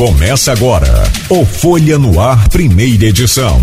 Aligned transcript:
Começa 0.00 0.50
agora 0.50 1.04
o 1.28 1.44
Folha 1.44 1.98
no 1.98 2.18
Ar, 2.18 2.48
primeira 2.48 3.04
edição. 3.04 3.60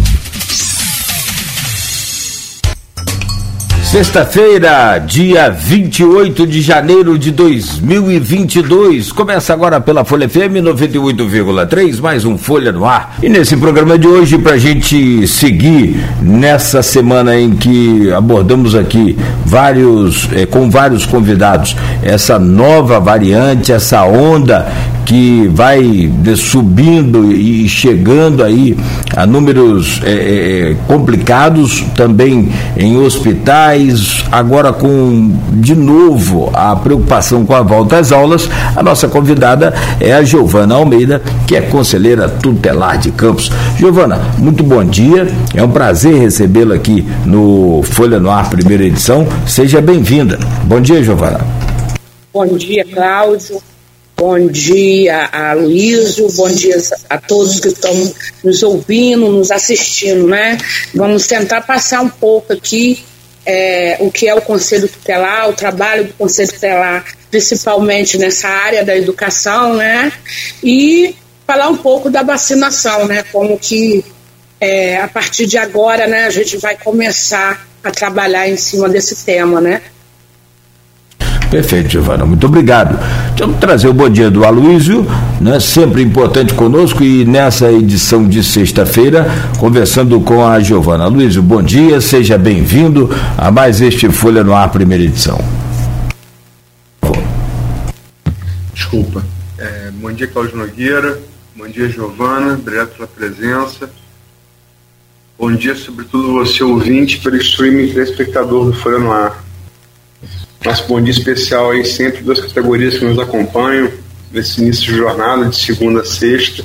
Sexta-feira, 3.82 5.00
dia 5.00 5.50
28 5.50 6.46
de 6.46 6.62
janeiro 6.62 7.18
de 7.18 7.32
2022. 7.32 9.12
Começa 9.12 9.52
agora 9.52 9.82
pela 9.82 10.06
Folha 10.06 10.30
FM 10.30 10.62
98,3, 10.62 12.00
mais 12.00 12.24
um 12.24 12.38
Folha 12.38 12.72
no 12.72 12.86
Ar. 12.86 13.16
E 13.24 13.30
nesse 13.30 13.58
programa 13.58 13.98
de 13.98 14.06
hoje, 14.06 14.38
para 14.38 14.54
a 14.54 14.58
gente 14.60 15.26
seguir 15.26 16.06
nessa 16.22 16.84
semana 16.84 17.36
em 17.36 17.56
que 17.56 18.14
abordamos 18.14 18.76
aqui 18.76 19.18
vários, 19.44 20.30
eh, 20.32 20.46
com 20.46 20.70
vários 20.70 21.04
convidados, 21.04 21.76
essa 22.04 22.38
nova 22.38 23.00
variante, 23.00 23.72
essa 23.72 24.06
onda 24.06 24.72
que 25.08 25.48
vai 25.48 26.12
subindo 26.36 27.32
e 27.32 27.68
chegando 27.70 28.44
aí 28.44 28.78
a 29.16 29.26
números 29.26 30.02
é, 30.04 30.76
complicados 30.86 31.86
também 31.96 32.52
em 32.76 32.98
hospitais, 32.98 34.26
agora 34.30 34.74
com 34.74 35.34
de 35.54 35.74
novo 35.74 36.52
a 36.54 36.76
preocupação 36.76 37.46
com 37.46 37.56
a 37.56 37.62
volta 37.62 38.00
às 38.00 38.12
aulas, 38.12 38.50
a 38.76 38.84
nossa 38.84 39.08
convidada 39.08 39.74
é 40.02 40.12
a 40.12 40.24
Giovana 40.24 40.76
Almeida, 40.76 41.22
que 41.48 41.56
é 41.56 41.62
conselheira 41.62 42.28
tutelar 42.28 42.98
de 42.98 43.10
Campos. 43.12 43.50
Giovana, 43.78 44.20
muito 44.38 44.62
bom 44.62 44.84
dia, 44.84 45.26
é 45.56 45.64
um 45.64 45.72
prazer 45.72 46.20
recebê-la 46.20 46.76
aqui 46.76 47.08
no 47.26 47.82
Folha 47.82 48.20
no 48.20 48.30
Ar, 48.30 48.50
primeira 48.50 48.84
edição. 48.84 49.26
Seja 49.46 49.80
bem-vinda. 49.80 50.38
Bom 50.66 50.82
dia, 50.82 51.02
Giovana. 51.02 51.40
Bom 52.34 52.46
dia, 52.46 52.84
Cláudio. 52.94 53.62
Bom 54.20 54.48
dia 54.48 55.30
a 55.32 55.54
Luísio, 55.54 56.28
bom 56.32 56.50
dia 56.50 56.76
a 57.08 57.20
todos 57.20 57.60
que 57.60 57.68
estão 57.68 57.94
nos 58.44 58.64
ouvindo, 58.64 59.32
nos 59.32 59.52
assistindo, 59.52 60.26
né? 60.26 60.58
Vamos 60.92 61.28
tentar 61.28 61.62
passar 61.62 62.02
um 62.02 62.10
pouco 62.10 62.52
aqui 62.52 63.06
é, 63.46 63.98
o 64.00 64.10
que 64.10 64.28
é 64.28 64.34
o 64.34 64.42
Conselho 64.42 64.88
Tutelar, 64.88 65.48
o 65.48 65.54
trabalho 65.54 66.06
do 66.06 66.14
Conselho 66.16 66.52
Tutelar, 66.52 67.06
principalmente 67.30 68.18
nessa 68.18 68.50
área 68.50 68.84
da 68.84 68.98
educação, 68.98 69.76
né? 69.76 70.12
E 70.64 71.16
falar 71.46 71.70
um 71.70 71.78
pouco 71.78 72.10
da 72.10 72.24
vacinação, 72.24 73.06
né? 73.06 73.24
Como 73.32 73.56
que 73.60 74.04
é, 74.60 74.98
a 74.98 75.08
partir 75.08 75.46
de 75.46 75.60
agora, 75.60 76.08
né, 76.08 76.26
a 76.26 76.32
gente 76.32 76.58
vai 76.58 76.76
começar 76.76 77.68
a 77.84 77.92
trabalhar 77.92 78.50
em 78.50 78.58
cima 78.58 78.90
desse 78.90 79.24
tema, 79.24 79.62
né? 79.62 79.84
Perfeito, 81.50 81.90
Giovana. 81.90 82.26
Muito 82.26 82.46
obrigado. 82.46 83.00
Vamos 83.38 83.58
trazer 83.58 83.88
o 83.88 83.94
bom 83.94 84.10
dia 84.10 84.30
do 84.30 84.44
Aloísio, 84.44 85.06
né? 85.40 85.60
sempre 85.60 86.02
importante 86.02 86.54
conosco, 86.54 87.04
e 87.04 87.24
nessa 87.24 87.72
edição 87.72 88.28
de 88.28 88.44
sexta-feira, 88.44 89.26
conversando 89.58 90.20
com 90.20 90.46
a 90.46 90.60
Giovana. 90.60 91.06
Aloísio, 91.06 91.42
bom 91.42 91.62
dia, 91.62 92.02
seja 92.02 92.38
bem-vindo 92.38 93.10
a 93.38 93.50
mais 93.50 93.80
este 93.80 94.10
Folha 94.10 94.44
no 94.44 94.54
Ar, 94.54 94.70
primeira 94.70 95.04
edição. 95.04 95.40
Desculpa. 98.74 99.24
É, 99.58 99.90
bom 99.94 100.12
dia, 100.12 100.28
Cláudio 100.28 100.58
Nogueira. 100.58 101.18
Bom 101.56 101.68
dia, 101.68 101.90
Giovana. 101.90 102.54
Obrigado 102.54 102.90
pela 102.90 103.08
presença. 103.08 103.90
Bom 105.40 105.52
dia, 105.54 105.76
sobretudo, 105.76 106.34
você 106.34 106.64
ouvinte, 106.64 107.20
pelo 107.20 107.38
streaming 107.38 107.88
telespectador 107.88 108.66
do 108.66 108.74
Folha 108.74 109.00
no 109.00 109.12
Ar. 109.12 109.47
Nosso 110.68 110.86
bom 110.86 111.02
dia 111.02 111.14
especial 111.14 111.72
aí 111.72 111.86
sempre 111.86 112.22
duas 112.22 112.42
categorias 112.42 112.98
que 112.98 113.06
nos 113.06 113.18
acompanham 113.18 113.90
nesse 114.30 114.62
início 114.62 114.84
de 114.84 114.98
jornada, 114.98 115.46
de 115.46 115.56
segunda 115.56 116.02
a 116.02 116.06
sexta. 116.06 116.62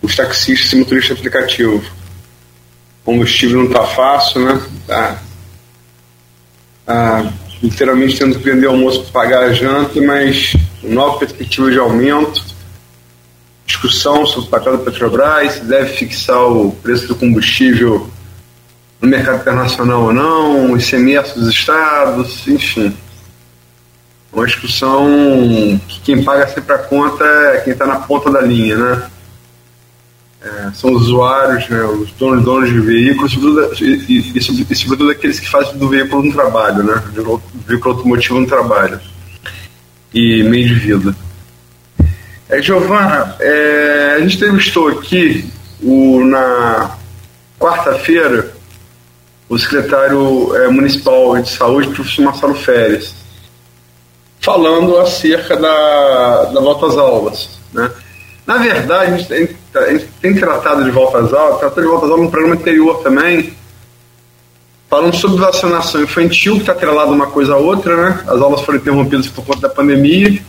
Os 0.00 0.14
taxistas 0.14 0.72
e 0.72 0.76
motorista 0.76 1.12
aplicativo. 1.12 1.78
O 1.78 3.04
combustível 3.04 3.58
não 3.58 3.66
está 3.66 3.82
fácil, 3.82 4.44
né? 4.44 4.62
Tá, 4.86 5.20
tá 6.86 7.32
literalmente 7.60 8.20
tendo 8.20 8.38
que 8.38 8.44
vender 8.48 8.68
almoço 8.68 9.02
para 9.02 9.20
pagar 9.20 9.42
a 9.42 9.52
janta, 9.52 10.00
mas 10.00 10.54
nova 10.80 11.18
perspectiva 11.18 11.68
de 11.68 11.80
aumento. 11.80 12.40
Discussão 13.66 14.24
sobre 14.26 14.46
o 14.46 14.50
papel 14.50 14.78
da 14.78 14.84
Petrobras, 14.84 15.58
deve 15.58 15.92
fixar 15.96 16.40
o 16.40 16.70
preço 16.70 17.08
do 17.08 17.16
combustível 17.16 18.08
no 19.00 19.08
mercado 19.08 19.40
internacional 19.40 20.04
ou 20.04 20.12
não, 20.12 20.72
o 20.72 20.76
ICMS 20.76 21.38
dos 21.38 21.48
estados, 21.48 22.46
enfim. 22.48 22.96
Uma 24.32 24.46
discussão 24.46 25.08
que 25.88 26.00
quem 26.00 26.22
paga 26.22 26.46
sempre 26.48 26.74
a 26.74 26.78
conta 26.78 27.24
é 27.24 27.60
quem 27.60 27.72
está 27.72 27.86
na 27.86 27.96
ponta 27.96 28.30
da 28.30 28.40
linha, 28.40 28.76
né? 28.76 29.10
É, 30.42 30.70
são 30.74 30.92
os 30.92 31.02
usuários, 31.02 31.68
né, 31.68 31.82
os 31.82 32.12
donos, 32.12 32.44
donos 32.44 32.68
de 32.68 32.78
veículos 32.78 33.32
e, 33.32 33.84
e, 33.84 34.32
e, 34.36 34.66
e, 34.70 34.76
sobretudo 34.76 35.10
aqueles 35.10 35.40
que 35.40 35.48
fazem 35.48 35.76
do 35.76 35.88
veículo 35.88 36.22
um 36.22 36.32
trabalho, 36.32 36.84
né? 36.84 37.02
Do 37.14 37.42
veículo 37.66 37.94
automotivo 37.94 38.38
um 38.38 38.46
trabalho 38.46 39.00
e 40.14 40.42
meio 40.42 40.68
de 40.68 40.74
vida. 40.74 41.16
É, 42.48 42.62
Giovana, 42.62 43.34
é, 43.40 44.14
a 44.16 44.20
gente 44.20 44.36
entrevistou 44.36 44.88
aqui 44.88 45.50
o, 45.82 46.24
na 46.24 46.96
quarta-feira 47.58 48.55
o 49.48 49.58
secretário 49.58 50.54
é, 50.56 50.68
municipal 50.68 51.36
de 51.38 51.48
saúde, 51.48 51.88
professor 51.90 52.22
Marcelo 52.24 52.54
Férez, 52.54 53.14
falando 54.40 54.98
acerca 54.98 55.56
da, 55.56 56.44
da 56.44 56.60
volta 56.60 56.86
às 56.86 56.96
aulas. 56.96 57.48
Né? 57.72 57.90
Na 58.46 58.58
verdade, 58.58 59.12
a 59.12 59.16
gente, 59.16 59.28
tem, 59.28 59.48
a 59.74 59.92
gente 59.92 60.08
tem 60.20 60.34
tratado 60.34 60.84
de 60.84 60.90
volta 60.90 61.18
às 61.18 61.32
aulas, 61.32 61.58
tratou 61.58 61.82
de 61.82 61.88
volta 61.88 62.06
às 62.06 62.10
aulas 62.10 62.26
no 62.26 62.30
programa 62.30 62.54
anterior 62.54 63.02
também, 63.02 63.54
falando 64.88 65.16
sobre 65.16 65.38
vacinação 65.38 66.02
infantil, 66.02 66.54
que 66.54 66.60
está 66.60 66.72
atrelado 66.72 67.12
uma 67.12 67.26
coisa 67.26 67.54
a 67.54 67.56
outra, 67.56 67.96
né? 67.96 68.24
As 68.26 68.40
aulas 68.40 68.60
foram 68.62 68.78
interrompidas 68.78 69.26
por 69.28 69.44
conta 69.44 69.62
da 69.62 69.68
pandemia. 69.68 70.40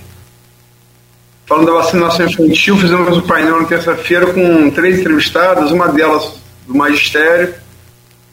Falando 1.46 1.68
da 1.68 1.74
vacinação 1.74 2.25
infantil, 2.25 2.78
fizemos 2.78 3.18
um 3.18 3.22
painel 3.22 3.62
na 3.62 3.68
terça-feira 3.68 4.28
com 4.28 4.69
três 4.69 5.00
entrevistadas, 5.00 5.72
uma 5.72 5.88
delas 5.88 6.34
do 6.68 6.75
magistério, 6.75 7.56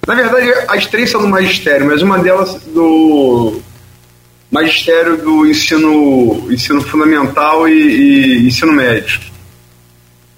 na 0.07 0.15
verdade, 0.15 0.53
as 0.69 0.87
três 0.87 1.11
são 1.11 1.21
do 1.21 1.29
magistério, 1.29 1.87
mas 1.87 2.03
uma 2.03 2.19
delas 2.19 2.55
do 2.67 3.61
magistério 4.51 5.17
do 5.17 5.47
ensino, 5.47 6.47
ensino 6.53 6.81
fundamental 6.83 7.69
e, 7.69 7.73
e 7.73 8.47
ensino 8.47 8.73
médio, 8.73 9.21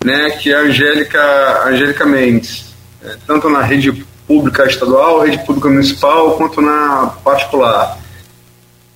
né, 0.05 0.31
que 0.31 0.53
é 0.53 0.57
a 0.57 0.61
Angélica, 0.61 1.65
Angélica 1.67 2.07
Mendes, 2.07 2.67
é, 3.05 3.17
tanto 3.27 3.51
na 3.51 3.61
rede 3.61 4.07
pública 4.27 4.67
estadual, 4.67 5.21
rede 5.21 5.45
pública 5.45 5.69
municipal, 5.69 6.37
quanto 6.37 6.61
na 6.61 7.15
particular. 7.23 7.99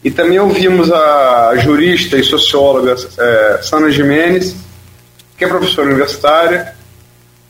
E 0.03 0.11
também 0.11 0.39
ouvimos 0.39 0.91
a 0.91 1.57
jurista 1.59 2.17
e 2.17 2.25
socióloga 2.25 2.95
é, 3.19 3.61
Sana 3.63 3.91
Jimenez, 3.91 4.57
que 5.37 5.45
é 5.45 5.49
professora 5.49 5.89
universitária, 5.89 6.75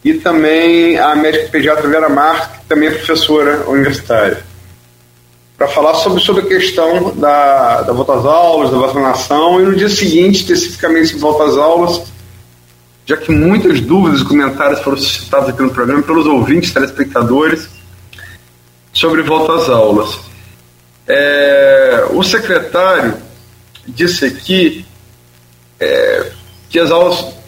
e 0.04 0.14
também 0.14 0.98
a 0.98 1.14
médica 1.14 1.48
pediatra 1.48 1.88
Vera 1.88 2.08
Marques, 2.08 2.58
que 2.58 2.66
também 2.66 2.88
é 2.88 2.92
professora 2.92 3.68
universitária, 3.68 4.42
para 5.56 5.68
falar 5.68 5.94
sobre, 5.94 6.20
sobre 6.22 6.42
a 6.42 6.46
questão 6.46 7.14
da, 7.16 7.82
da 7.82 7.92
volta 7.92 8.14
às 8.14 8.24
aulas, 8.24 8.70
da 8.70 8.78
vacinação, 8.78 9.60
e 9.60 9.64
no 9.64 9.76
dia 9.76 9.90
seguinte, 9.90 10.40
especificamente 10.40 11.08
sobre 11.08 11.20
volta 11.20 11.44
às 11.44 11.56
aulas, 11.56 12.02
já 13.04 13.16
que 13.16 13.30
muitas 13.30 13.80
dúvidas 13.80 14.22
e 14.22 14.24
comentários 14.24 14.80
foram 14.80 14.96
suscitados 14.96 15.50
aqui 15.50 15.62
no 15.62 15.70
programa 15.70 16.02
pelos 16.02 16.26
ouvintes, 16.26 16.72
telespectadores, 16.72 17.68
sobre 18.92 19.22
volta 19.22 19.54
às 19.54 19.68
aulas. 19.68 20.18
É, 21.06 22.06
o 22.10 22.22
secretário 22.22 23.14
disse 23.86 24.24
aqui 24.24 24.86
é, 25.78 26.30
que 26.68 26.78
as 26.78 26.90
aulas 26.90 27.39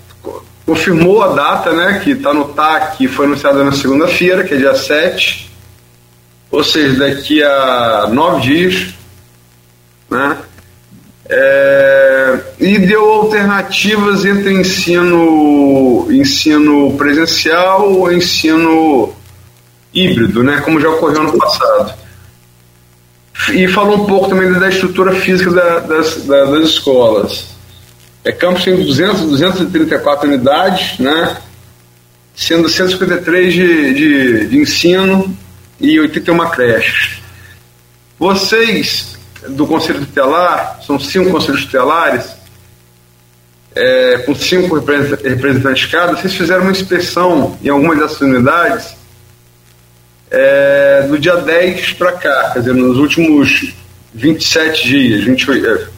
confirmou 0.67 1.23
a 1.23 1.29
data, 1.29 1.73
né, 1.73 2.01
que 2.03 2.11
está 2.11 2.33
no 2.33 2.47
TAC, 2.47 3.09
foi 3.09 3.27
anunciada 3.27 3.65
na 3.65 3.73
segunda-feira, 3.73 4.45
que 4.45 4.55
é 4.55 4.57
dia 4.57 4.75
7, 4.75 5.51
ou 6.51 6.63
seja, 6.63 6.99
daqui 6.99 7.43
a 7.43 8.09
nove 8.13 8.43
dias, 8.43 8.95
né, 10.11 10.39
é, 11.29 12.39
e 12.61 12.79
deu 12.79 13.09
alternativas 13.09 14.25
entre 14.25 14.53
ensino, 14.53 16.07
ensino 16.11 16.95
presencial 16.97 17.91
ou 17.91 18.13
ensino 18.13 19.15
híbrido, 19.95 20.43
né, 20.43 20.61
como 20.65 20.81
já 20.81 20.89
ocorreu 20.91 21.23
no 21.23 21.39
passado. 21.39 21.95
E 23.51 23.67
falou 23.67 24.03
um 24.03 24.07
pouco 24.07 24.29
também 24.29 24.53
da 24.53 24.69
estrutura 24.69 25.15
física 25.15 25.51
da, 25.51 25.79
das, 25.81 26.25
da, 26.27 26.45
das 26.45 26.71
escolas. 26.71 27.47
É, 28.25 28.31
Campos 28.31 28.65
tem 28.65 28.77
200, 28.77 29.21
234 29.23 30.29
unidades, 30.29 30.99
né? 30.99 31.37
sendo 32.35 32.69
153 32.69 33.53
de, 33.53 33.95
de, 33.95 34.47
de 34.49 34.57
ensino 34.59 35.37
e 35.81 35.99
81 35.99 36.51
creches. 36.51 37.23
Vocês 38.19 39.19
do 39.49 39.67
Conselho 39.67 40.01
Tutelar, 40.01 40.81
são 40.87 40.99
cinco 40.99 41.31
conselhos 41.31 41.65
tutelares, 41.65 42.31
é, 43.75 44.19
com 44.19 44.35
cinco 44.35 44.77
representantes 44.77 45.87
cada, 45.87 46.15
vocês 46.15 46.35
fizeram 46.35 46.63
uma 46.63 46.71
inspeção 46.71 47.59
em 47.63 47.69
algumas 47.69 47.99
dessas 47.99 48.21
unidades 48.21 48.95
é, 50.31 51.07
do 51.09 51.19
dia 51.19 51.37
10 51.37 51.95
para 51.95 52.13
cá, 52.13 52.51
quer 52.53 52.61
dizer, 52.61 52.75
nos 52.75 52.99
últimos 52.99 53.75
27 54.15 54.87
dias, 54.87 55.25
28, 55.25 55.67
é, 55.67 55.89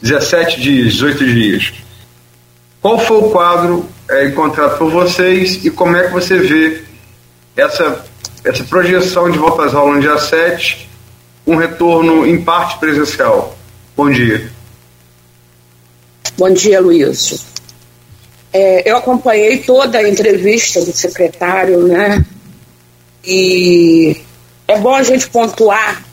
17 0.00 0.60
dias, 0.60 0.92
18 0.94 1.24
dias. 1.24 1.72
Qual 2.80 2.98
foi 2.98 3.18
o 3.18 3.30
quadro 3.30 3.88
é, 4.08 4.26
encontrado 4.26 4.78
por 4.78 4.90
vocês 4.90 5.64
e 5.64 5.70
como 5.70 5.96
é 5.96 6.06
que 6.06 6.12
você 6.12 6.38
vê 6.38 6.82
essa, 7.56 8.04
essa 8.44 8.62
projeção 8.64 9.30
de 9.30 9.38
volta 9.38 9.64
às 9.64 9.74
aulas 9.74 9.96
no 9.96 10.00
dia 10.02 10.18
7, 10.18 10.88
um 11.46 11.56
retorno 11.56 12.26
em 12.26 12.42
parte 12.42 12.78
presencial? 12.78 13.56
Bom 13.96 14.10
dia. 14.10 14.50
Bom 16.38 16.52
dia, 16.52 16.80
Luiz. 16.80 17.46
É, 18.52 18.90
eu 18.90 18.96
acompanhei 18.96 19.58
toda 19.58 19.98
a 19.98 20.08
entrevista 20.08 20.80
do 20.84 20.92
secretário, 20.92 21.88
né? 21.88 22.24
E 23.24 24.16
é 24.68 24.78
bom 24.78 24.94
a 24.94 25.02
gente 25.02 25.28
pontuar 25.28 26.05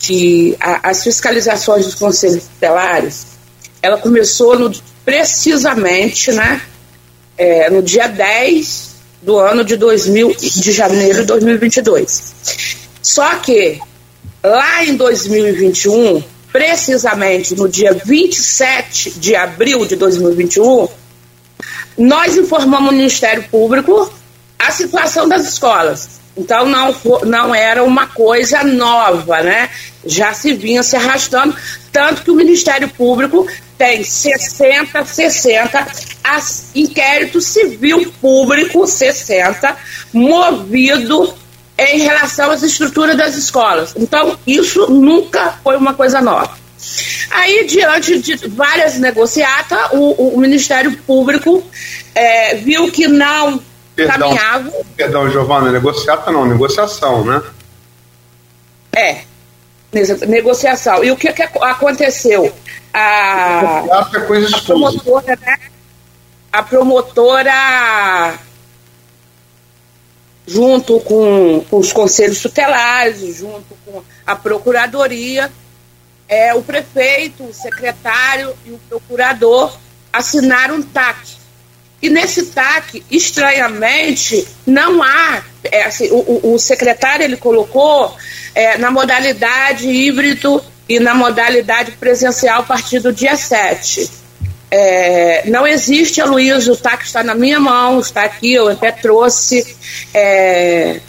que 0.00 0.56
a, 0.58 0.90
as 0.90 1.04
fiscalizações 1.04 1.84
dos 1.84 1.94
conselhos 1.94 2.44
tutelares, 2.44 3.26
ela 3.80 3.98
começou 3.98 4.58
no, 4.58 4.72
precisamente, 5.04 6.32
né? 6.32 6.60
É, 7.38 7.70
no 7.70 7.82
dia 7.82 8.08
10 8.08 8.90
do 9.22 9.38
ano 9.38 9.62
de 9.64 9.76
2000, 9.76 10.34
de 10.34 10.72
janeiro 10.72 11.20
de 11.20 11.26
2022. 11.26 12.34
Só 13.00 13.36
que 13.36 13.80
lá 14.42 14.84
em 14.84 14.96
2021 14.96 16.22
precisamente 16.52 17.54
no 17.54 17.68
dia 17.68 17.94
27 17.94 19.10
de 19.12 19.34
abril 19.36 19.86
de 19.86 19.96
2021, 19.96 20.88
nós 21.96 22.36
informamos 22.36 22.90
o 22.90 22.94
Ministério 22.94 23.44
Público 23.50 24.12
a 24.58 24.70
situação 24.70 25.28
das 25.28 25.46
escolas. 25.46 26.19
Então 26.36 26.66
não, 26.66 26.94
não 27.26 27.54
era 27.54 27.82
uma 27.82 28.06
coisa 28.06 28.62
nova, 28.62 29.42
né? 29.42 29.68
Já 30.06 30.32
se 30.32 30.52
vinha 30.52 30.82
se 30.82 30.96
arrastando, 30.96 31.54
tanto 31.92 32.22
que 32.22 32.30
o 32.30 32.36
Ministério 32.36 32.88
Público 32.88 33.46
tem 33.76 34.04
60, 34.04 35.04
60 35.04 35.86
as, 36.22 36.70
inquérito 36.74 37.40
civil 37.40 38.12
público 38.20 38.86
60 38.86 39.76
movido 40.12 41.34
em 41.78 42.00
relação 42.00 42.50
às 42.50 42.62
estruturas 42.62 43.16
das 43.16 43.36
escolas. 43.36 43.94
Então, 43.96 44.38
isso 44.46 44.86
nunca 44.90 45.58
foi 45.64 45.76
uma 45.76 45.94
coisa 45.94 46.20
nova. 46.20 46.58
Aí, 47.30 47.64
diante 47.66 48.18
de 48.18 48.48
várias 48.48 48.98
negociatas, 48.98 49.88
o, 49.92 50.34
o 50.34 50.40
Ministério 50.40 50.94
Público 51.06 51.64
é, 52.14 52.54
viu 52.56 52.90
que 52.90 53.08
não 53.08 53.62
perdão, 54.06 54.28
caminhava. 54.28 54.72
Perdão, 54.96 55.30
Giovana, 55.30 55.72
negociata 55.72 56.30
não, 56.30 56.46
negociação, 56.46 57.24
né? 57.24 57.42
É, 58.92 59.22
negociação. 60.26 61.02
E 61.04 61.10
o 61.10 61.16
que, 61.16 61.32
que 61.32 61.42
aconteceu? 61.42 62.52
A, 62.92 63.84
é 64.14 64.20
coisa 64.20 64.56
a 64.56 64.60
promotora, 64.60 65.38
né? 65.40 65.58
A 66.52 66.62
promotora 66.62 68.38
junto 70.46 70.98
com, 71.00 71.64
com 71.70 71.78
os 71.78 71.92
conselhos 71.92 72.40
tutelares, 72.40 73.36
junto 73.36 73.76
com 73.86 74.02
a 74.26 74.34
procuradoria, 74.34 75.50
é, 76.28 76.52
o 76.54 76.62
prefeito, 76.62 77.44
o 77.44 77.54
secretário 77.54 78.54
e 78.66 78.70
o 78.70 78.80
procurador 78.88 79.76
assinaram 80.12 80.76
um 80.76 80.82
TAC. 80.82 81.39
E 82.02 82.08
nesse 82.08 82.46
TAC, 82.46 83.02
estranhamente, 83.10 84.46
não 84.66 85.02
há. 85.02 85.42
É, 85.64 85.84
assim, 85.84 86.08
o, 86.10 86.54
o, 86.54 86.58
secretário 86.58 87.24
ele 87.24 87.36
colocou 87.36 88.16
é, 88.54 88.78
na 88.78 88.90
modalidade 88.90 89.86
híbrido 89.86 90.62
e 90.88 90.98
na 90.98 91.14
modalidade 91.14 91.92
presencial 91.92 92.60
a 92.60 92.64
partir 92.64 93.00
do 93.00 93.12
dia 93.12 93.36
7. 93.36 94.10
É, 94.70 95.42
não 95.50 95.66
existe, 95.66 96.20
Aloysio, 96.20 96.72
o 96.72 96.76
TAC 96.76 97.04
está 97.04 97.22
na 97.22 97.34
minha 97.34 97.60
mão, 97.60 98.00
está 98.00 98.22
aqui, 98.22 98.54
eu 98.54 98.68
até 98.68 98.90
trouxe. 98.90 99.76
É, 100.14 101.00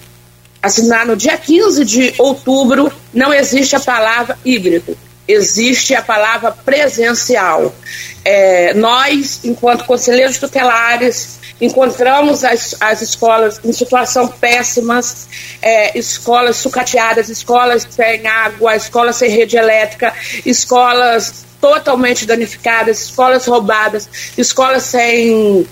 assinar 0.61 1.05
no 1.05 1.15
dia 1.15 1.37
15 1.37 1.83
de 1.83 2.13
outubro, 2.17 2.91
não 3.13 3.33
existe 3.33 3.75
a 3.75 3.79
palavra 3.79 4.37
híbrido, 4.45 4.95
existe 5.27 5.95
a 5.95 6.01
palavra 6.01 6.51
presencial. 6.51 7.73
É, 8.23 8.73
nós, 8.73 9.41
enquanto 9.43 9.85
conselheiros 9.85 10.37
tutelares, 10.37 11.39
encontramos 11.59 12.43
as, 12.43 12.75
as 12.79 13.01
escolas 13.01 13.59
em 13.63 13.71
situação 13.71 14.27
péssimas, 14.27 15.27
é, 15.61 15.97
escolas 15.97 16.57
sucateadas, 16.57 17.29
escolas 17.29 17.87
sem 17.89 18.27
água, 18.27 18.75
escolas 18.75 19.15
sem 19.15 19.29
rede 19.29 19.57
elétrica, 19.57 20.13
escolas 20.45 21.45
totalmente 21.61 22.25
danificadas, 22.25 23.03
escolas 23.03 23.45
roubadas, 23.45 24.09
escolas 24.37 24.83
sem 24.83 25.67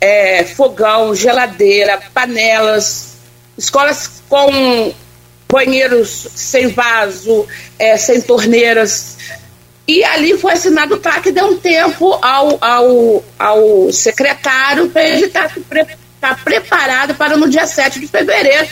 é, 0.00 0.44
fogão, 0.44 1.14
geladeira, 1.14 2.00
panelas, 2.12 3.14
escolas 3.56 4.22
com 4.28 4.92
banheiros 5.50 6.28
sem 6.34 6.68
vaso, 6.68 7.46
é, 7.78 7.96
sem 7.96 8.20
torneiras. 8.20 9.16
E 9.86 10.02
ali 10.02 10.38
foi 10.38 10.52
assinado 10.52 10.94
o 10.94 10.98
TAC, 10.98 11.30
deu 11.30 11.46
um 11.46 11.56
tempo 11.58 12.18
ao, 12.22 12.58
ao, 12.60 13.24
ao 13.38 13.92
secretário 13.92 14.88
para 14.88 15.02
ele 15.02 15.26
estar 15.26 15.48
tá, 15.48 15.86
tá 16.20 16.34
preparado 16.42 17.14
para 17.14 17.36
no 17.36 17.48
dia 17.48 17.66
7 17.66 18.00
de 18.00 18.06
fevereiro 18.06 18.68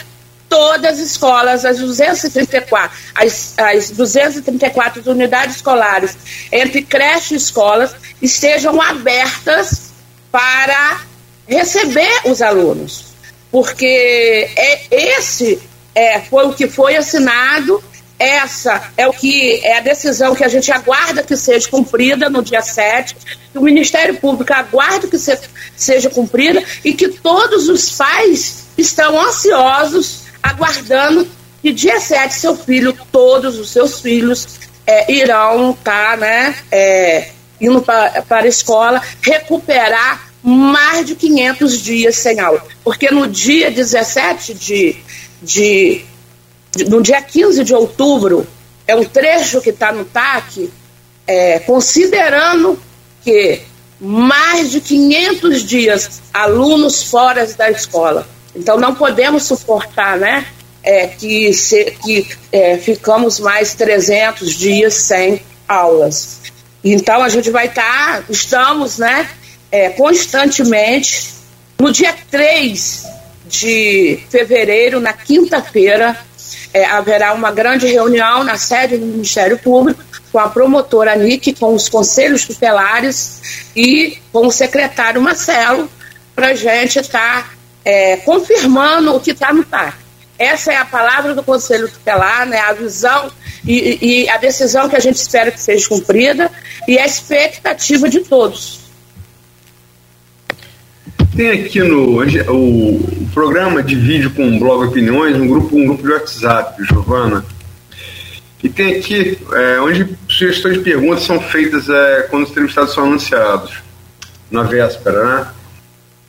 todas 0.52 0.98
as 0.98 0.98
escolas, 0.98 1.64
as 1.64 1.78
234, 1.78 2.98
as, 3.14 3.54
as 3.58 3.90
234 3.90 5.10
unidades 5.10 5.56
escolares, 5.56 6.14
entre 6.52 6.82
creche 6.82 7.32
e 7.32 7.38
escolas, 7.38 7.94
estejam 8.20 8.78
abertas 8.80 9.92
para 10.30 11.00
receber 11.46 12.20
os 12.26 12.42
alunos. 12.42 13.14
Porque 13.50 14.50
é 14.54 14.82
esse 14.90 15.58
é, 15.94 16.20
foi 16.20 16.46
o 16.46 16.52
que 16.52 16.68
foi 16.68 16.96
assinado, 16.96 17.82
essa 18.22 18.92
é 18.96 19.06
o 19.06 19.12
que 19.12 19.60
é 19.64 19.78
a 19.78 19.80
decisão 19.80 20.34
que 20.34 20.44
a 20.44 20.48
gente 20.48 20.70
aguarda 20.70 21.22
que 21.22 21.36
seja 21.36 21.68
cumprida 21.68 22.30
no 22.30 22.42
dia 22.42 22.62
7, 22.62 23.16
que 23.52 23.58
o 23.58 23.62
Ministério 23.62 24.16
Público 24.16 24.52
aguarda 24.52 25.08
que 25.08 25.18
se, 25.18 25.38
seja 25.76 26.08
cumprida 26.08 26.62
e 26.84 26.92
que 26.92 27.08
todos 27.08 27.68
os 27.68 27.90
pais 27.90 28.66
estão 28.78 29.20
ansiosos 29.20 30.22
aguardando 30.42 31.28
que 31.60 31.72
dia 31.72 32.00
7 32.00 32.34
seu 32.34 32.56
filho, 32.56 32.96
todos 33.10 33.58
os 33.58 33.70
seus 33.70 34.00
filhos, 34.00 34.46
é, 34.86 35.12
irão 35.12 35.70
estar, 35.70 36.12
tá, 36.12 36.16
né, 36.16 36.56
é, 36.70 37.30
indo 37.60 37.80
para, 37.82 38.24
a 38.28 38.46
escola, 38.46 39.00
recuperar 39.20 40.32
mais 40.42 41.06
de 41.06 41.14
500 41.14 41.80
dias 41.80 42.16
sem 42.16 42.40
aula. 42.40 42.64
Porque 42.82 43.10
no 43.12 43.28
dia 43.28 43.70
17 43.70 44.54
de, 44.54 44.96
de, 45.40 46.04
de 46.04 46.11
no 46.88 47.02
dia 47.02 47.20
15 47.20 47.64
de 47.64 47.74
outubro, 47.74 48.46
é 48.86 48.96
um 48.96 49.04
trecho 49.04 49.60
que 49.60 49.70
está 49.70 49.92
no 49.92 50.04
TAC, 50.04 50.70
é, 51.26 51.58
considerando 51.60 52.78
que 53.22 53.62
mais 54.00 54.70
de 54.70 54.80
500 54.80 55.62
dias 55.62 56.22
alunos 56.32 57.04
fora 57.04 57.46
da 57.46 57.70
escola, 57.70 58.26
então 58.54 58.78
não 58.78 58.94
podemos 58.94 59.44
suportar, 59.44 60.18
né? 60.18 60.46
É, 60.84 61.06
que, 61.06 61.52
se, 61.52 61.96
que 62.02 62.26
é, 62.50 62.76
ficamos 62.76 63.38
mais 63.38 63.72
300 63.74 64.52
dias 64.52 64.94
sem 64.94 65.40
aulas. 65.68 66.40
Então 66.82 67.22
a 67.22 67.28
gente 67.28 67.50
vai 67.50 67.66
estar, 67.68 68.22
tá, 68.22 68.24
estamos, 68.28 68.98
né, 68.98 69.28
é, 69.70 69.90
constantemente. 69.90 71.30
No 71.78 71.92
dia 71.92 72.12
3 72.30 73.04
de 73.46 74.20
fevereiro, 74.28 75.00
na 75.00 75.12
quinta-feira, 75.12 76.18
é, 76.72 76.84
haverá 76.84 77.32
uma 77.32 77.50
grande 77.50 77.86
reunião 77.86 78.44
na 78.44 78.56
sede 78.56 78.96
do 78.96 79.06
Ministério 79.06 79.58
Público 79.58 80.02
com 80.30 80.38
a 80.38 80.48
promotora 80.48 81.14
NIC, 81.14 81.54
com 81.54 81.74
os 81.74 81.88
conselhos 81.88 82.46
tutelares 82.46 83.68
e 83.76 84.18
com 84.32 84.46
o 84.46 84.52
secretário 84.52 85.20
Marcelo, 85.20 85.90
para 86.34 86.48
a 86.48 86.54
gente 86.54 86.98
estar 86.98 87.42
tá 87.42 87.50
é, 87.84 88.16
confirmando 88.18 89.14
o 89.14 89.20
que 89.20 89.32
está 89.32 89.52
no 89.52 89.62
TAC. 89.62 90.02
Essa 90.38 90.72
é 90.72 90.76
a 90.76 90.84
palavra 90.84 91.34
do 91.34 91.42
Conselho 91.42 91.88
Tutelar, 91.88 92.46
né, 92.46 92.58
a 92.58 92.72
visão 92.72 93.30
e, 93.64 94.24
e, 94.24 94.28
a 94.28 94.38
decisão 94.38 94.88
que 94.88 94.96
a 94.96 95.00
gente 95.00 95.16
espera 95.16 95.52
que 95.52 95.60
seja 95.60 95.88
cumprida 95.88 96.50
e 96.88 96.98
a 96.98 97.06
expectativa 97.06 98.08
de 98.08 98.20
todos. 98.20 98.81
Tem 101.34 101.50
aqui 101.50 101.82
no 101.82 102.22
o, 102.50 103.28
programa 103.32 103.82
de 103.82 103.96
vídeo 103.96 104.30
com 104.32 104.54
o 104.54 104.58
blog 104.58 104.86
Opiniões, 104.88 105.34
um 105.36 105.48
grupo, 105.48 105.74
um 105.74 105.86
grupo 105.86 106.02
de 106.02 106.12
WhatsApp, 106.12 106.84
Giovana. 106.84 107.42
E 108.62 108.68
tem 108.68 108.98
aqui 108.98 109.38
é, 109.52 109.80
onde 109.80 110.06
sugestões 110.28 110.74
de 110.74 110.80
perguntas 110.80 111.24
são 111.24 111.40
feitas 111.40 111.88
é, 111.88 112.26
quando 112.30 112.44
os 112.44 112.50
entrevistados 112.50 112.92
são 112.92 113.04
anunciados, 113.04 113.82
na 114.50 114.62
véspera, 114.62 115.24
né? 115.24 115.46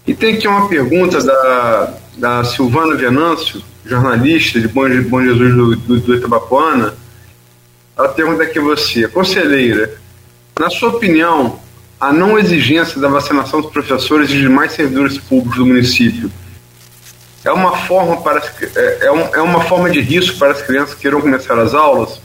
E 0.07 0.13
tem 0.13 0.35
aqui 0.35 0.47
uma 0.47 0.69
pergunta 0.69 1.21
da, 1.21 1.93
da 2.17 2.43
Silvana 2.45 2.95
Venâncio, 2.95 3.61
jornalista 3.85 4.59
de 4.59 4.69
Bom, 4.69 4.89
Bom 5.03 5.21
Jesus 5.21 5.53
do, 5.53 5.75
do, 5.75 5.99
do 5.99 6.15
Itabapuana. 6.15 6.93
Ela 7.97 8.09
pergunta 8.09 8.43
aqui 8.43 8.57
a 8.57 8.61
você, 8.61 9.07
conselheira, 9.09 9.95
na 10.57 10.69
sua 10.69 10.89
opinião, 10.89 11.59
a 12.03 12.11
não 12.11 12.37
exigência 12.37 12.99
da 12.99 13.07
vacinação 13.07 13.61
dos 13.61 13.71
professores 13.71 14.29
e 14.29 14.37
demais 14.37 14.73
servidores 14.73 15.17
públicos 15.17 15.57
do 15.57 15.65
município 15.65 16.29
é 17.45 17.51
uma 17.51 17.77
forma 17.77 18.21
para 18.21 18.39
é, 18.75 18.75
é, 18.75 19.05
é 19.05 19.41
uma 19.41 19.63
forma 19.63 19.89
de 19.89 20.01
risco 20.01 20.37
para 20.37 20.51
as 20.51 20.61
crianças 20.61 20.95
que 20.95 21.07
irão 21.07 21.21
começar 21.21 21.57
as 21.57 21.73
aulas? 21.73 22.19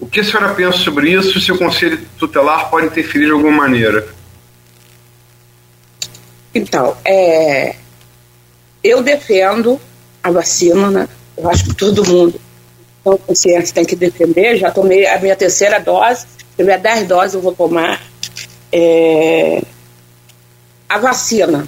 O 0.00 0.06
que 0.06 0.18
a 0.18 0.24
senhora 0.24 0.52
pensa 0.54 0.78
sobre 0.78 1.12
isso 1.12 1.40
se 1.40 1.52
o 1.52 1.58
conselho 1.58 2.04
tutelar 2.18 2.70
pode 2.70 2.86
interferir 2.86 3.26
de 3.26 3.30
alguma 3.30 3.52
maneira? 3.52 4.08
Então, 6.52 6.96
é, 7.04 7.76
eu 8.82 9.00
defendo 9.00 9.80
a 10.24 10.32
vacina, 10.32 10.90
né? 10.90 11.08
Eu 11.36 11.48
acho 11.48 11.66
que 11.66 11.74
todo 11.76 12.04
mundo, 12.04 12.40
com 13.04 13.16
consciência, 13.16 13.72
tem 13.72 13.84
que 13.84 13.94
defender. 13.94 14.56
Já 14.56 14.72
tomei 14.72 15.06
a 15.06 15.20
minha 15.20 15.36
terceira 15.36 15.78
dose, 15.78 16.26
tiver 16.56 16.78
10 16.78 17.06
doses 17.06 17.34
eu 17.34 17.40
vou 17.40 17.52
tomar. 17.52 18.09
É, 18.72 19.62
a 20.88 20.98
vacina 20.98 21.66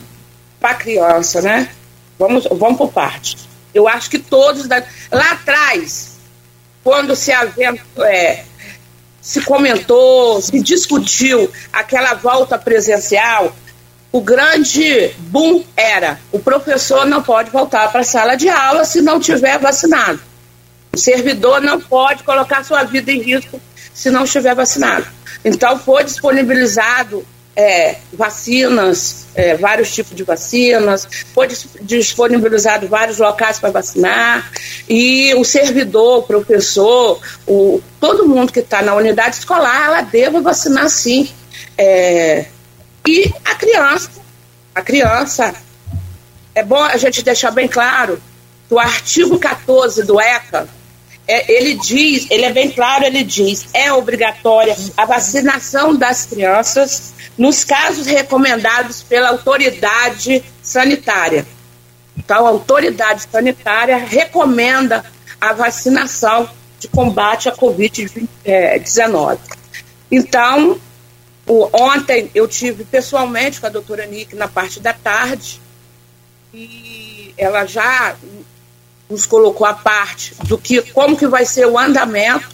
para 0.60 0.74
criança, 0.74 1.42
né? 1.42 1.68
Vamos, 2.18 2.46
vamos 2.50 2.78
por 2.78 2.92
parte. 2.92 3.36
Eu 3.74 3.88
acho 3.88 4.08
que 4.10 4.18
todos. 4.18 4.66
Da, 4.68 4.82
lá 5.10 5.32
atrás, 5.32 6.18
quando 6.84 7.16
se, 7.16 7.32
é, 7.32 8.44
se 9.20 9.40
comentou, 9.42 10.40
se 10.40 10.60
discutiu 10.60 11.50
aquela 11.72 12.14
volta 12.14 12.58
presencial, 12.58 13.54
o 14.12 14.20
grande 14.20 15.08
boom 15.18 15.64
era: 15.76 16.20
o 16.30 16.38
professor 16.38 17.06
não 17.06 17.22
pode 17.22 17.50
voltar 17.50 17.90
para 17.90 18.02
a 18.02 18.04
sala 18.04 18.36
de 18.36 18.48
aula 18.48 18.84
se 18.84 19.00
não 19.00 19.18
tiver 19.18 19.58
vacinado. 19.58 20.20
O 20.92 20.98
servidor 20.98 21.60
não 21.60 21.80
pode 21.80 22.22
colocar 22.22 22.64
sua 22.64 22.84
vida 22.84 23.10
em 23.10 23.22
risco 23.22 23.60
se 23.92 24.10
não 24.10 24.24
estiver 24.24 24.54
vacinado. 24.54 25.06
Então, 25.44 25.78
foi 25.78 26.04
disponibilizado 26.04 27.24
é, 27.54 27.96
vacinas, 28.12 29.26
é, 29.34 29.56
vários 29.56 29.92
tipos 29.94 30.16
de 30.16 30.22
vacinas, 30.22 31.06
foi 31.34 31.48
disponibilizado 31.82 32.88
vários 32.88 33.18
locais 33.18 33.58
para 33.58 33.70
vacinar, 33.70 34.50
e 34.88 35.34
o 35.34 35.44
servidor, 35.44 36.20
o 36.20 36.22
professor, 36.22 37.20
o, 37.46 37.80
todo 38.00 38.28
mundo 38.28 38.52
que 38.52 38.60
está 38.60 38.82
na 38.82 38.94
unidade 38.94 39.36
escolar, 39.36 39.86
ela 39.86 40.00
deve 40.02 40.40
vacinar 40.40 40.88
sim. 40.88 41.30
É, 41.76 42.46
e 43.06 43.32
a 43.44 43.54
criança, 43.54 44.10
a 44.74 44.82
criança, 44.82 45.54
é 46.54 46.62
bom 46.62 46.82
a 46.82 46.96
gente 46.96 47.22
deixar 47.22 47.50
bem 47.50 47.68
claro 47.68 48.20
que 48.68 48.74
o 48.74 48.78
artigo 48.78 49.38
14 49.38 50.04
do 50.04 50.20
ECA, 50.20 50.68
é, 51.26 51.52
ele 51.52 51.74
diz, 51.74 52.26
ele 52.30 52.44
é 52.44 52.52
bem 52.52 52.70
claro, 52.70 53.04
ele 53.04 53.22
diz, 53.22 53.66
é 53.72 53.92
obrigatória 53.92 54.76
a 54.96 55.04
vacinação 55.04 55.94
das 55.94 56.26
crianças 56.26 57.12
nos 57.38 57.64
casos 57.64 58.06
recomendados 58.06 59.02
pela 59.02 59.28
autoridade 59.28 60.42
sanitária. 60.62 61.46
Então, 62.16 62.46
a 62.46 62.50
autoridade 62.50 63.26
sanitária 63.30 63.96
recomenda 63.96 65.04
a 65.40 65.52
vacinação 65.52 66.48
de 66.78 66.88
combate 66.88 67.48
à 67.48 67.52
Covid-19. 67.52 69.38
Então, 70.10 70.80
o, 71.46 71.68
ontem 71.72 72.30
eu 72.34 72.46
tive 72.46 72.84
pessoalmente 72.84 73.60
com 73.60 73.66
a 73.66 73.70
doutora 73.70 74.06
Nick 74.06 74.36
na 74.36 74.48
parte 74.48 74.78
da 74.80 74.92
tarde 74.92 75.60
e 76.52 77.32
ela 77.36 77.64
já 77.64 78.14
nos 79.12 79.26
colocou 79.26 79.66
a 79.66 79.74
parte 79.74 80.34
do 80.44 80.56
que 80.56 80.80
como 80.92 81.16
que 81.16 81.26
vai 81.26 81.44
ser 81.44 81.66
o 81.66 81.78
andamento 81.78 82.48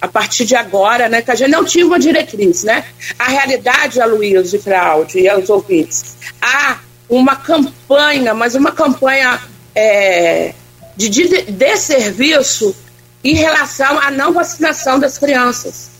a 0.00 0.08
partir 0.08 0.44
de 0.44 0.56
agora, 0.56 1.08
né? 1.08 1.22
Que 1.22 1.30
a 1.30 1.34
gente 1.36 1.50
não 1.50 1.64
tinha 1.64 1.86
uma 1.86 2.00
diretriz, 2.00 2.64
né? 2.64 2.84
A 3.16 3.28
realidade, 3.28 4.00
a 4.00 4.04
Luísa 4.04 4.56
e 4.56 4.58
Cláudio 4.58 5.20
e 5.20 5.28
aos 5.28 5.48
ouvintes, 5.48 6.16
há 6.42 6.78
uma 7.08 7.36
campanha, 7.36 8.34
mas 8.34 8.56
uma 8.56 8.72
campanha 8.72 9.40
é, 9.72 10.52
de, 10.96 11.08
de, 11.08 11.42
de 11.42 11.76
serviço 11.76 12.74
em 13.22 13.34
relação 13.34 13.98
à 14.00 14.10
não 14.10 14.32
vacinação 14.32 14.98
das 14.98 15.16
crianças. 15.16 15.90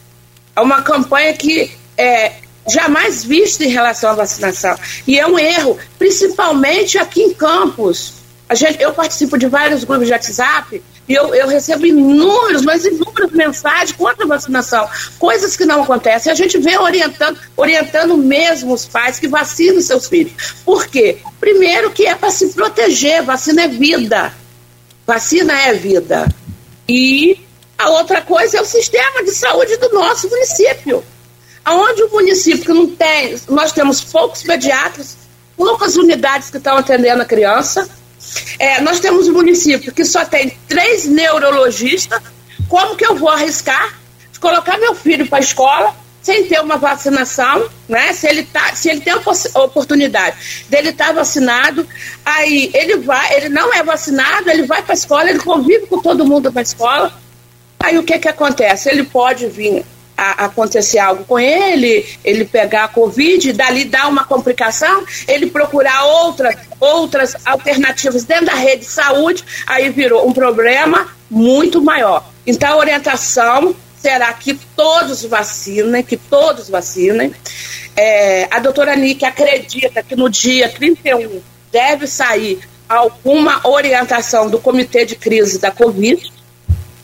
É 0.57 0.61
uma 0.61 0.83
campanha 0.83 1.33
que 1.35 1.71
é, 1.97 2.33
jamais 2.67 3.25
vista 3.25 3.65
em 3.65 3.69
relação 3.69 4.11
à 4.11 4.15
vacinação. 4.15 4.77
E 5.07 5.19
é 5.19 5.27
um 5.27 5.39
erro, 5.39 5.79
principalmente 5.99 6.99
aqui 6.99 7.23
em 7.23 7.33
Campos. 7.33 8.24
Gente, 8.53 8.83
eu 8.83 8.93
participo 8.93 9.39
de 9.39 9.47
vários 9.47 9.85
grupos 9.85 10.07
de 10.07 10.13
WhatsApp 10.13 10.83
e 11.09 11.15
eu, 11.15 11.35
eu 11.35 11.49
recebo 11.49 11.87
inúmeros, 11.87 12.63
mas 12.63 12.85
inúmeras 12.85 13.31
mensagens 13.33 13.93
contra 13.93 14.25
a 14.25 14.29
vacinação, 14.29 14.89
coisas 15.19 15.57
que 15.57 15.65
não 15.65 15.83
acontecem. 15.83 16.31
A 16.31 16.35
gente 16.35 16.59
vem 16.59 16.79
orientando, 16.79 17.39
orientando 17.57 18.17
mesmo 18.17 18.75
os 18.75 18.87
pais 18.87 19.19
que 19.19 19.27
vacinem 19.27 19.81
seus 19.81 20.09
filhos. 20.09 20.33
Por 20.65 20.87
quê? 20.87 21.19
Primeiro 21.41 21.91
que 21.91 22.07
é 22.07 22.15
para 22.15 22.31
se 22.31 22.53
proteger, 22.53 23.23
vacina 23.23 23.63
é 23.63 23.69
vida. 23.69 24.33
Vacina 25.07 25.53
é 25.63 25.75
vida. 25.75 26.27
E 26.89 27.41
a 27.79 27.91
outra 27.91 28.21
coisa 28.21 28.59
é 28.59 28.61
o 28.61 28.67
sistema 28.67 29.23
de 29.23 29.31
saúde 29.31 29.77
do 29.79 29.91
nosso 29.91 30.29
município. 30.29 31.05
Aonde 31.65 32.03
o 32.03 32.11
município 32.11 32.65
que 32.65 32.73
não 32.73 32.89
tem, 32.89 33.41
nós 33.49 33.73
temos 33.73 34.05
poucos 34.05 34.43
pediatras, 34.43 35.17
poucas 35.57 35.97
unidades 35.97 36.51
que 36.51 36.59
estão 36.59 36.77
atendendo 36.77 37.23
a 37.23 37.27
criança. 37.27 37.89
É, 38.59 38.81
nós 38.81 39.00
temos 39.00 39.28
um 39.28 39.33
município 39.33 39.93
que 39.93 40.04
só 40.04 40.25
tem 40.25 40.57
três 40.69 41.07
neurologistas. 41.07 42.21
Como 42.69 42.97
que 42.97 43.04
eu 43.04 43.14
vou 43.14 43.28
arriscar 43.28 44.04
colocar 44.45 44.76
meu 44.76 44.95
filho 44.95 45.26
para 45.26 45.38
a 45.38 45.40
escola 45.40 45.97
sem 46.23 46.45
ter 46.45 46.61
uma 46.61 46.76
vacinação, 46.76 47.69
né? 47.88 48.12
Se 48.12 48.26
ele 48.26 48.45
tá, 48.45 48.75
se 48.75 48.90
ele 48.90 49.00
tem 49.00 49.12
a 49.12 49.61
oportunidade 49.62 50.64
dele 50.69 50.90
estar 50.90 51.09
tá 51.09 51.12
vacinado, 51.12 51.87
aí 52.25 52.71
ele 52.75 52.97
vai, 52.97 53.37
ele 53.37 53.49
não 53.49 53.73
é 53.73 53.83
vacinado, 53.83 54.50
ele 54.50 54.64
vai 54.64 54.83
para 54.83 54.93
a 54.93 54.97
escola, 54.97 55.31
ele 55.31 55.38
convive 55.38 55.87
com 55.87 56.00
todo 56.00 56.26
mundo 56.26 56.52
para 56.52 56.61
a 56.61 56.62
escola. 56.62 57.12
Aí 57.81 57.99
o 57.99 58.02
que 58.02 58.19
que 58.19 58.28
acontece? 58.28 58.90
Ele 58.90 59.04
pode 59.04 59.47
vir 59.47 59.85
a, 60.16 60.44
acontecer 60.47 60.99
algo 60.99 61.25
com 61.25 61.38
ele, 61.38 62.06
ele 62.25 62.44
pegar 62.44 62.85
a 62.85 62.88
Covid, 62.88 63.52
dali 63.52 63.85
dar 63.85 64.09
uma 64.09 64.25
complicação, 64.25 65.04
ele 65.26 65.47
procurar 65.47 66.04
outra, 66.04 66.56
outras 66.80 67.37
alternativas 67.44 68.25
dentro 68.25 68.47
da 68.47 68.54
rede 68.54 68.80
de 68.80 68.90
saúde, 68.90 69.44
aí 69.66 69.90
virou 69.90 70.26
um 70.26 70.33
problema 70.33 71.09
muito 71.30 71.83
maior. 71.83 72.25
Então 72.47 72.73
a 72.73 72.76
orientação 72.76 73.75
será 73.97 74.33
que 74.35 74.54
todos 74.76 75.25
vacinem, 75.25 76.02
que 76.02 76.16
todos 76.16 76.68
vacinem. 76.68 77.33
É, 77.97 78.47
a 78.50 78.59
doutora 78.59 78.94
Nick 78.94 79.25
acredita 79.25 80.02
que 80.02 80.14
no 80.14 80.28
dia 80.28 80.68
31 80.68 81.40
deve 81.73 82.06
sair 82.06 82.61
alguma 82.87 83.66
orientação 83.66 84.50
do 84.50 84.59
Comitê 84.59 85.06
de 85.06 85.16
Crise 85.16 85.59
da 85.59 85.71
Covid, 85.71 86.34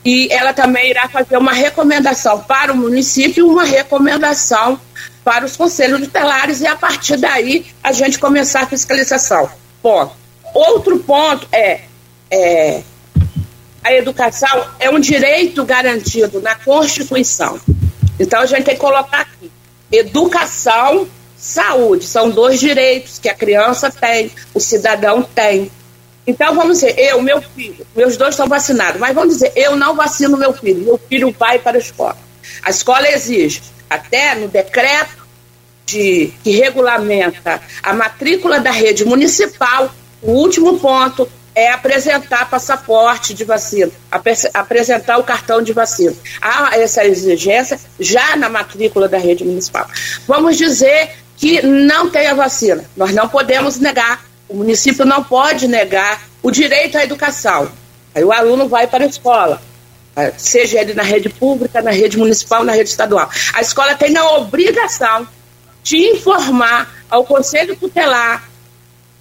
e 0.04 0.28
ela 0.33 0.52
também 0.52 0.90
irá 0.90 1.09
fazer 1.09 1.37
uma 1.37 1.52
recomendação 1.52 2.40
para 2.40 2.73
o 2.73 2.76
município 2.76 3.47
uma 3.47 3.64
recomendação 3.64 4.80
para 5.23 5.45
os 5.45 5.57
conselhos 5.57 6.00
tutelares 6.00 6.61
e 6.61 6.66
a 6.66 6.75
partir 6.75 7.16
daí 7.16 7.66
a 7.83 7.92
gente 7.92 8.19
começar 8.19 8.62
a 8.62 8.66
fiscalização. 8.66 9.50
Ponto. 9.83 10.12
Outro 10.54 10.99
ponto 11.00 11.47
é, 11.52 11.83
é 12.30 12.83
a 13.83 13.92
educação 13.92 14.66
é 14.78 14.90
um 14.90 15.00
direito 15.00 15.64
garantido 15.64 16.40
na 16.40 16.54
Constituição. 16.54 17.61
Então 18.19 18.40
a 18.40 18.47
gente 18.47 18.64
tem 18.64 18.75
que 18.75 18.80
colocar 18.80 19.21
aqui: 19.21 19.50
educação, 19.90 21.09
saúde. 21.37 22.07
São 22.07 22.30
dois 22.30 22.61
direitos 22.61 23.19
que 23.19 23.28
a 23.28 23.35
criança 23.35 23.90
tem, 23.90 24.30
o 24.54 24.61
cidadão 24.61 25.23
tem. 25.23 25.71
Então, 26.27 26.55
vamos 26.55 26.81
dizer, 26.81 26.99
eu, 26.99 27.23
meu 27.23 27.41
filho, 27.43 27.87
meus 27.97 28.17
dois 28.17 28.35
estão 28.35 28.47
vacinados, 28.47 29.00
mas 29.00 29.15
vamos 29.15 29.35
dizer, 29.35 29.53
eu 29.57 29.75
não 29.77 29.97
vacino 29.97 30.37
meu 30.37 30.53
filho, 30.53 30.85
meu 30.85 30.99
filho 31.09 31.35
vai 31.39 31.59
para 31.59 31.77
a 31.77 31.81
escola. 31.81 32.17
A 32.62 32.71
escola 32.71 33.09
exige, 33.09 33.62
até 33.89 34.35
no 34.35 34.49
decreto 34.49 35.27
de, 35.87 36.33
que 36.45 36.50
regulamenta 36.53 37.61
a 37.83 37.93
matrícula 37.93 38.61
da 38.61 38.71
rede 38.71 39.05
municipal, 39.05 39.91
o 40.23 40.33
último 40.33 40.79
ponto 40.79 41.29
é 41.55 41.71
apresentar 41.73 42.49
passaporte 42.49 43.35
de 43.35 43.45
vacina, 43.45 43.91
apresentar 44.55 45.19
o 45.19 45.25
cartão 45.25 45.61
de 45.61 45.73
vacina. 45.73 46.15
Há 46.41 46.79
essa 46.79 47.05
exigência 47.05 47.79
já 47.99 48.37
na 48.37 48.49
matrícula 48.49 49.09
da 49.09 49.19
rede 49.19 49.45
municipal. 49.45 49.87
Vamos 50.29 50.57
dizer 50.57 51.11
que 51.37 51.62
não 51.62 52.09
tem 52.09 52.27
a 52.27 52.35
vacina, 52.35 52.85
nós 52.97 53.12
não 53.12 53.29
podemos 53.29 53.79
negar 53.79 54.30
o 54.50 54.57
município 54.57 55.04
não 55.04 55.23
pode 55.23 55.69
negar 55.69 56.23
o 56.42 56.50
direito 56.50 56.99
à 56.99 57.04
educação. 57.04 57.71
Aí 58.14 58.25
o 58.25 58.33
aluno 58.33 58.69
vai 58.69 58.87
para 58.87 59.04
a 59.04 59.07
escola. 59.07 59.62
ah, 60.16 60.33
seja 60.37 60.80
ele 60.80 60.92
na 60.92 61.04
rede 61.04 61.28
pública, 61.28 61.80
na 61.80 61.92
rede 61.92 62.19
municipal, 62.19 62.64
na 62.64 62.73
rede 62.73 62.90
estadual. 62.90 63.30
A 63.54 63.61
escola 63.61 63.95
tem 63.95 64.16
a 64.16 64.28
obrigação 64.33 65.26
de 65.83 65.97
informar 65.97 66.92
ao 67.09 67.25
Conselho 67.25 67.76
Tutelar, 67.76 68.49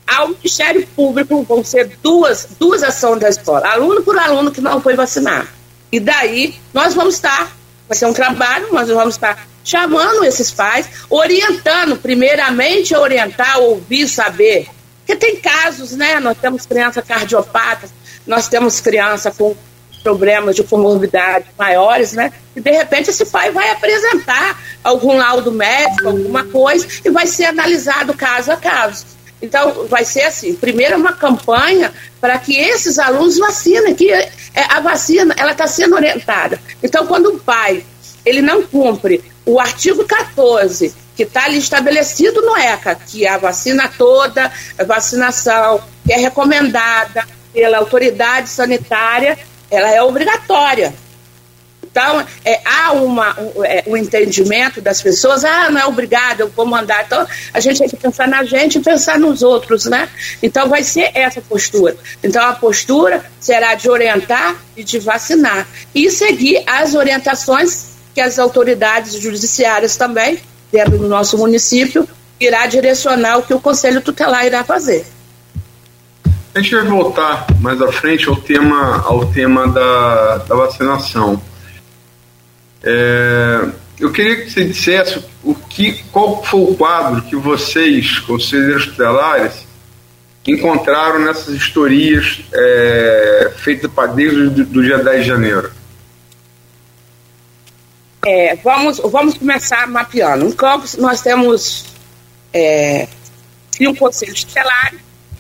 ao 0.08 0.30
Ministério 0.30 0.86
Público, 0.96 1.44
vão 1.44 1.64
ser 1.64 1.96
duas, 2.02 2.48
duas 2.60 2.82
ações 2.82 3.20
da 3.20 3.30
escola, 3.30 3.68
aluno 3.68 4.02
por 4.02 4.18
aluno 4.18 4.52
que 4.52 4.60
não 4.60 4.82
foi 4.82 4.96
vacinar. 4.96 5.48
E 5.92 6.00
daí 6.00 6.56
nós 6.74 6.96
vamos 6.96 7.16
estar, 7.16 7.56
vai 7.88 7.96
ser 7.96 8.08
um 8.08 8.14
trabalho, 8.14 8.74
nós 8.74 8.90
vamos 8.90 9.16
estar 9.16 9.48
chamando 9.64 10.24
esses 10.26 10.50
pais, 10.50 10.90
orientando, 11.10 11.96
primeiramente 11.98 12.96
orientar, 12.96 13.60
ouvir, 13.60 14.08
saber. 14.08 14.68
Porque 15.10 15.16
tem 15.16 15.38
casos, 15.38 15.94
né? 15.94 16.20
Nós 16.20 16.38
temos 16.38 16.68
crianças 16.68 17.04
cardiopatas, 17.04 17.90
nós 18.28 18.48
temos 18.48 18.80
criança 18.80 19.32
com 19.32 19.56
problemas 20.04 20.56
de 20.56 20.64
comorbidade 20.64 21.48
maiores, 21.58 22.14
né? 22.14 22.32
E 22.56 22.62
de 22.62 22.70
repente 22.70 23.10
esse 23.10 23.26
pai 23.26 23.50
vai 23.50 23.72
apresentar 23.72 24.62
algum 24.84 25.18
laudo 25.18 25.52
médico, 25.52 26.10
alguma 26.10 26.44
coisa, 26.44 26.88
e 27.04 27.10
vai 27.10 27.26
ser 27.26 27.46
analisado 27.46 28.14
caso 28.14 28.52
a 28.52 28.58
caso. 28.58 29.08
Então, 29.42 29.88
vai 29.88 30.06
ser 30.06 30.26
assim: 30.26 30.54
primeiro, 30.54 30.96
uma 30.96 31.14
campanha 31.14 31.92
para 32.22 32.38
que 32.38 32.56
esses 32.56 33.00
alunos 33.00 33.40
vacinem, 33.40 33.96
que 33.96 34.12
é, 34.12 34.30
a 34.54 34.80
vacina 34.80 35.34
ela 35.40 35.54
está 35.54 35.66
sendo 35.66 35.96
orientada. 35.96 36.62
Então, 36.84 37.08
quando 37.08 37.34
o 37.34 37.40
pai 37.40 37.84
ele 38.24 38.44
não 38.44 38.62
cumpre 38.62 39.24
o 39.44 39.60
artigo 39.60 40.06
14, 40.06 40.94
que 41.20 41.24
está 41.24 41.44
ali 41.44 41.58
estabelecido 41.58 42.42
no 42.42 42.56
ECA, 42.56 42.96
que 42.96 43.28
a 43.28 43.38
vacina 43.38 43.92
toda, 43.98 44.50
a 44.78 44.84
vacinação 44.86 45.82
que 46.06 46.14
é 46.14 46.16
recomendada 46.16 47.28
pela 47.54 47.78
autoridade 47.78 48.48
sanitária, 48.48 49.38
ela 49.70 49.94
é 49.94 50.02
obrigatória. 50.02 50.94
Então, 51.84 52.26
é, 52.46 52.62
há 52.64 52.94
uma, 52.94 53.38
um, 53.38 53.66
é, 53.66 53.84
um, 53.86 53.98
entendimento 53.98 54.80
das 54.80 55.02
pessoas, 55.02 55.44
ah, 55.44 55.70
não 55.70 55.82
é 55.82 55.86
obrigado, 55.86 56.40
eu 56.40 56.48
vou 56.48 56.66
mandar. 56.66 57.04
Então, 57.04 57.28
a 57.54 57.60
gente 57.60 57.80
tem 57.80 57.90
que 57.90 57.98
pensar 57.98 58.26
na 58.26 58.46
gente 58.46 58.78
e 58.78 58.82
pensar 58.82 59.20
nos 59.20 59.44
outros, 59.44 59.84
né? 59.88 60.08
Então, 60.42 60.70
vai 60.70 60.84
ser 60.84 61.12
essa 61.14 61.42
postura. 61.42 61.98
Então, 62.24 62.48
a 62.48 62.54
postura 62.54 63.26
será 63.42 63.76
de 63.76 63.90
orientar 63.90 64.56
e 64.78 64.86
de 64.86 65.00
vacinar. 65.00 65.68
E 65.94 66.10
seguir 66.10 66.64
as 66.66 66.94
orientações 66.94 67.90
que 68.16 68.22
as 68.22 68.40
autoridades 68.40 69.16
judiciárias 69.16 69.98
também, 69.98 70.40
dentro 70.72 70.98
do 70.98 71.08
nosso 71.08 71.38
município, 71.38 72.08
irá 72.40 72.66
direcionar 72.68 73.38
o 73.38 73.44
que 73.44 73.54
o 73.54 73.60
Conselho 73.60 74.02
Tutelar 74.02 74.46
irá 74.46 74.64
fazer. 74.64 75.06
A 76.54 76.62
gente 76.62 76.76
vai 76.76 76.86
voltar 76.86 77.48
mais 77.60 77.82
à 77.82 77.92
frente 77.92 78.28
ao 78.28 78.36
tema, 78.36 79.04
ao 79.06 79.26
tema 79.28 79.68
da, 79.68 80.38
da 80.38 80.56
vacinação. 80.56 81.42
É, 82.84 83.68
eu 84.00 84.12
queria 84.12 84.38
que 84.38 84.50
você 84.50 84.66
dissesse 84.66 85.24
o 85.44 85.54
que, 85.54 86.04
qual 86.12 86.44
foi 86.44 86.62
o 86.62 86.76
quadro 86.76 87.22
que 87.24 87.36
vocês, 87.36 88.20
conselheiros 88.20 88.88
tutelares, 88.88 89.68
encontraram 90.48 91.20
nessas 91.20 91.54
historias 91.54 92.42
é, 92.52 93.52
feitas 93.58 93.92
para 93.92 94.08
desde 94.08 94.50
do, 94.50 94.66
do 94.66 94.84
dia 94.84 94.98
10 94.98 95.22
de 95.22 95.28
janeiro. 95.28 95.72
É, 98.26 98.56
vamos, 98.58 99.00
vamos 99.00 99.38
começar 99.38 99.88
mapeando. 99.88 100.46
Em 100.46 100.52
Campos, 100.52 100.96
nós 100.96 101.22
temos 101.22 101.86
é, 102.54 103.08
um 103.82 103.96
conselho 103.96 104.34
tutelar 104.34 104.94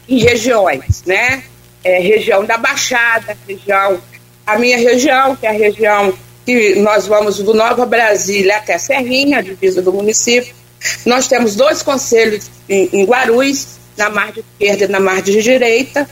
em 0.07 0.19
regiões, 0.19 1.03
né? 1.05 1.43
É, 1.83 1.99
região 1.99 2.45
da 2.45 2.57
Baixada, 2.57 3.37
região, 3.47 4.01
a 4.45 4.57
minha 4.57 4.77
região, 4.77 5.35
que 5.35 5.45
é 5.45 5.49
a 5.49 5.53
região 5.53 6.13
que 6.45 6.75
nós 6.75 7.05
vamos 7.05 7.37
do 7.37 7.53
Nova 7.53 7.85
Brasília 7.85 8.57
até 8.57 8.77
Serrinha, 8.77 9.39
a 9.39 9.41
divisa 9.41 9.81
do 9.81 9.93
município. 9.93 10.53
Nós 11.05 11.27
temos 11.27 11.55
dois 11.55 11.83
conselhos 11.83 12.49
em, 12.67 12.89
em 12.93 13.05
Guarulhos, 13.05 13.77
na 13.97 14.09
margem 14.09 14.43
esquerda 14.53 14.85
e 14.85 14.87
na 14.87 14.99
margem 14.99 15.39
direita, 15.41 16.09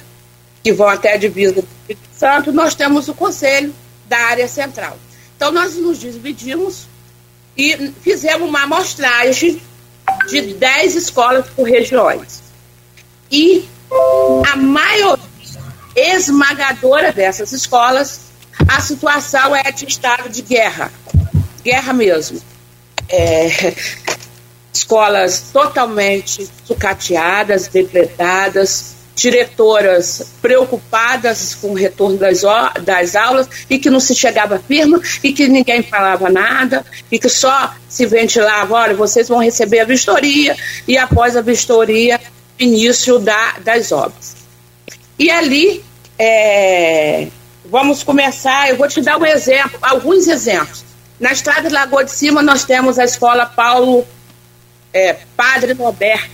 que 0.63 0.73
vão 0.73 0.87
até 0.87 1.13
a 1.13 1.17
divisa 1.17 1.53
do 1.53 1.67
Espírito 1.81 2.09
Santo. 2.13 2.51
Nós 2.51 2.75
temos 2.75 3.07
o 3.07 3.13
conselho 3.13 3.73
da 4.07 4.17
área 4.17 4.47
central. 4.47 4.97
Então, 5.37 5.51
nós 5.51 5.75
nos 5.75 5.99
dividimos 5.99 6.87
e 7.55 7.93
fizemos 8.01 8.49
uma 8.49 8.63
amostragem 8.63 9.61
de 10.27 10.53
10 10.53 10.95
escolas 10.95 11.45
por 11.55 11.69
regiões. 11.69 12.41
E 13.31 13.69
a 14.51 14.55
maioria 14.55 15.23
esmagadora 15.95 17.13
dessas 17.13 17.51
escolas, 17.51 18.21
a 18.67 18.81
situação 18.81 19.55
é 19.55 19.71
de 19.71 19.85
estado 19.85 20.27
de 20.27 20.41
guerra. 20.41 20.91
Guerra 21.63 21.93
mesmo. 21.93 22.41
É, 23.07 23.47
escolas 24.73 25.49
totalmente 25.53 26.49
sucateadas, 26.65 27.67
depretadas, 27.67 28.96
diretoras 29.17 30.21
preocupadas 30.39 31.55
com 31.55 31.71
o 31.71 31.73
retorno 31.73 32.17
das, 32.17 32.43
das 32.83 33.15
aulas 33.15 33.49
e 33.67 33.79
que 33.79 33.89
não 33.89 33.99
se 33.99 34.13
chegava 34.13 34.59
firme 34.59 35.01
e 35.23 35.33
que 35.33 35.47
ninguém 35.47 35.81
falava 35.81 36.29
nada 36.29 36.85
e 37.11 37.17
que 37.17 37.27
só 37.27 37.73
se 37.89 38.05
ventilava, 38.05 38.75
olha, 38.75 38.93
vocês 38.93 39.27
vão 39.27 39.39
receber 39.39 39.79
a 39.79 39.85
vistoria 39.85 40.55
e 40.87 40.99
após 40.99 41.35
a 41.35 41.41
vistoria, 41.41 42.21
início 42.59 43.17
da, 43.17 43.53
das 43.59 43.91
obras. 43.91 44.35
E 45.17 45.31
ali, 45.31 45.83
é, 46.19 47.27
vamos 47.65 48.03
começar, 48.03 48.69
eu 48.69 48.77
vou 48.77 48.87
te 48.87 49.01
dar 49.01 49.17
um 49.17 49.25
exemplo, 49.25 49.79
alguns 49.81 50.27
exemplos. 50.27 50.85
Na 51.19 51.31
estrada 51.31 51.67
de 51.67 51.73
Lagoa 51.73 52.05
de 52.05 52.11
Cima 52.11 52.43
nós 52.43 52.63
temos 52.65 52.99
a 52.99 53.03
escola 53.03 53.47
Paulo 53.47 54.07
é, 54.93 55.17
Padre 55.35 55.73
Norberto, 55.73 56.29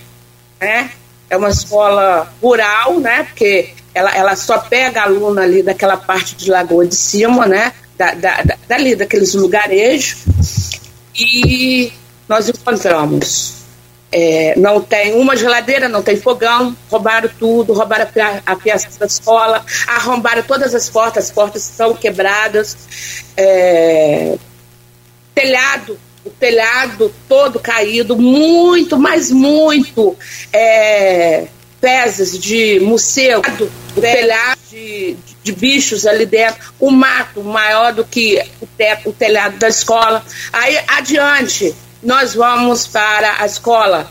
né? 0.60 0.90
É 1.34 1.36
uma 1.36 1.50
escola 1.50 2.32
rural, 2.40 3.00
né? 3.00 3.24
Porque 3.24 3.74
ela, 3.92 4.14
ela 4.14 4.36
só 4.36 4.58
pega 4.58 5.02
aluno 5.02 5.40
ali 5.40 5.62
daquela 5.62 5.96
parte 5.96 6.36
de 6.36 6.50
Lagoa 6.50 6.86
de 6.86 6.94
Cima, 6.94 7.46
né? 7.46 7.72
Da, 7.98 8.12
da, 8.14 8.42
da, 8.42 8.56
dali, 8.68 8.94
daqueles 8.94 9.34
lugarejos. 9.34 10.24
E 11.14 11.92
nós 12.28 12.48
encontramos. 12.48 13.54
É, 14.10 14.54
não 14.56 14.80
tem 14.80 15.14
uma 15.14 15.36
geladeira, 15.36 15.88
não 15.88 16.00
tem 16.00 16.16
fogão, 16.16 16.76
roubaram 16.88 17.28
tudo, 17.36 17.72
roubaram 17.72 18.06
a 18.46 18.56
peça 18.56 18.88
da 18.96 19.06
escola, 19.06 19.64
arrombaram 19.88 20.44
todas 20.44 20.72
as 20.72 20.88
portas, 20.88 21.24
as 21.24 21.30
portas 21.32 21.62
são 21.62 21.94
quebradas, 21.94 22.76
é, 23.36 24.36
telhado 25.34 25.98
o 26.24 26.30
telhado 26.30 27.12
todo 27.28 27.60
caído, 27.60 28.16
muito, 28.16 28.98
mas 28.98 29.30
muito 29.30 30.16
é, 30.52 31.46
de 32.40 32.80
morcego, 32.80 33.42
o 33.94 34.00
telhado 34.00 34.58
de, 34.70 35.16
de, 35.42 35.52
bichos 35.52 36.06
ali 36.06 36.24
dentro, 36.24 36.72
o 36.80 36.90
mato 36.90 37.42
maior 37.42 37.92
do 37.92 38.04
que 38.04 38.42
o, 38.60 38.66
teto, 38.66 39.10
o 39.10 39.12
telhado 39.12 39.58
da 39.58 39.68
escola. 39.68 40.24
Aí 40.50 40.78
adiante, 40.88 41.74
nós 42.02 42.34
vamos 42.34 42.86
para 42.86 43.42
a 43.42 43.46
escola, 43.46 44.10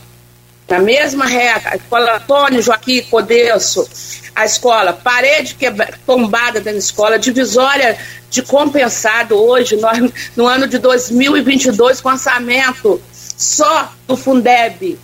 na 0.68 0.78
mesma 0.78 1.26
reta, 1.26 1.70
a 1.70 1.76
escola 1.76 2.16
Antônio 2.16 2.62
Joaquim 2.62 3.02
Codesso, 3.02 3.86
a 4.34 4.44
escola, 4.44 4.92
parede 4.92 5.54
quebra, 5.54 5.94
tombada 6.06 6.60
da 6.60 6.72
escola, 6.72 7.18
divisória 7.18 7.98
de 8.30 8.42
compensado 8.42 9.36
hoje, 9.36 9.76
nós, 9.76 9.98
no 10.34 10.46
ano 10.46 10.66
de 10.66 10.78
2022, 10.78 12.00
com 12.00 12.08
orçamento 12.08 13.00
só 13.12 13.92
do 14.06 14.16
Fundeb 14.16 14.98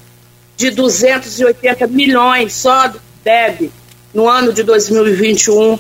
de 0.56 0.70
280 0.70 1.86
milhões, 1.86 2.52
só 2.54 2.88
do 2.88 3.00
Fundeb, 3.00 3.72
no 4.12 4.28
ano 4.28 4.52
de 4.52 4.62
2021. 4.62 5.78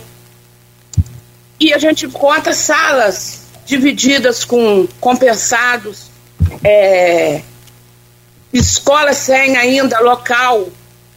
E 1.58 1.74
a 1.74 1.78
gente 1.78 2.06
encontra 2.06 2.54
salas 2.54 3.40
divididas 3.66 4.44
com 4.44 4.86
compensados, 5.00 6.10
é, 6.62 7.42
escolas 8.52 9.16
sem 9.16 9.56
ainda 9.56 10.00
local 10.00 10.68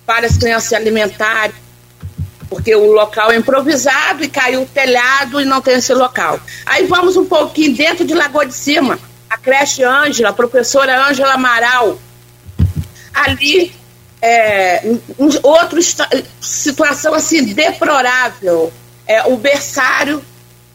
para 0.05 0.27
as 0.27 0.37
crianças 0.37 0.69
se 0.69 0.75
alimentarem 0.75 1.63
porque 2.53 2.75
o 2.75 2.91
local 2.91 3.31
é 3.31 3.35
improvisado 3.35 4.23
e 4.23 4.29
caiu 4.29 4.61
o 4.61 4.65
telhado 4.67 5.41
e 5.41 5.45
não 5.45 5.59
tem 5.59 5.75
esse 5.75 5.91
local. 5.91 6.39
Aí 6.67 6.85
vamos 6.85 7.17
um 7.17 7.25
pouquinho 7.25 7.75
dentro 7.75 8.05
de 8.05 8.13
Lagoa 8.13 8.45
de 8.45 8.53
Cima, 8.53 8.99
a 9.27 9.37
creche 9.39 9.83
Ângela, 9.83 10.29
a 10.29 10.33
professora 10.33 11.09
Ângela 11.09 11.33
Amaral. 11.33 11.97
Ali, 13.11 13.73
é, 14.21 14.83
um, 15.17 15.29
outra 15.41 15.79
situação 16.39 17.15
assim, 17.15 17.43
deplorável. 17.43 18.71
É, 19.07 19.23
o 19.23 19.35
berçário 19.35 20.23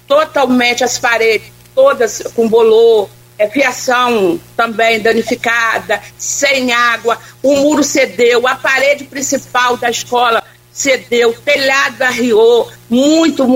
totalmente, 0.06 0.82
as 0.82 0.98
paredes 0.98 1.52
todas 1.76 2.22
com 2.34 2.48
bolor, 2.48 3.08
é, 3.38 3.48
fiação 3.48 4.38
também 4.56 5.00
danificada, 5.00 6.02
sem 6.18 6.72
água, 6.72 7.18
o 7.42 7.54
muro 7.56 7.84
cedeu, 7.84 8.46
a 8.48 8.56
parede 8.56 9.04
principal 9.04 9.76
da 9.76 9.88
escola 9.88 10.42
cedeu, 10.72 11.32
telhado 11.44 12.02
arriou, 12.02 12.68
muito, 12.90 13.46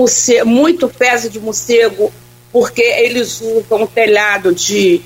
muito 0.45 0.89
peso 0.89 1.29
de 1.29 1.39
morcego, 1.39 2.11
porque 2.51 2.81
eles 2.81 3.41
usam 3.41 3.83
um 3.83 3.87
telhado 3.87 4.53
de, 4.53 5.01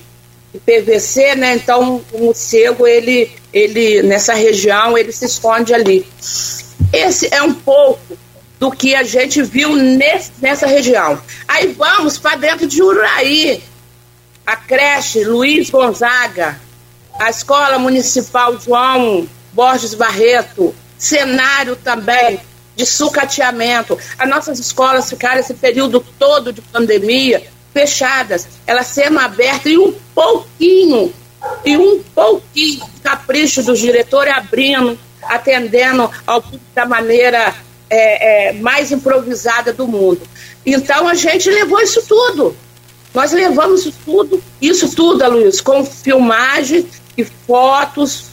de 0.53 0.59
PVC, 0.59 1.35
né? 1.35 1.55
Então 1.55 2.03
o 2.11 2.19
morcego, 2.19 2.87
ele, 2.87 3.31
ele, 3.53 4.03
nessa 4.03 4.33
região, 4.33 4.97
ele 4.97 5.11
se 5.11 5.25
esconde 5.25 5.73
ali. 5.73 6.05
Esse 6.91 7.33
é 7.33 7.41
um 7.41 7.53
pouco 7.53 8.17
do 8.59 8.71
que 8.71 8.95
a 8.95 9.03
gente 9.03 9.41
viu 9.43 9.75
nesse, 9.75 10.31
nessa 10.41 10.65
região. 10.65 11.21
Aí 11.47 11.67
vamos 11.67 12.17
para 12.17 12.35
dentro 12.35 12.67
de 12.67 12.81
Uraí, 12.81 13.61
a 14.47 14.55
creche 14.55 15.25
Luiz 15.25 15.69
Gonzaga, 15.69 16.57
a 17.19 17.29
Escola 17.29 17.77
Municipal 17.77 18.57
João 18.57 19.27
Borges 19.51 19.93
Barreto, 19.93 20.73
cenário 20.97 21.75
também 21.75 22.39
de 22.73 22.85
sucateamento. 22.85 23.99
As 24.17 24.29
nossas 24.29 24.57
escolas 24.57 25.09
ficaram 25.09 25.41
esse 25.41 25.53
período 25.53 25.99
todo 26.17 26.53
de 26.53 26.61
pandemia 26.61 27.43
fechadas, 27.73 28.47
elas 28.65 28.87
sendo 28.87 29.19
abertas 29.19 29.69
e 29.69 29.77
um 29.77 29.93
pouquinho, 30.15 31.13
e 31.65 31.75
um 31.75 32.01
pouquinho 32.15 32.85
de 32.85 33.01
capricho 33.01 33.61
dos 33.61 33.79
diretores 33.79 34.33
abrindo, 34.33 34.97
atendendo 35.23 36.09
ao 36.25 36.41
público 36.41 36.63
da 36.73 36.85
maneira 36.85 37.53
é, 37.89 38.47
é, 38.47 38.53
mais 38.53 38.93
improvisada 38.93 39.73
do 39.73 39.85
mundo. 39.85 40.21
Então 40.65 41.05
a 41.05 41.15
gente 41.15 41.49
levou 41.49 41.81
isso 41.81 42.01
tudo. 42.07 42.55
Nós 43.17 43.31
levamos 43.31 43.91
tudo, 44.05 44.43
isso 44.61 44.95
tudo, 44.95 45.27
Luiz, 45.27 45.59
com 45.59 45.83
filmagem 45.83 46.87
e 47.17 47.23
fotos, 47.23 48.25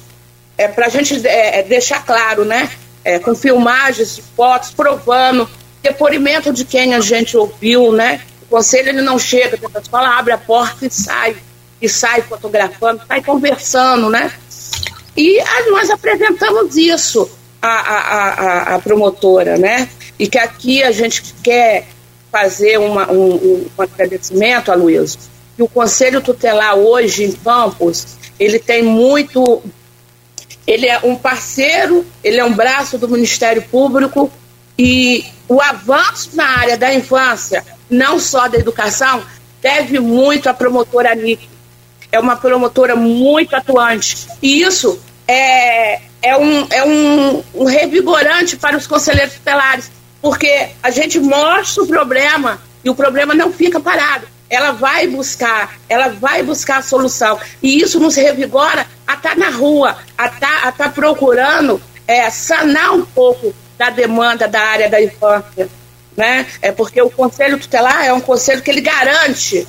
é, 0.58 0.68
para 0.68 0.88
a 0.88 0.88
gente 0.90 1.26
é, 1.26 1.60
é, 1.60 1.62
deixar 1.62 2.04
claro, 2.04 2.44
né? 2.44 2.70
É, 3.02 3.18
com 3.18 3.34
filmagens, 3.34 4.20
fotos, 4.36 4.72
provando, 4.72 5.48
depoimento 5.82 6.52
de 6.52 6.66
quem 6.66 6.94
a 6.94 7.00
gente 7.00 7.34
ouviu, 7.34 7.92
né? 7.92 8.20
O 8.42 8.56
conselho 8.56 8.90
ele 8.90 9.00
não 9.00 9.18
chega 9.18 9.56
dentro 9.56 9.70
da 9.70 9.80
escola, 9.80 10.18
abre 10.18 10.34
a 10.34 10.38
porta 10.38 10.84
e 10.84 10.90
sai, 10.90 11.34
e 11.80 11.88
sai 11.88 12.20
fotografando, 12.20 13.00
sai 13.08 13.22
conversando, 13.22 14.10
né? 14.10 14.30
E 15.16 15.40
a, 15.40 15.70
nós 15.70 15.88
apresentamos 15.88 16.76
isso 16.76 17.30
à, 17.62 17.68
à, 17.68 17.98
à, 18.28 18.74
à, 18.74 18.78
promotora, 18.80 19.56
né? 19.56 19.88
E 20.18 20.28
que 20.28 20.36
aqui 20.36 20.82
a 20.82 20.92
gente 20.92 21.34
quer 21.42 21.86
fazer 22.34 22.78
uma, 22.78 23.08
um, 23.12 23.68
um 23.78 23.82
agradecimento 23.82 24.72
a 24.72 24.74
Luiz. 24.74 25.16
Que 25.56 25.62
o 25.62 25.68
Conselho 25.68 26.20
Tutelar 26.20 26.74
hoje 26.74 27.22
em 27.22 27.30
Campos, 27.32 28.16
ele 28.40 28.58
tem 28.58 28.82
muito 28.82 29.62
ele 30.66 30.88
é 30.88 30.98
um 31.04 31.14
parceiro, 31.14 32.04
ele 32.24 32.40
é 32.40 32.44
um 32.44 32.52
braço 32.52 32.98
do 32.98 33.08
Ministério 33.08 33.62
Público 33.62 34.32
e 34.76 35.24
o 35.46 35.60
avanço 35.60 36.30
na 36.34 36.58
área 36.58 36.76
da 36.76 36.92
infância, 36.92 37.64
não 37.88 38.18
só 38.18 38.48
da 38.48 38.58
educação, 38.58 39.22
deve 39.60 40.00
muito 40.00 40.48
à 40.48 40.54
promotora 40.54 41.12
Anique. 41.12 41.48
É 42.10 42.18
uma 42.18 42.34
promotora 42.34 42.96
muito 42.96 43.54
atuante. 43.54 44.26
E 44.42 44.62
isso 44.62 44.98
é, 45.28 46.00
é, 46.22 46.36
um, 46.36 46.66
é 46.70 46.84
um, 46.84 47.44
um 47.54 47.64
revigorante 47.64 48.56
para 48.56 48.76
os 48.76 48.86
conselheiros 48.86 49.34
tutelares, 49.34 49.90
porque 50.24 50.70
a 50.82 50.90
gente 50.90 51.20
mostra 51.20 51.82
o 51.82 51.86
problema 51.86 52.58
e 52.82 52.88
o 52.88 52.94
problema 52.94 53.34
não 53.34 53.52
fica 53.52 53.78
parado 53.78 54.26
ela 54.48 54.72
vai 54.72 55.06
buscar, 55.08 55.74
ela 55.88 56.08
vai 56.08 56.42
buscar 56.42 56.78
a 56.78 56.82
solução. 56.82 57.40
E 57.60 57.80
isso 57.80 57.98
nos 57.98 58.14
revigora 58.14 58.86
a 59.06 59.14
estar 59.14 59.30
tá 59.30 59.34
na 59.34 59.50
rua, 59.50 59.96
a 60.16 60.26
estar 60.26 60.62
tá, 60.62 60.72
tá 60.72 60.88
procurando 60.90 61.82
é, 62.06 62.30
sanar 62.30 62.94
um 62.94 63.04
pouco 63.04 63.52
da 63.76 63.90
demanda 63.90 64.46
da 64.46 64.60
área 64.60 64.88
da 64.88 65.02
infância. 65.02 65.68
Né? 66.16 66.46
É 66.62 66.70
porque 66.70 67.02
o 67.02 67.10
conselho 67.10 67.58
tutelar 67.58 68.04
é 68.04 68.12
um 68.12 68.20
conselho 68.20 68.62
que 68.62 68.70
ele 68.70 68.80
garante, 68.80 69.66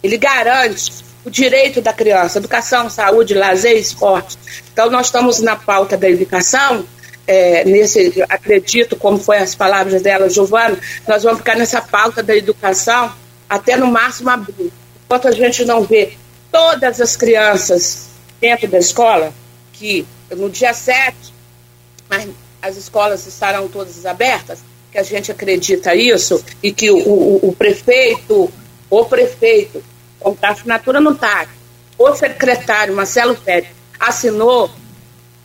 ele 0.00 0.16
garante 0.16 1.04
o 1.24 1.30
direito 1.30 1.80
da 1.80 1.92
criança, 1.92 2.38
educação, 2.38 2.88
saúde, 2.88 3.34
lazer, 3.34 3.76
esporte. 3.78 4.38
Então 4.72 4.90
nós 4.90 5.06
estamos 5.06 5.40
na 5.40 5.56
pauta 5.56 5.96
da 5.96 6.08
educação, 6.08 6.84
é, 7.26 7.64
nesse, 7.64 8.22
acredito, 8.28 8.96
como 8.96 9.18
foi 9.18 9.38
as 9.38 9.54
palavras 9.54 10.02
dela, 10.02 10.28
Giovana, 10.28 10.78
nós 11.06 11.22
vamos 11.22 11.38
ficar 11.38 11.56
nessa 11.56 11.80
pauta 11.80 12.22
da 12.22 12.36
educação 12.36 13.12
até 13.48 13.76
no 13.76 13.86
máximo 13.86 14.30
abril. 14.30 14.70
Enquanto 15.04 15.28
a 15.28 15.32
gente 15.32 15.64
não 15.64 15.82
vê 15.82 16.12
todas 16.50 17.00
as 17.00 17.16
crianças 17.16 18.08
dentro 18.40 18.68
da 18.68 18.78
escola, 18.78 19.32
que 19.72 20.06
no 20.30 20.50
dia 20.50 20.72
7, 20.72 21.16
as 22.60 22.76
escolas 22.76 23.26
estarão 23.26 23.68
todas 23.68 24.04
abertas, 24.06 24.60
que 24.90 24.98
a 24.98 25.02
gente 25.02 25.32
acredita 25.32 25.94
isso, 25.94 26.42
e 26.62 26.72
que 26.72 26.90
o, 26.90 26.96
o, 26.98 27.48
o 27.48 27.52
prefeito, 27.52 28.52
o 28.88 29.04
prefeito, 29.04 29.82
com 30.20 30.36
a 30.40 30.48
assinatura 30.50 31.00
no 31.00 31.14
TAC, 31.14 31.48
o 31.98 32.14
secretário 32.14 32.94
Marcelo 32.94 33.34
Pérez 33.34 33.68
assinou, 33.98 34.70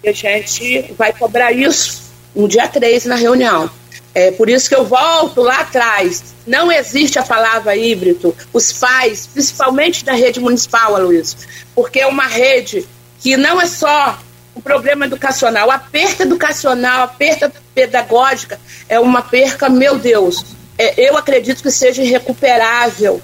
que 0.02 0.10
a 0.10 0.14
gente 0.14 0.94
vai 0.98 1.14
cobrar 1.14 1.52
isso 1.52 2.04
no 2.36 2.48
dia 2.48 2.68
3 2.68 3.06
na 3.06 3.16
reunião. 3.16 3.70
É 4.14 4.32
por 4.32 4.50
isso 4.50 4.68
que 4.68 4.76
eu 4.76 4.86
volto 4.86 5.42
lá 5.42 5.60
atrás. 5.60 6.36
Não 6.46 6.72
existe 6.72 7.20
a 7.20 7.24
palavra 7.24 7.76
híbrido. 7.76 8.36
Os 8.52 8.74
pais, 8.74 9.28
principalmente 9.28 10.04
da 10.04 10.14
rede 10.14 10.40
municipal, 10.40 10.96
Aloysio, 10.96 11.38
porque 11.76 12.00
é 12.00 12.08
uma 12.08 12.26
rede 12.26 12.88
que 13.20 13.38
não 13.38 13.62
é 13.62 13.66
só 13.66 14.18
um 14.56 14.62
problema 14.62 15.06
educacional. 15.06 15.70
A 15.70 15.78
perda 15.78 16.24
educacional, 16.24 17.04
a 17.04 17.08
perda 17.08 17.52
pedagógica 17.74 18.60
é 18.88 19.00
uma 19.00 19.22
perca, 19.22 19.70
meu 19.70 19.98
Deus, 19.98 20.44
é, 20.78 21.10
eu 21.10 21.18
acredito 21.18 21.62
que 21.62 21.72
seja 21.72 22.02
irrecuperável. 22.02 23.22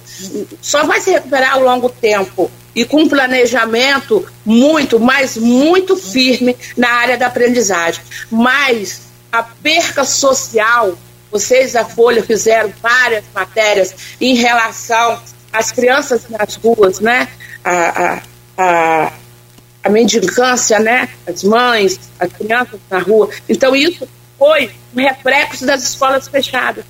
Só 0.61 0.85
vai 0.85 0.99
se 0.99 1.11
recuperar 1.11 1.53
ao 1.53 1.61
longo 1.61 1.89
tempo 1.89 2.51
e 2.75 2.83
com 2.83 3.03
um 3.03 3.09
planejamento 3.09 4.27
muito, 4.45 4.99
mas 4.99 5.37
muito 5.37 5.95
firme 5.95 6.55
na 6.75 6.89
área 6.89 7.17
da 7.17 7.27
aprendizagem. 7.27 8.03
Mas 8.29 9.05
a 9.31 9.43
perca 9.43 10.03
social. 10.03 10.97
Vocês 11.31 11.73
da 11.73 11.83
Folha 11.83 12.23
fizeram 12.23 12.71
várias 12.81 13.25
matérias 13.33 13.93
em 14.21 14.35
relação 14.35 15.19
às 15.51 15.71
crianças 15.71 16.29
nas 16.29 16.55
ruas, 16.55 16.99
né? 16.99 17.27
A, 17.63 18.03
a, 18.05 18.21
a, 18.57 19.13
a 19.83 19.89
mendicância, 19.89 20.79
né? 20.79 21.09
As 21.27 21.43
mães, 21.43 21.99
as 22.17 22.31
crianças 22.31 22.79
na 22.89 22.99
rua. 22.99 23.29
Então, 23.49 23.75
isso 23.75 24.07
foi 24.37 24.71
um 24.95 25.01
reflexo 25.01 25.65
das 25.65 25.83
escolas 25.83 26.27
fechadas. 26.27 26.85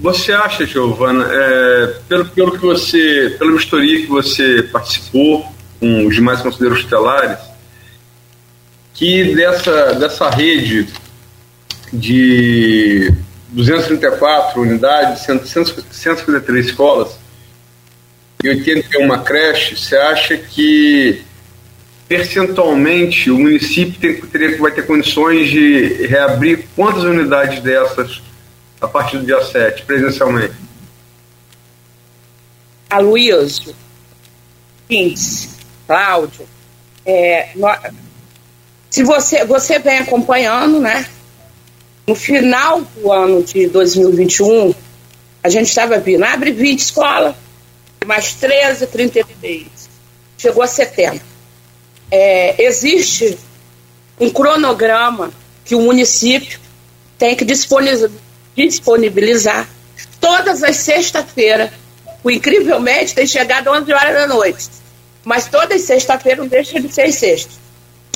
Você 0.00 0.32
acha, 0.32 0.64
Giovana, 0.64 1.26
é, 1.28 1.94
pelo, 2.08 2.24
pelo 2.26 2.52
que 2.52 2.58
você, 2.58 3.34
pela 3.36 3.52
vistoria 3.52 4.00
que 4.00 4.06
você 4.06 4.62
participou 4.62 5.52
com 5.80 6.06
os 6.06 6.14
demais 6.14 6.40
conselheiros 6.40 6.84
tutelares, 6.84 7.38
que 8.94 9.34
dessa, 9.34 9.94
dessa 9.94 10.30
rede 10.30 10.88
de 11.92 13.12
234 13.48 14.60
unidades, 14.60 15.22
153 15.22 16.66
escolas 16.66 17.18
e 18.42 18.48
81 18.48 19.24
creches, 19.24 19.80
você 19.84 19.96
acha 19.96 20.36
que 20.36 21.22
percentualmente 22.06 23.30
o 23.30 23.38
município 23.38 23.98
tem, 24.00 24.20
teria, 24.20 24.58
vai 24.58 24.70
ter 24.70 24.86
condições 24.86 25.50
de 25.50 26.06
reabrir 26.06 26.66
quantas 26.76 27.02
unidades 27.02 27.60
dessas 27.62 28.27
a 28.80 28.86
partir 28.86 29.18
do 29.18 29.26
dia 29.26 29.42
7, 29.42 29.84
presencialmente? 29.84 30.54
Aloysio, 32.90 33.74
Pins, 34.86 35.48
Cláudio, 35.86 36.48
é, 37.04 37.50
se 38.90 39.02
você, 39.02 39.44
você 39.44 39.78
vem 39.78 39.98
acompanhando, 39.98 40.80
né? 40.80 41.06
No 42.06 42.14
final 42.14 42.80
do 42.80 43.12
ano 43.12 43.42
de 43.42 43.66
2021, 43.66 44.74
a 45.42 45.48
gente 45.48 45.68
estava 45.68 45.98
vindo, 45.98 46.24
abre 46.24 46.52
20 46.52 46.78
escolas, 46.78 47.34
mais 48.06 48.34
13, 48.34 48.86
33. 48.86 49.66
Chegou 50.38 50.62
a 50.62 50.66
setembro. 50.66 51.20
É, 52.10 52.62
existe 52.62 53.38
um 54.18 54.30
cronograma 54.30 55.30
que 55.64 55.74
o 55.74 55.80
município 55.80 56.58
tem 57.18 57.36
que 57.36 57.44
disponibilizar 57.44 58.10
todas 60.20 60.62
as 60.62 60.76
sextas-feiras. 60.76 61.70
O 62.22 62.30
incrivelmente 62.30 63.14
tem 63.14 63.26
chegado 63.26 63.68
às 63.68 63.82
11 63.82 63.92
horas 63.92 64.14
da 64.14 64.26
noite. 64.26 64.68
Mas 65.24 65.46
todas 65.46 65.80
as 65.80 65.86
sextas-feiras 65.86 66.40
não 66.40 66.48
deixa 66.48 66.80
de 66.80 66.92
ser 66.92 67.12
sexta 67.12 67.68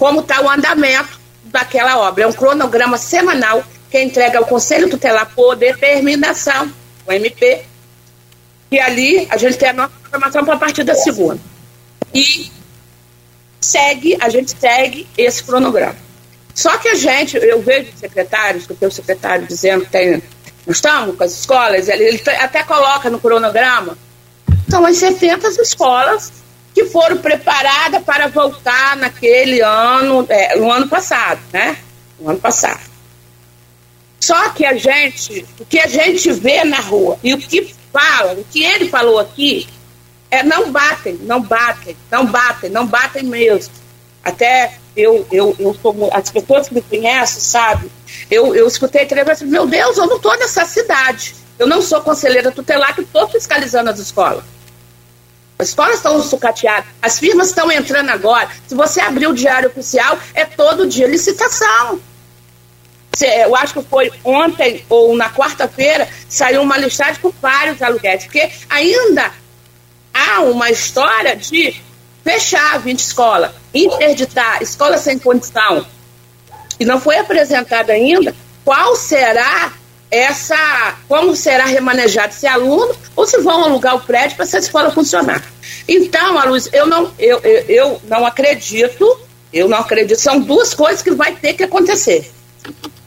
como 0.03 0.19
está 0.19 0.41
o 0.41 0.51
andamento 0.51 1.21
daquela 1.45 1.97
obra. 2.01 2.25
É 2.25 2.27
um 2.27 2.33
cronograma 2.33 2.99
semanal 2.99 3.63
que 3.89 4.03
entrega 4.03 4.39
ao 4.41 4.45
Conselho 4.45 4.91
Tutelar 4.91 5.31
por 5.33 5.55
determinação, 5.55 6.73
o 7.07 7.13
MP, 7.13 7.63
e 8.69 8.81
ali 8.81 9.29
a 9.31 9.37
gente 9.37 9.57
tem 9.57 9.69
a 9.69 9.73
nossa 9.73 9.93
programação 10.01 10.45
para 10.45 10.55
a 10.55 10.59
partir 10.59 10.83
da 10.83 10.97
segunda. 10.97 11.39
E 12.13 12.51
segue, 13.61 14.17
a 14.21 14.29
gente 14.29 14.59
segue 14.59 15.07
esse 15.17 15.41
cronograma. 15.45 15.97
Só 16.55 16.77
que 16.79 16.89
a 16.89 16.95
gente, 16.95 17.37
eu 17.37 17.63
vejo 17.63 17.91
secretários, 17.97 18.67
que 18.67 18.87
o 18.87 18.91
secretário 18.91 19.47
dizendo 19.47 19.85
que 19.85 19.91
tem 19.91 20.23
Nós 20.67 20.77
estamos 20.77 21.17
com 21.17 21.25
as 21.25 21.33
escolas, 21.33 21.89
ele, 21.89 22.05
ele 22.05 22.23
até 22.39 22.63
coloca 22.63 23.09
no 23.09 23.19
cronograma. 23.19 23.97
São 24.69 24.85
as 24.85 24.97
70 24.97 25.49
escolas 25.63 26.33
que 26.75 26.85
foram 26.87 27.19
preparadas 27.19 28.03
para 28.03 28.29
voltar 28.29 28.97
naquele 28.97 29.61
ano, 29.61 30.27
é, 30.29 30.57
no 30.57 30.71
ano 30.71 30.89
passado, 30.89 31.41
né? 31.53 31.77
No 32.19 32.31
ano 32.31 32.39
passado. 32.39 32.81
Só 34.21 34.51
que 34.51 34.65
a 34.65 34.77
gente, 34.77 35.45
o 35.59 35.67
que 35.67 35.79
a 35.81 35.87
gente 35.87 36.31
vê 36.33 36.65
na 36.65 36.81
rua 36.81 37.19
e 37.23 37.35
o 37.35 37.39
que 37.39 37.75
fala, 37.93 38.35
o 38.35 38.45
que 38.45 38.63
ele 38.65 38.89
falou 38.89 39.19
aqui, 39.19 39.67
é 40.31 40.43
não 40.43 40.71
batem, 40.71 41.19
não 41.23 41.43
batem, 41.43 41.97
não 42.11 42.25
batem, 42.25 42.71
não 42.71 42.87
batem 42.87 43.23
mesmo. 43.25 43.75
Até 44.25 44.75
eu, 44.97 45.27
eu, 45.33 45.57
eu 45.59 45.77
como 45.83 46.09
as 46.13 46.31
pessoas 46.31 46.69
que 46.69 46.75
me 46.75 46.83
conhecem, 46.83 47.41
sabe, 47.41 47.91
eu, 48.31 48.55
eu 48.55 48.67
escutei 48.67 49.03
entrevista, 49.03 49.45
meu 49.45 49.67
Deus, 49.67 49.97
eu 49.97 50.07
não 50.07 50.17
estou 50.17 50.37
nessa 50.39 50.65
cidade. 50.65 51.35
Eu 51.59 51.67
não 51.67 51.83
sou 51.83 52.01
conselheira 52.01 52.51
tutelar 52.51 52.95
que 52.95 53.03
estou 53.03 53.29
fiscalizando 53.29 53.91
as 53.91 53.99
escolas. 53.99 54.45
As 55.59 55.69
escolas 55.69 55.97
estão 55.97 56.21
sucateadas, 56.23 56.87
as 57.01 57.19
firmas 57.19 57.49
estão 57.49 57.71
entrando 57.71 58.11
agora. 58.11 58.49
Se 58.67 58.75
você 58.75 59.01
abrir 59.01 59.29
o 59.29 59.35
diário 59.35 59.69
oficial, 59.69 60.19
é 60.35 60.45
todo 60.45 60.89
dia 60.89 61.07
licitação. 61.07 62.01
Eu 63.21 63.55
acho 63.55 63.75
que 63.75 63.83
foi 63.83 64.11
ontem 64.25 64.85
ou 64.89 65.15
na 65.15 65.31
quarta-feira, 65.31 66.09
saiu 66.29 66.63
uma 66.63 66.79
listagem 66.79 67.21
com 67.21 67.31
vários 67.41 67.81
aluguéis, 67.83 68.25
porque 68.25 68.51
ainda 68.69 69.31
há 70.13 70.41
uma 70.41 70.71
história 70.71 71.37
de 71.37 71.81
fechar 72.25 72.79
20 72.81 72.99
escolas, 72.99 73.51
interditar, 73.75 74.63
escola 74.63 74.99
sem 74.99 75.19
condição. 75.19 75.87
E 76.79 76.85
não 76.85 77.01
foi 77.01 77.19
apresentada 77.19 77.93
ainda 77.93 78.35
qual 78.65 78.97
será 78.97 79.73
essa, 80.11 80.99
como 81.09 81.35
será 81.35 81.65
remanejado 81.65 82.35
esse 82.35 82.47
aluno, 82.47 82.95
ou 83.17 83.27
se 83.27 83.39
vão 83.39 83.65
alugar 83.65 83.97
o 83.97 84.01
prédio 84.01 84.37
para 84.37 84.45
essa 84.45 84.59
escola 84.59 84.91
funcionar. 84.91 85.43
Então, 85.89 86.39
a 86.39 86.45
Luz, 86.45 86.69
eu 86.73 86.87
não, 86.87 87.11
eu, 87.19 87.39
eu, 87.41 87.65
eu 87.69 88.03
não 88.05 88.27
acredito, 88.27 89.19
eu 89.53 89.69
não 89.69 89.79
acredito, 89.79 90.19
são 90.19 90.39
duas 90.39 90.75
coisas 90.75 91.03
que 91.03 91.11
vai 91.11 91.35
ter 91.35 91.55
que 91.55 91.65
acontecer. 91.65 92.31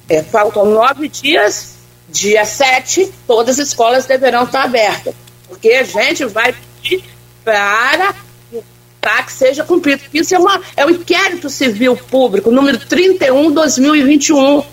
É, 0.10 0.23
faltam 0.23 0.65
nove 0.65 1.08
dias, 1.08 1.75
dia 2.10 2.43
sete, 2.43 3.12
todas 3.28 3.60
as 3.60 3.67
escolas 3.67 4.06
deverão 4.06 4.43
estar 4.43 4.63
abertas. 4.63 5.13
Porque 5.47 5.71
a 5.73 5.84
gente 5.84 6.25
vai 6.25 6.56
para 7.43 8.15
para 9.06 9.22
que 9.22 9.32
seja 9.32 9.63
cumprido. 9.63 10.02
Isso 10.12 10.34
é, 10.34 10.39
uma, 10.39 10.60
é 10.76 10.84
o 10.84 10.89
inquérito 10.89 11.48
civil 11.48 11.96
público, 11.96 12.50
número 12.50 12.80
31, 12.80 13.52
2021. 13.52 14.63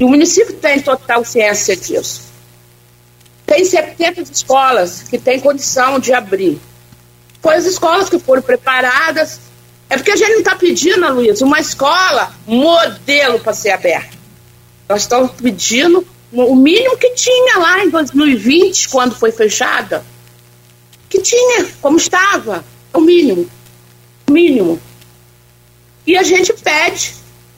E 0.00 0.04
o 0.04 0.08
município 0.08 0.54
tem 0.54 0.80
total 0.80 1.22
ciência 1.22 1.76
disso. 1.76 2.22
Tem 3.44 3.62
70 3.62 4.22
escolas 4.22 5.02
que 5.02 5.18
têm 5.18 5.38
condição 5.38 5.98
de 5.98 6.14
abrir. 6.14 6.58
Foi 7.42 7.56
as 7.56 7.66
escolas 7.66 8.08
que 8.08 8.18
foram 8.18 8.40
preparadas. 8.40 9.38
É 9.90 9.98
porque 9.98 10.12
a 10.12 10.16
gente 10.16 10.30
não 10.30 10.38
está 10.38 10.56
pedindo, 10.56 11.12
Luiz, 11.12 11.42
uma 11.42 11.60
escola 11.60 12.34
modelo 12.46 13.38
para 13.40 13.52
ser 13.52 13.72
aberta. 13.72 14.16
Nós 14.88 15.02
estamos 15.02 15.32
pedindo 15.32 16.06
o 16.32 16.56
mínimo 16.56 16.96
que 16.96 17.10
tinha 17.10 17.58
lá 17.58 17.84
em 17.84 17.90
2020, 17.90 18.88
quando 18.88 19.14
foi 19.14 19.30
fechada. 19.30 20.02
Que 21.10 21.20
tinha, 21.20 21.66
como 21.82 21.98
estava. 21.98 22.64
O 22.96 23.00
mínimo. 23.00 23.48
O 24.28 24.32
mínimo. 24.32 24.80
E 26.06 26.16
a 26.16 26.22
gente 26.22 26.52
pede, 26.52 27.14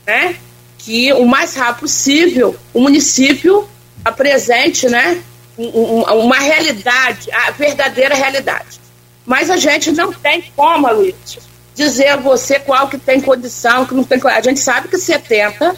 né? 0.07 0.37
que 0.79 1.13
o 1.13 1.27
mais 1.27 1.55
rápido 1.55 1.81
possível 1.81 2.57
o 2.73 2.81
município 2.81 3.69
apresente 4.03 4.89
né, 4.89 5.23
uma 5.59 6.39
realidade, 6.39 7.31
a 7.31 7.51
verdadeira 7.51 8.15
realidade. 8.15 8.81
Mas 9.27 9.51
a 9.51 9.59
gente 9.59 9.93
não 9.93 10.11
tem 10.13 10.51
como, 10.57 10.91
Luiz, 10.91 11.39
dizer 11.75 12.09
a 12.09 12.17
você 12.17 12.59
qual 12.59 12.89
que 12.89 12.97
tem 12.97 13.21
condição, 13.21 13.85
que 13.85 13.93
não 13.93 14.03
tem 14.03 14.19
A 14.25 14.41
gente 14.41 14.61
sabe 14.61 14.89
que 14.89 14.97
70 14.97 15.77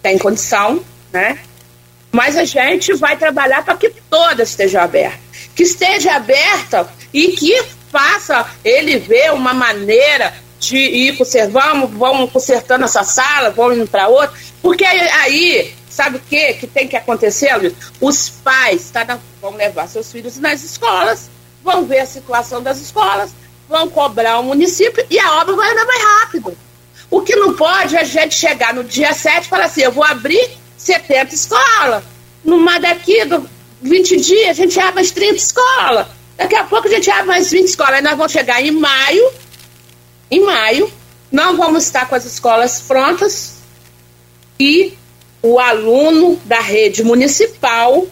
tem 0.00 0.16
condição, 0.16 0.82
né? 1.12 1.38
Mas 2.10 2.36
a 2.36 2.44
gente 2.44 2.94
vai 2.94 3.18
trabalhar 3.18 3.62
para 3.62 3.76
que 3.76 3.90
toda 4.08 4.42
esteja 4.42 4.82
aberta. 4.82 5.20
Que 5.54 5.64
esteja 5.64 6.14
aberta 6.14 6.88
e 7.12 7.32
que 7.32 7.62
faça 7.90 8.46
ele 8.64 8.98
ver 8.98 9.32
uma 9.32 9.54
maneira 9.54 10.34
de 10.58 10.76
ir 10.76 11.16
conservando, 11.16 11.86
vamos 11.86 12.30
consertando 12.30 12.84
essa 12.84 13.04
sala, 13.04 13.50
vamos 13.50 13.76
indo 13.76 13.86
para 13.86 14.08
outra, 14.08 14.34
porque 14.62 14.84
aí, 14.84 15.74
sabe 15.88 16.16
o 16.16 16.20
que 16.20 16.54
que 16.54 16.66
tem 16.66 16.88
que 16.88 16.96
acontecer, 16.96 17.54
Luiz? 17.56 17.74
Os 18.00 18.30
pais 18.30 18.90
tá, 18.90 19.18
vão 19.40 19.54
levar 19.54 19.88
seus 19.88 20.10
filhos 20.10 20.38
nas 20.38 20.62
escolas, 20.64 21.30
vão 21.62 21.84
ver 21.84 22.00
a 22.00 22.06
situação 22.06 22.62
das 22.62 22.78
escolas, 22.80 23.30
vão 23.68 23.88
cobrar 23.88 24.38
o 24.38 24.44
município 24.44 25.04
e 25.10 25.18
a 25.18 25.40
obra 25.40 25.54
vai 25.54 25.70
andar 25.70 25.84
mais 25.84 26.02
rápido. 26.02 26.56
O 27.10 27.20
que 27.20 27.36
não 27.36 27.54
pode 27.54 27.96
é 27.96 28.00
a 28.00 28.04
gente 28.04 28.34
chegar 28.34 28.74
no 28.74 28.82
dia 28.82 29.12
7 29.12 29.44
e 29.44 29.48
falar 29.48 29.66
assim, 29.66 29.82
eu 29.82 29.92
vou 29.92 30.04
abrir 30.04 30.50
70 30.76 31.34
escolas. 31.34 32.02
Numa 32.44 32.78
daqui, 32.78 33.24
do 33.24 33.48
20 33.82 34.16
dias, 34.20 34.50
a 34.50 34.52
gente 34.52 34.78
abre 34.78 34.96
mais 34.96 35.10
30 35.10 35.36
escolas. 35.36 36.06
Daqui 36.36 36.54
a 36.54 36.64
pouco 36.64 36.86
a 36.86 36.90
gente 36.90 37.10
abre 37.10 37.26
mais 37.26 37.50
20 37.50 37.68
escolas. 37.68 37.94
Aí 37.94 38.02
nós 38.02 38.16
vamos 38.16 38.32
chegar 38.32 38.60
em 38.62 38.70
maio, 38.70 39.32
em 40.30 40.40
maio, 40.40 40.92
não 41.30 41.56
vamos 41.56 41.84
estar 41.84 42.08
com 42.08 42.14
as 42.14 42.24
escolas 42.24 42.80
prontas 42.80 43.56
e 44.58 44.94
o 45.42 45.58
aluno 45.58 46.40
da 46.44 46.60
rede 46.60 47.04
municipal, 47.04 48.06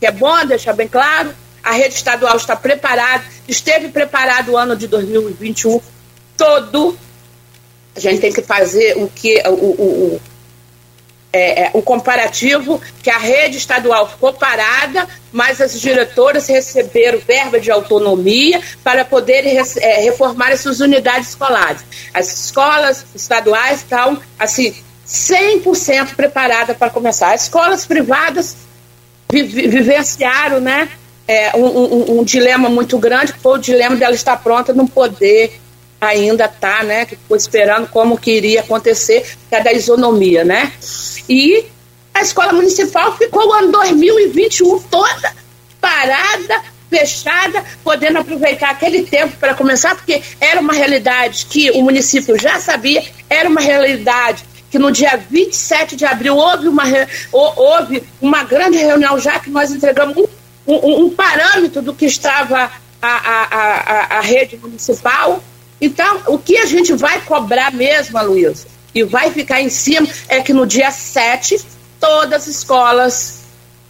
que 0.00 0.06
é 0.06 0.10
bom 0.10 0.44
deixar 0.46 0.72
bem 0.72 0.88
claro, 0.88 1.34
a 1.62 1.72
rede 1.72 1.94
estadual 1.94 2.36
está 2.36 2.56
preparada, 2.56 3.24
esteve 3.46 3.88
preparado 3.88 4.52
o 4.52 4.56
ano 4.56 4.76
de 4.76 4.86
2021 4.86 5.80
todo. 6.36 6.98
A 7.94 8.00
gente 8.00 8.20
tem 8.20 8.32
que 8.32 8.42
fazer 8.42 8.96
o 8.96 9.08
que 9.08 9.42
o, 9.46 9.50
o 9.50 10.20
é, 11.32 11.64
é, 11.64 11.70
o 11.74 11.82
comparativo 11.82 12.80
que 13.02 13.10
a 13.10 13.18
rede 13.18 13.58
estadual 13.58 14.08
ficou 14.08 14.32
parada, 14.32 15.06
mas 15.30 15.60
as 15.60 15.78
diretoras 15.78 16.46
receberam 16.46 17.18
verba 17.18 17.60
de 17.60 17.70
autonomia 17.70 18.62
para 18.82 19.04
poderem 19.04 19.58
é, 19.58 20.00
reformar 20.00 20.52
as 20.52 20.60
suas 20.60 20.80
unidades 20.80 21.30
escolares. 21.30 21.82
As 22.14 22.46
escolas 22.46 23.04
estaduais 23.14 23.80
estão, 23.80 24.18
assim, 24.38 24.74
100% 25.06 26.14
preparadas 26.14 26.76
para 26.76 26.90
começar. 26.90 27.34
As 27.34 27.42
escolas 27.42 27.84
privadas 27.84 28.56
vivenciaram 29.30 30.60
né, 30.60 30.88
é, 31.26 31.54
um, 31.54 31.66
um, 31.66 32.20
um 32.20 32.24
dilema 32.24 32.70
muito 32.70 32.98
grande, 32.98 33.34
que 33.34 33.40
foi 33.40 33.58
o 33.58 33.60
dilema 33.60 33.96
dela 33.96 34.14
estar 34.14 34.38
pronta 34.38 34.72
não 34.72 34.86
poder 34.86 35.60
ainda 36.00 36.44
está, 36.44 36.82
né, 36.84 37.06
esperando 37.32 37.88
como 37.88 38.18
que 38.18 38.30
iria 38.30 38.60
acontecer, 38.60 39.36
que 39.48 39.54
é 39.54 39.62
da 39.62 39.72
isonomia, 39.72 40.44
né? 40.44 40.72
E 41.28 41.66
a 42.14 42.22
escola 42.22 42.52
municipal 42.52 43.16
ficou 43.16 43.48
o 43.48 43.52
ano 43.52 43.72
2021 43.72 44.80
toda 44.84 45.32
parada, 45.80 46.62
fechada, 46.90 47.64
podendo 47.84 48.18
aproveitar 48.18 48.70
aquele 48.70 49.04
tempo 49.04 49.36
para 49.36 49.54
começar, 49.54 49.94
porque 49.94 50.22
era 50.40 50.60
uma 50.60 50.72
realidade 50.72 51.46
que 51.46 51.70
o 51.72 51.82
município 51.82 52.38
já 52.38 52.58
sabia, 52.58 53.04
era 53.28 53.48
uma 53.48 53.60
realidade 53.60 54.44
que 54.70 54.78
no 54.78 54.90
dia 54.90 55.16
27 55.30 55.96
de 55.96 56.04
abril 56.04 56.36
houve 56.36 56.68
uma, 56.68 56.84
houve 57.32 58.02
uma 58.20 58.42
grande 58.44 58.78
reunião 58.78 59.18
já 59.18 59.38
que 59.38 59.50
nós 59.50 59.70
entregamos 59.70 60.16
um, 60.16 60.26
um, 60.66 61.04
um 61.04 61.10
parâmetro 61.10 61.80
do 61.80 61.94
que 61.94 62.06
estava 62.06 62.70
a, 63.00 63.08
a, 63.08 63.44
a, 63.44 64.18
a 64.18 64.20
rede 64.20 64.56
municipal, 64.56 65.42
então, 65.80 66.20
o 66.26 66.38
que 66.38 66.58
a 66.58 66.66
gente 66.66 66.92
vai 66.92 67.20
cobrar 67.20 67.72
mesmo, 67.72 68.20
Luísa, 68.24 68.66
e 68.94 69.02
vai 69.04 69.30
ficar 69.30 69.60
em 69.60 69.68
cima, 69.68 70.08
é 70.28 70.40
que 70.40 70.52
no 70.52 70.66
dia 70.66 70.90
7, 70.90 71.60
todas 72.00 72.42
as 72.42 72.48
escolas, 72.48 73.40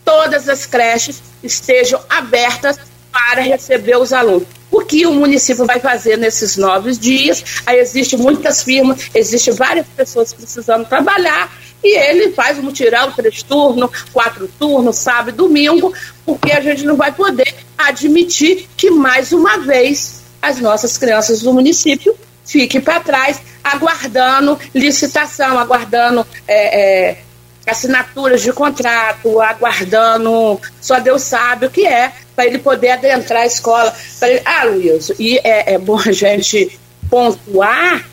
todas 0.05 0.49
as 0.49 0.67
creches 0.67 1.23
estejam 1.43 2.01
abertas 2.09 2.79
para 3.13 3.43
receber 3.43 3.97
os 3.97 4.13
alunos. 4.13 4.47
O 4.71 4.81
que 4.85 5.07
o 5.07 5.13
município 5.13 5.65
vai 5.65 5.81
fazer 5.81 6.19
nesses 6.19 6.57
nove 6.57 6.93
dias? 6.93 7.43
Aí 7.67 7.79
existe 7.79 8.17
muitas 8.17 8.63
firmas, 8.63 9.11
existe 9.15 9.51
várias 9.51 9.87
pessoas 9.89 10.33
precisando 10.33 10.87
trabalhar 10.87 11.51
e 11.83 11.97
ele 11.97 12.33
faz 12.33 12.59
um 12.59 12.63
mutirão, 12.63 13.13
três 13.13 13.43
turnos, 13.43 13.91
quatro 14.13 14.49
turnos, 14.59 14.97
sábado 14.97 15.31
e 15.31 15.33
domingo, 15.33 15.93
porque 16.25 16.53
a 16.53 16.61
gente 16.61 16.85
não 16.85 16.97
vai 16.97 17.13
poder 17.13 17.55
admitir 17.77 18.69
que 18.77 18.91
mais 18.91 19.33
uma 19.33 19.59
vez 19.59 20.23
as 20.43 20.61
nossas 20.61 20.99
crianças 20.99 21.43
do 21.43 21.53
município 21.53 22.15
fiquem 22.49 22.81
para 22.81 22.99
trás, 23.01 23.41
aguardando 23.63 24.59
licitação, 24.75 25.59
aguardando 25.59 26.27
é, 26.49 27.11
é, 27.11 27.19
assinaturas 27.67 28.41
de 28.41 28.53
contrato, 28.53 29.41
aguardando, 29.41 30.59
só 30.81 30.99
Deus 30.99 31.23
sabe 31.23 31.67
o 31.67 31.71
que 31.71 31.87
é, 31.87 32.11
para 32.35 32.47
ele 32.47 32.59
poder 32.59 32.91
adentrar 32.91 33.43
a 33.43 33.47
escola. 33.47 33.95
Ele, 34.23 34.41
ah, 34.45 34.65
Luiz, 34.65 35.13
e 35.19 35.39
é, 35.45 35.75
é 35.75 35.79
bom 35.79 35.99
a 36.01 36.11
gente 36.11 36.81
pontuar 37.11 38.05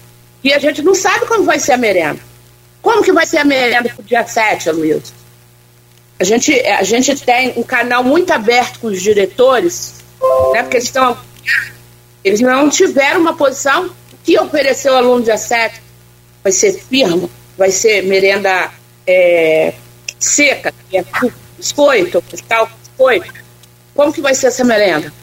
que 0.41 0.53
a 0.53 0.59
gente 0.59 0.81
não 0.83 0.93
sabe 0.93 1.25
como 1.25 1.45
vai 1.45 1.57
ser 1.57 1.71
a 1.71 1.77
merenda. 1.77 2.19
Como 2.81 3.01
que 3.01 3.11
vai 3.11 3.25
ser 3.25 3.37
a 3.37 3.45
merenda 3.45 3.89
para 3.89 4.01
o 4.01 4.03
dia 4.03 4.25
7, 4.27 4.69
Luiz? 4.71 5.13
A 6.19 6.23
gente, 6.23 6.53
a 6.53 6.83
gente 6.83 7.15
tem 7.15 7.53
um 7.57 7.63
canal 7.63 8.03
muito 8.03 8.31
aberto 8.31 8.79
com 8.79 8.87
os 8.87 9.01
diretores, 9.01 9.95
né, 10.53 10.61
porque 10.61 10.77
eles 10.77 10.87
estão. 10.87 11.17
Eles 12.23 12.41
não 12.41 12.69
tiveram 12.69 13.21
uma 13.21 13.35
posição 13.35 13.91
que 14.25 14.39
ofereceu 14.39 14.93
ao 14.93 15.03
aluno 15.03 15.23
dia 15.23 15.37
7. 15.37 15.81
Vai 16.43 16.51
ser 16.51 16.73
firma, 16.73 17.29
vai 17.57 17.71
ser 17.71 18.03
merenda 18.03 18.71
é, 19.05 19.73
seca, 20.19 20.73
que 20.89 20.97
é 20.97 21.05
biscoito, 21.57 22.23
tal, 22.47 22.69
biscoito. 22.83 23.33
Como 23.93 24.11
que 24.11 24.21
vai 24.21 24.33
ser 24.35 24.47
essa 24.47 24.63
merenda? 24.63 25.13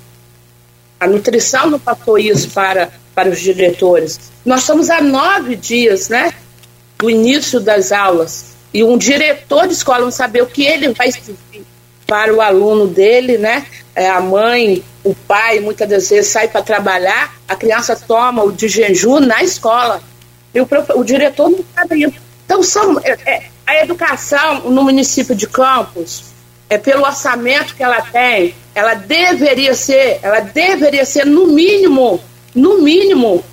A 0.98 1.06
nutrição 1.06 1.68
não 1.68 1.78
passou 1.78 2.18
isso 2.18 2.48
para, 2.50 2.92
para 3.14 3.28
os 3.28 3.40
diretores. 3.40 4.18
Nós 4.44 4.60
estamos 4.60 4.88
há 4.88 5.00
nove 5.00 5.56
dias, 5.56 6.08
né, 6.08 6.32
do 6.98 7.10
início 7.10 7.60
das 7.60 7.92
aulas 7.92 8.52
e 8.72 8.82
um 8.82 8.96
diretor 8.96 9.66
de 9.66 9.74
escola 9.74 10.04
não 10.04 10.10
saber 10.10 10.42
o 10.42 10.46
que 10.46 10.64
ele 10.64 10.88
vai 10.94 11.12
servir 11.12 11.66
para 12.06 12.34
o 12.34 12.40
aluno 12.40 12.86
dele, 12.86 13.38
né? 13.38 13.66
É, 13.94 14.08
a 14.08 14.20
mãe, 14.20 14.82
o 15.04 15.14
pai, 15.14 15.60
muitas 15.60 15.88
das 15.88 16.08
vezes 16.08 16.30
sai 16.30 16.48
para 16.48 16.62
trabalhar, 16.62 17.34
a 17.48 17.56
criança 17.56 17.96
toma 17.96 18.42
o 18.42 18.52
de 18.52 18.68
jejum 18.68 19.20
na 19.20 19.42
escola. 19.42 20.02
E 20.54 20.60
o, 20.60 20.68
o 20.96 21.04
diretor 21.04 21.50
não 21.50 21.64
sabe 21.74 22.04
isso. 22.04 22.14
Então, 22.44 22.62
são, 22.62 22.98
é, 23.00 23.16
é, 23.26 23.42
a 23.66 23.82
educação 23.82 24.70
no 24.70 24.82
município 24.82 25.34
de 25.34 25.46
Campos, 25.46 26.24
é, 26.68 26.78
pelo 26.78 27.04
orçamento 27.04 27.74
que 27.74 27.82
ela 27.82 28.00
tem, 28.00 28.54
ela 28.74 28.94
deveria 28.94 29.74
ser, 29.74 30.18
ela 30.22 30.40
deveria 30.40 31.04
ser, 31.04 31.26
no 31.26 31.46
mínimo, 31.46 32.20
no 32.54 32.82
mínimo, 32.82 33.44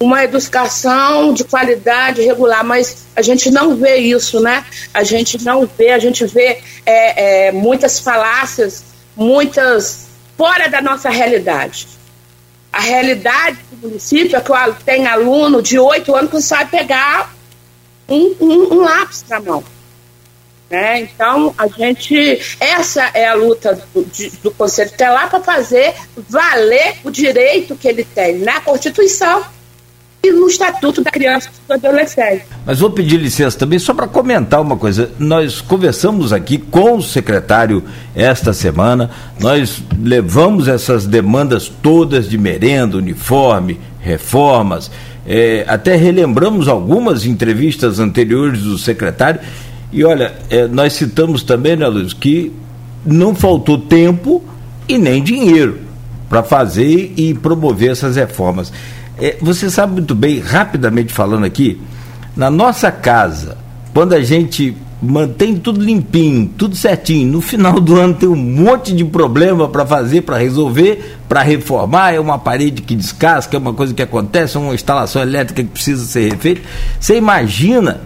uma 0.00 0.22
educação 0.22 1.32
de 1.32 1.44
qualidade 1.44 2.22
regular, 2.22 2.64
mas 2.64 3.06
a 3.16 3.22
gente 3.22 3.50
não 3.50 3.74
vê 3.74 3.96
isso, 3.96 4.40
né? 4.40 4.64
A 4.94 5.02
gente 5.02 5.42
não 5.44 5.66
vê, 5.66 5.90
a 5.90 5.98
gente 5.98 6.24
vê 6.24 6.62
é, 6.86 7.46
é, 7.46 7.52
muitas 7.52 7.98
falácias, 7.98 8.84
muitas 9.16 10.06
fora 10.36 10.68
da 10.68 10.80
nossa 10.80 11.10
realidade. 11.10 11.88
A 12.72 12.80
realidade 12.80 13.58
do 13.72 13.88
município 13.88 14.36
é 14.36 14.40
que 14.40 14.84
tem 14.84 15.06
aluno 15.06 15.60
de 15.60 15.78
oito 15.78 16.14
anos 16.14 16.30
que 16.30 16.36
não 16.36 16.42
sabe 16.42 16.70
pegar 16.70 17.34
um, 18.08 18.36
um, 18.40 18.74
um 18.74 18.80
lápis 18.82 19.24
na 19.28 19.40
mão. 19.40 19.64
Né? 20.70 21.00
Então, 21.00 21.52
a 21.58 21.66
gente, 21.66 22.40
essa 22.60 23.10
é 23.14 23.26
a 23.26 23.34
luta 23.34 23.82
do, 23.92 24.04
de, 24.04 24.30
do 24.42 24.50
Conselho 24.52 24.92
Telar 24.92 25.28
para 25.30 25.40
fazer 25.40 25.94
valer 26.16 26.98
o 27.02 27.10
direito 27.10 27.74
que 27.74 27.88
ele 27.88 28.04
tem 28.04 28.38
na 28.38 28.60
Constituição 28.60 29.44
e 30.28 30.32
no 30.32 30.46
Estatuto 30.46 31.02
da 31.02 31.10
Criança 31.10 31.48
e 31.48 31.68
do 31.68 31.74
Adolescente. 31.74 32.44
Mas 32.64 32.78
vou 32.78 32.90
pedir 32.90 33.16
licença 33.16 33.58
também 33.58 33.78
só 33.78 33.94
para 33.94 34.06
comentar 34.06 34.60
uma 34.60 34.76
coisa. 34.76 35.10
Nós 35.18 35.60
conversamos 35.60 36.32
aqui 36.32 36.58
com 36.58 36.96
o 36.96 37.02
secretário 37.02 37.82
esta 38.14 38.52
semana, 38.52 39.10
nós 39.40 39.82
levamos 40.00 40.68
essas 40.68 41.06
demandas 41.06 41.68
todas 41.82 42.28
de 42.28 42.36
merenda, 42.36 42.96
uniforme, 42.96 43.80
reformas, 44.00 44.90
é, 45.26 45.64
até 45.68 45.94
relembramos 45.94 46.68
algumas 46.68 47.26
entrevistas 47.26 47.98
anteriores 47.98 48.62
do 48.62 48.78
secretário. 48.78 49.40
E 49.92 50.04
olha, 50.04 50.34
é, 50.48 50.66
nós 50.66 50.94
citamos 50.94 51.42
também, 51.42 51.76
né, 51.76 51.86
Luiz, 51.86 52.12
que 52.12 52.52
não 53.04 53.34
faltou 53.34 53.78
tempo 53.78 54.42
e 54.88 54.96
nem 54.98 55.22
dinheiro 55.22 55.80
para 56.28 56.42
fazer 56.42 57.12
e 57.16 57.34
promover 57.34 57.90
essas 57.90 58.16
reformas. 58.16 58.72
É, 59.20 59.36
você 59.40 59.68
sabe 59.68 59.94
muito 59.94 60.14
bem, 60.14 60.38
rapidamente 60.38 61.12
falando 61.12 61.44
aqui, 61.44 61.80
na 62.36 62.50
nossa 62.50 62.90
casa, 62.90 63.58
quando 63.92 64.12
a 64.12 64.22
gente 64.22 64.76
mantém 65.00 65.56
tudo 65.56 65.80
limpinho, 65.80 66.50
tudo 66.56 66.74
certinho, 66.74 67.30
no 67.30 67.40
final 67.40 67.80
do 67.80 67.96
ano 67.96 68.14
tem 68.14 68.28
um 68.28 68.36
monte 68.36 68.92
de 68.92 69.04
problema 69.04 69.68
para 69.68 69.86
fazer, 69.86 70.22
para 70.22 70.36
resolver, 70.36 71.18
para 71.28 71.42
reformar, 71.42 72.14
é 72.14 72.20
uma 72.20 72.38
parede 72.38 72.82
que 72.82 72.96
descasca, 72.96 73.56
é 73.56 73.60
uma 73.60 73.72
coisa 73.72 73.94
que 73.94 74.02
acontece, 74.02 74.56
é 74.56 74.60
uma 74.60 74.74
instalação 74.74 75.22
elétrica 75.22 75.62
que 75.62 75.68
precisa 75.68 76.04
ser 76.04 76.32
refeita. 76.32 76.62
Você 76.98 77.16
imagina 77.16 78.00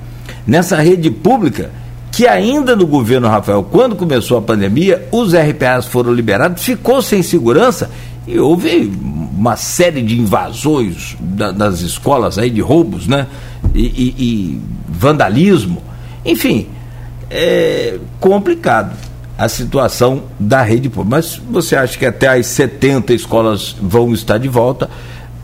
nessa 0.46 0.76
rede 0.76 1.10
pública 1.10 1.70
que 2.10 2.26
ainda 2.26 2.76
no 2.76 2.86
governo 2.86 3.26
Rafael, 3.26 3.62
quando 3.62 3.96
começou 3.96 4.36
a 4.36 4.42
pandemia, 4.42 5.08
os 5.10 5.32
RPAs 5.34 5.86
foram 5.86 6.12
liberados, 6.12 6.62
ficou 6.62 7.00
sem 7.00 7.22
segurança 7.22 7.90
e 8.26 8.38
houve 8.38 8.92
uma 9.42 9.56
série 9.56 10.02
de 10.02 10.16
invasões 10.20 11.16
da, 11.18 11.50
das 11.50 11.80
escolas 11.80 12.38
aí, 12.38 12.48
de 12.48 12.60
roubos, 12.60 13.08
né? 13.08 13.26
E, 13.74 13.80
e, 13.80 14.14
e 14.18 14.60
vandalismo. 14.88 15.82
Enfim, 16.24 16.68
é 17.28 17.98
complicado 18.20 18.96
a 19.36 19.48
situação 19.48 20.22
da 20.38 20.62
rede 20.62 20.88
pública. 20.88 21.16
Mas 21.16 21.42
você 21.50 21.74
acha 21.74 21.98
que 21.98 22.06
até 22.06 22.28
as 22.28 22.46
70 22.46 23.12
escolas 23.14 23.74
vão 23.82 24.14
estar 24.14 24.38
de 24.38 24.46
volta? 24.46 24.88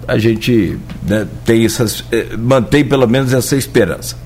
A 0.06 0.16
gente 0.16 0.78
né, 1.02 1.26
tem 1.44 1.64
essas, 1.64 2.04
eh, 2.12 2.36
mantém 2.38 2.84
pelo 2.84 3.08
menos 3.08 3.32
essa 3.32 3.56
esperança. 3.56 4.16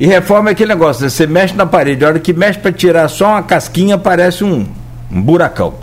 E 0.00 0.04
reforma 0.04 0.50
é 0.50 0.52
aquele 0.52 0.70
negócio, 0.70 1.04
né? 1.04 1.08
você 1.08 1.28
mexe 1.28 1.54
na 1.54 1.64
parede, 1.64 2.04
a 2.04 2.08
hora 2.08 2.18
que 2.18 2.32
mexe 2.32 2.58
para 2.58 2.72
tirar 2.72 3.06
só 3.06 3.28
uma 3.28 3.42
casquinha, 3.44 3.96
parece 3.96 4.42
um, 4.42 4.66
um 5.12 5.22
buracão. 5.22 5.74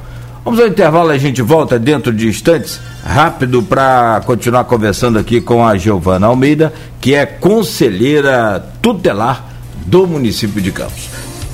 Vamos 0.44 0.60
ao 0.62 0.68
intervalo, 0.68 1.10
a 1.10 1.18
gente 1.18 1.42
volta 1.42 1.78
dentro 1.78 2.14
de 2.14 2.28
instantes, 2.28 2.80
rápido, 3.04 3.62
para 3.62 4.22
continuar 4.26 4.64
conversando 4.64 5.20
aqui 5.20 5.42
com 5.42 5.66
a 5.66 5.78
Giovana 5.78 6.28
Almeida, 6.28 6.74
que 7.02 7.14
é 7.14 7.26
conselheira 7.26 8.64
tutelar 8.82 9.54
do 9.86 10.08
município 10.08 10.62
de 10.62 10.72
Campos. 10.72 11.10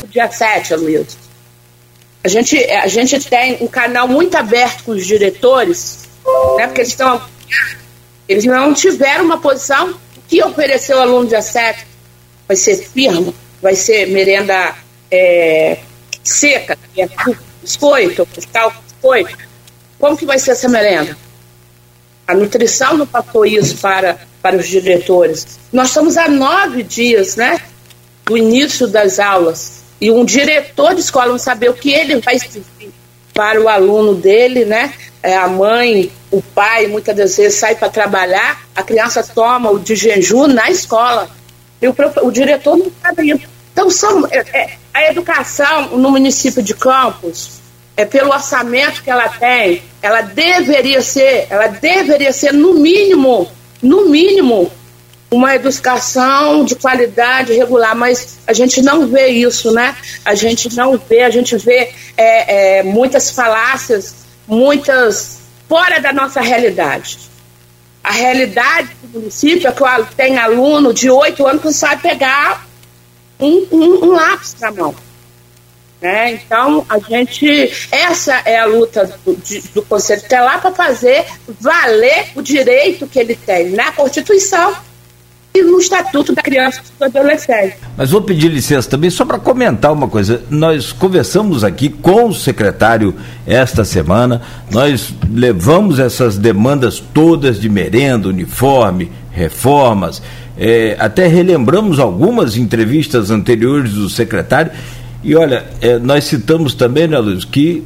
Dia 0.10 0.30
7, 0.30 0.76
Aloysio. 0.76 1.26
A 2.24 2.28
gente, 2.28 2.58
a 2.58 2.88
gente 2.88 3.20
tem 3.28 3.58
um 3.62 3.68
canal 3.68 4.08
muito 4.08 4.36
aberto 4.36 4.84
com 4.84 4.92
os 4.92 5.06
diretores, 5.06 6.08
né, 6.58 6.66
porque 6.68 6.82
eles 6.82 6.92
estão. 6.92 7.22
Eles 8.28 8.46
não 8.46 8.74
tiveram 8.74 9.26
uma 9.26 9.40
posição 9.40 9.94
que 10.28 10.44
ofereceu 10.44 10.98
ao 10.98 11.04
aluno 11.04 11.28
dia 11.28 11.42
7. 11.42 11.86
Vai 12.48 12.56
ser 12.56 12.78
firma, 12.78 13.34
vai 13.62 13.76
ser 13.76 14.08
merenda 14.08 14.74
é, 15.12 15.80
seca, 16.24 16.78
que 16.94 17.02
é 17.02 17.08
biscoito, 17.66 18.28
tal, 18.54 18.72
biscoito. 18.88 19.38
Como 20.00 20.16
que 20.16 20.26
vai 20.26 20.40
ser 20.40 20.52
essa 20.52 20.70
merenda? 20.70 21.18
A 22.28 22.34
nutrição 22.34 22.98
não 22.98 23.06
passou 23.06 23.46
isso 23.46 23.78
para, 23.78 24.18
para 24.42 24.56
os 24.56 24.68
diretores. 24.68 25.60
Nós 25.74 25.90
estamos 25.90 26.18
há 26.18 26.28
nove 26.28 26.84
dias, 26.84 27.36
né, 27.36 27.60
do 28.24 28.38
início 28.38 28.88
das 28.88 29.20
aulas 29.20 29.84
e 30.00 30.12
um 30.12 30.26
diretor 30.26 30.94
de 30.94 31.02
escola 31.02 31.28
não 31.28 31.38
saber 31.38 31.70
o 31.70 31.74
que 31.74 31.92
ele 31.92 32.18
vai 32.18 32.38
servir 32.40 32.92
para 33.34 33.62
o 33.62 33.68
aluno 33.68 34.16
dele, 34.16 34.66
né? 34.66 34.94
É, 35.22 35.36
a 35.36 35.48
mãe, 35.48 36.12
o 36.32 36.42
pai, 36.42 36.88
muitas 36.88 37.16
das 37.16 37.38
vezes 37.38 37.60
sai 37.60 37.76
para 37.76 37.90
trabalhar, 37.90 38.62
a 38.76 38.84
criança 38.84 39.24
toma 39.24 39.72
o 39.72 39.80
de 39.80 39.96
jejum 39.96 40.48
na 40.48 40.70
escola 40.70 41.30
e 41.82 41.88
o, 41.88 41.96
o 42.24 42.32
diretor 42.32 42.78
não 42.78 42.92
sabe 43.02 43.32
isso. 43.32 43.48
Então, 43.74 43.90
são, 43.90 44.26
é, 44.28 44.38
é, 44.54 44.78
a 44.96 45.10
educação 45.10 45.98
no 45.98 46.10
município 46.10 46.64
de 46.64 46.74
Campos, 46.74 47.60
é 47.98 48.06
pelo 48.06 48.32
orçamento 48.32 49.04
que 49.04 49.12
ela 49.12 49.28
tem, 49.28 49.84
ela 50.02 50.22
deveria 50.22 51.02
ser, 51.02 51.48
ela 51.50 51.68
deveria 51.68 52.32
ser 52.32 52.54
no 52.54 52.76
mínimo, 52.76 53.52
no 53.82 54.08
mínimo, 54.08 54.72
uma 55.30 55.54
educação 55.54 56.64
de 56.64 56.76
qualidade 56.76 57.52
regular, 57.52 57.94
mas 57.94 58.38
a 58.48 58.54
gente 58.54 58.82
não 58.82 59.06
vê 59.06 59.28
isso, 59.28 59.70
né? 59.74 59.94
A 60.24 60.34
gente 60.34 60.74
não 60.74 60.98
vê, 60.98 61.24
a 61.24 61.30
gente 61.30 61.58
vê 61.58 61.92
é, 62.16 62.78
é, 62.78 62.84
muitas 62.84 63.32
falácias, 63.32 64.16
muitas 64.48 65.40
fora 65.68 66.00
da 66.00 66.14
nossa 66.14 66.40
realidade. 66.40 67.20
A 68.02 68.14
realidade 68.14 68.92
do 69.04 69.20
município 69.20 69.68
é 69.68 69.72
que 70.06 70.16
tem 70.16 70.38
aluno 70.38 70.94
de 70.94 71.10
oito 71.10 71.46
anos 71.46 71.60
que 71.60 71.66
não 71.66 71.74
sabe 71.74 72.02
pegar 72.02 72.65
um, 73.40 73.68
um, 73.72 74.06
um 74.06 74.12
lápis 74.12 74.56
na 74.60 74.72
mão. 74.72 74.96
Né? 76.02 76.34
Então, 76.34 76.86
a 76.90 77.00
gente. 77.00 77.72
Essa 77.92 78.42
é 78.46 78.60
a 78.60 78.66
luta 78.66 79.18
do, 79.26 79.36
de, 79.36 79.62
do 79.74 79.82
Conselho 79.82 80.22
Telar 80.24 80.62
para 80.62 80.72
fazer 80.72 81.26
valer 81.60 82.28
o 82.36 82.42
direito 82.42 83.08
que 83.08 83.20
ele 83.20 83.36
tem 83.36 83.72
na 83.72 83.92
Constituição 83.92 84.76
e 85.56 85.64
no 85.64 85.80
Estatuto 85.80 86.34
da 86.34 86.42
Criança 86.42 86.82
e 86.84 87.00
do 87.00 87.06
Adolescente. 87.06 87.78
Mas 87.96 88.12
vou 88.12 88.22
pedir 88.22 88.50
licença 88.50 88.90
também 88.90 89.10
só 89.10 89.24
para 89.24 89.40
comentar 89.40 89.94
uma 89.94 90.08
coisa. 90.08 90.44
Nós 90.50 90.92
conversamos 90.92 91.64
aqui 91.64 91.88
com 91.88 92.28
o 92.28 92.34
secretário 92.34 93.16
esta 93.48 93.86
semana, 93.86 94.42
nós 94.70 95.14
levamos 95.32 95.98
essas 95.98 96.38
demandas 96.38 97.00
todas 97.00 97.60
de 97.60 97.70
merenda, 97.70 98.28
uniforme, 98.28 99.10
reformas, 99.32 100.22
é, 100.58 100.96
até 101.00 101.28
relembramos 101.28 102.00
algumas 102.00 102.56
entrevistas 102.58 103.30
anteriores 103.30 103.94
do 103.94 104.10
secretário. 104.10 104.72
E 105.24 105.36
olha, 105.36 105.66
é, 105.82 105.98
nós 106.00 106.26
citamos 106.26 106.74
também, 106.74 107.08
né, 107.08 107.18
Luiz, 107.18 107.44
que 107.44 107.84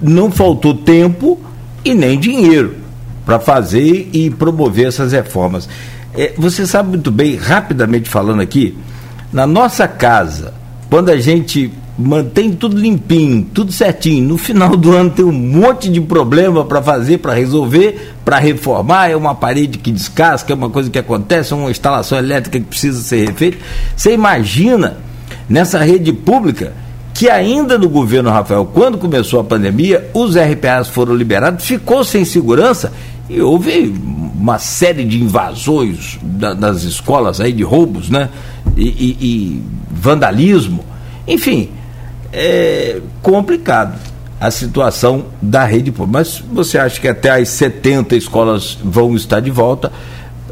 não 0.00 0.30
faltou 0.30 0.74
tempo 0.74 1.40
e 1.84 1.94
nem 1.94 2.18
dinheiro 2.18 2.76
para 3.24 3.38
fazer 3.38 4.08
e 4.12 4.30
promover 4.30 4.88
essas 4.88 5.12
reformas. 5.12 5.68
É, 6.14 6.32
você 6.36 6.66
sabe 6.66 6.90
muito 6.90 7.10
bem, 7.10 7.36
rapidamente 7.36 8.08
falando 8.08 8.40
aqui, 8.40 8.76
na 9.32 9.46
nossa 9.46 9.86
casa, 9.86 10.52
quando 10.88 11.10
a 11.10 11.18
gente 11.18 11.72
mantém 12.00 12.52
tudo 12.52 12.76
limpinho, 12.76 13.46
tudo 13.52 13.70
certinho. 13.70 14.26
No 14.26 14.38
final 14.38 14.76
do 14.76 14.92
ano 14.92 15.10
tem 15.10 15.24
um 15.24 15.32
monte 15.32 15.90
de 15.90 16.00
problema 16.00 16.64
para 16.64 16.82
fazer, 16.82 17.18
para 17.18 17.34
resolver, 17.34 18.14
para 18.24 18.38
reformar. 18.38 19.10
É 19.10 19.16
uma 19.16 19.34
parede 19.34 19.78
que 19.78 19.92
descasca, 19.92 20.52
é 20.52 20.56
uma 20.56 20.70
coisa 20.70 20.90
que 20.90 20.98
acontece, 20.98 21.52
é 21.52 21.56
uma 21.56 21.70
instalação 21.70 22.18
elétrica 22.18 22.58
que 22.58 22.66
precisa 22.66 23.00
ser 23.02 23.28
refeita. 23.28 23.58
Você 23.94 24.12
imagina 24.12 24.96
nessa 25.48 25.78
rede 25.78 26.12
pública 26.12 26.72
que 27.12 27.28
ainda 27.28 27.76
no 27.76 27.88
governo 27.88 28.30
Rafael, 28.30 28.64
quando 28.64 28.96
começou 28.96 29.40
a 29.40 29.44
pandemia, 29.44 30.08
os 30.14 30.36
RPAs 30.36 30.88
foram 30.88 31.14
liberados, 31.14 31.66
ficou 31.66 32.02
sem 32.02 32.24
segurança 32.24 32.92
e 33.28 33.40
houve 33.42 33.94
uma 34.34 34.58
série 34.58 35.04
de 35.04 35.22
invasões 35.22 36.18
da, 36.22 36.54
das 36.54 36.82
escolas 36.82 37.40
aí, 37.40 37.52
de 37.52 37.62
roubos, 37.62 38.08
né? 38.08 38.30
E, 38.74 38.88
e, 38.88 39.16
e 39.20 39.62
vandalismo. 39.90 40.82
Enfim, 41.28 41.68
é 42.32 43.00
complicado 43.22 43.98
a 44.40 44.50
situação 44.50 45.26
da 45.40 45.64
rede 45.64 45.92
pública. 45.92 46.18
Mas 46.18 46.42
você 46.50 46.78
acha 46.78 47.00
que 47.00 47.06
até 47.06 47.30
as 47.30 47.48
70 47.50 48.16
escolas 48.16 48.78
vão 48.82 49.14
estar 49.14 49.40
de 49.40 49.50
volta? 49.50 49.92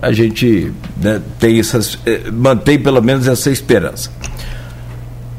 A 0.03 0.13
gente 0.13 0.73
né, 1.01 1.21
tem 1.39 1.59
essas, 1.59 1.99
eh, 2.05 2.31
mantém 2.31 2.79
pelo 2.79 3.03
menos 3.03 3.27
essa 3.27 3.51
esperança. 3.51 4.11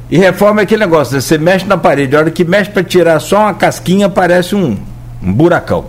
E 0.09 0.17
reforma 0.17 0.61
é 0.61 0.63
aquele 0.63 0.83
negócio, 0.83 1.13
né? 1.13 1.21
você 1.21 1.37
mexe 1.37 1.65
na 1.65 1.77
parede, 1.77 2.15
a 2.15 2.19
hora 2.19 2.31
que 2.31 2.43
mexe 2.43 2.71
para 2.71 2.83
tirar 2.83 3.19
só 3.19 3.41
uma 3.41 3.53
casquinha, 3.53 4.09
parece 4.09 4.55
um, 4.55 4.75
um 5.21 5.31
buracão. 5.31 5.85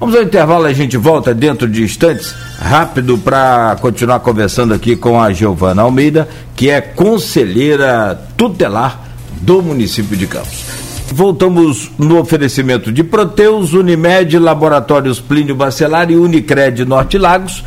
Vamos 0.00 0.16
ao 0.16 0.22
intervalo, 0.22 0.64
a 0.64 0.72
gente 0.72 0.96
volta 0.96 1.32
dentro 1.32 1.68
de 1.68 1.82
instantes, 1.82 2.34
rápido, 2.58 3.16
para 3.18 3.76
continuar 3.80 4.18
conversando 4.20 4.74
aqui 4.74 4.96
com 4.96 5.22
a 5.22 5.32
Giovana 5.32 5.82
Almeida, 5.82 6.28
que 6.56 6.68
é 6.68 6.80
conselheira 6.80 8.18
tutelar 8.36 9.09
do 9.40 9.62
município 9.62 10.16
de 10.16 10.26
Campos. 10.26 10.64
Voltamos 11.12 11.90
no 11.98 12.20
oferecimento 12.20 12.92
de 12.92 13.02
Proteus, 13.02 13.72
Unimed, 13.72 14.38
Laboratórios 14.38 15.18
Plínio 15.18 15.54
Bacelar 15.54 16.10
e 16.10 16.16
Unicred 16.16 16.84
Norte 16.84 17.18
Lagos 17.18 17.64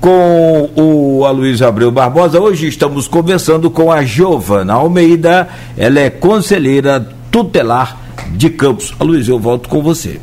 com 0.00 0.70
o 0.74 1.24
Aloysio 1.24 1.66
Abreu 1.66 1.90
Barbosa. 1.90 2.40
Hoje 2.40 2.68
estamos 2.68 3.06
conversando 3.08 3.70
com 3.70 3.92
a 3.92 4.02
Giovana 4.02 4.74
Almeida, 4.74 5.48
ela 5.76 6.00
é 6.00 6.10
conselheira 6.10 7.06
tutelar 7.30 8.00
de 8.30 8.50
Campos. 8.50 8.94
Aloysio, 8.98 9.34
eu 9.34 9.38
volto 9.38 9.68
com 9.68 9.82
você. 9.82 10.20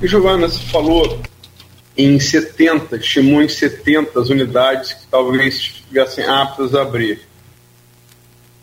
E 0.00 0.06
Giovana, 0.06 0.48
você 0.48 0.64
falou 0.66 1.20
em 1.96 2.20
70, 2.20 2.96
estimou 2.96 3.42
em 3.42 3.48
70 3.48 4.20
as 4.20 4.28
unidades 4.28 4.92
que 4.92 5.06
talvez 5.10 5.54
estivessem 5.54 6.24
aptas 6.24 6.74
a 6.74 6.82
abrir. 6.82 7.27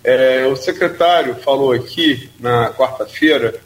É, 0.08 0.45
o 0.45 0.56
secretário 0.56 1.34
falou 1.38 1.72
aqui 1.72 2.30
na 2.39 2.70
quarta-feira 2.70 3.60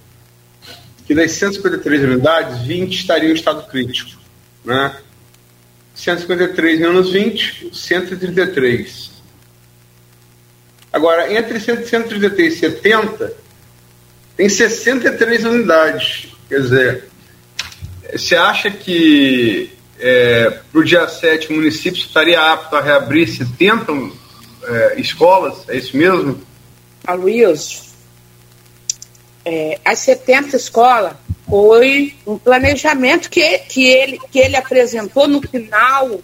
que 1.05 1.13
das 1.13 1.31
153 1.33 2.03
unidades, 2.03 2.61
20 2.61 2.93
estariam 2.93 3.31
em 3.31 3.33
estado 3.33 3.69
crítico. 3.69 4.17
Né? 4.63 4.95
153 5.93 6.79
menos 6.79 7.11
20, 7.11 7.75
133. 7.75 9.11
Agora, 10.93 11.33
entre 11.33 11.59
133 11.59 12.53
e 12.53 12.57
70, 12.57 13.33
tem 14.37 14.47
63 14.47 15.43
unidades. 15.43 16.29
Quer 16.47 16.61
dizer, 16.61 17.03
você 18.13 18.37
acha 18.37 18.71
que 18.71 19.73
é, 19.99 20.57
para 20.71 20.79
o 20.79 20.85
dia 20.85 21.05
7 21.05 21.49
o 21.49 21.55
município 21.57 21.99
estaria 21.99 22.39
apto 22.39 22.77
a 22.77 22.81
reabrir 22.81 23.27
70 23.27 23.91
é, 24.63 24.99
escolas? 24.99 25.67
É 25.67 25.77
isso 25.77 25.95
mesmo? 25.95 26.41
Aloysio, 27.05 27.89
é, 29.45 29.79
as 29.83 29.99
70 29.99 30.55
escolas 30.55 31.13
foi 31.49 32.15
um 32.27 32.37
planejamento 32.37 33.29
que, 33.29 33.57
que, 33.59 33.87
ele, 33.87 34.19
que 34.31 34.39
ele 34.39 34.55
apresentou 34.55 35.27
no 35.27 35.41
final, 35.41 36.19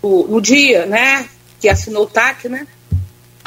do, 0.00 0.26
no 0.28 0.40
dia, 0.40 0.86
né? 0.86 1.28
Que 1.60 1.68
assinou 1.68 2.04
o 2.04 2.06
TAC, 2.06 2.48
né? 2.48 2.66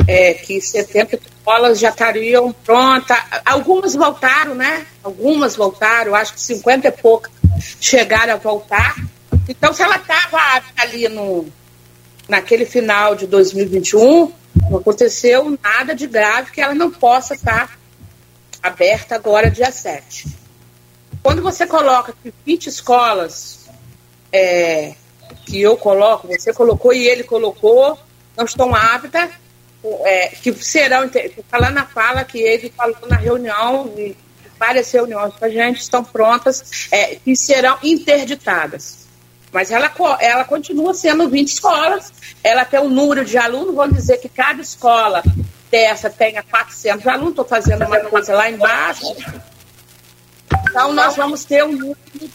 É, 0.08 0.34
que 0.36 0.62
70 0.62 1.16
escolas 1.16 1.80
já 1.80 1.90
estariam 1.90 2.52
prontas. 2.52 3.18
Algumas 3.46 3.96
voltaram, 3.96 4.54
né? 4.54 4.86
Algumas 5.04 5.56
voltaram, 5.56 6.14
acho 6.14 6.34
que 6.34 6.42
50 6.42 6.88
e 6.88 6.92
poucas 6.92 7.32
chegaram 7.82 8.34
a 8.34 8.38
voltar. 8.38 8.96
Então, 9.50 9.74
se 9.74 9.82
ela 9.82 9.96
estava 9.96 10.40
ali 10.78 11.08
no, 11.10 11.48
naquele 12.28 12.66
final 12.66 13.16
de 13.16 13.26
2021, 13.28 14.32
não 14.70 14.80
aconteceu 14.80 15.58
nada 15.62 15.96
de 15.96 16.08
grave 16.08 16.52
que 16.52 16.62
ela 16.62 16.76
não 16.76 16.92
possa 16.92 17.36
estar 17.36 17.78
aberta 18.62 19.16
agora, 19.16 19.50
dia 19.50 19.72
7. 19.72 20.28
Quando 21.24 21.42
você 21.42 21.66
coloca 21.66 22.14
que 22.22 22.34
20 22.46 22.68
escolas 22.68 23.68
é, 24.32 24.96
que 25.46 25.62
eu 25.62 25.78
coloco, 25.78 26.28
você 26.28 26.54
colocou 26.54 26.94
e 26.94 27.08
ele 27.08 27.24
colocou, 27.24 27.98
não 28.36 28.46
estão 28.46 28.74
aptas, 28.76 29.30
é, 30.04 30.28
que 30.30 30.54
serão, 30.54 31.06
está 31.06 31.58
lá 31.58 31.70
na 31.70 31.86
fala 31.86 32.24
que 32.24 32.40
ele 32.40 32.74
falou 32.76 33.08
na 33.08 33.16
reunião, 33.16 33.94
várias 34.60 34.92
reuniões 34.92 35.34
com 35.36 35.46
a 35.46 35.50
gente, 35.50 35.82
estão 35.82 36.04
prontas, 36.04 36.88
é, 36.92 37.16
que 37.16 37.36
serão 37.36 37.78
interditadas. 37.84 38.97
Mas 39.52 39.72
ela, 39.72 39.92
ela 40.20 40.44
continua 40.44 40.94
sendo 40.94 41.30
20 41.30 41.48
escolas, 41.48 42.12
ela 42.44 42.66
tem 42.66 42.80
um 42.80 42.90
número 42.90 43.24
de 43.24 43.38
alunos, 43.38 43.74
vamos 43.74 43.96
dizer 43.96 44.18
que 44.18 44.30
cada 44.30 44.62
escola 44.62 45.24
dessa 45.72 46.10
tenha 46.10 46.44
400 46.44 47.08
alunos, 47.08 47.30
estou 47.32 47.46
fazendo 47.46 47.86
uma 47.86 48.00
coisa 48.02 48.36
lá 48.36 48.50
embaixo. 48.50 49.16
Então, 50.70 50.94
nós 50.94 51.16
vamos 51.16 51.46
ter 51.46 51.64
um 51.64 51.72
número 51.72 51.98
de 52.14 52.30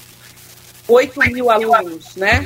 8 0.88 1.20
mil 1.32 1.50
alunos, 1.50 2.16
né? 2.16 2.44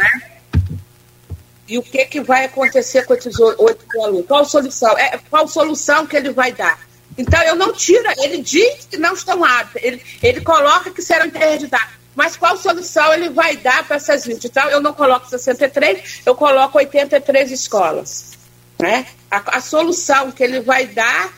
E 1.68 1.78
o 1.78 1.82
que, 1.82 2.04
que 2.06 2.20
vai 2.20 2.44
acontecer 2.44 3.04
com 3.06 3.14
esses 3.14 3.38
8 3.38 3.86
mil 3.92 4.04
alunos? 4.04 4.26
Qual 4.26 4.44
solução? 4.44 4.96
É, 4.98 5.18
qual 5.30 5.48
solução 5.48 6.06
que 6.06 6.16
ele 6.16 6.30
vai 6.30 6.52
dar? 6.52 6.86
Então, 7.18 7.42
eu 7.42 7.54
não 7.54 7.72
tiro, 7.72 8.04
ele 8.18 8.38
diz 8.38 8.86
que 8.90 8.96
não 8.98 9.14
estão 9.14 9.42
aptos, 9.42 9.82
ele, 9.82 10.02
ele 10.22 10.40
coloca 10.42 10.90
que 10.90 11.00
serão 11.00 11.26
interditados. 11.26 11.94
Mas 12.16 12.34
qual 12.34 12.56
solução 12.56 13.12
ele 13.12 13.28
vai 13.28 13.58
dar 13.58 13.86
para 13.86 13.96
essas 13.96 14.24
20? 14.24 14.46
Então, 14.46 14.66
eu 14.70 14.80
não 14.80 14.94
coloco 14.94 15.28
63, 15.28 16.22
eu 16.24 16.34
coloco 16.34 16.78
83 16.78 17.52
escolas. 17.52 18.32
Né? 18.80 19.06
A, 19.30 19.58
a, 19.58 19.60
solução 19.60 20.32
que 20.32 20.42
ele 20.42 20.60
vai 20.60 20.86
dar, 20.86 21.32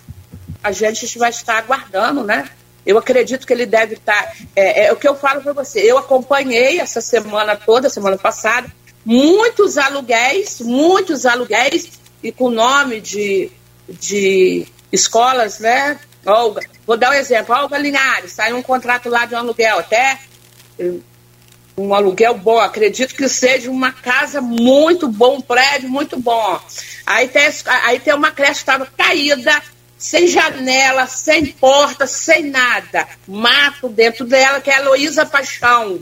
a 0.62 0.70
gente 0.70 1.18
vai 1.18 1.30
estar 1.30 1.58
aguardando, 1.58 2.22
né? 2.22 2.48
Eu 2.86 2.96
acredito 2.96 3.46
que 3.46 3.52
ele 3.52 3.66
deve 3.66 3.94
estar. 3.94 4.36
É, 4.54 4.86
é 4.86 4.92
o 4.92 4.96
que 4.96 5.06
eu 5.06 5.16
falo 5.16 5.42
para 5.42 5.52
você. 5.52 5.80
Eu 5.80 5.98
acompanhei 5.98 6.80
essa 6.80 7.00
semana 7.00 7.56
toda, 7.56 7.90
semana 7.90 8.16
passada, 8.16 8.72
muitos 9.04 9.76
aluguéis, 9.76 10.60
muitos 10.60 11.26
aluguéis, 11.26 11.98
e 12.22 12.30
com 12.30 12.50
nome 12.50 13.00
de, 13.00 13.50
de 13.88 14.66
escolas, 14.92 15.58
né? 15.58 15.98
Olga, 16.24 16.62
vou 16.86 16.96
dar 16.96 17.10
um 17.10 17.14
exemplo, 17.14 17.54
Olga 17.54 17.78
Linhares, 17.78 18.32
saiu 18.32 18.56
um 18.56 18.62
contrato 18.62 19.08
lá 19.08 19.24
de 19.24 19.34
um 19.34 19.38
aluguel, 19.38 19.78
até 19.78 20.18
um 21.78 21.94
aluguel 21.94 22.34
bom, 22.34 22.58
acredito 22.58 23.14
que 23.14 23.28
seja 23.28 23.70
uma 23.70 23.92
casa 23.92 24.40
muito 24.40 25.08
bom, 25.08 25.36
um 25.36 25.40
prédio 25.40 25.88
muito 25.88 26.18
bom. 26.18 26.60
Aí 27.06 27.28
tem, 27.28 27.48
aí 27.84 28.00
tem 28.00 28.14
uma 28.14 28.32
creche 28.32 28.54
que 28.54 28.58
estava 28.58 28.86
caída, 28.86 29.62
sem 29.96 30.26
janela, 30.28 31.06
sem 31.06 31.46
porta, 31.46 32.06
sem 32.06 32.50
nada. 32.50 33.06
Mato 33.26 33.88
dentro 33.88 34.24
dela, 34.24 34.60
que 34.60 34.70
é 34.70 34.74
a 34.74 34.80
Heloísa 34.80 35.24
Paixão, 35.24 36.00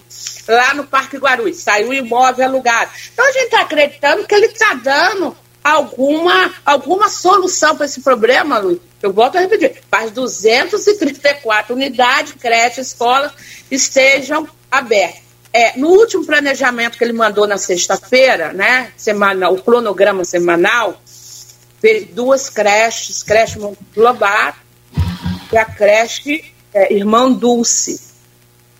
lá 0.48 0.74
no 0.74 0.86
Parque 0.86 1.18
Guarulhos. 1.18 1.58
Saiu 1.58 1.92
imóvel 1.92 2.46
alugado. 2.46 2.90
Então 3.12 3.26
a 3.26 3.32
gente 3.32 3.44
está 3.44 3.60
acreditando 3.60 4.26
que 4.26 4.34
ele 4.34 4.46
está 4.46 4.74
dando 4.74 5.36
alguma, 5.62 6.54
alguma 6.64 7.08
solução 7.08 7.76
para 7.76 7.86
esse 7.86 8.00
problema, 8.00 8.58
Luiz. 8.58 8.78
Eu 9.02 9.12
volto 9.12 9.36
a 9.36 9.40
repetir, 9.40 9.82
as 9.92 10.10
234 10.10 11.74
unidades, 11.74 12.32
creches, 12.32 12.88
escolas 12.88 13.32
estejam 13.70 14.48
abertas. 14.78 15.26
É, 15.52 15.78
no 15.78 15.88
último 15.88 16.24
planejamento 16.24 16.98
que 16.98 17.04
ele 17.04 17.12
mandou 17.12 17.46
na 17.46 17.56
sexta-feira, 17.56 18.52
né, 18.52 18.92
semanal, 18.96 19.54
o 19.54 19.62
cronograma 19.62 20.24
semanal, 20.24 21.00
fez 21.80 22.08
duas 22.08 22.50
creches, 22.50 23.22
creche 23.22 23.58
Lobato 23.96 24.58
e 25.52 25.56
a 25.56 25.64
creche 25.64 26.44
é, 26.74 26.88
Dulce, 27.38 28.00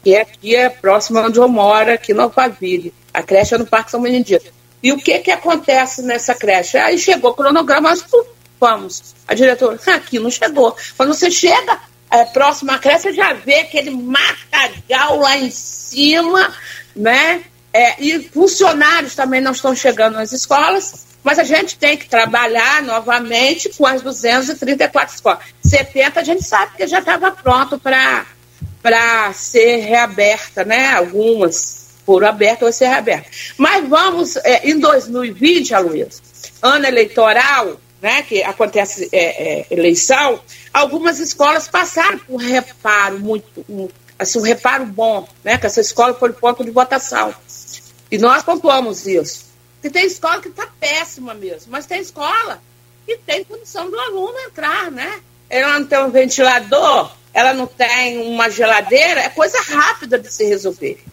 que 0.03 0.15
é 0.15 0.21
aqui 0.21 0.55
é 0.55 0.69
próxima 0.69 1.23
onde 1.23 1.39
eu 1.39 1.49
moro, 1.49 1.93
aqui 1.93 2.13
no 2.13 2.23
Alphaville. 2.23 2.93
A 3.13 3.23
creche 3.23 3.55
é 3.55 3.59
no 3.59 3.67
Parque 3.67 3.91
São 3.91 4.03
Benedito. 4.03 4.53
E 4.83 4.93
o 4.93 4.99
que 4.99 5.19
que 5.21 5.31
acontece 5.31 6.03
nessa 6.03 6.35
creche? 6.35 6.77
Aí 6.77 6.99
chegou 6.99 7.31
o 7.31 7.35
cronograma, 7.35 7.89
nós 7.89 8.05
vamos. 8.61 9.15
A 9.27 9.35
diretora, 9.35 9.81
aqui 9.87 10.19
não 10.19 10.31
chegou. 10.31 10.77
Quando 10.97 11.15
você 11.15 11.31
chega 11.31 11.81
é, 12.11 12.25
próximo 12.25 12.71
à 12.71 12.79
creche, 12.79 13.03
você 13.03 13.13
já 13.13 13.33
vê 13.33 13.61
aquele 13.61 13.91
matagal 13.91 15.19
lá 15.19 15.37
em 15.37 15.51
cima 15.51 16.55
né? 16.97 17.43
É, 17.73 18.03
e 18.03 18.23
funcionários 18.31 19.15
também 19.15 19.41
não 19.41 19.53
estão 19.53 19.77
chegando 19.77 20.15
nas 20.15 20.33
escolas, 20.33 21.07
mas 21.23 21.39
a 21.39 21.45
gente 21.45 21.77
tem 21.77 21.97
que 21.97 22.09
trabalhar 22.09 22.83
novamente 22.83 23.69
com 23.77 23.87
as 23.87 24.01
234 24.01 25.15
escolas. 25.15 25.41
70 25.63 26.21
a 26.21 26.25
gente 26.25 26.43
sabe 26.43 26.77
que 26.77 26.87
já 26.87 27.01
estava 27.01 27.31
pronto 27.31 27.79
para 27.79 29.33
ser 29.35 29.85
reaberta, 29.85 30.65
né? 30.65 30.95
Algumas 30.95 31.85
foram 32.07 32.29
abertas, 32.29 32.61
vai 32.61 32.73
ser 32.73 32.87
reaberta. 32.87 33.29
Mas 33.59 33.87
vamos, 33.87 34.37
é, 34.37 34.71
em 34.71 34.79
2020, 34.79 35.75
Aloysio, 35.75 36.23
ano 36.63 36.87
eleitoral, 36.87 37.79
né, 38.01 38.23
que 38.23 38.43
acontece 38.43 39.09
é, 39.13 39.61
é, 39.61 39.67
eleição, 39.71 40.41
algumas 40.73 41.19
escolas 41.19 41.69
passaram 41.69 42.19
por 42.19 42.35
um 42.35 42.37
reparo 42.37 43.19
muito, 43.19 43.65
um, 43.69 43.89
assim, 44.19 44.39
um 44.39 44.43
reparo 44.43 44.87
bom, 44.87 45.29
né, 45.43 45.59
que 45.59 45.67
essa 45.67 45.81
escola 45.81 46.15
foi 46.15 46.33
ponto 46.33 46.65
de 46.65 46.71
votação. 46.71 47.35
E 48.11 48.19
nós 48.19 48.43
pontuamos 48.43 49.07
isso. 49.07 49.47
Que 49.83 49.91
tem 49.91 50.07
escola 50.07 50.41
que 50.41 50.49
está 50.49 50.69
péssima 50.79 51.35
mesmo, 51.35 51.71
mas 51.71 51.87
tem 51.87 52.01
escola 52.01 52.61
que 53.07 53.17
tem 53.19 53.45
condição 53.45 53.89
do 53.89 53.99
aluno 53.99 54.37
entrar, 54.41 54.91
né? 54.91 55.21
Ela 55.49 55.79
não 55.79 55.87
tem 55.87 55.99
um 56.01 56.11
ventilador, 56.11 57.15
ela 57.33 57.55
não 57.55 57.67
tem 57.67 58.19
uma 58.19 58.51
geladeira, 58.51 59.21
é 59.21 59.29
coisa 59.29 59.61
rápida 59.61 60.19
de 60.19 60.33
se 60.33 60.45
resolver. 60.45 61.05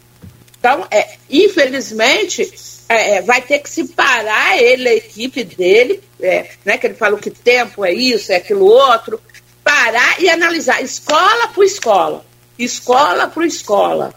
Então, 0.58 0.88
é, 0.90 1.18
infelizmente, 1.30 2.52
é, 2.88 3.16
é, 3.16 3.22
vai 3.22 3.42
ter 3.42 3.60
que 3.60 3.70
se 3.70 3.86
parar 3.86 4.58
ele, 4.62 4.90
a 4.90 4.96
equipe 4.96 5.44
dele, 5.44 6.02
é, 6.22 6.50
né, 6.64 6.78
que 6.78 6.88
ele 6.88 6.94
falou 6.94 7.18
que 7.18 7.30
tempo 7.30 7.84
é 7.86 7.94
isso, 7.94 8.32
é 8.32 8.36
aquilo 8.36 8.66
outro, 8.66 9.20
parar 9.64 10.22
e 10.22 10.30
analisar 10.30 10.82
escola 10.82 11.48
por 11.50 11.64
escola, 11.64 12.26
escola 12.58 13.28
por 13.28 13.44
escola, 13.46 14.14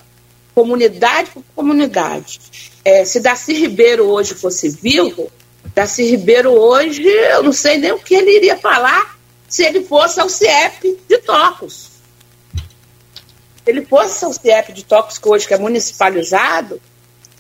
comunidade 0.55 1.31
por 1.31 1.43
comunidade. 1.55 2.41
É, 2.85 3.05
se 3.05 3.21
Darcy 3.21 3.53
Ribeiro 3.55 4.05
hoje 4.05 4.35
fosse 4.35 4.69
vivo, 4.69 5.31
Darcy 5.75 6.05
Ribeiro 6.11 6.53
hoje, 6.53 7.03
eu 7.03 7.43
não 7.43 7.53
sei 7.53 7.79
nem 7.79 7.93
o 7.93 7.99
que 7.99 8.15
ele 8.15 8.37
iria 8.37 8.57
falar 8.57 9.17
se 9.49 9.65
ele 9.65 9.85
fosse 9.85 10.21
ao 10.21 10.29
CIEP 10.29 10.99
de 11.09 11.19
Tocos. 11.19 11.91
Se 12.55 13.71
ele 13.71 13.85
fosse 13.85 14.25
ao 14.25 14.33
CIEP 14.33 14.73
de 14.73 14.85
Tocos, 14.85 15.19
que 15.19 15.29
hoje 15.29 15.47
que 15.47 15.55
é 15.55 15.59
municipalizado, 15.59 16.81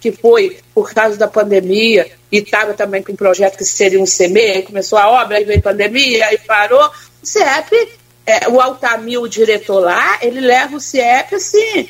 que 0.00 0.12
foi 0.12 0.58
por 0.74 0.92
causa 0.92 1.16
da 1.16 1.28
pandemia 1.28 2.10
e 2.30 2.38
estava 2.38 2.74
também 2.74 3.02
com 3.02 3.12
um 3.12 3.16
projeto 3.16 3.56
que 3.56 3.64
seria 3.64 4.00
um 4.00 4.04
CME, 4.04 4.62
começou 4.62 4.98
a 4.98 5.08
obra, 5.22 5.38
aí 5.38 5.44
veio 5.44 5.62
pandemia, 5.62 6.26
aí 6.26 6.38
parou. 6.38 6.90
O 7.22 7.26
CIEP, 7.26 7.98
é, 8.26 8.48
o 8.48 8.60
Altamil, 8.60 9.22
o 9.22 9.28
diretor 9.28 9.80
lá, 9.80 10.18
ele 10.22 10.40
leva 10.40 10.76
o 10.76 10.80
CIEP 10.80 11.34
assim, 11.34 11.88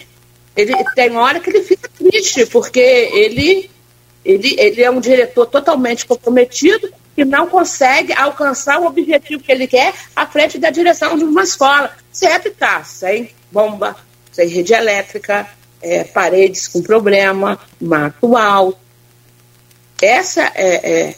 ele 0.57 0.72
tem 0.94 1.16
hora 1.16 1.40
que 1.40 1.50
ele 1.50 1.62
fica 1.62 1.88
triste, 1.88 2.46
porque 2.46 2.80
ele, 2.80 3.70
ele, 4.24 4.57
ele 4.59 4.82
é 4.82 4.90
um 4.90 5.00
diretor 5.00 5.46
totalmente 5.46 6.07
comprometido 6.07 6.90
e 7.16 7.24
não 7.24 7.46
consegue 7.46 8.12
alcançar 8.12 8.80
o 8.80 8.86
objetivo 8.86 9.42
que 9.42 9.50
ele 9.50 9.66
quer 9.66 9.92
à 10.14 10.26
frente 10.26 10.59
da 10.59 10.70
direção 10.70 11.16
de 11.16 11.24
uma 11.24 11.42
escola. 11.42 11.90
CEP 12.12 12.48
está 12.48 12.84
sem 12.84 13.30
bomba, 13.50 13.96
sem 14.32 14.48
rede 14.48 14.72
elétrica, 14.72 15.46
é, 15.81 16.05
paredes 16.05 16.68
com 16.68 16.83
problema, 16.83 17.59
mato 17.81 18.37
alto. 18.37 18.79
Essa 20.01 20.53
é, 20.55 21.09
é, 21.09 21.16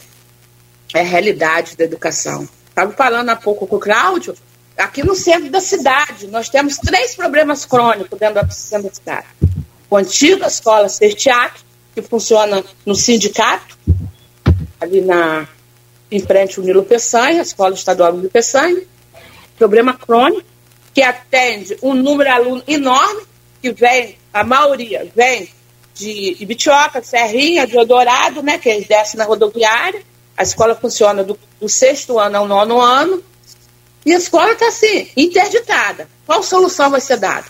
é 0.93 0.99
a 0.99 1.03
realidade 1.03 1.75
da 1.75 1.83
educação. 1.83 2.47
Estava 2.67 2.91
falando 2.93 3.29
há 3.29 3.35
pouco 3.35 3.67
com 3.67 3.75
o 3.75 3.79
Cláudio, 3.79 4.35
Aqui 4.79 5.03
no 5.03 5.13
centro 5.13 5.49
da 5.49 5.59
cidade, 5.59 6.25
nós 6.27 6.47
temos 6.47 6.77
três 6.77 7.13
problemas 7.13 7.65
crônicos 7.65 8.17
dentro 8.17 8.35
da 8.35 8.49
cidade. 8.49 9.27
O 9.89 9.97
antiga 9.97 10.47
escola 10.47 10.87
Certiac, 10.87 11.59
que 11.93 12.01
funciona 12.01 12.63
no 12.85 12.95
sindicato, 12.95 13.77
ali 14.79 15.01
na, 15.01 15.45
em 16.09 16.21
frente 16.21 16.57
ao 16.57 16.65
Nilo 16.65 16.85
Peçanha, 16.85 17.39
a 17.39 17.43
Escola 17.43 17.73
Estadual 17.73 18.13
Nilo 18.13 18.29
Peçanha. 18.29 18.81
Problema 19.57 19.93
crônico, 19.95 20.47
que 20.93 21.01
atende 21.01 21.77
um 21.83 21.93
número 21.93 22.29
de 22.29 22.35
alunos 22.37 22.63
enorme, 22.65 23.23
que 23.61 23.73
vem, 23.73 24.17
a 24.33 24.43
maioria 24.43 25.09
vem 25.15 25.49
de 25.93 26.37
Ibitioca, 26.39 27.03
Serrinha, 27.03 27.67
de 27.67 27.77
Odorado, 27.77 28.41
né, 28.41 28.57
que 28.57 28.69
eles 28.69 28.87
descem 28.87 29.17
na 29.17 29.25
rodoviária. 29.25 30.01
A 30.37 30.43
escola 30.43 30.73
funciona 30.73 31.23
do, 31.23 31.37
do 31.59 31.67
sexto 31.67 32.17
ano 32.17 32.37
ao 32.37 32.47
nono 32.47 32.79
ano. 32.79 33.23
E 34.05 34.13
a 34.13 34.17
escola 34.17 34.53
está 34.53 34.67
assim, 34.69 35.09
interditada. 35.17 36.07
Qual 36.25 36.41
solução 36.41 36.89
vai 36.89 37.01
ser 37.01 37.17
dada? 37.17 37.45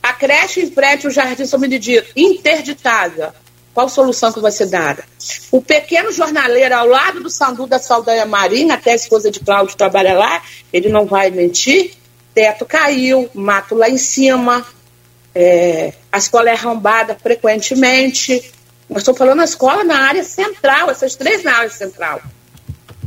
A 0.00 0.12
creche 0.12 0.60
em 0.60 0.70
frente 0.70 1.06
ao 1.06 1.12
Jardim 1.12 1.44
São 1.44 1.58
Benedito, 1.58 2.12
interditada. 2.14 3.34
Qual 3.74 3.88
solução 3.88 4.32
que 4.32 4.40
vai 4.40 4.52
ser 4.52 4.66
dada? 4.66 5.04
O 5.50 5.60
pequeno 5.60 6.12
jornaleiro 6.12 6.74
ao 6.74 6.86
lado 6.86 7.20
do 7.20 7.28
Sandu 7.28 7.66
da 7.66 7.78
Saldanha 7.78 8.24
Marinha, 8.24 8.74
até 8.74 8.92
a 8.92 8.94
esposa 8.94 9.30
de 9.30 9.40
Cláudio 9.40 9.76
trabalha 9.76 10.14
lá, 10.14 10.42
ele 10.72 10.88
não 10.88 11.04
vai 11.04 11.30
mentir. 11.30 11.92
Teto 12.32 12.64
caiu, 12.64 13.28
mato 13.34 13.74
lá 13.74 13.90
em 13.90 13.98
cima, 13.98 14.64
é, 15.38 15.92
a 16.10 16.16
escola 16.16 16.48
é 16.48 16.54
arrombada 16.54 17.14
frequentemente. 17.14 18.50
Nós 18.88 19.02
estamos 19.02 19.18
falando 19.18 19.38
da 19.38 19.44
escola 19.44 19.84
na 19.84 19.98
área 20.08 20.24
central, 20.24 20.90
essas 20.90 21.14
três 21.14 21.44
na 21.44 21.58
área 21.58 21.68
central. 21.68 22.22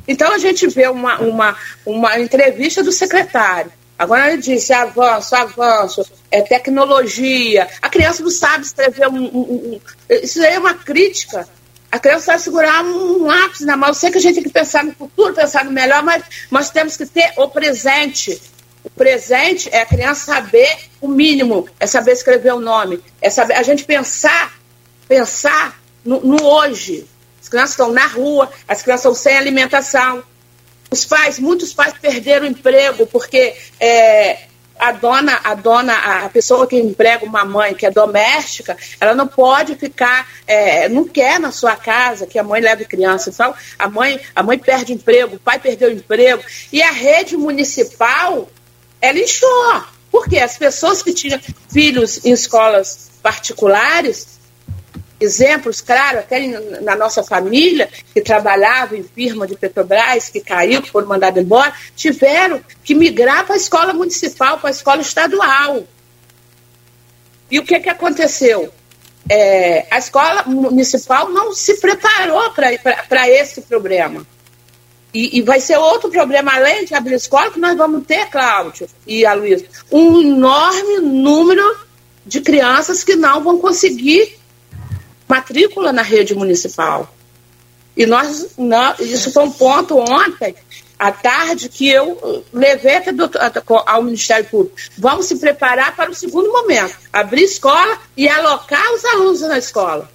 Então 0.08 0.32
a 0.32 0.38
gente 0.38 0.68
vê 0.68 0.88
uma, 0.88 1.18
uma, 1.20 1.58
uma 1.84 2.20
entrevista 2.20 2.84
do 2.84 2.92
secretário. 2.92 3.72
Agora 3.98 4.32
ele 4.32 4.42
disse 4.44 4.72
avanço, 4.72 5.36
avanço, 5.36 6.06
é 6.30 6.42
tecnologia. 6.42 7.68
A 7.82 7.90
criança 7.90 8.22
não 8.22 8.30
sabe 8.30 8.64
escrever 8.64 9.08
um, 9.08 9.26
um, 9.26 9.40
um, 9.42 9.82
Isso 10.22 10.40
aí 10.44 10.54
é 10.54 10.60
uma 10.60 10.76
crítica. 10.76 11.48
A 11.92 11.98
criança 11.98 12.26
sabe 12.26 12.44
segurar 12.44 12.86
um 12.86 13.26
lápis 13.26 13.62
na 13.62 13.76
mão. 13.76 13.90
Eu 13.90 13.96
sei 13.96 14.12
que 14.12 14.20
a 14.20 14.22
gente 14.22 14.36
tem 14.36 14.44
que 14.44 14.52
pensar 14.52 14.84
no 14.84 14.94
futuro, 14.94 15.34
pensar 15.34 15.66
no 15.66 15.72
melhor, 15.72 16.04
mas 16.04 16.24
nós 16.52 16.70
temos 16.70 16.96
que 16.96 17.08
ter 17.08 17.34
o 17.38 17.48
presente. 17.50 18.40
O 18.84 18.90
presente 18.90 19.70
é 19.72 19.82
a 19.82 19.86
criança 19.86 20.34
saber 20.34 20.78
o 21.02 21.08
mínimo, 21.08 21.68
é 21.80 21.86
saber 21.86 22.12
escrever 22.12 22.54
o 22.54 22.60
nome, 22.60 23.02
é 23.22 23.30
saber 23.30 23.56
a 23.56 23.64
gente 23.64 23.84
pensar, 23.84 24.54
pensar 25.08 25.80
no, 26.04 26.22
no 26.22 26.44
hoje, 26.44 27.06
as 27.42 27.50
crianças 27.50 27.72
estão 27.72 27.92
na 27.92 28.06
rua, 28.08 28.52
as 28.68 28.82
crianças 28.82 29.02
estão 29.02 29.14
sem 29.16 29.38
alimentação. 29.38 30.24
Os 30.92 31.06
pais, 31.06 31.40
muitos 31.40 31.74
pais 31.74 31.94
perderam 32.00 32.48
o 32.48 32.50
emprego 32.50 33.06
porque 33.06 33.56
é, 33.80 34.40
a 34.80 34.94
dona, 34.94 35.40
a 35.44 35.54
dona, 35.54 35.94
a 36.26 36.30
pessoa 36.30 36.66
que 36.66 36.78
emprega 36.78 37.26
uma 37.26 37.44
mãe 37.44 37.76
que 37.76 37.86
é 37.86 37.92
doméstica, 37.92 38.78
ela 39.00 39.14
não 39.14 39.28
pode 39.28 39.76
ficar, 39.76 40.26
é, 40.48 40.88
não 40.88 41.06
quer 41.06 41.40
na 41.40 41.52
sua 41.52 41.76
casa 41.76 42.26
que 42.26 42.40
a 42.40 42.44
mãe 42.44 42.62
leve 42.62 42.86
criança. 42.86 43.30
Então, 43.30 43.54
a 43.78 43.90
mãe, 43.90 44.20
a 44.34 44.42
mãe 44.42 44.58
perde 44.58 44.94
emprego, 44.94 45.36
o 45.36 45.40
pai 45.40 45.60
perdeu 45.60 45.90
o 45.90 45.94
emprego. 45.94 46.42
E 46.72 46.82
a 46.82 46.92
rede 46.92 47.36
municipal, 47.36 48.50
ela 49.02 49.20
inchou. 49.20 49.84
Porque 50.12 50.40
as 50.40 50.58
pessoas 50.58 51.04
que 51.04 51.14
tinham 51.14 51.40
filhos 51.72 52.26
em 52.26 52.32
escolas 52.32 53.12
particulares 53.22 54.40
exemplos, 55.20 55.82
claro, 55.82 56.20
até 56.20 56.48
na 56.82 56.96
nossa 56.96 57.24
família, 57.24 57.90
que 58.14 58.22
trabalhava 58.22 58.96
em 58.96 59.04
firma 59.04 59.46
de 59.46 59.56
Petrobras, 59.56 60.30
que 60.30 60.40
caiu, 60.40 60.82
que 60.82 60.90
foram 60.90 61.08
mandados 61.08 61.42
embora, 61.42 61.74
tiveram 61.96 62.62
que 62.84 62.96
migrar 62.96 63.46
para 63.46 63.56
a 63.56 63.58
escola 63.58 63.94
municipal, 63.94 64.60
para 64.60 64.70
a 64.70 64.72
escola 64.72 65.02
estadual. 65.02 65.84
E 67.52 67.60
o 67.60 67.66
que, 67.66 67.80
que 67.80 67.90
aconteceu? 67.90 68.72
É, 69.28 69.86
a 69.92 69.98
escola 69.98 70.44
municipal 70.44 71.30
não 71.30 71.54
se 71.54 71.76
preparou 71.80 72.52
para 72.52 73.30
esse 73.30 73.62
problema. 73.62 74.26
E, 75.14 75.40
e, 75.40 75.42
vai 75.42 75.60
ser 75.60 75.78
outro 75.78 76.10
problema, 76.10 76.54
além 76.54 76.86
de 76.86 76.94
abrir 76.94 77.16
escola, 77.16 77.50
que 77.50 77.60
nós 77.60 77.76
vamos 77.76 78.06
ter, 78.06 78.30
Cláudio 78.30 78.88
e 79.08 79.26
a 79.26 79.34
Luísa, 79.34 79.66
um 79.92 80.22
enorme 80.22 81.00
número 81.00 81.78
de 82.26 82.42
crianças 82.42 83.04
que 83.04 83.16
não 83.16 83.44
vão 83.44 83.58
conseguir 83.58 84.38
matrícula 85.28 85.92
na 85.92 86.04
rede 86.04 86.36
municipal. 86.36 87.12
E 87.98 88.06
nós, 88.06 88.56
isso 89.00 89.32
foi 89.34 89.44
um 89.44 89.52
ponto 89.52 89.98
ontem, 89.98 90.56
à 90.98 91.12
tarde, 91.12 91.70
que 91.70 91.90
eu 91.90 92.44
levei 92.54 92.96
até 92.96 93.64
ao 93.86 94.04
Ministério 94.04 94.46
Público. 94.46 94.78
Vamos 94.98 95.26
se 95.26 95.38
preparar 95.38 95.96
para 95.96 96.12
o 96.12 96.16
segundo 96.16 96.52
momento, 96.52 96.96
abrir 97.12 97.44
escola 97.44 97.98
e 98.16 98.30
alocar 98.30 98.94
os 98.94 99.04
alunos 99.06 99.42
na 99.42 99.58
escola. 99.58 100.10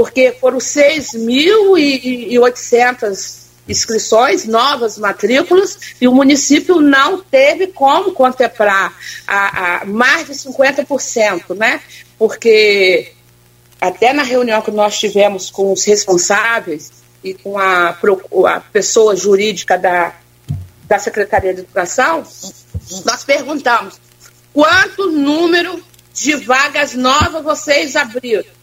Porque 0.00 0.32
foram 0.40 0.56
6.800 0.56 3.50
inscrições, 3.68 4.46
novas 4.46 4.96
matrículas, 4.96 5.78
e 6.00 6.08
o 6.08 6.14
município 6.14 6.80
não 6.80 7.20
teve 7.20 7.66
como 7.66 8.12
contemplar 8.12 8.96
a, 9.26 9.82
a 9.82 9.84
mais 9.84 10.26
de 10.26 10.32
50%, 10.32 11.54
né? 11.54 11.82
Porque 12.18 13.12
até 13.78 14.14
na 14.14 14.22
reunião 14.22 14.62
que 14.62 14.70
nós 14.70 14.98
tivemos 14.98 15.50
com 15.50 15.70
os 15.70 15.84
responsáveis 15.84 16.90
e 17.22 17.34
com 17.34 17.58
a, 17.58 17.90
a 17.90 18.60
pessoa 18.72 19.14
jurídica 19.14 19.76
da, 19.76 20.14
da 20.84 20.98
Secretaria 20.98 21.52
de 21.52 21.60
Educação, 21.60 22.24
nós 23.04 23.22
perguntamos 23.22 24.00
quanto 24.54 25.10
número 25.10 25.84
de 26.14 26.36
vagas 26.36 26.94
novas 26.94 27.44
vocês 27.44 27.96
abriram. 27.96 28.59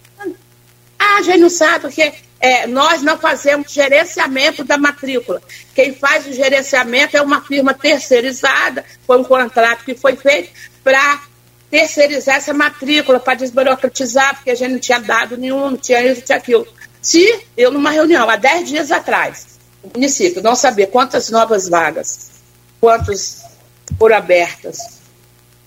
Ah, 1.00 1.18
a 1.18 1.22
gente 1.22 1.40
não 1.40 1.50
sabe, 1.50 1.82
porque 1.82 2.14
é, 2.40 2.68
nós 2.68 3.02
não 3.02 3.18
fazemos 3.18 3.72
gerenciamento 3.72 4.64
da 4.64 4.78
matrícula. 4.78 5.42
Quem 5.74 5.94
faz 5.94 6.26
o 6.28 6.34
gerenciamento 6.34 7.16
é 7.18 7.22
uma 7.22 7.42
firma 7.42 7.74
terceirizada, 7.74 8.86
foi 9.06 9.18
um 9.20 9.24
contrato 9.24 9.84
que 9.84 9.96
foi 9.96 10.16
feito 10.16 10.50
para 10.84 11.22
terceirizar 11.70 12.38
essa 12.38 12.54
matrícula, 12.54 13.20
para 13.20 13.36
desburocratizar, 13.36 14.36
porque 14.36 14.52
a 14.52 14.56
gente 14.56 14.72
não 14.72 14.80
tinha 14.80 15.00
dado 15.00 15.38
nenhum, 15.38 15.72
não 15.72 15.78
tinha 15.78 16.02
isso, 16.04 16.22
não 16.22 16.26
tinha 16.26 16.38
aquilo. 16.38 16.68
Se 17.02 17.46
eu, 17.56 17.72
numa 17.72 17.92
reunião, 17.92 18.30
há 18.30 18.36
10 18.36 18.70
dias 18.70 18.92
atrás, 18.92 19.60
o 19.84 19.90
município 19.94 20.42
não 20.42 20.56
sabia 20.56 20.88
quantas 20.88 21.30
novas 21.30 21.68
vagas, 21.68 22.32
quantas 22.80 23.44
foram 23.98 24.16
abertas, 24.16 24.98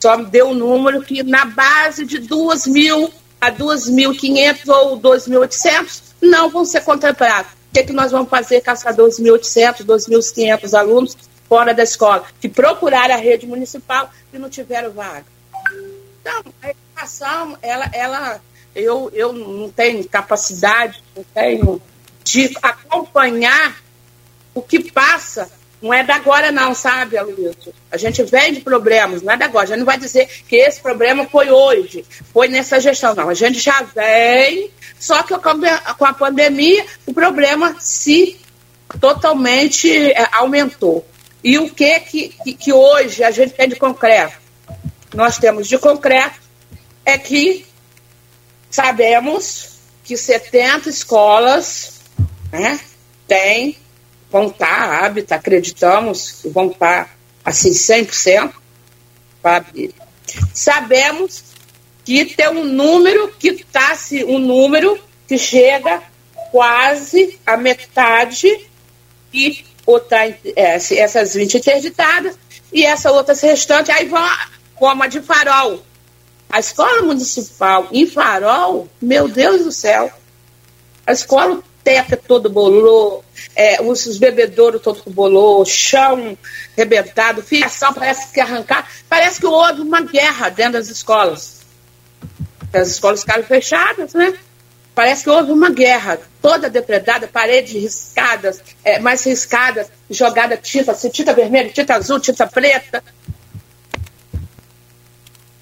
só 0.01 0.16
deu 0.16 0.49
um 0.49 0.55
número 0.55 1.03
que 1.03 1.22
na 1.22 1.45
base 1.45 2.07
de 2.07 2.18
2 2.18 2.66
mil 2.66 3.12
a 3.41 3.51
2.500 3.51 4.68
ou 4.68 5.01
2.800 5.01 6.03
não 6.20 6.51
vão 6.51 6.64
ser 6.64 6.82
contemplados. 6.82 7.53
O 7.53 7.72
que, 7.72 7.80
é 7.80 7.82
que 7.84 7.93
nós 7.93 8.11
vamos 8.11 8.28
fazer 8.28 8.61
com 8.62 8.70
essas 8.70 8.97
2.800, 8.97 9.84
2.500 9.84 10.78
alunos 10.78 11.16
fora 11.49 11.72
da 11.72 11.82
escola, 11.82 12.24
que 12.41 12.49
procuraram 12.49 13.14
a 13.14 13.18
rede 13.18 13.47
municipal 13.47 14.11
e 14.32 14.38
não 14.38 14.51
tiveram 14.51 14.91
vaga? 14.93 15.24
Então, 16.20 16.45
a 16.62 16.70
educação, 16.70 17.57
ela, 17.62 17.88
ela 17.93 18.41
eu, 18.74 19.11
eu 19.14 19.32
não 19.32 19.70
tenho 19.70 20.07
capacidade, 20.09 21.03
não 21.16 21.24
tenho 21.34 21.82
de 22.22 22.57
acompanhar 22.62 23.82
o 24.55 24.61
que 24.61 24.91
passa 24.91 25.51
não 25.81 25.95
é 25.95 26.05
da 26.05 26.16
agora 26.16 26.53
não, 26.53 26.74
sabe, 26.74 27.16
Aloysio? 27.16 27.72
A 27.91 27.97
gente 27.97 28.22
vem 28.24 28.53
de 28.53 28.61
problemas, 28.61 29.22
não 29.22 29.33
é 29.33 29.37
da 29.37 29.47
agora. 29.47 29.64
A 29.64 29.68
gente 29.68 29.78
não 29.78 29.87
vai 29.87 29.99
dizer 29.99 30.26
que 30.47 30.57
esse 30.57 30.81
problema 30.81 31.26
foi 31.26 31.51
hoje, 31.51 32.05
foi 32.33 32.49
nessa 32.49 32.78
gestão, 32.78 33.14
não. 33.14 33.31
A 33.31 33.35
gente 33.35 33.59
já 33.59 33.81
vem, 33.83 34.70
só 34.99 35.22
que 35.22 35.35
com 35.39 36.05
a 36.05 36.12
pandemia 36.12 36.85
o 37.07 37.14
problema 37.14 37.76
se 37.81 38.39
totalmente 39.01 39.91
é, 40.12 40.28
aumentou. 40.33 41.07
E 41.43 41.59
o 41.59 41.70
que, 41.70 42.01
que 42.01 42.53
que 42.53 42.72
hoje 42.72 43.24
a 43.24 43.31
gente 43.31 43.55
tem 43.55 43.68
de 43.68 43.76
concreto? 43.76 44.39
Nós 45.14 45.39
temos 45.39 45.66
de 45.66 45.78
concreto 45.78 46.39
é 47.05 47.16
que 47.16 47.66
sabemos 48.70 49.78
que 50.05 50.16
70 50.16 50.91
escolas 50.91 52.01
né, 52.53 52.78
têm 53.26 53.76
vão 54.31 54.49
estar 54.49 55.05
hábito, 55.05 55.35
acreditamos 55.35 56.43
vão 56.47 56.70
estar 56.70 57.16
assim 57.45 57.70
100% 57.70 58.53
para 59.43 59.57
abrir. 59.57 59.95
Sabemos 60.55 61.43
que 62.05 62.24
tem 62.24 62.49
um 62.49 62.64
número 62.64 63.28
que 63.39 63.49
está 63.49 63.97
um 64.26 64.39
número 64.39 64.99
que 65.26 65.39
chega 65.39 66.03
quase 66.51 67.39
a 67.47 67.57
metade 67.57 68.68
e 69.33 69.64
outra, 69.87 70.26
é, 70.26 70.74
essas 70.74 71.35
20 71.35 71.59
interditadas 71.59 72.37
e 72.72 72.85
essa 72.85 73.11
outras 73.11 73.41
restantes, 73.41 73.95
aí 73.95 74.07
vão 74.07 74.24
como 74.74 75.03
a 75.03 75.07
de 75.07 75.20
Farol. 75.20 75.83
A 76.49 76.59
escola 76.59 77.03
municipal 77.03 77.89
em 77.93 78.07
Farol, 78.07 78.89
meu 79.01 79.28
Deus 79.28 79.64
do 79.64 79.72
céu, 79.72 80.12
a 81.07 81.12
escola 81.12 81.62
teto 81.83 82.16
todo 82.16 82.49
bolou, 82.51 83.24
é, 83.55 83.81
os, 83.83 84.07
os 84.07 84.18
bebedouros 84.18 84.83
todo 84.83 85.03
bolou, 85.07 85.64
chão 85.64 86.37
rebentado, 86.76 87.43
fiação 87.43 87.93
parece 87.93 88.33
que 88.33 88.41
arrancar. 88.41 88.89
Parece 89.09 89.41
que 89.41 89.47
houve 89.47 89.81
uma 89.81 90.03
guerra 90.03 90.49
dentro 90.49 90.74
das 90.74 90.89
escolas. 90.89 91.61
As 92.72 92.89
escolas 92.89 93.20
ficaram 93.20 93.45
fechadas, 93.45 94.14
né? 94.14 94.35
Parece 94.95 95.24
que 95.24 95.31
houve 95.31 95.53
uma 95.53 95.70
guerra, 95.70 96.20
toda 96.43 96.68
depredada, 96.68 97.26
paredes 97.26 97.72
riscadas, 97.72 98.61
é, 98.85 98.99
mais 98.99 99.24
riscadas, 99.24 99.89
jogada 100.11 100.57
tinta, 100.57 100.93
assim, 100.93 101.09
tinta 101.09 101.33
vermelha, 101.33 101.70
tinta 101.70 101.95
azul, 101.95 102.20
tinta 102.20 102.47
preta. 102.47 103.03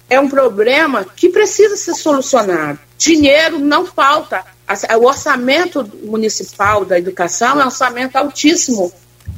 É 0.09 0.19
um 0.19 0.27
problema 0.27 1.05
que 1.05 1.29
precisa 1.29 1.77
ser 1.77 1.93
solucionado. 1.93 2.79
Dinheiro 2.97 3.59
não 3.59 3.85
falta 3.85 4.43
o 4.99 5.05
orçamento 5.05 5.83
municipal 6.03 6.85
da 6.85 6.97
educação 6.97 7.59
é 7.59 7.63
um 7.63 7.67
orçamento 7.67 8.15
altíssimo. 8.15 8.91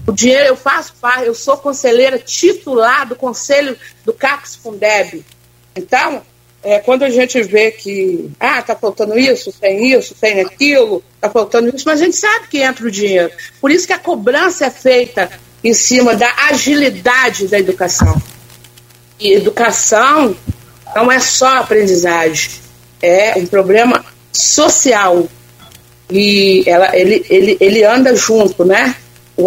O 0.05 0.11
dinheiro 0.11 0.47
eu 0.47 0.55
faço 0.55 0.93
parte, 0.99 1.27
eu 1.27 1.35
sou 1.35 1.57
conselheira 1.57 2.19
titular 2.19 3.07
do 3.07 3.15
conselho 3.15 3.77
do 4.03 4.13
CACS 4.13 4.55
Fundeb. 4.55 5.23
Então, 5.75 6.21
é, 6.63 6.79
quando 6.79 7.03
a 7.03 7.09
gente 7.09 7.41
vê 7.41 7.71
que 7.71 8.29
ah, 8.39 8.59
está 8.59 8.75
faltando 8.75 9.17
isso, 9.17 9.51
tem 9.53 9.93
isso, 9.93 10.13
tem 10.15 10.41
aquilo, 10.41 11.03
está 11.15 11.29
faltando 11.29 11.75
isso, 11.75 11.85
mas 11.85 12.01
a 12.01 12.05
gente 12.05 12.17
sabe 12.17 12.47
que 12.47 12.59
entra 12.59 12.85
o 12.85 12.91
dinheiro. 12.91 13.31
Por 13.59 13.71
isso 13.71 13.87
que 13.87 13.93
a 13.93 13.99
cobrança 13.99 14.65
é 14.65 14.69
feita 14.69 15.29
em 15.63 15.73
cima 15.73 16.15
da 16.15 16.31
agilidade 16.49 17.47
da 17.47 17.57
educação. 17.57 18.21
E 19.19 19.33
educação 19.33 20.35
não 20.95 21.11
é 21.11 21.19
só 21.19 21.57
aprendizagem, 21.57 22.51
é 23.01 23.33
um 23.37 23.45
problema 23.45 24.03
social 24.31 25.27
e 26.11 26.63
ela, 26.67 26.95
ele, 26.95 27.25
ele, 27.29 27.57
ele 27.59 27.83
anda 27.83 28.15
junto, 28.15 28.65
né? 28.65 28.95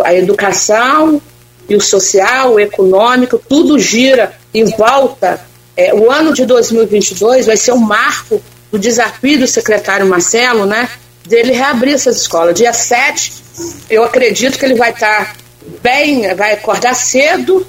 A 0.02 0.14
educação 0.14 1.20
e 1.68 1.76
o 1.76 1.80
social, 1.80 2.54
o 2.54 2.60
econômico, 2.60 3.40
tudo 3.48 3.78
gira 3.78 4.32
em 4.52 4.64
volta. 4.64 5.40
É, 5.76 5.94
o 5.94 6.10
ano 6.10 6.32
de 6.32 6.46
2022 6.46 7.46
vai 7.46 7.56
ser 7.56 7.72
o 7.72 7.76
um 7.76 7.80
marco 7.80 8.42
do 8.72 8.78
desafio 8.78 9.38
do 9.38 9.46
secretário 9.46 10.06
Marcelo, 10.06 10.64
né? 10.64 10.88
Dele 11.26 11.52
reabrir 11.52 11.94
essas 11.94 12.16
escolas. 12.16 12.54
Dia 12.54 12.72
7, 12.72 13.32
eu 13.90 14.02
acredito 14.02 14.58
que 14.58 14.64
ele 14.64 14.74
vai 14.74 14.90
estar 14.90 15.36
bem, 15.82 16.34
vai 16.34 16.52
acordar 16.52 16.94
cedo 16.94 17.66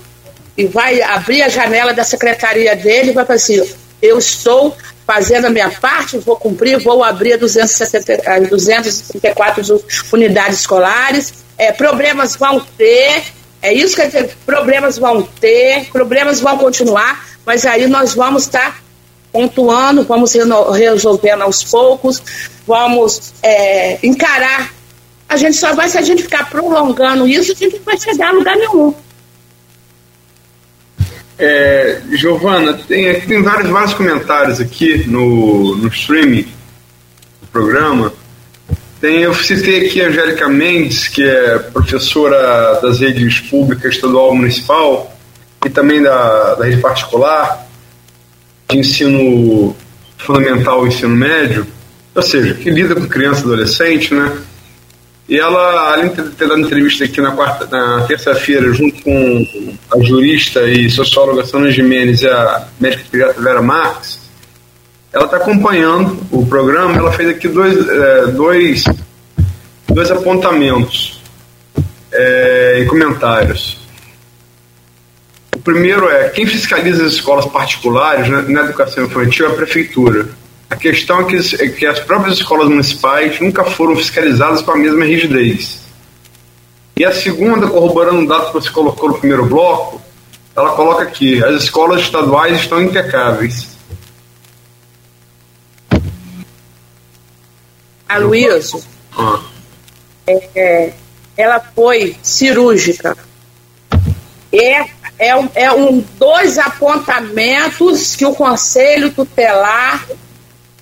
e 0.57 0.65
vai 0.65 1.01
abrir 1.01 1.41
a 1.41 1.49
janela 1.49 1.93
da 1.93 2.03
secretaria 2.03 2.75
dele 2.75 3.11
e 3.11 3.13
vai 3.13 3.25
falar 3.25 3.35
assim: 3.35 3.61
eu 4.01 4.17
estou 4.17 4.75
fazendo 5.05 5.45
a 5.45 5.49
minha 5.49 5.69
parte, 5.69 6.17
vou 6.17 6.35
cumprir, 6.35 6.81
vou 6.83 7.03
abrir 7.03 7.37
270, 7.37 8.49
234 8.49 9.83
unidades 10.11 10.59
escolares. 10.59 11.45
É, 11.57 11.71
problemas 11.71 12.35
vão 12.35 12.59
ter, 12.77 13.23
é 13.61 13.73
isso 13.73 13.95
que 13.95 14.01
eu 14.01 14.07
dizer, 14.07 14.35
problemas 14.45 14.97
vão 14.97 15.21
ter, 15.21 15.85
problemas 15.91 16.41
vão 16.41 16.57
continuar, 16.57 17.25
mas 17.45 17.65
aí 17.65 17.87
nós 17.87 18.13
vamos 18.13 18.43
estar 18.43 18.71
tá 18.71 18.77
pontuando, 19.31 20.03
vamos 20.03 20.33
resolvendo 20.73 21.43
aos 21.43 21.63
poucos, 21.63 22.21
vamos 22.65 23.33
é, 23.41 23.99
encarar. 24.05 24.73
A 25.27 25.37
gente 25.37 25.57
só 25.57 25.73
vai, 25.73 25.87
se 25.87 25.97
a 25.97 26.01
gente 26.01 26.23
ficar 26.23 26.49
prolongando 26.49 27.27
isso, 27.27 27.51
a 27.51 27.55
gente 27.55 27.77
não 27.77 27.83
vai 27.83 27.97
chegar 27.97 28.29
a 28.29 28.31
lugar 28.31 28.55
nenhum. 28.55 28.93
É, 31.37 32.01
Giovana, 32.13 32.73
tem, 32.87 33.19
tem 33.21 33.41
vários, 33.41 33.69
vários 33.69 33.93
comentários 33.93 34.61
aqui 34.61 35.05
no, 35.07 35.75
no 35.75 35.87
streaming 35.89 36.43
do 37.41 37.47
programa. 37.51 38.13
Tem, 39.01 39.21
eu 39.21 39.33
citei 39.33 39.87
aqui 39.87 40.01
a 40.01 40.07
Angélica 40.07 40.47
Mendes, 40.47 41.07
que 41.07 41.23
é 41.23 41.59
professora 41.59 42.79
das 42.81 42.99
redes 42.99 43.41
públicas 43.41 43.95
estadual 43.95 44.33
municipal 44.33 45.15
e 45.65 45.69
também 45.69 46.01
da, 46.01 46.55
da 46.55 46.65
rede 46.65 46.81
particular 46.81 47.67
de 48.69 48.77
ensino 48.77 49.75
fundamental 50.17 50.85
e 50.85 50.89
ensino 50.89 51.15
médio, 51.15 51.67
ou 52.15 52.21
seja, 52.21 52.53
que 52.53 52.69
lida 52.69 52.95
com 52.95 53.07
criança 53.07 53.41
e 53.41 53.43
adolescente, 53.43 54.13
né? 54.13 54.31
E 55.27 55.39
ela, 55.39 55.93
além 55.93 56.09
de 56.09 56.21
ter 56.31 56.47
dado 56.47 56.61
entrevista 56.61 57.03
aqui 57.03 57.19
na, 57.19 57.31
quarta, 57.31 57.65
na 57.65 58.05
terça-feira, 58.05 58.71
junto 58.71 59.01
com 59.01 59.75
a 59.91 60.03
jurista 60.03 60.61
e 60.69 60.89
socióloga 60.89 61.43
Sônia 61.45 61.71
Jimenez 61.71 62.21
e 62.21 62.27
a 62.27 62.67
médica 62.79 63.05
pediatra 63.09 63.41
Vera 63.41 63.61
Marques, 63.61 64.19
ela 65.11 65.25
está 65.25 65.37
acompanhando 65.37 66.19
o 66.31 66.45
programa. 66.45 66.95
Ela 66.95 67.11
fez 67.11 67.29
aqui 67.29 67.47
dois, 67.47 67.75
é, 67.87 68.27
dois, 68.27 68.83
dois 69.87 70.11
apontamentos 70.11 71.21
é, 72.11 72.81
e 72.81 72.85
comentários. 72.85 73.79
O 75.55 75.59
primeiro 75.59 76.07
é: 76.07 76.29
quem 76.29 76.45
fiscaliza 76.45 77.03
as 77.03 77.13
escolas 77.13 77.45
particulares 77.47 78.29
na, 78.29 78.43
na 78.43 78.61
educação 78.61 79.05
infantil 79.05 79.47
é 79.47 79.49
a 79.49 79.53
prefeitura 79.53 80.27
a 80.69 80.75
questão 80.75 81.21
é 81.21 81.23
que, 81.25 81.63
é 81.63 81.67
que 81.69 81.85
as 81.85 81.99
próprias 81.99 82.37
escolas 82.37 82.67
municipais 82.67 83.39
nunca 83.39 83.63
foram 83.63 83.95
fiscalizadas 83.95 84.61
com 84.61 84.71
a 84.71 84.77
mesma 84.77 85.05
rigidez. 85.05 85.79
E 86.97 87.05
a 87.05 87.13
segunda, 87.13 87.67
corroborando 87.67 88.19
um 88.19 88.25
dado 88.25 88.47
que 88.47 88.53
você 88.53 88.69
colocou 88.69 89.09
no 89.09 89.17
primeiro 89.17 89.45
bloco, 89.45 90.01
ela 90.55 90.71
coloca 90.71 91.03
aqui: 91.03 91.43
as 91.43 91.63
escolas 91.63 92.01
estaduais 92.01 92.61
estão 92.61 92.81
impecáveis. 92.81 93.75
A 98.07 98.17
Luísa, 98.17 98.79
ah. 99.17 99.41
é, 100.27 100.93
ela 101.35 101.59
foi 101.59 102.15
cirúrgica. 102.23 103.17
É, 104.53 104.85
é, 105.19 105.35
um, 105.35 105.49
é 105.53 105.71
um 105.71 106.03
dois 106.17 106.57
apontamentos 106.57 108.15
que 108.15 108.25
o 108.25 108.33
Conselho 108.33 109.11
Tutelar 109.11 110.05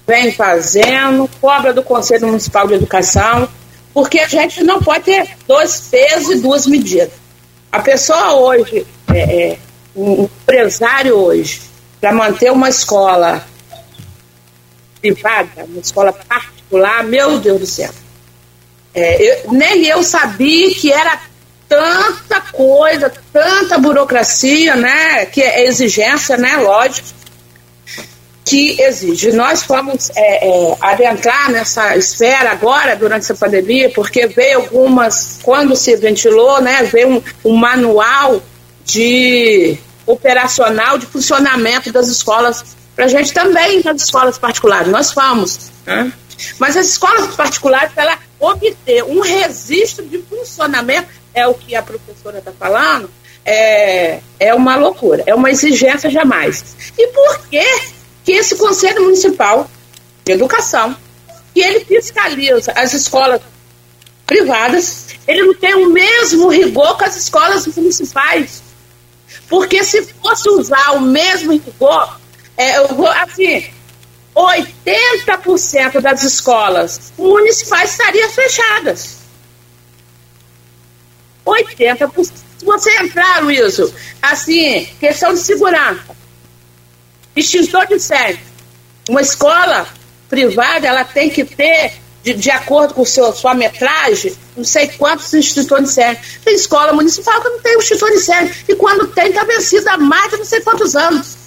vem 0.05 0.31
fazendo, 0.31 1.29
cobra 1.39 1.73
do 1.73 1.81
Conselho 1.81 2.27
Municipal 2.27 2.67
de 2.67 2.73
Educação, 2.75 3.47
porque 3.93 4.19
a 4.19 4.27
gente 4.27 4.63
não 4.63 4.81
pode 4.81 5.05
ter 5.05 5.29
dois 5.47 5.87
pesos 5.89 6.37
e 6.37 6.41
duas 6.41 6.67
medidas. 6.67 7.11
A 7.71 7.79
pessoa 7.79 8.33
hoje, 8.35 8.85
é, 9.13 9.19
é, 9.19 9.57
um 9.95 10.23
empresário 10.23 11.15
hoje, 11.15 11.61
para 11.99 12.11
manter 12.11 12.51
uma 12.51 12.69
escola 12.69 13.45
privada, 14.99 15.65
uma 15.65 15.79
escola 15.79 16.11
particular, 16.11 17.03
meu 17.03 17.39
Deus 17.39 17.59
do 17.59 17.65
céu. 17.65 17.91
É, 18.93 19.21
eu, 19.21 19.51
nem 19.53 19.85
eu 19.85 20.03
sabia 20.03 20.73
que 20.75 20.91
era 20.91 21.19
tanta 21.67 22.41
coisa, 22.51 23.11
tanta 23.31 23.77
burocracia, 23.79 24.75
né? 24.75 25.25
Que 25.25 25.41
é 25.41 25.65
exigência, 25.65 26.37
né? 26.37 26.57
Lógico 26.57 27.22
que 28.45 28.81
exige. 28.81 29.31
Nós 29.31 29.63
fomos 29.63 30.11
é, 30.15 30.47
é, 30.47 30.77
adentrar 30.81 31.49
nessa 31.51 31.95
esfera 31.95 32.51
agora, 32.51 32.95
durante 32.95 33.23
essa 33.23 33.35
pandemia, 33.35 33.89
porque 33.89 34.27
veio 34.27 34.59
algumas, 34.59 35.39
quando 35.41 35.75
se 35.75 35.95
ventilou, 35.95 36.61
né, 36.61 36.83
veio 36.83 37.09
um, 37.09 37.23
um 37.45 37.55
manual 37.55 38.41
de 38.85 39.77
operacional 40.05 40.97
de 40.97 41.05
funcionamento 41.05 41.91
das 41.91 42.07
escolas, 42.09 42.63
para 42.95 43.05
a 43.05 43.07
gente 43.07 43.33
também 43.33 43.81
nas 43.83 44.01
escolas 44.01 44.37
particulares, 44.37 44.89
nós 44.89 45.11
fomos. 45.13 45.71
Né? 45.85 46.11
Mas 46.59 46.75
as 46.75 46.87
escolas 46.87 47.35
particulares, 47.35 47.93
para 47.93 48.19
obter 48.39 49.03
um 49.03 49.21
registro 49.21 50.05
de 50.05 50.19
funcionamento, 50.19 51.07
é 51.33 51.47
o 51.47 51.53
que 51.53 51.75
a 51.75 51.81
professora 51.81 52.39
está 52.39 52.51
falando, 52.51 53.09
é, 53.45 54.19
é 54.39 54.53
uma 54.53 54.75
loucura, 54.75 55.23
é 55.25 55.33
uma 55.33 55.49
exigência 55.49 56.09
jamais. 56.09 56.75
E 56.97 57.07
por 57.07 57.47
que 57.47 57.65
que 58.23 58.31
esse 58.31 58.55
Conselho 58.55 59.03
Municipal 59.03 59.69
de 60.23 60.31
Educação, 60.31 60.95
que 61.53 61.61
ele 61.61 61.83
fiscaliza 61.85 62.71
as 62.75 62.93
escolas 62.93 63.41
privadas, 64.25 65.07
ele 65.27 65.43
não 65.43 65.53
tem 65.53 65.75
o 65.75 65.89
mesmo 65.89 66.49
rigor 66.49 66.97
que 66.97 67.03
as 67.05 67.15
escolas 67.15 67.67
municipais. 67.67 68.63
Porque 69.47 69.83
se 69.83 70.01
fosse 70.21 70.49
usar 70.49 70.91
o 70.91 71.01
mesmo 71.01 71.51
rigor, 71.51 72.19
é, 72.57 72.77
eu 72.77 72.87
vou, 72.89 73.07
assim, 73.07 73.65
80% 74.35 75.99
das 76.01 76.23
escolas 76.23 77.13
municipais 77.17 77.91
estariam 77.91 78.29
fechadas. 78.29 79.17
80%. 81.45 82.31
Se 82.57 82.65
você 82.65 82.89
entrar, 83.01 83.43
Wilson, 83.43 83.91
assim, 84.21 84.87
questão 84.99 85.33
de 85.33 85.39
segurança, 85.39 86.15
Extintor 87.35 87.87
de 87.87 87.95
incêndio. 87.95 88.39
Uma 89.09 89.21
escola 89.21 89.87
privada, 90.29 90.87
ela 90.87 91.03
tem 91.03 91.29
que 91.29 91.43
ter, 91.43 91.93
de, 92.23 92.33
de 92.33 92.51
acordo 92.51 92.93
com 92.93 93.05
seu, 93.05 93.33
sua 93.33 93.53
metragem, 93.53 94.33
não 94.55 94.63
sei 94.63 94.87
quantos 94.87 95.31
extintores 95.33 95.85
de 95.85 95.91
incêndio. 95.91 96.23
Tem 96.43 96.55
escola 96.55 96.93
municipal 96.93 97.41
que 97.41 97.49
não 97.49 97.59
tem 97.59 97.77
extintor 97.77 98.09
de 98.09 98.17
incêndio. 98.17 98.55
E 98.67 98.75
quando 98.75 99.07
tem, 99.07 99.29
está 99.29 99.43
vencida 99.43 99.91
há 99.93 99.97
mais 99.97 100.31
de 100.31 100.37
não 100.37 100.45
sei 100.45 100.61
quantos 100.61 100.95
anos. 100.95 101.37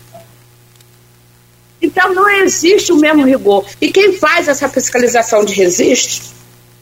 Então 1.81 2.13
não 2.15 2.29
existe 2.29 2.93
o 2.93 2.97
mesmo 2.97 3.25
rigor. 3.25 3.65
E 3.81 3.91
quem 3.93 4.19
faz 4.19 4.49
essa 4.49 4.69
fiscalização 4.69 5.45
de 5.45 5.55
resiste 5.55 6.23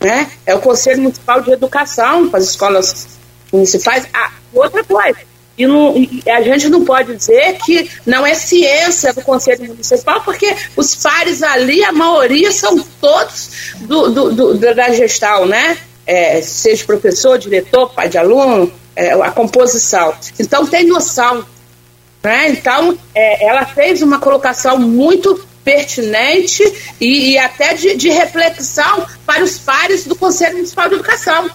né, 0.01 0.31
é 0.47 0.55
o 0.55 0.61
Conselho 0.61 1.03
Municipal 1.03 1.41
de 1.41 1.51
Educação 1.51 2.29
para 2.29 2.39
as 2.39 2.51
escolas 2.51 3.07
municipais. 3.53 4.07
Ah, 4.13 4.31
outra 4.53 4.85
coisa, 4.85 5.19
e, 5.57 5.67
não, 5.67 5.97
e, 5.97 6.23
a 6.29 6.43
gente 6.43 6.69
não 6.69 6.85
pode 6.85 7.15
dizer 7.15 7.59
que 7.65 7.89
não 8.05 8.27
é 8.27 8.35
ciência 8.35 9.13
do 9.13 9.23
Conselho 9.23 9.69
Municipal, 9.69 10.21
porque 10.23 10.55
os 10.77 10.97
pares 10.97 11.43
ali, 11.43 11.85
a 11.85 11.93
maioria 11.93 12.51
são 12.51 12.79
todos 13.01 13.75
do, 13.83 14.11
do, 14.11 14.55
do 14.55 14.75
da 14.75 14.93
gestal, 14.93 15.47
né? 15.47 15.79
É, 16.07 16.43
seja 16.43 16.85
professor, 16.85 17.39
diretor, 17.39 17.91
pai 17.91 18.09
de 18.09 18.19
aluno, 18.19 18.73
é, 18.97 19.13
a 19.13 19.31
composição. 19.31 20.15
Então 20.39 20.67
tem 20.67 20.87
noção. 20.87 21.47
Né? 22.23 22.49
Então 22.51 22.99
é, 23.15 23.47
ela 23.47 23.65
fez 23.65 24.03
uma 24.03 24.19
colocação 24.19 24.79
muito 24.79 25.47
pertinente 25.65 26.63
e, 27.01 27.33
e 27.33 27.39
até 27.39 27.73
de, 27.75 27.97
de 27.97 28.11
reflexão 28.11 29.07
para 29.25 29.43
os 29.43 29.57
pares 29.57 30.05
do 30.05 30.15
Conselho 30.15 30.57
Municipal 30.57 30.89
de 30.89 30.97
Educação. 30.97 31.49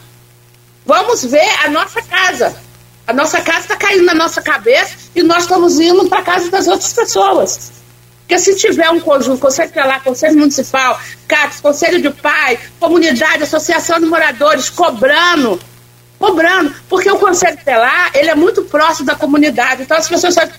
Vamos 0.85 1.23
ver 1.23 1.47
a 1.63 1.69
nossa 1.69 2.01
casa 2.01 2.68
a 3.09 3.13
nossa 3.13 3.41
casa 3.41 3.61
está 3.61 3.75
caindo 3.75 4.05
na 4.05 4.13
nossa 4.13 4.39
cabeça 4.39 4.95
e 5.15 5.23
nós 5.23 5.43
estamos 5.43 5.79
indo 5.79 6.07
para 6.07 6.19
a 6.19 6.23
casa 6.23 6.51
das 6.51 6.67
outras 6.67 6.93
pessoas. 6.93 7.71
Porque 8.19 8.37
se 8.37 8.55
tiver 8.55 8.87
um 8.91 8.99
conjunto, 8.99 9.39
conselho 9.39 9.71
lá, 9.75 9.99
conselho 9.99 10.37
municipal, 10.37 11.01
CACS, 11.27 11.59
conselho 11.59 11.99
de 11.99 12.11
pai, 12.11 12.59
comunidade, 12.79 13.41
associação 13.41 13.99
de 13.99 14.05
moradores, 14.05 14.69
cobrando, 14.69 15.59
cobrando, 16.19 16.71
porque 16.87 17.09
o 17.09 17.17
conselho 17.17 17.57
telar, 17.65 18.11
ele 18.13 18.29
é 18.29 18.35
muito 18.35 18.61
próximo 18.65 19.07
da 19.07 19.15
comunidade, 19.15 19.81
então 19.81 19.97
as 19.97 20.07
pessoas 20.07 20.35
sabem, 20.35 20.53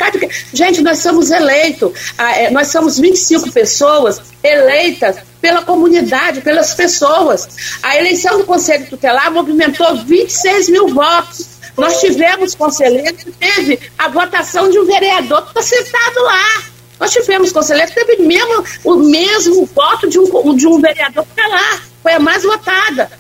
gente, 0.53 0.83
nós 0.83 0.99
somos 0.99 1.31
eleitos, 1.31 1.93
ah, 2.19 2.37
é, 2.37 2.51
nós 2.51 2.67
somos 2.67 2.99
25 2.99 3.53
pessoas 3.53 4.21
eleitas 4.43 5.19
pela 5.41 5.63
comunidade, 5.63 6.41
pelas 6.41 6.75
pessoas. 6.75 7.49
A 7.81 7.97
eleição 7.97 8.39
do 8.39 8.45
conselho 8.45 8.89
tutelar 8.91 9.31
movimentou 9.31 9.95
26 9.99 10.69
mil 10.71 10.89
votos, 10.89 11.60
nós 11.77 12.01
tivemos 12.01 12.55
conselheiro 12.55 13.17
que 13.17 13.31
teve 13.33 13.79
a 13.99 14.09
votação 14.09 14.71
de 14.71 14.79
um 14.79 14.85
vereador 14.85 15.43
que 15.43 15.59
está 15.59 15.63
sentado 15.63 16.23
lá. 16.23 16.63
Nós 16.99 17.13
tivemos 17.13 17.51
conselheiro 17.51 17.91
que 17.91 18.05
teve 18.05 18.23
mesmo, 18.23 18.65
o 18.85 18.97
mesmo 18.97 19.65
voto 19.67 20.07
de 20.09 20.19
um, 20.19 20.55
de 20.55 20.67
um 20.67 20.81
vereador 20.81 21.25
que 21.25 21.31
está 21.31 21.47
lá. 21.49 21.81
Foi 22.03 22.13
a 22.13 22.21
mais 22.21 22.43
votada. 22.43 23.11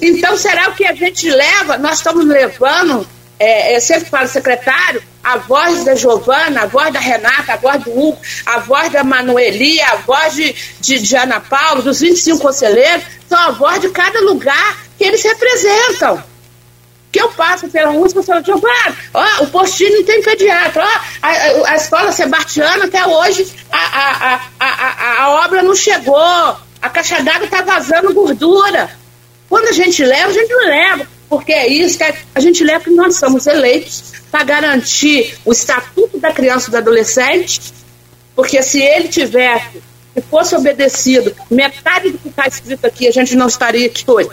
Então, 0.00 0.36
será 0.36 0.68
o 0.68 0.74
que 0.74 0.84
a 0.86 0.94
gente 0.94 1.30
leva? 1.30 1.78
Nós 1.78 1.98
estamos 1.98 2.26
levando, 2.26 3.06
é, 3.38 3.76
eu 3.76 3.80
sempre 3.80 4.10
falo, 4.10 4.28
secretário, 4.28 5.02
a 5.24 5.38
voz 5.38 5.84
da 5.84 5.94
Giovana, 5.94 6.62
a 6.62 6.66
voz 6.66 6.92
da 6.92 6.98
Renata, 6.98 7.54
a 7.54 7.56
voz 7.56 7.82
do 7.82 7.90
Hugo, 7.90 8.18
a 8.44 8.58
voz 8.58 8.90
da 8.90 9.04
Manueli, 9.04 9.80
a 9.80 9.96
voz 9.96 10.34
de, 10.34 10.54
de, 10.80 10.98
de 10.98 11.16
Ana 11.16 11.40
Paula, 11.40 11.82
dos 11.82 12.00
25 12.00 12.40
conselheiros, 12.40 13.04
são 13.28 13.38
a 13.38 13.50
voz 13.52 13.80
de 13.80 13.88
cada 13.90 14.20
lugar 14.20 14.78
que 14.98 15.04
eles 15.04 15.22
representam 15.22 16.31
que 17.12 17.20
eu 17.20 17.28
passo 17.32 17.68
pela 17.68 17.90
rua 17.90 18.08
e 18.08 18.22
falo, 18.22 18.42
Giovanni, 18.42 18.96
ó, 19.12 19.42
o 19.42 19.46
postinho 19.48 20.02
tem 20.02 20.22
pediatra, 20.22 20.82
ó, 20.82 21.00
a, 21.20 21.72
a, 21.72 21.76
escola 21.76 22.10
Sebastiana 22.10 22.86
até 22.86 23.06
hoje 23.06 23.46
a, 23.70 23.76
a, 23.76 24.40
a, 24.58 24.66
a, 24.66 25.22
a 25.22 25.44
obra 25.44 25.62
não 25.62 25.74
chegou, 25.74 26.16
a 26.16 26.88
caixa 26.90 27.22
d'água 27.22 27.44
está 27.44 27.60
vazando 27.60 28.14
gordura. 28.14 28.90
Quando 29.46 29.68
a 29.68 29.72
gente 29.72 30.02
leva, 30.02 30.30
a 30.30 30.32
gente 30.32 30.50
não 30.50 30.66
leva, 30.66 31.06
porque 31.28 31.52
é 31.52 31.68
isso 31.68 31.98
que 31.98 32.14
a 32.34 32.40
gente 32.40 32.64
leva 32.64 32.80
porque 32.80 32.96
nós 32.96 33.16
somos 33.16 33.46
eleitos 33.46 34.04
para 34.30 34.44
garantir 34.44 35.36
o 35.44 35.52
estatuto 35.52 36.18
da 36.18 36.32
criança 36.32 36.68
e 36.68 36.70
do 36.70 36.78
adolescente, 36.78 37.60
porque 38.34 38.62
se 38.62 38.80
ele 38.80 39.08
tivesse, 39.08 39.82
se 40.14 40.22
fosse 40.30 40.56
obedecido, 40.56 41.36
metade 41.50 42.08
do 42.08 42.18
que 42.18 42.28
está 42.28 42.46
escrito 42.46 42.86
aqui, 42.86 43.06
a 43.06 43.12
gente 43.12 43.36
não 43.36 43.48
estaria 43.48 43.86
aqui 43.86 44.04
hoje 44.10 44.30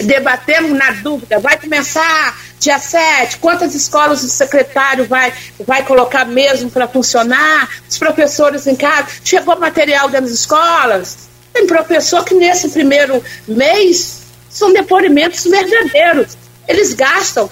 debatemos 0.00 0.72
na 0.72 0.90
dúvida, 0.90 1.38
vai 1.38 1.58
começar 1.58 2.36
dia 2.58 2.78
7, 2.78 3.38
quantas 3.38 3.74
escolas 3.74 4.22
o 4.24 4.28
secretário 4.28 5.04
vai, 5.06 5.32
vai 5.64 5.84
colocar 5.84 6.24
mesmo 6.24 6.70
para 6.70 6.88
funcionar, 6.88 7.68
os 7.88 7.96
professores 7.96 8.66
em 8.66 8.74
casa, 8.74 9.08
chegou 9.22 9.58
material 9.58 10.08
das 10.08 10.30
escolas. 10.30 11.28
Tem 11.52 11.66
professor 11.66 12.24
que 12.24 12.34
nesse 12.34 12.68
primeiro 12.70 13.22
mês 13.46 14.22
são 14.50 14.72
depoimentos 14.72 15.44
verdadeiros. 15.44 16.36
Eles 16.66 16.92
gastam 16.92 17.48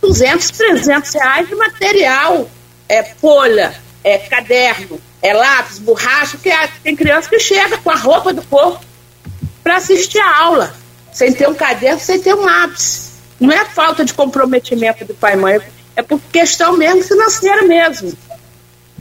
200, 0.00 0.50
300 0.50 1.14
reais 1.14 1.48
de 1.48 1.54
material, 1.56 2.48
é 2.88 3.02
folha, 3.02 3.74
é 4.04 4.18
caderno, 4.18 5.00
é 5.20 5.34
lápis, 5.34 5.78
borracha, 5.80 6.38
porque 6.38 6.52
tem 6.82 6.94
criança 6.94 7.28
que 7.28 7.40
chega 7.40 7.76
com 7.78 7.90
a 7.90 7.96
roupa 7.96 8.32
do 8.32 8.42
corpo 8.42 8.84
para 9.62 9.76
assistir 9.76 10.20
a 10.20 10.38
aula 10.38 10.87
sem 11.18 11.32
ter 11.32 11.48
um 11.48 11.54
caderno, 11.54 11.98
sem 11.98 12.20
ter 12.20 12.32
um 12.32 12.44
lápis. 12.44 13.10
Não 13.40 13.50
é 13.50 13.64
falta 13.64 14.04
de 14.04 14.14
comprometimento 14.14 15.04
do 15.04 15.14
pai 15.14 15.34
e 15.34 15.36
mãe, 15.36 15.60
é 15.96 16.00
por 16.00 16.20
questão 16.32 16.76
mesmo 16.76 17.02
financeira 17.02 17.62
mesmo. 17.62 18.16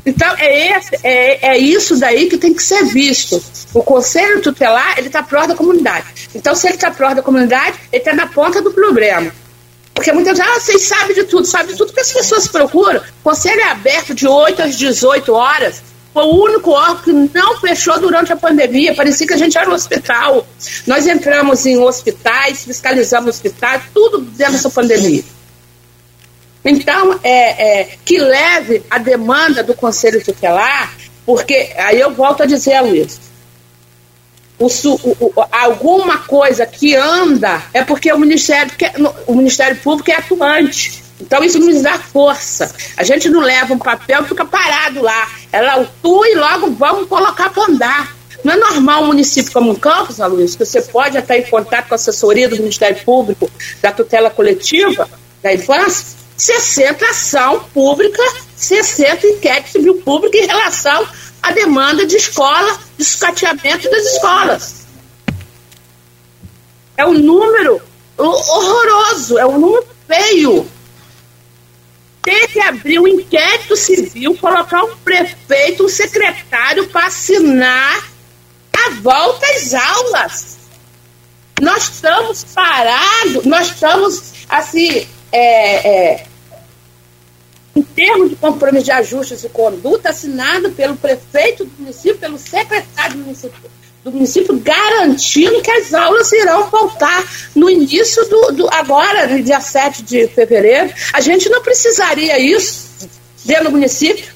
Então, 0.04 0.36
é, 0.40 0.76
esse, 0.76 0.96
é, 1.04 1.52
é 1.52 1.58
isso 1.60 2.00
daí 2.00 2.28
que 2.28 2.40
tem 2.40 2.56
que 2.56 2.64
ser 2.64 2.86
visto. 2.86 3.40
O 3.72 3.84
conselho 3.84 4.42
tutelar, 4.42 4.98
ele 4.98 5.08
está 5.08 5.22
próximo 5.22 5.54
da 5.54 5.58
comunidade. 5.58 6.08
Então, 6.34 6.56
se 6.56 6.66
ele 6.66 6.76
está 6.76 6.90
próximo 6.90 7.18
da 7.18 7.22
comunidade, 7.22 7.78
ele 7.92 8.02
está 8.02 8.14
na 8.14 8.26
ponta 8.26 8.64
do 8.64 8.72
problema. 8.72 9.32
Porque 9.94 10.12
muitas 10.12 10.40
vezes, 10.40 10.54
ah, 10.56 10.60
vocês 10.60 10.88
sabem 10.88 11.14
de 11.14 11.24
tudo, 11.26 11.46
sabem 11.46 11.74
de 11.74 11.78
tudo 11.78 11.94
que 11.94 12.00
as 12.00 12.12
pessoas 12.12 12.48
procuram. 12.48 13.00
O 13.00 13.24
conselho 13.24 13.62
é 13.62 13.70
aberto 13.70 14.16
de 14.16 14.28
8 14.28 14.64
às 14.64 14.76
18 14.76 15.34
horas. 15.34 15.84
Foi 16.18 16.26
o 16.26 16.44
único 16.46 16.72
órgão 16.72 17.04
que 17.04 17.14
não 17.14 17.60
fechou 17.60 18.00
durante 18.00 18.34
a 18.34 18.36
pandemia. 18.36 18.96
Parecia 18.96 19.28
que 19.28 19.36
a 19.36 19.38
gente 19.38 19.56
era 19.56 19.70
um 19.70 19.74
hospital. 19.74 20.48
Nós 20.88 21.06
entramos 21.06 21.64
em 21.68 21.78
hospitais, 21.78 22.64
fiscalizamos 22.64 23.36
hospitais, 23.36 23.84
tudo 23.94 24.22
dentro 24.22 24.54
dessa 24.54 24.72
pandemia. 24.72 25.24
Então, 26.66 27.20
é, 27.24 27.82
é, 27.82 27.90
que 28.04 28.18
leve 28.18 28.82
a 28.90 28.98
demanda 28.98 29.62
do 29.62 29.76
Conselho 29.76 30.26
Tutelar, 30.26 30.92
porque 31.24 31.72
aí 31.78 32.00
eu 32.00 32.12
volto 32.12 32.42
a 32.42 32.48
dizer 32.48 32.82
Luiz. 32.82 33.20
o, 34.58 34.66
o, 34.66 35.34
alguma 35.52 36.18
coisa 36.18 36.66
que 36.66 36.96
anda, 36.96 37.62
é 37.76 37.84
porque 37.84 38.12
o 38.12 38.18
Ministério, 38.18 38.72
o 39.28 39.36
Ministério 39.36 39.78
Público 39.84 40.10
é 40.10 40.16
atuante. 40.16 41.07
Então 41.20 41.44
isso 41.44 41.60
nos 41.60 41.82
dá 41.82 41.98
força. 41.98 42.74
A 42.96 43.04
gente 43.04 43.30
não 43.30 43.42
leva 43.42 43.74
um 43.74 43.80
papel 43.80 44.24
e 44.24 44.28
fica 44.28 44.46
parado 44.46 45.02
lá. 45.02 45.30
Ela 45.52 45.74
autua 45.74 46.30
e 46.30 46.36
logo 46.36 46.72
vamos 46.72 47.08
colocar 47.08 47.50
para 47.50 47.64
andar. 47.72 48.16
Não 48.44 48.54
é 48.54 48.58
normal 48.58 49.04
um 49.04 49.08
município 49.08 49.52
como 49.52 49.72
um 49.72 49.76
Campos, 49.76 50.22
Aloysio, 50.22 50.58
que 50.58 50.66
você 50.66 50.82
pode 50.82 51.18
até 51.18 51.40
em 51.40 51.44
contato 51.44 51.88
com 51.88 51.96
a 51.96 51.96
assessoria 51.96 52.48
do 52.48 52.56
Ministério 52.56 53.04
Público, 53.04 53.50
da 53.82 53.92
tutela 53.92 54.30
coletiva 54.30 55.10
da 55.42 55.54
infância, 55.54 56.18
60 56.38 57.06
ação 57.06 57.64
pública, 57.74 58.22
60 58.56 59.28
inquérito 59.28 59.72
civil 59.72 59.96
público 60.02 60.36
em 60.38 60.46
relação 60.46 61.08
à 61.42 61.52
demanda 61.52 62.06
de 62.06 62.16
escola, 62.16 62.78
de 62.98 63.04
sucateamento 63.04 63.90
das 63.90 64.06
escolas. 64.14 64.88
É 66.96 67.06
um 67.06 67.14
número 67.14 67.82
horroroso, 68.18 69.38
é 69.38 69.46
um 69.46 69.60
número 69.60 69.86
feio. 70.08 70.77
Tem 72.28 72.46
que 72.50 72.60
abrir 72.60 73.00
um 73.00 73.08
inquérito 73.08 73.78
civil, 73.78 74.36
colocar 74.36 74.84
um 74.84 74.98
prefeito, 74.98 75.86
um 75.86 75.88
secretário 75.88 76.86
para 76.90 77.08
assinar 77.08 78.06
a 78.76 78.90
volta 79.02 79.46
às 79.56 79.74
aulas. 79.74 80.58
Nós 81.62 81.84
estamos 81.84 82.44
parados, 82.54 83.46
nós 83.46 83.68
estamos, 83.68 84.34
assim, 84.50 85.08
é, 85.32 86.16
é, 86.16 86.28
em 87.74 87.82
termos 87.82 88.32
de 88.32 88.36
compromisso 88.36 88.84
de 88.84 88.92
ajustes 88.92 89.46
e 89.46 89.48
conduta, 89.48 90.10
assinado 90.10 90.70
pelo 90.72 90.98
prefeito 90.98 91.64
do 91.64 91.72
município, 91.80 92.18
pelo 92.18 92.38
secretário 92.38 93.20
do 93.20 93.24
município, 93.24 93.72
do 94.08 94.16
município 94.18 94.58
garantindo 94.58 95.62
que 95.62 95.72
as 95.72 95.94
aulas 95.94 96.32
irão 96.32 96.70
voltar 96.70 97.24
no 97.54 97.70
início 97.70 98.24
do, 98.30 98.52
do 98.54 98.74
agora, 98.74 99.28
no 99.28 99.42
dia 99.44 99.60
7 99.60 100.04
de 100.04 100.28
fevereiro. 100.28 100.94
A 101.14 101.20
gente 101.20 101.50
não 101.50 101.62
precisaria 101.62 102.40
isso 102.40 102.88
dentro 103.44 103.66
do 103.66 103.72
município. 103.72 104.34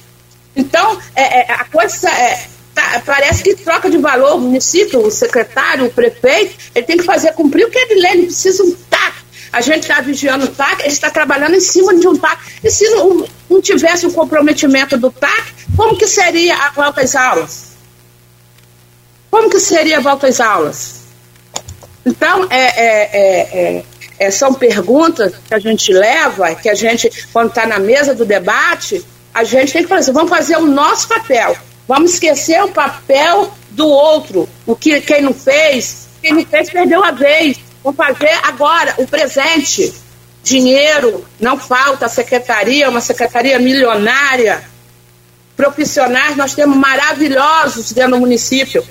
Então, 0.56 1.00
é, 1.16 1.42
é, 1.42 1.54
a 1.54 1.64
coisa 1.66 2.10
é, 2.10 2.48
tá, 2.76 3.02
parece 3.06 3.44
que 3.44 3.56
troca 3.56 3.90
de 3.90 3.98
valor 3.98 4.36
o 4.36 4.40
município, 4.40 5.00
o 5.00 5.10
secretário, 5.10 5.86
o 5.86 5.92
prefeito, 5.92 6.56
ele 6.76 6.86
tem 6.86 6.98
que 6.98 7.04
fazer 7.04 7.32
cumprir 7.34 7.66
o 7.66 7.70
que 7.70 7.78
ele 7.78 8.02
lê, 8.02 8.10
ele 8.10 8.26
precisa 8.26 8.64
um 8.64 8.72
TAC. 8.90 9.16
A 9.54 9.62
gente 9.62 9.84
está 9.84 10.02
vigiando 10.02 10.46
o 10.46 10.50
TAC, 10.50 10.82
ele 10.82 10.90
está 10.90 11.10
trabalhando 11.10 11.56
em 11.56 11.62
cima 11.62 11.98
de 11.98 12.08
um 12.08 12.18
TAC. 12.18 12.42
E 12.64 12.70
se 12.70 12.90
não, 12.90 13.26
não 13.50 13.62
tivesse 13.62 14.06
o 14.06 14.10
um 14.10 14.14
comprometimento 14.14 14.98
do 14.98 15.12
TAC, 15.12 15.54
como 15.78 15.98
que 15.98 16.08
seria 16.08 16.56
a 16.56 16.72
volta 16.72 17.02
às 17.02 17.16
aulas? 17.16 17.71
Como 19.32 19.50
que 19.50 19.62
seria 19.62 19.98
a 19.98 20.02
volta 20.02 20.28
às 20.28 20.42
aulas? 20.42 21.02
Então, 22.06 22.48
é, 22.50 22.58
é, 22.60 23.78
é, 23.78 23.86
é, 24.20 24.32
são 24.32 24.54
perguntas 24.54 25.34
que 25.48 25.54
a 25.54 25.60
gente 25.60 25.94
leva, 25.94 26.54
que 26.56 26.70
a 26.70 26.76
gente, 26.76 27.10
quando 27.32 27.50
está 27.50 27.66
na 27.66 27.80
mesa 27.80 28.14
do 28.14 28.26
debate, 28.26 29.04
a 29.34 29.46
gente 29.46 29.72
tem 29.72 29.84
que 29.84 29.90
fazer, 29.90 30.12
vamos 30.12 30.30
fazer 30.30 30.58
o 30.58 30.66
nosso 30.66 31.08
papel. 31.08 31.56
Vamos 31.88 32.14
esquecer 32.14 32.62
o 32.64 32.70
papel 32.70 33.52
do 33.72 33.88
outro, 33.88 34.48
o 34.66 34.76
que 34.76 35.00
quem 35.02 35.22
não 35.22 35.34
fez, 35.34 36.08
quem 36.22 36.34
não 36.34 36.46
fez 36.46 36.70
perdeu 36.70 37.04
a 37.04 37.12
vez. 37.12 37.58
Vamos 37.84 37.98
fazer 37.98 38.38
agora 38.44 38.96
o 38.98 39.08
presente. 39.08 39.94
Dinheiro 40.44 41.26
não 41.40 41.58
falta, 41.58 42.06
a 42.08 42.10
secretaria, 42.10 42.90
uma 42.90 43.02
secretaria 43.02 43.60
milionária. 43.60 44.64
Profissionais, 45.56 46.36
nós 46.36 46.54
temos 46.56 46.76
maravilhosos 46.78 47.92
dentro 47.92 48.12
do 48.12 48.20
município. 48.20 48.84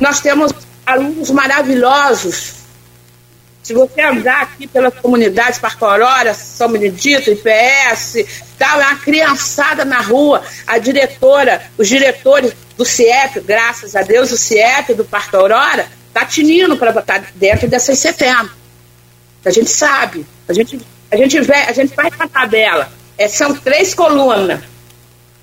Nós 0.00 0.20
temos 0.20 0.52
alunos 0.86 1.30
maravilhosos. 1.30 2.52
Se 3.62 3.74
você 3.74 4.00
andar 4.00 4.42
aqui 4.42 4.66
pelas 4.66 4.94
comunidades 4.94 5.58
Parque 5.58 5.84
Aurora, 5.84 6.32
São 6.34 6.70
Benedito, 6.70 7.30
IPS, 7.30 8.44
tal, 8.56 8.80
é 8.80 8.86
uma 8.86 8.96
criançada 8.96 9.84
na 9.84 10.00
rua. 10.00 10.42
A 10.66 10.78
diretora, 10.78 11.68
os 11.76 11.88
diretores 11.88 12.52
do 12.76 12.84
CIEP, 12.84 13.40
graças 13.40 13.96
a 13.96 14.02
Deus, 14.02 14.30
o 14.30 14.38
CIEP 14.38 14.94
do 14.94 15.04
Parque 15.04 15.34
Aurora, 15.34 15.88
está 16.06 16.24
tinindo 16.24 16.76
para 16.76 16.92
botar 16.92 17.32
dentro 17.34 17.66
dessas 17.68 17.98
70. 17.98 18.50
A 19.44 19.50
gente 19.50 19.68
sabe. 19.68 20.24
A 20.48 20.52
gente, 20.52 20.80
a 21.10 21.16
gente, 21.16 21.40
vê, 21.40 21.54
a 21.54 21.72
gente 21.72 21.92
faz 21.92 22.14
uma 22.14 22.28
tabela. 22.28 22.88
É, 23.18 23.26
são 23.26 23.52
três 23.52 23.94
colunas. 23.94 24.60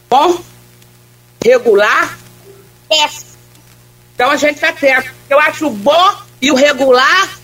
Bom, 0.09 0.41
regular, 1.43 2.17
péssimo. 2.87 3.24
Então 4.15 4.31
a 4.31 4.37
gente 4.37 4.55
está 4.55 4.69
atento. 4.69 5.11
Eu 5.29 5.39
acho 5.39 5.67
o 5.67 5.69
bom 5.69 6.15
e 6.41 6.49
o 6.51 6.55
regular 6.55 7.37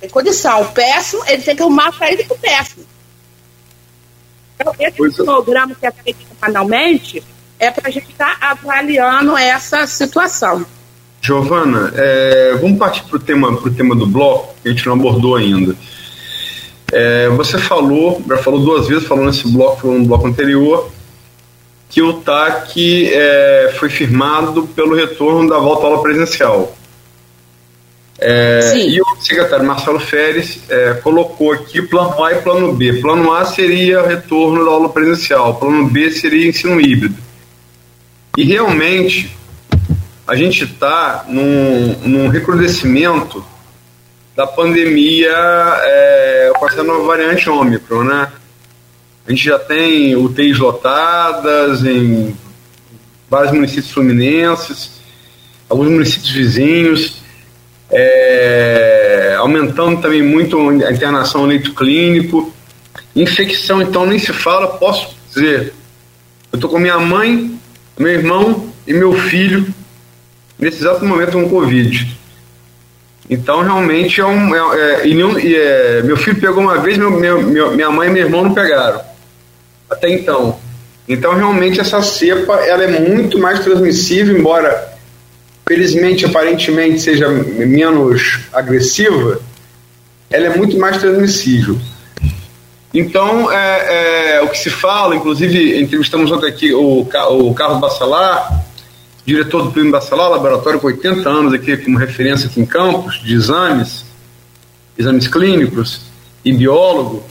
tem 0.00 0.08
condição. 0.08 0.62
O 0.62 0.72
péssimo, 0.72 1.22
ele 1.26 1.42
tem 1.42 1.54
que 1.54 1.62
arrumar 1.62 1.88
a 1.88 1.92
saída 1.92 2.24
pro 2.24 2.38
péssimo. 2.38 2.86
Então, 4.58 4.74
esse 4.78 4.96
pois 4.96 5.18
é. 5.18 5.24
programa 5.24 5.74
que 5.74 5.86
é 5.86 5.90
feito 5.90 6.18
semanalmente 6.28 7.22
é 7.58 7.70
para 7.70 7.88
a 7.88 7.90
gente 7.90 8.10
estar 8.10 8.38
tá 8.38 8.50
avaliando 8.50 9.36
essa 9.36 9.86
situação. 9.86 10.64
Giovana, 11.20 11.92
é, 11.94 12.56
vamos 12.60 12.78
partir 12.78 13.02
para 13.04 13.16
o 13.16 13.20
tema, 13.20 13.56
pro 13.56 13.74
tema 13.74 13.94
do 13.94 14.06
bloco, 14.06 14.54
que 14.62 14.68
a 14.68 14.72
gente 14.72 14.86
não 14.86 14.94
abordou 14.94 15.34
ainda. 15.34 15.74
É, 16.92 17.28
você 17.30 17.58
falou, 17.58 18.22
já 18.28 18.38
falou 18.38 18.60
duas 18.60 18.86
vezes, 18.86 19.08
falou 19.08 19.24
nesse 19.24 19.50
bloco, 19.50 19.80
falou 19.80 19.98
no 19.98 20.06
bloco 20.06 20.26
anterior, 20.26 20.90
que 21.96 22.02
o 22.02 22.12
TAC 22.12 23.08
é, 23.10 23.74
foi 23.78 23.88
firmado 23.88 24.66
pelo 24.66 24.94
retorno 24.94 25.48
da 25.48 25.56
volta 25.56 25.86
à 25.86 25.88
aula 25.88 26.02
presencial. 26.02 26.76
É, 28.18 28.76
e 28.76 29.00
o 29.00 29.16
secretário 29.18 29.64
Marcelo 29.64 29.98
Feres 29.98 30.60
é, 30.68 30.92
colocou 31.02 31.52
aqui 31.52 31.80
plano 31.80 32.22
A 32.22 32.34
e 32.34 32.42
plano 32.42 32.74
B. 32.74 33.00
Plano 33.00 33.32
A 33.32 33.46
seria 33.46 34.02
o 34.02 34.06
retorno 34.06 34.62
da 34.62 34.72
aula 34.72 34.90
presencial, 34.90 35.54
plano 35.54 35.88
B 35.88 36.10
seria 36.10 36.46
ensino 36.46 36.78
híbrido. 36.78 37.16
E 38.36 38.44
realmente 38.44 39.34
a 40.28 40.36
gente 40.36 40.64
está 40.64 41.24
num, 41.26 41.98
num 42.02 42.28
recrudescimento 42.28 43.42
da 44.36 44.46
pandemia 44.46 45.32
é, 45.32 46.52
com 46.58 46.68
essa 46.68 46.82
nova 46.82 47.04
variante 47.04 47.48
Ômicron, 47.48 48.04
né? 48.04 48.30
A 49.26 49.30
gente 49.30 49.44
já 49.44 49.58
tem 49.58 50.14
UTIs 50.16 50.58
lotadas 50.58 51.84
em 51.84 52.36
vários 53.28 53.52
municípios 53.52 53.90
fluminenses, 53.90 55.00
alguns 55.68 55.88
municípios 55.88 56.30
vizinhos 56.30 57.26
é, 57.90 59.36
aumentando 59.38 60.00
também 60.00 60.22
muito 60.22 60.58
a 60.68 60.92
internação 60.92 61.42
no 61.42 61.48
leito 61.48 61.74
clínico. 61.74 62.52
Infecção, 63.14 63.80
então, 63.80 64.06
nem 64.06 64.18
se 64.18 64.32
fala, 64.32 64.68
posso 64.78 65.16
dizer. 65.28 65.72
Eu 66.52 66.56
estou 66.56 66.70
com 66.70 66.78
minha 66.78 66.98
mãe, 66.98 67.58
meu 67.98 68.12
irmão 68.12 68.72
e 68.86 68.92
meu 68.92 69.12
filho 69.12 69.66
nesse 70.58 70.78
exato 70.78 71.04
momento 71.04 71.32
com 71.32 71.48
Covid. 71.48 72.16
Então, 73.28 73.62
realmente, 73.62 74.20
é 74.20 74.26
um. 74.26 74.54
É, 74.54 74.80
é, 74.80 75.06
e 75.06 75.14
e 75.14 75.56
é, 75.56 76.02
meu 76.02 76.16
filho 76.16 76.40
pegou 76.40 76.62
uma 76.62 76.78
vez, 76.78 76.96
meu, 76.96 77.10
meu, 77.10 77.72
minha 77.72 77.90
mãe 77.90 78.08
e 78.08 78.12
meu 78.12 78.24
irmão 78.24 78.44
não 78.44 78.54
pegaram. 78.54 79.00
Até 79.90 80.08
então. 80.10 80.58
Então, 81.08 81.34
realmente, 81.34 81.80
essa 81.80 82.02
cepa 82.02 82.54
ela 82.56 82.84
é 82.84 83.00
muito 83.00 83.38
mais 83.38 83.60
transmissível, 83.60 84.36
embora 84.36 84.96
felizmente, 85.68 86.24
aparentemente 86.24 87.00
seja 87.00 87.28
menos 87.28 88.40
agressiva, 88.52 89.40
ela 90.30 90.46
é 90.46 90.56
muito 90.56 90.78
mais 90.78 90.98
transmissível. 90.98 91.78
Então, 92.94 93.52
é, 93.52 94.36
é, 94.36 94.42
o 94.42 94.48
que 94.48 94.58
se 94.58 94.70
fala, 94.70 95.14
inclusive 95.14 95.80
entrevistamos 95.80 96.30
ontem 96.32 96.46
aqui 96.46 96.72
o, 96.72 97.00
o 97.00 97.54
Carlos 97.54 97.80
Bacelar, 97.80 98.64
diretor 99.24 99.64
do 99.64 99.72
Primo 99.72 99.90
Bacelar, 99.90 100.30
laboratório 100.30 100.80
com 100.80 100.86
80 100.86 101.28
anos 101.28 101.52
aqui 101.52 101.76
como 101.76 101.98
referência 101.98 102.46
aqui 102.46 102.60
em 102.60 102.66
Campos, 102.66 103.20
de 103.22 103.34
exames, 103.34 104.04
exames 104.96 105.28
clínicos 105.28 106.00
e 106.44 106.52
biólogo, 106.52 107.24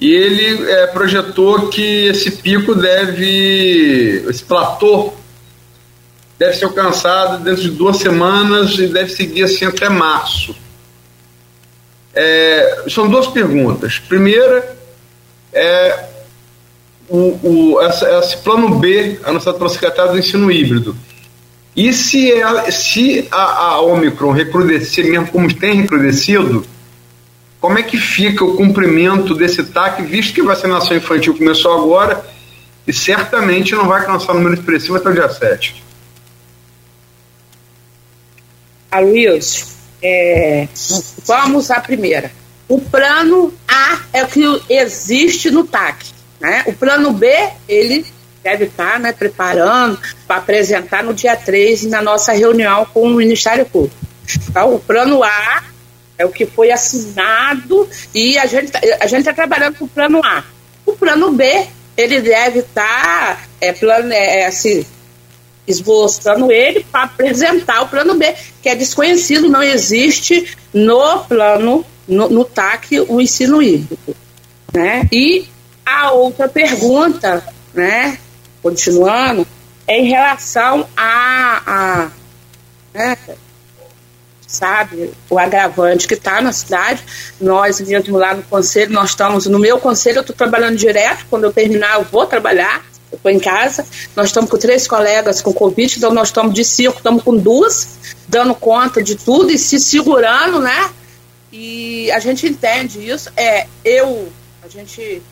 e 0.00 0.12
ele 0.12 0.70
é, 0.70 0.86
projetou 0.88 1.68
que 1.68 2.06
esse 2.06 2.30
pico 2.32 2.74
deve, 2.74 4.24
esse 4.28 4.44
platô 4.44 5.12
deve 6.38 6.54
ser 6.54 6.64
alcançado 6.64 7.42
dentro 7.42 7.62
de 7.62 7.70
duas 7.70 7.98
semanas 7.98 8.78
e 8.78 8.88
deve 8.88 9.10
seguir 9.10 9.44
assim 9.44 9.64
até 9.64 9.88
março. 9.88 10.54
É, 12.12 12.84
são 12.88 13.08
duas 13.08 13.26
perguntas. 13.28 13.98
Primeira 13.98 14.76
é 15.52 16.04
o, 17.08 17.38
o, 17.74 17.82
essa, 17.82 18.08
esse 18.18 18.36
plano 18.38 18.78
B 18.78 19.18
anunciado 19.24 19.58
pelo 19.58 19.70
secretário 19.70 20.12
do 20.12 20.18
ensino 20.18 20.50
híbrido. 20.50 20.96
E 21.76 21.92
se, 21.92 22.32
é, 22.32 22.70
se 22.70 23.26
a, 23.30 23.42
a 23.42 23.80
Omicron 23.80 24.32
recrudescer, 24.32 25.06
mesmo 25.06 25.28
como 25.28 25.52
tem 25.52 25.82
recrudescido, 25.82 26.64
como 27.64 27.78
é 27.78 27.82
que 27.82 27.96
fica 27.96 28.44
o 28.44 28.58
cumprimento 28.58 29.34
desse 29.34 29.64
TAC, 29.64 30.02
visto 30.02 30.34
que 30.34 30.42
a 30.42 30.44
vacinação 30.44 30.94
infantil 30.94 31.34
começou 31.34 31.72
agora 31.72 32.22
e 32.86 32.92
certamente 32.92 33.74
não 33.74 33.88
vai 33.88 34.00
alcançar 34.00 34.32
o 34.32 34.34
número 34.34 34.52
expressivo 34.52 34.96
até 34.96 35.08
o 35.08 35.14
dia 35.14 35.30
7? 35.30 35.82
Aloysio, 38.90 39.64
é, 40.02 40.68
vamos 41.24 41.70
à 41.70 41.80
primeira. 41.80 42.30
O 42.68 42.78
plano 42.82 43.50
A 43.66 43.98
é 44.12 44.24
o 44.24 44.28
que 44.28 44.42
existe 44.68 45.50
no 45.50 45.64
TAC. 45.64 46.04
Né? 46.38 46.64
O 46.66 46.74
plano 46.74 47.14
B, 47.14 47.34
ele 47.66 48.04
deve 48.42 48.66
estar 48.66 49.00
né, 49.00 49.10
preparando 49.10 49.98
para 50.28 50.36
apresentar 50.36 51.02
no 51.02 51.14
dia 51.14 51.34
3 51.34 51.84
na 51.84 52.02
nossa 52.02 52.34
reunião 52.34 52.84
com 52.92 53.04
o 53.04 53.14
Ministério 53.14 53.64
Público. 53.64 53.96
Então, 54.50 54.74
o 54.74 54.78
plano 54.78 55.24
A 55.24 55.73
é 56.16 56.24
o 56.24 56.30
que 56.30 56.46
foi 56.46 56.70
assinado 56.70 57.88
e 58.14 58.38
a 58.38 58.46
gente 58.46 58.70
a 59.00 59.06
gente 59.06 59.20
está 59.20 59.32
trabalhando 59.32 59.78
com 59.78 59.84
o 59.84 59.88
plano 59.88 60.20
A. 60.24 60.44
O 60.86 60.92
plano 60.92 61.32
B 61.32 61.66
ele 61.96 62.20
deve 62.20 62.60
estar 62.60 63.36
tá, 63.36 63.42
é, 63.60 63.72
plano, 63.72 64.12
é, 64.12 64.46
assim, 64.46 64.84
esboçando 65.66 66.50
ele 66.50 66.84
para 66.90 67.04
apresentar 67.04 67.82
o 67.82 67.88
plano 67.88 68.14
B, 68.14 68.34
que 68.62 68.68
é 68.68 68.74
desconhecido, 68.74 69.48
não 69.48 69.62
existe 69.62 70.56
no 70.72 71.20
plano, 71.20 71.84
no, 72.06 72.28
no 72.28 72.44
TAC, 72.44 73.00
o 73.08 73.20
ensino 73.20 73.62
híbrido. 73.62 74.16
Né? 74.72 75.08
E 75.12 75.48
a 75.86 76.10
outra 76.10 76.48
pergunta, 76.48 77.44
né, 77.72 78.18
continuando, 78.62 79.46
é 79.86 80.00
em 80.00 80.08
relação 80.08 80.88
a, 80.96 81.62
a 81.66 82.10
né, 82.92 83.16
sabe, 84.54 85.12
o 85.28 85.38
agravante 85.38 86.06
que 86.06 86.14
está 86.14 86.40
na 86.40 86.52
cidade. 86.52 87.02
Nós 87.40 87.80
mesmo 87.80 88.16
lá 88.16 88.34
no 88.34 88.42
conselho, 88.42 88.92
nós 88.92 89.10
estamos, 89.10 89.46
no 89.46 89.58
meu 89.58 89.78
conselho, 89.78 90.18
eu 90.18 90.20
estou 90.22 90.36
trabalhando 90.36 90.76
direto, 90.76 91.26
quando 91.28 91.44
eu 91.44 91.52
terminar 91.52 91.98
eu 91.98 92.04
vou 92.04 92.26
trabalhar, 92.26 92.84
eu 93.10 93.16
estou 93.16 93.30
em 93.30 93.38
casa. 93.38 93.86
Nós 94.16 94.26
estamos 94.26 94.50
com 94.50 94.58
três 94.58 94.86
colegas 94.86 95.40
com 95.40 95.52
Covid, 95.52 95.96
então 95.96 96.12
nós 96.12 96.28
estamos 96.28 96.54
de 96.54 96.64
cinco, 96.64 96.98
estamos 96.98 97.22
com 97.22 97.36
duas, 97.36 97.98
dando 98.28 98.54
conta 98.54 99.02
de 99.02 99.14
tudo 99.16 99.50
e 99.50 99.58
se 99.58 99.78
segurando, 99.78 100.60
né? 100.60 100.90
E 101.52 102.10
a 102.10 102.18
gente 102.18 102.46
entende 102.46 103.08
isso. 103.08 103.30
É, 103.36 103.66
eu, 103.84 104.28
a 104.62 104.68
gente 104.68 105.22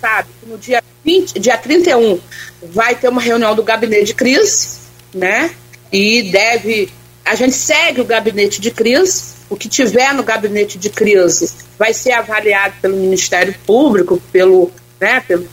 sabe 0.00 0.28
que 0.40 0.48
no 0.48 0.56
dia 0.56 0.82
20, 1.04 1.38
dia 1.38 1.56
31 1.56 2.20
vai 2.62 2.94
ter 2.94 3.08
uma 3.08 3.20
reunião 3.20 3.54
do 3.54 3.62
gabinete 3.62 4.06
de 4.06 4.14
crise, 4.14 4.78
né? 5.12 5.52
E 5.92 6.30
deve 6.30 6.88
a 7.24 7.34
gente 7.34 7.54
segue 7.54 8.00
o 8.00 8.04
gabinete 8.04 8.60
de 8.60 8.70
crise, 8.70 9.34
o 9.48 9.56
que 9.56 9.68
tiver 9.68 10.12
no 10.14 10.22
gabinete 10.22 10.78
de 10.78 10.90
crise 10.90 11.52
vai 11.78 11.92
ser 11.92 12.12
avaliado 12.12 12.74
pelo 12.80 12.96
Ministério 12.96 13.54
Público, 13.66 14.20
pelo, 14.32 14.70
né, 15.00 15.20
pelo 15.20 15.48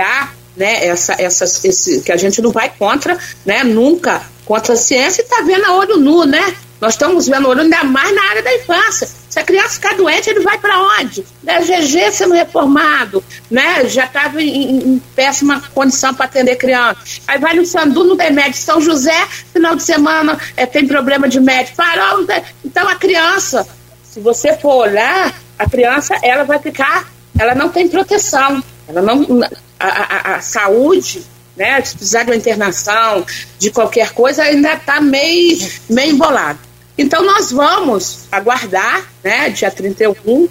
há, 0.00 0.32
né, 0.56 0.86
essa, 0.86 1.20
essa, 1.20 1.44
esse, 1.44 2.00
que 2.00 2.12
a 2.12 2.16
gente 2.16 2.40
não 2.40 2.50
vai 2.50 2.72
contra, 2.78 3.18
né, 3.44 3.62
nunca 3.62 4.22
contra 4.44 4.74
a 4.74 4.76
ciência 4.76 5.22
e 5.22 5.24
está 5.24 5.42
vendo 5.42 5.64
a 5.64 5.76
olho 5.76 5.96
nu, 5.96 6.24
né? 6.24 6.56
Nós 6.80 6.94
estamos 6.94 7.28
olho 7.28 7.60
ainda 7.60 7.84
mais 7.84 8.14
na 8.14 8.22
área 8.28 8.42
da 8.42 8.54
infância. 8.54 9.08
Se 9.28 9.38
a 9.38 9.42
criança 9.42 9.74
ficar 9.74 9.94
doente, 9.94 10.30
ele 10.30 10.40
vai 10.40 10.58
para 10.58 10.78
onde? 10.78 11.26
Né? 11.42 11.60
GG 11.60 12.10
sendo 12.12 12.34
reformado, 12.34 13.22
né? 13.50 13.86
já 13.86 14.04
estava 14.04 14.42
em, 14.42 14.94
em, 14.94 15.02
péssima 15.14 15.62
condição 15.74 16.14
para 16.14 16.26
atender 16.26 16.56
criança. 16.56 16.98
Aí 17.26 17.38
vai 17.38 17.54
no 17.54 17.64
Sandu, 17.66 18.04
não 18.04 18.16
tem 18.16 18.32
médico. 18.32 18.56
São 18.56 18.80
José, 18.80 19.26
final 19.52 19.76
de 19.76 19.82
semana, 19.82 20.38
é, 20.56 20.64
tem 20.64 20.86
problema 20.86 21.28
de 21.28 21.40
médico. 21.40 21.76
Farol, 21.76 22.26
então 22.64 22.88
a 22.88 22.94
criança, 22.94 23.66
se 24.02 24.20
você 24.20 24.54
for 24.56 24.76
olhar, 24.76 25.34
a 25.58 25.68
criança 25.68 26.16
ela 26.22 26.44
vai 26.44 26.58
ficar, 26.58 27.06
ela 27.38 27.54
não 27.54 27.68
tem 27.68 27.88
proteção. 27.88 28.62
Ela 28.88 29.02
não, 29.02 29.42
a, 29.78 29.86
a, 29.86 30.36
a 30.36 30.40
saúde 30.40 31.24
né? 31.56 31.82
Se 31.82 31.96
precisar 31.96 32.24
de 32.24 32.30
uma 32.30 32.36
internação, 32.36 33.24
de 33.58 33.70
qualquer 33.70 34.12
coisa, 34.12 34.42
ainda 34.42 34.74
está 34.74 35.00
meio, 35.00 35.58
meio 35.88 36.12
embolado. 36.12 36.58
Então 36.98 37.24
nós 37.24 37.50
vamos 37.50 38.20
aguardar, 38.32 39.06
né, 39.22 39.50
dia 39.50 39.70
31, 39.70 40.48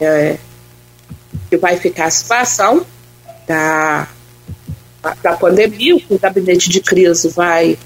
é, 0.00 0.36
que 1.48 1.56
vai 1.56 1.76
ficar 1.76 2.06
a 2.06 2.10
situação 2.10 2.84
da, 3.46 4.06
da 5.22 5.32
pandemia, 5.36 5.96
o 6.10 6.18
gabinete 6.18 6.68
de 6.68 6.80
crise 6.80 7.28
vai 7.28 7.78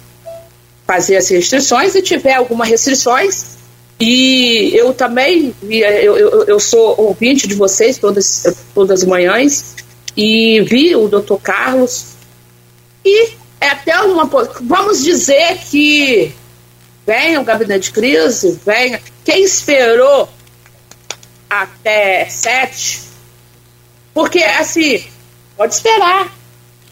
fazer 0.86 1.16
as 1.16 1.28
restrições 1.28 1.94
e 1.94 2.02
tiver 2.02 2.34
alguma 2.34 2.64
restrições. 2.64 3.52
E 4.00 4.72
eu 4.74 4.92
também, 4.92 5.54
eu, 5.62 6.16
eu, 6.16 6.44
eu 6.44 6.58
sou 6.58 6.94
ouvinte 6.98 7.46
de 7.46 7.54
vocês 7.54 7.98
todas, 7.98 8.66
todas 8.74 9.02
as 9.02 9.08
manhãs, 9.08 9.76
e 10.16 10.60
vi 10.62 10.96
o 10.96 11.06
doutor 11.06 11.40
Carlos, 11.40 12.11
e 13.04 13.32
é 13.60 13.68
até 13.68 14.00
uma. 14.00 14.24
Vamos 14.60 15.02
dizer 15.02 15.58
que 15.58 16.34
venha 17.06 17.40
o 17.40 17.44
gabinete 17.44 17.84
de 17.84 17.92
crise, 17.92 18.60
venha. 18.64 19.00
Quem 19.24 19.44
esperou 19.44 20.28
até 21.48 22.28
sete, 22.28 23.02
porque 24.14 24.42
assim, 24.42 25.04
pode 25.56 25.74
esperar 25.74 26.32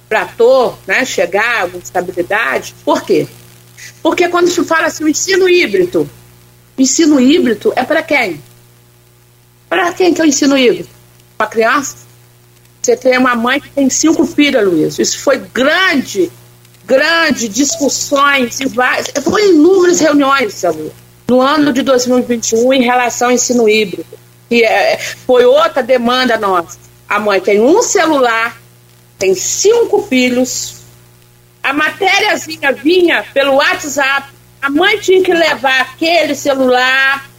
para 0.08 0.22
ator 0.22 0.76
né, 0.86 1.04
chegar 1.04 1.64
a 1.64 1.78
estabilidade. 1.78 2.74
Por 2.84 3.02
quê? 3.02 3.26
Porque 4.02 4.28
quando 4.28 4.48
se 4.48 4.64
fala 4.64 4.86
assim, 4.86 5.04
o 5.04 5.08
ensino 5.08 5.48
híbrido, 5.48 6.08
ensino 6.76 7.20
híbrido 7.20 7.72
é 7.76 7.84
para 7.84 8.02
quem? 8.02 8.42
Para 9.68 9.92
quem 9.92 10.12
que 10.12 10.20
é 10.20 10.24
o 10.24 10.26
ensino 10.26 10.58
híbrido? 10.58 10.88
Para 11.38 11.46
criança? 11.46 12.09
Você 12.82 12.96
tem 12.96 13.18
uma 13.18 13.34
mãe 13.34 13.60
que 13.60 13.68
tem 13.70 13.90
cinco 13.90 14.26
filhos, 14.26 14.64
Luiz. 14.64 14.98
Isso 14.98 15.18
foi 15.18 15.38
grande 15.38 16.30
grandes 16.90 17.48
discussões, 17.48 18.58
e 18.58 18.66
várias, 18.66 19.06
foram 19.22 19.46
inúmeras 19.46 20.00
reuniões, 20.00 20.54
Samu, 20.54 20.90
no 21.28 21.40
ano 21.40 21.72
de 21.72 21.82
2021 21.82 22.72
em 22.72 22.82
relação 22.82 23.28
ao 23.28 23.34
ensino 23.34 23.68
híbrido. 23.68 24.18
E 24.50 24.64
é, 24.64 24.98
foi 24.98 25.44
outra 25.44 25.84
demanda 25.84 26.36
nossa. 26.36 26.76
A 27.08 27.20
mãe 27.20 27.40
tem 27.40 27.60
um 27.60 27.80
celular, 27.80 28.60
tem 29.16 29.36
cinco 29.36 30.02
filhos, 30.02 30.80
a 31.62 31.72
matériazinha 31.72 32.72
vinha 32.72 33.24
pelo 33.32 33.54
WhatsApp, 33.54 34.28
a 34.60 34.68
mãe 34.68 34.98
tinha 34.98 35.22
que 35.22 35.32
levar 35.32 35.82
aquele 35.82 36.34
celular 36.34 37.30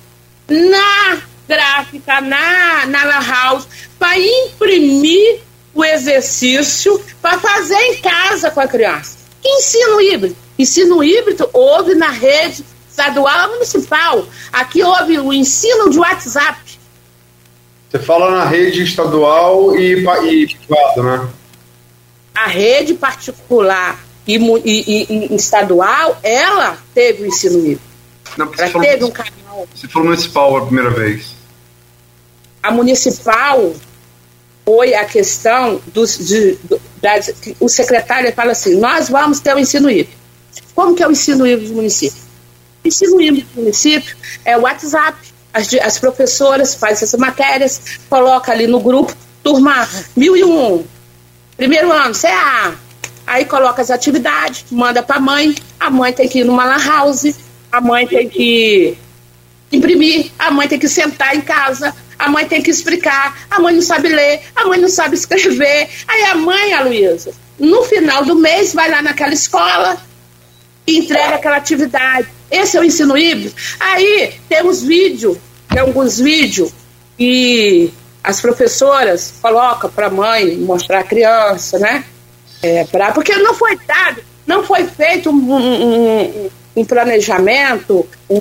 na 0.47 1.21
gráfica, 1.51 2.21
na, 2.21 2.85
na 2.85 3.03
La 3.03 3.19
House, 3.19 3.67
para 3.99 4.17
imprimir 4.17 5.41
o 5.73 5.83
exercício 5.83 7.01
para 7.21 7.37
fazer 7.39 7.75
em 7.75 8.01
casa 8.01 8.49
com 8.51 8.61
a 8.61 8.67
criança. 8.67 9.17
Que 9.41 9.49
ensino 9.49 9.99
híbrido? 9.99 10.35
Ensino 10.57 11.03
híbrido 11.03 11.49
houve 11.51 11.93
na 11.95 12.09
rede 12.09 12.63
estadual 12.89 13.49
municipal. 13.49 14.25
Aqui 14.51 14.81
houve 14.81 15.19
o 15.19 15.33
ensino 15.33 15.89
de 15.89 15.99
WhatsApp. 15.99 16.59
Você 17.89 17.99
fala 17.99 18.31
na 18.31 18.45
rede 18.45 18.83
estadual 18.83 19.75
e, 19.75 20.05
e 20.23 20.55
privada, 20.55 21.03
né? 21.03 21.29
A 22.33 22.47
rede 22.47 22.93
particular 22.93 23.99
e, 24.25 24.37
e, 24.37 25.05
e, 25.09 25.35
estadual, 25.35 26.17
ela 26.23 26.77
teve 26.93 27.23
o 27.23 27.25
ensino 27.25 27.59
híbrido. 27.59 27.81
Não, 28.37 28.49
ela 28.57 28.67
falou, 28.69 28.87
teve 28.87 29.03
um 29.03 29.11
canal. 29.11 29.67
Você 29.75 29.87
falou 29.89 30.07
municipal 30.07 30.55
a 30.55 30.65
primeira 30.65 30.91
vez. 30.91 31.40
A 32.61 32.71
municipal 32.71 33.73
foi 34.65 34.93
a 34.93 35.05
questão 35.05 35.81
dos, 35.87 36.17
de, 36.17 36.57
das, 37.01 37.31
o 37.59 37.67
secretário 37.67 38.31
fala 38.33 38.51
assim, 38.51 38.79
nós 38.79 39.09
vamos 39.09 39.39
ter 39.39 39.55
o 39.55 39.59
ensino 39.59 39.89
híbrido. 39.89 40.19
Como 40.75 40.95
que 40.95 41.03
é 41.03 41.07
o 41.07 41.11
ensino 41.11 41.45
híbrido 41.45 41.71
do 41.71 41.75
município? 41.75 42.21
O 42.83 42.87
ensino 42.87 43.21
híbrido 43.21 43.47
do 43.53 43.61
município 43.61 44.15
é 44.45 44.57
o 44.57 44.61
WhatsApp. 44.61 45.17
As, 45.53 45.73
as 45.73 45.99
professoras 45.99 46.75
fazem 46.75 47.03
essas 47.03 47.19
matérias, 47.19 47.81
coloca 48.09 48.51
ali 48.51 48.67
no 48.67 48.79
grupo, 48.79 49.13
turma 49.43 49.87
1001, 50.15 50.85
primeiro 51.57 51.91
ano, 51.91 52.15
CA. 52.15 52.73
Aí 53.27 53.45
coloca 53.45 53.81
as 53.81 53.91
atividades, 53.91 54.65
manda 54.71 55.03
para 55.03 55.17
a 55.17 55.19
mãe, 55.19 55.55
a 55.79 55.89
mãe 55.89 56.13
tem 56.13 56.27
que 56.27 56.39
ir 56.39 56.43
numa 56.43 56.65
lan 56.65 56.83
house, 56.83 57.35
a 57.71 57.79
mãe 57.81 58.07
tem 58.07 58.27
que 58.27 58.97
imprimir, 59.71 60.31
a 60.37 60.51
mãe 60.51 60.67
tem 60.67 60.79
que 60.79 60.87
sentar 60.87 61.35
em 61.35 61.41
casa, 61.41 61.95
a 62.21 62.29
mãe 62.29 62.47
tem 62.47 62.61
que 62.61 62.69
explicar, 62.69 63.47
a 63.49 63.59
mãe 63.59 63.73
não 63.73 63.81
sabe 63.81 64.09
ler, 64.09 64.41
a 64.55 64.65
mãe 64.65 64.79
não 64.79 64.87
sabe 64.87 65.15
escrever. 65.15 65.89
Aí 66.07 66.23
a 66.25 66.35
mãe, 66.35 66.71
a 66.73 66.83
Luísa, 66.83 67.33
no 67.57 67.81
final 67.83 68.23
do 68.23 68.35
mês, 68.35 68.73
vai 68.75 68.91
lá 68.91 69.01
naquela 69.01 69.33
escola 69.33 69.97
e 70.85 70.99
entrega 70.99 71.35
aquela 71.35 71.57
atividade. 71.57 72.27
Esse 72.51 72.77
é 72.77 72.79
o 72.79 72.83
ensino 72.83 73.17
híbrido. 73.17 73.55
Aí 73.79 74.35
temos 74.47 74.83
vídeo, 74.83 75.39
tem 75.67 75.79
alguns 75.79 76.19
vídeos 76.19 76.71
e 77.17 77.89
as 78.23 78.39
professoras 78.39 79.33
colocam 79.41 79.89
para 79.89 80.05
a 80.05 80.11
mãe 80.11 80.57
mostrar 80.57 80.99
a 80.99 81.03
criança, 81.03 81.79
né? 81.79 82.03
É, 82.61 82.83
pra, 82.83 83.11
porque 83.13 83.35
não 83.37 83.55
foi 83.55 83.75
dado, 83.87 84.21
não 84.45 84.63
foi 84.63 84.85
feito 84.85 85.31
um, 85.31 85.51
um, 85.51 85.85
um, 85.85 86.49
um 86.75 86.85
planejamento, 86.85 88.07
um, 88.29 88.39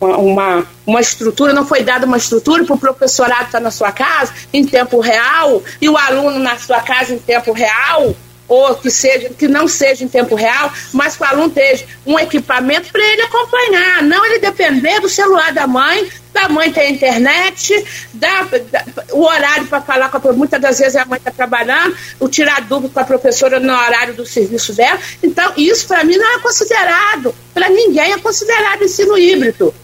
uma, 0.00 0.66
uma 0.86 1.00
estrutura, 1.00 1.52
não 1.52 1.66
foi 1.66 1.82
dada 1.82 2.06
uma 2.06 2.16
estrutura 2.16 2.64
para 2.64 2.74
o 2.74 2.78
professorado 2.78 3.46
estar 3.46 3.58
tá 3.58 3.60
na 3.60 3.70
sua 3.70 3.92
casa 3.92 4.32
em 4.52 4.64
tempo 4.64 5.00
real 5.00 5.62
e 5.80 5.88
o 5.88 5.96
aluno 5.96 6.38
na 6.38 6.56
sua 6.58 6.80
casa 6.80 7.14
em 7.14 7.18
tempo 7.18 7.52
real. 7.52 8.14
ou 8.46 8.74
que, 8.76 8.90
seja, 8.90 9.28
que 9.28 9.46
não 9.46 9.68
seja 9.68 10.02
em 10.02 10.08
tempo 10.08 10.34
real, 10.34 10.72
mas 10.92 11.16
que 11.16 11.22
o 11.22 11.26
aluno 11.26 11.48
esteja 11.48 11.84
um 12.06 12.18
equipamento 12.18 12.90
para 12.90 13.04
ele 13.04 13.20
acompanhar, 13.20 14.02
não 14.02 14.24
ele 14.24 14.38
depender 14.38 15.00
do 15.00 15.08
celular 15.08 15.52
da 15.52 15.66
mãe, 15.66 16.10
da 16.32 16.48
mãe 16.48 16.72
ter 16.72 16.88
internet, 16.88 17.84
da, 18.14 18.44
da 18.44 18.84
o 19.12 19.22
horário 19.22 19.66
para 19.66 19.82
falar 19.82 20.08
com 20.08 20.28
a 20.28 20.32
muitas 20.32 20.60
das 20.60 20.78
vezes 20.78 20.96
a 20.96 21.04
mãe 21.04 21.18
está 21.18 21.30
trabalhando, 21.30 21.94
o 22.18 22.26
tirar 22.26 22.62
dúvida 22.62 22.94
com 22.94 23.00
a 23.00 23.04
professora 23.04 23.60
no 23.60 23.72
horário 23.72 24.14
do 24.14 24.24
serviço 24.24 24.72
dela. 24.72 24.98
Então, 25.22 25.52
isso 25.56 25.86
para 25.86 26.02
mim 26.02 26.16
não 26.16 26.36
é 26.36 26.38
considerado, 26.38 27.34
para 27.52 27.68
ninguém 27.68 28.12
é 28.12 28.18
considerado 28.18 28.82
ensino 28.82 29.18
híbrido. 29.18 29.74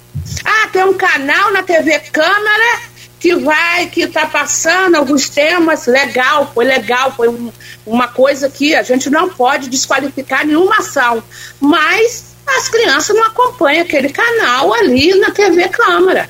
Ah, 0.44 0.68
tem 0.72 0.84
um 0.84 0.94
canal 0.94 1.52
na 1.52 1.62
TV 1.62 1.98
Câmara 2.12 2.80
que 3.24 3.34
vai, 3.36 3.86
que 3.86 4.02
está 4.02 4.26
passando 4.26 4.96
alguns 4.96 5.30
temas, 5.30 5.86
legal, 5.86 6.50
foi 6.52 6.66
legal, 6.66 7.10
foi 7.16 7.28
um, 7.28 7.50
uma 7.86 8.06
coisa 8.06 8.50
que 8.50 8.74
a 8.74 8.82
gente 8.82 9.08
não 9.08 9.30
pode 9.30 9.70
desqualificar 9.70 10.46
nenhuma 10.46 10.76
ação, 10.76 11.22
mas 11.58 12.34
as 12.46 12.68
crianças 12.68 13.16
não 13.16 13.24
acompanham 13.24 13.82
aquele 13.82 14.10
canal 14.10 14.74
ali 14.74 15.18
na 15.18 15.30
TV 15.30 15.68
Câmara. 15.70 16.28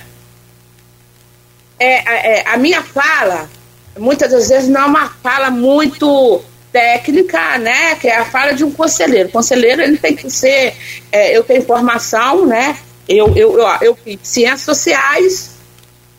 É, 1.81 2.39
é, 2.39 2.49
a 2.49 2.57
minha 2.57 2.81
fala, 2.81 3.51
muitas 3.99 4.31
das 4.31 4.49
vezes, 4.49 4.69
não 4.69 4.83
é 4.83 4.87
uma 4.87 5.09
fala 5.09 5.51
muito 5.51 6.45
técnica, 6.71 7.59
né, 7.59 7.97
que 7.97 8.07
é 8.07 8.19
a 8.19 8.25
fala 8.25 8.53
de 8.53 8.65
um 8.65 8.71
conselheiro. 8.71 9.29
O 9.29 9.33
conselheiro, 9.33 9.83
ele 9.83 9.97
tem 9.97 10.15
que 10.15 10.31
ser, 10.31 10.77
é, 11.11 11.37
eu 11.37 11.43
tenho 11.43 11.65
formação, 11.65 12.47
né, 12.47 12.77
eu, 13.09 13.35
eu, 13.37 13.59
eu, 13.59 13.69
eu 13.81 13.97
fiz 13.97 14.19
ciências 14.23 14.63
sociais, 14.63 15.55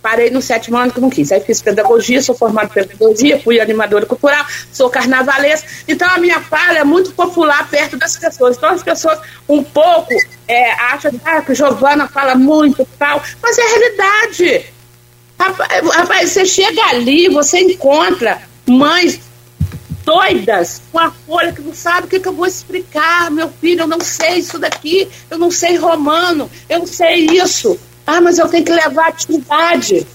Parei 0.05 0.29
no 0.29 0.39
sétimo 0.39 0.77
ano 0.77 0.91
que 0.91 1.01
não 1.01 1.09
quis. 1.09 1.31
Aí 1.31 1.39
fiz 1.41 1.63
pedagogia, 1.63 2.21
sou 2.21 2.35
formada 2.35 2.67
em 2.67 2.85
pedagogia, 2.85 3.41
fui 3.41 3.59
animadora 3.59 4.05
cultural, 4.05 4.45
sou 4.71 4.87
carnavalesca. 4.87 5.67
Então 5.87 6.07
a 6.07 6.19
minha 6.19 6.39
fala 6.41 6.77
é 6.77 6.83
muito 6.83 7.11
popular 7.13 7.67
perto 7.71 7.97
das 7.97 8.15
pessoas. 8.15 8.55
Então 8.55 8.69
as 8.69 8.83
pessoas 8.83 9.17
um 9.49 9.63
pouco 9.63 10.13
é, 10.47 10.73
acham 10.73 11.11
ah, 11.25 11.41
que 11.41 11.55
Giovana 11.55 12.07
fala 12.07 12.35
muito 12.35 12.87
tal, 12.99 13.19
mas 13.41 13.57
é 13.57 13.63
a 13.63 13.67
realidade. 13.67 14.65
Rapaz, 15.39 16.29
você 16.29 16.45
chega 16.45 16.83
ali, 16.83 17.27
você 17.27 17.61
encontra 17.61 18.43
mães 18.67 19.19
doidas 20.05 20.81
com 20.91 20.99
a 20.99 21.11
folha 21.11 21.51
que 21.51 21.61
não 21.61 21.73
sabe 21.73 22.07
o 22.07 22.09
que, 22.09 22.19
que 22.19 22.27
eu 22.27 22.33
vou 22.33 22.45
explicar. 22.45 23.29
Meu 23.31 23.49
filho, 23.49 23.81
eu 23.81 23.87
não 23.87 23.99
sei 23.99 24.35
isso 24.35 24.59
daqui, 24.59 25.09
eu 25.29 25.37
não 25.37 25.51
sei 25.51 25.75
romano, 25.75 26.49
eu 26.69 26.79
não 26.79 26.87
sei 26.87 27.25
isso. 27.25 27.77
Ah, 28.05 28.21
mas 28.21 28.37
eu 28.37 28.47
tenho 28.47 28.63
que 28.63 28.71
levar 28.71 29.07
atividade. 29.07 30.05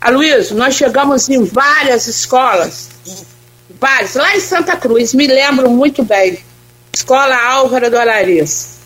Aloysio, 0.00 0.56
nós 0.56 0.74
chegamos 0.74 1.28
em 1.28 1.44
várias 1.44 2.06
escolas, 2.06 2.88
várias, 3.78 4.14
lá 4.14 4.36
em 4.36 4.40
Santa 4.40 4.76
Cruz, 4.76 5.12
me 5.12 5.26
lembro 5.26 5.70
muito 5.70 6.02
bem. 6.02 6.38
Escola 6.94 7.36
Álvaro 7.36 7.90
do 7.90 7.98
Alaris. 7.98 8.78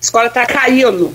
A 0.00 0.04
escola 0.04 0.26
está 0.26 0.46
caindo. 0.46 1.14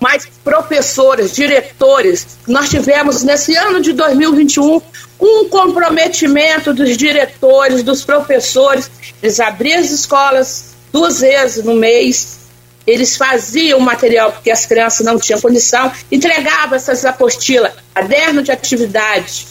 Mas 0.00 0.28
professores, 0.44 1.34
diretores, 1.34 2.38
nós 2.46 2.68
tivemos 2.68 3.22
nesse 3.22 3.56
ano 3.56 3.80
de 3.80 3.92
2021 3.92 4.80
um 5.20 5.48
comprometimento 5.48 6.72
dos 6.72 6.96
diretores, 6.96 7.82
dos 7.82 8.04
professores. 8.04 8.90
Eles 9.20 9.40
abriam 9.40 9.80
as 9.80 9.90
escolas 9.90 10.76
duas 10.92 11.20
vezes 11.20 11.64
no 11.64 11.74
mês, 11.74 12.38
eles 12.86 13.16
faziam 13.16 13.78
o 13.78 13.82
material 13.82 14.32
porque 14.32 14.50
as 14.50 14.64
crianças 14.64 15.04
não 15.04 15.18
tinham 15.18 15.38
condição, 15.40 15.92
entregava 16.10 16.76
essas 16.76 17.04
apostilas, 17.04 17.72
caderno 17.92 18.42
de 18.42 18.50
atividade. 18.50 19.46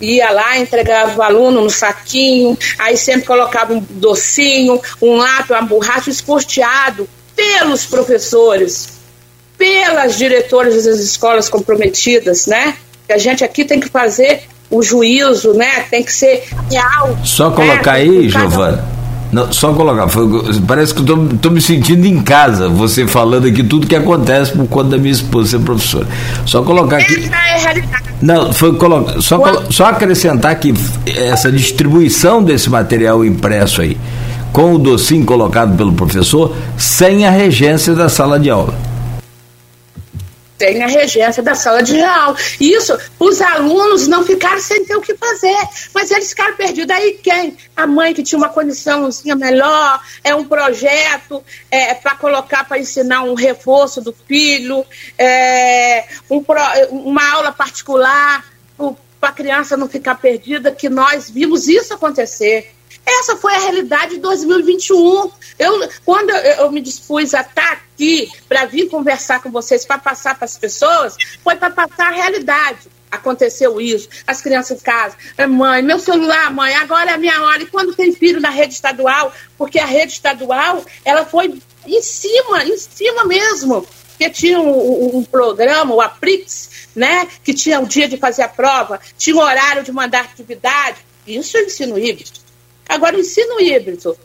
Ia 0.00 0.30
lá, 0.30 0.58
entregava 0.58 1.18
o 1.18 1.22
aluno 1.22 1.62
no 1.62 1.70
saquinho, 1.70 2.56
aí 2.78 2.96
sempre 2.96 3.26
colocava 3.26 3.74
um 3.74 3.80
docinho, 3.80 4.80
um 5.02 5.16
lápis, 5.16 5.50
uma 5.50 5.62
borracha 5.62 6.08
esporteado 6.08 7.08
pelos 7.34 7.84
professores, 7.84 8.95
pelas 9.56 10.16
diretoras 10.16 10.84
das 10.84 10.98
escolas 10.98 11.48
comprometidas, 11.48 12.46
né? 12.46 12.76
Que 13.06 13.12
a 13.12 13.18
gente 13.18 13.44
aqui 13.44 13.64
tem 13.64 13.80
que 13.80 13.88
fazer 13.88 14.42
o 14.70 14.82
juízo, 14.82 15.54
né? 15.54 15.84
Tem 15.90 16.02
que 16.02 16.12
ser 16.12 16.44
real. 16.70 17.18
Só 17.24 17.50
colocar 17.50 17.92
né? 17.92 18.00
aí, 18.00 18.28
Giovana 18.28 18.96
não, 19.32 19.52
só 19.52 19.72
colocar, 19.72 20.08
foi, 20.08 20.26
parece 20.66 20.94
que 20.94 21.00
eu 21.00 21.26
estou 21.32 21.50
me 21.50 21.60
sentindo 21.60 22.06
em 22.06 22.22
casa, 22.22 22.68
você 22.68 23.06
falando 23.06 23.46
aqui 23.46 23.62
tudo 23.62 23.86
que 23.86 23.96
acontece 23.96 24.52
por 24.52 24.66
conta 24.68 24.90
da 24.90 24.98
minha 24.98 25.12
esposa 25.12 25.50
ser 25.50 25.64
professora. 25.64 26.06
Só 26.44 26.62
colocar 26.62 26.98
aqui. 26.98 27.28
É 27.28 27.82
não, 28.22 28.52
foi 28.52 28.74
colocar, 28.76 29.20
só, 29.20 29.64
só 29.68 29.86
acrescentar 29.86 30.54
que 30.58 30.72
essa 31.06 31.50
distribuição 31.50 32.42
desse 32.42 32.70
material 32.70 33.24
impresso 33.24 33.82
aí, 33.82 33.96
com 34.52 34.74
o 34.74 34.78
docinho 34.78 35.24
colocado 35.26 35.76
pelo 35.76 35.92
professor, 35.92 36.54
sem 36.78 37.26
a 37.26 37.30
regência 37.30 37.94
da 37.94 38.08
sala 38.08 38.38
de 38.38 38.48
aula 38.48 38.74
tem 40.58 40.82
a 40.82 40.86
regência 40.86 41.42
da 41.42 41.54
sala 41.54 41.82
de 41.82 42.00
aula. 42.00 42.36
Isso, 42.60 42.96
os 43.18 43.40
alunos 43.40 44.06
não 44.06 44.24
ficaram 44.24 44.60
sem 44.60 44.84
ter 44.84 44.96
o 44.96 45.00
que 45.00 45.14
fazer, 45.14 45.56
mas 45.94 46.10
eles 46.10 46.28
ficaram 46.28 46.56
perdidos. 46.56 46.94
Aí 46.94 47.12
quem? 47.22 47.56
A 47.76 47.86
mãe 47.86 48.14
que 48.14 48.22
tinha 48.22 48.38
uma 48.38 48.48
condiçãozinha 48.48 49.36
melhor, 49.36 50.00
é 50.22 50.34
um 50.34 50.44
projeto 50.44 51.42
é, 51.70 51.94
para 51.94 52.14
colocar, 52.14 52.64
para 52.64 52.78
ensinar 52.78 53.22
um 53.22 53.34
reforço 53.34 54.00
do 54.00 54.12
filho, 54.12 54.84
é, 55.18 56.04
um, 56.30 56.44
uma 56.90 57.32
aula 57.32 57.52
particular 57.52 58.44
para 59.20 59.30
a 59.30 59.32
criança 59.32 59.76
não 59.76 59.88
ficar 59.88 60.16
perdida, 60.16 60.70
que 60.70 60.88
nós 60.88 61.30
vimos 61.30 61.68
isso 61.68 61.94
acontecer. 61.94 62.75
Essa 63.06 63.36
foi 63.36 63.54
a 63.54 63.58
realidade 63.58 64.16
de 64.16 64.20
2021. 64.20 65.30
Eu, 65.58 65.88
quando 66.04 66.30
eu, 66.30 66.64
eu 66.64 66.72
me 66.72 66.80
dispus 66.80 67.32
a 67.34 67.42
estar 67.42 67.72
aqui 67.72 68.28
para 68.48 68.64
vir 68.64 68.88
conversar 68.88 69.40
com 69.40 69.50
vocês, 69.50 69.84
para 69.84 69.98
passar 69.98 70.34
para 70.34 70.44
as 70.44 70.58
pessoas, 70.58 71.16
foi 71.42 71.54
para 71.54 71.70
passar 71.70 72.08
a 72.08 72.16
realidade. 72.16 72.80
Aconteceu 73.08 73.80
isso, 73.80 74.08
as 74.26 74.42
crianças 74.42 74.80
em 74.80 74.82
casa, 74.82 75.16
é, 75.38 75.46
mãe, 75.46 75.80
meu 75.80 76.00
celular, 76.00 76.52
mãe, 76.52 76.74
agora 76.74 77.12
é 77.12 77.14
a 77.14 77.18
minha 77.18 77.40
hora. 77.40 77.62
E 77.62 77.66
quando 77.66 77.94
tem 77.94 78.12
filho 78.12 78.40
na 78.40 78.50
rede 78.50 78.74
estadual, 78.74 79.32
porque 79.56 79.78
a 79.78 79.86
rede 79.86 80.14
estadual, 80.14 80.84
ela 81.04 81.24
foi 81.24 81.56
em 81.86 82.02
cima, 82.02 82.64
em 82.64 82.76
cima 82.76 83.24
mesmo. 83.24 83.86
Porque 84.10 84.30
tinha 84.30 84.58
um, 84.58 85.18
um 85.18 85.24
programa, 85.24 85.94
o 85.94 86.00
Aprix, 86.00 86.88
né, 86.96 87.28
que 87.44 87.54
tinha 87.54 87.78
o 87.78 87.86
dia 87.86 88.08
de 88.08 88.16
fazer 88.16 88.42
a 88.42 88.48
prova, 88.48 88.98
tinha 89.16 89.36
o 89.36 89.40
horário 89.40 89.84
de 89.84 89.92
mandar 89.92 90.24
atividade. 90.24 90.98
Isso 91.26 91.56
é 91.56 91.62
ensino 91.62 91.98
híbrido. 91.98 92.45
Agora, 92.88 93.16
o 93.16 93.20
ensino 93.20 93.60
híbrido, 93.60 94.16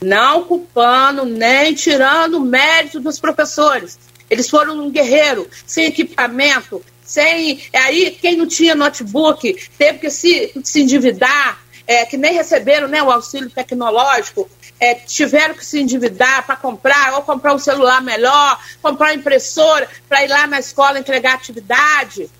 não 0.00 0.44
culpando 0.44 1.24
nem 1.24 1.74
tirando 1.74 2.36
o 2.36 2.40
mérito 2.40 3.00
dos 3.00 3.20
professores. 3.20 3.98
Eles 4.28 4.48
foram 4.48 4.78
um 4.78 4.90
guerreiro, 4.90 5.48
sem 5.66 5.86
equipamento, 5.86 6.82
sem. 7.04 7.60
Aí, 7.74 8.16
quem 8.20 8.36
não 8.36 8.46
tinha 8.46 8.74
notebook 8.74 9.68
teve 9.76 9.98
que 9.98 10.10
se, 10.10 10.52
se 10.62 10.80
endividar, 10.80 11.60
é, 11.86 12.04
que 12.06 12.16
nem 12.16 12.32
receberam 12.32 12.86
né, 12.86 13.02
o 13.02 13.10
auxílio 13.10 13.50
tecnológico, 13.50 14.48
é, 14.78 14.94
tiveram 14.94 15.54
que 15.54 15.66
se 15.66 15.80
endividar 15.80 16.46
para 16.46 16.56
comprar, 16.56 17.14
ou 17.14 17.22
comprar 17.22 17.54
um 17.54 17.58
celular 17.58 18.00
melhor, 18.00 18.58
comprar 18.80 19.08
uma 19.08 19.14
impressora 19.14 19.88
para 20.08 20.24
ir 20.24 20.28
lá 20.28 20.46
na 20.46 20.60
escola 20.60 20.98
entregar 20.98 21.34
atividade. 21.34 22.30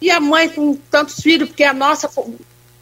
E 0.00 0.10
a 0.10 0.20
mãe 0.20 0.50
com 0.50 0.76
tantos 0.90 1.20
filhos, 1.20 1.48
porque 1.48 1.64
a 1.64 1.72
nossa 1.72 2.10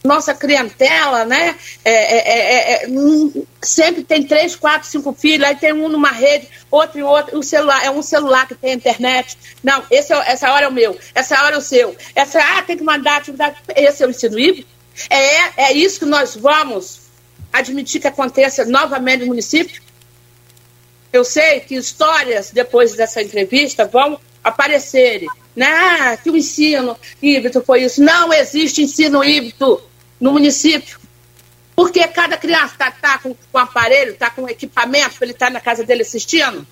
nossa 0.03 0.33
clientela, 0.33 1.23
né? 1.23 1.55
É, 1.83 1.91
é, 1.91 2.23
é, 2.27 2.83
é 2.83 2.87
hum, 2.89 3.45
sempre 3.61 4.03
tem 4.03 4.23
três, 4.23 4.55
quatro, 4.55 4.87
cinco 4.87 5.13
filhos, 5.13 5.47
aí 5.47 5.55
tem 5.55 5.71
um 5.71 5.87
numa 5.87 6.11
rede, 6.11 6.47
outro 6.69 6.99
em 6.99 7.03
outro, 7.03 7.39
o 7.39 7.43
celular, 7.43 7.83
é 7.85 7.89
um 7.89 8.01
celular 8.01 8.47
que 8.47 8.55
tem 8.55 8.73
internet. 8.73 9.37
Não, 9.63 9.83
esse 9.89 10.13
é, 10.13 10.31
essa 10.31 10.51
hora 10.51 10.65
é 10.65 10.67
o 10.67 10.73
meu, 10.73 10.97
essa 11.15 11.41
hora 11.41 11.55
é 11.55 11.57
o 11.57 11.61
seu. 11.61 11.95
Essa, 12.13 12.39
ah, 12.39 12.61
tem 12.63 12.77
que 12.77 12.83
mandar 12.83 13.17
atividade. 13.17 13.55
Esse 13.75 14.03
é 14.03 14.07
o 14.07 14.09
ensino 14.09 14.37
híbrido. 14.37 14.67
É, 15.09 15.69
é 15.69 15.73
isso 15.73 15.99
que 15.99 16.05
nós 16.05 16.35
vamos 16.35 17.03
admitir 17.51 18.01
que 18.01 18.07
aconteça 18.07 18.65
novamente 18.65 19.21
no 19.21 19.27
município. 19.27 19.81
Eu 21.11 21.23
sei 21.23 21.59
que 21.61 21.75
histórias 21.75 22.51
depois 22.51 22.93
dessa 22.95 23.21
entrevista 23.21 23.85
vão 23.85 24.19
aparecerem. 24.43 25.29
Né? 25.55 25.67
Ah, 25.67 26.17
que 26.17 26.31
o 26.31 26.35
ensino 26.35 26.97
híbrido 27.21 27.63
foi 27.63 27.83
isso. 27.83 28.01
Não 28.03 28.33
existe 28.33 28.81
ensino 28.81 29.23
híbrido 29.23 29.81
no 30.23 30.31
município. 30.31 30.97
Porque 31.75 32.07
cada 32.07 32.37
criança 32.37 32.73
está 32.73 32.91
tá 32.91 33.17
com, 33.17 33.35
com 33.51 33.57
aparelho, 33.57 34.11
está 34.11 34.29
com 34.29 34.47
equipamento 34.47 35.17
ele 35.21 35.33
estar 35.33 35.47
tá 35.47 35.51
na 35.51 35.59
casa 35.59 35.83
dele 35.83 36.03
assistindo. 36.03 36.65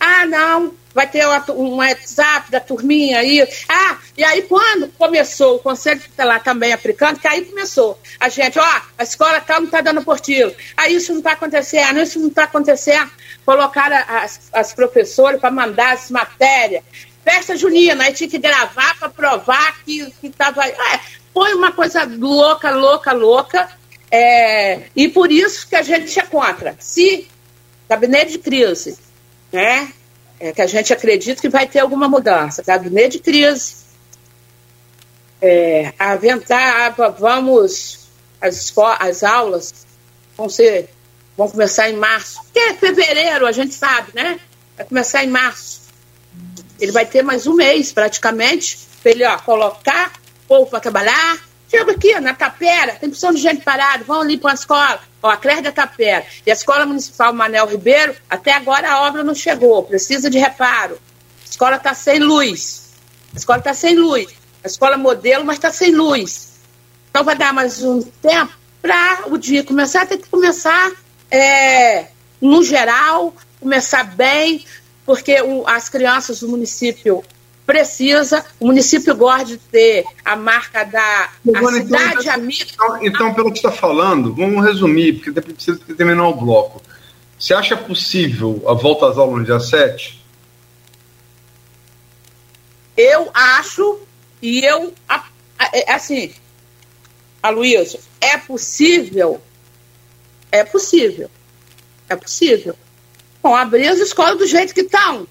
Ah, 0.00 0.24
não, 0.24 0.74
vai 0.94 1.06
ter 1.06 1.26
um 1.50 1.76
WhatsApp 1.76 2.50
da 2.50 2.60
turminha 2.60 3.18
aí. 3.18 3.46
Ah, 3.68 3.98
e 4.16 4.24
aí 4.24 4.42
quando 4.42 4.88
começou 4.96 5.56
o 5.56 5.58
Conselho 5.58 6.00
Tutelar 6.00 6.42
também 6.42 6.72
aplicando, 6.72 7.18
que 7.18 7.28
aí 7.28 7.44
começou. 7.44 8.00
A 8.18 8.30
gente, 8.30 8.58
ó, 8.58 8.80
a 8.96 9.02
escola 9.02 9.40
tal 9.40 9.58
não 9.58 9.66
está 9.66 9.82
dando 9.82 10.02
portilho. 10.02 10.54
Aí 10.74 10.94
isso 10.94 11.12
não 11.12 11.18
está 11.18 11.32
acontecendo, 11.32 12.00
isso 12.00 12.18
não 12.18 12.28
está 12.28 12.44
acontecendo. 12.44 13.10
Colocaram 13.44 13.96
as, 14.08 14.40
as 14.52 14.72
professoras 14.72 15.38
para 15.38 15.50
mandar 15.50 15.92
as 15.92 16.10
matérias. 16.10 16.82
Festa 17.22 17.56
junina, 17.56 18.04
aí 18.04 18.14
tinha 18.14 18.30
que 18.30 18.38
gravar 18.38 18.96
para 18.98 19.08
provar 19.08 19.82
que 19.84 20.12
estava. 20.22 20.64
É, 20.66 21.00
foi 21.36 21.52
uma 21.52 21.70
coisa 21.70 22.02
louca, 22.04 22.70
louca, 22.70 23.12
louca. 23.12 23.68
É, 24.10 24.84
e 24.96 25.06
por 25.06 25.30
isso 25.30 25.68
que 25.68 25.76
a 25.76 25.82
gente 25.82 26.18
é 26.18 26.22
contra. 26.22 26.74
Se 26.80 27.28
gabinete 27.86 28.32
de 28.32 28.38
crise, 28.38 28.96
né, 29.52 29.92
é, 30.40 30.50
que 30.52 30.62
a 30.62 30.66
gente 30.66 30.94
acredita 30.94 31.42
que 31.42 31.50
vai 31.50 31.68
ter 31.68 31.80
alguma 31.80 32.08
mudança, 32.08 32.62
gabinete 32.66 33.18
de 33.18 33.22
crise, 33.22 33.84
é, 35.42 35.92
aventar, 35.98 36.96
vamos, 37.18 38.08
as, 38.40 38.72
as 38.98 39.22
aulas 39.22 39.86
vão 40.38 40.48
ser, 40.48 40.88
vão 41.36 41.50
começar 41.50 41.90
em 41.90 41.96
março, 41.96 42.40
que 42.50 42.58
é 42.58 42.72
fevereiro, 42.72 43.46
a 43.46 43.52
gente 43.52 43.74
sabe, 43.74 44.12
né? 44.14 44.40
Vai 44.74 44.86
começar 44.86 45.22
em 45.22 45.28
março. 45.28 45.82
Ele 46.80 46.92
vai 46.92 47.04
ter 47.04 47.20
mais 47.20 47.46
um 47.46 47.52
mês, 47.52 47.92
praticamente, 47.92 48.78
para 49.02 49.12
ele 49.12 49.24
ó, 49.26 49.36
colocar 49.36 50.12
povo 50.46 50.70
para 50.70 50.80
trabalhar. 50.80 51.38
Chega 51.68 51.92
aqui, 51.92 52.18
na 52.20 52.32
Tapera, 52.32 52.94
tem 52.94 53.08
opção 53.08 53.32
de 53.32 53.40
gente 53.40 53.62
parada, 53.62 54.04
vão 54.04 54.20
ali 54.20 54.38
para 54.38 54.52
a 54.52 54.54
escola. 54.54 55.00
Ó, 55.22 55.28
a 55.28 55.60
da 55.60 55.72
Tapera. 55.72 56.24
E 56.46 56.50
a 56.50 56.54
Escola 56.54 56.86
Municipal 56.86 57.32
Manel 57.32 57.66
Ribeiro, 57.66 58.14
até 58.30 58.52
agora 58.52 58.88
a 58.88 59.06
obra 59.08 59.24
não 59.24 59.34
chegou, 59.34 59.82
precisa 59.82 60.30
de 60.30 60.38
reparo. 60.38 60.94
A 61.44 61.50
escola 61.50 61.76
está 61.76 61.92
sem 61.92 62.20
luz. 62.20 62.92
A 63.34 63.36
escola 63.36 63.58
está 63.58 63.74
sem 63.74 63.96
luz. 63.96 64.28
A 64.62 64.68
escola 64.68 64.96
modelo, 64.96 65.44
mas 65.44 65.56
está 65.56 65.72
sem 65.72 65.90
luz. 65.90 66.52
Então 67.10 67.24
vai 67.24 67.36
dar 67.36 67.52
mais 67.52 67.82
um 67.82 68.00
tempo 68.02 68.52
para 68.80 69.24
o 69.26 69.36
dia 69.36 69.64
começar, 69.64 70.06
tem 70.06 70.18
que 70.18 70.28
começar 70.28 70.92
é, 71.30 72.06
no 72.40 72.62
geral, 72.62 73.34
começar 73.60 74.04
bem, 74.04 74.64
porque 75.04 75.40
o, 75.42 75.66
as 75.66 75.88
crianças 75.88 76.40
do 76.40 76.48
município 76.48 77.24
precisa, 77.66 78.44
o 78.60 78.66
município 78.66 79.14
gosta 79.16 79.44
de 79.44 79.58
ter 79.58 80.04
a 80.24 80.36
marca 80.36 80.84
da 80.84 81.30
a 81.54 81.72
cidade 81.72 82.20
então, 82.20 82.34
amiga. 82.34 82.64
Então, 82.72 83.04
então, 83.04 83.34
pelo 83.34 83.50
que 83.50 83.58
está 83.58 83.72
falando, 83.72 84.32
vamos 84.32 84.64
resumir, 84.64 85.14
porque 85.14 85.32
depois 85.32 85.54
precisa 85.54 85.78
terminar 85.96 86.28
o 86.28 86.34
bloco. 86.34 86.80
Você 87.38 87.52
acha 87.52 87.76
possível 87.76 88.62
a 88.66 88.72
volta 88.72 89.08
às 89.08 89.18
aulas 89.18 89.40
no 89.40 89.44
dia 89.44 89.58
7? 89.60 90.24
Eu 92.96 93.30
acho, 93.34 93.98
e 94.40 94.64
eu, 94.64 94.94
é, 95.72 95.92
assim, 95.92 96.32
Aloysio, 97.42 98.00
é 98.20 98.38
possível, 98.38 99.42
é 100.50 100.64
possível, 100.64 101.30
é 102.08 102.16
possível. 102.16 102.74
Bom, 103.42 103.54
abrir 103.54 103.88
as 103.88 103.98
escolas 103.98 104.38
do 104.38 104.46
jeito 104.46 104.72
que 104.72 104.80
estão 104.80 105.26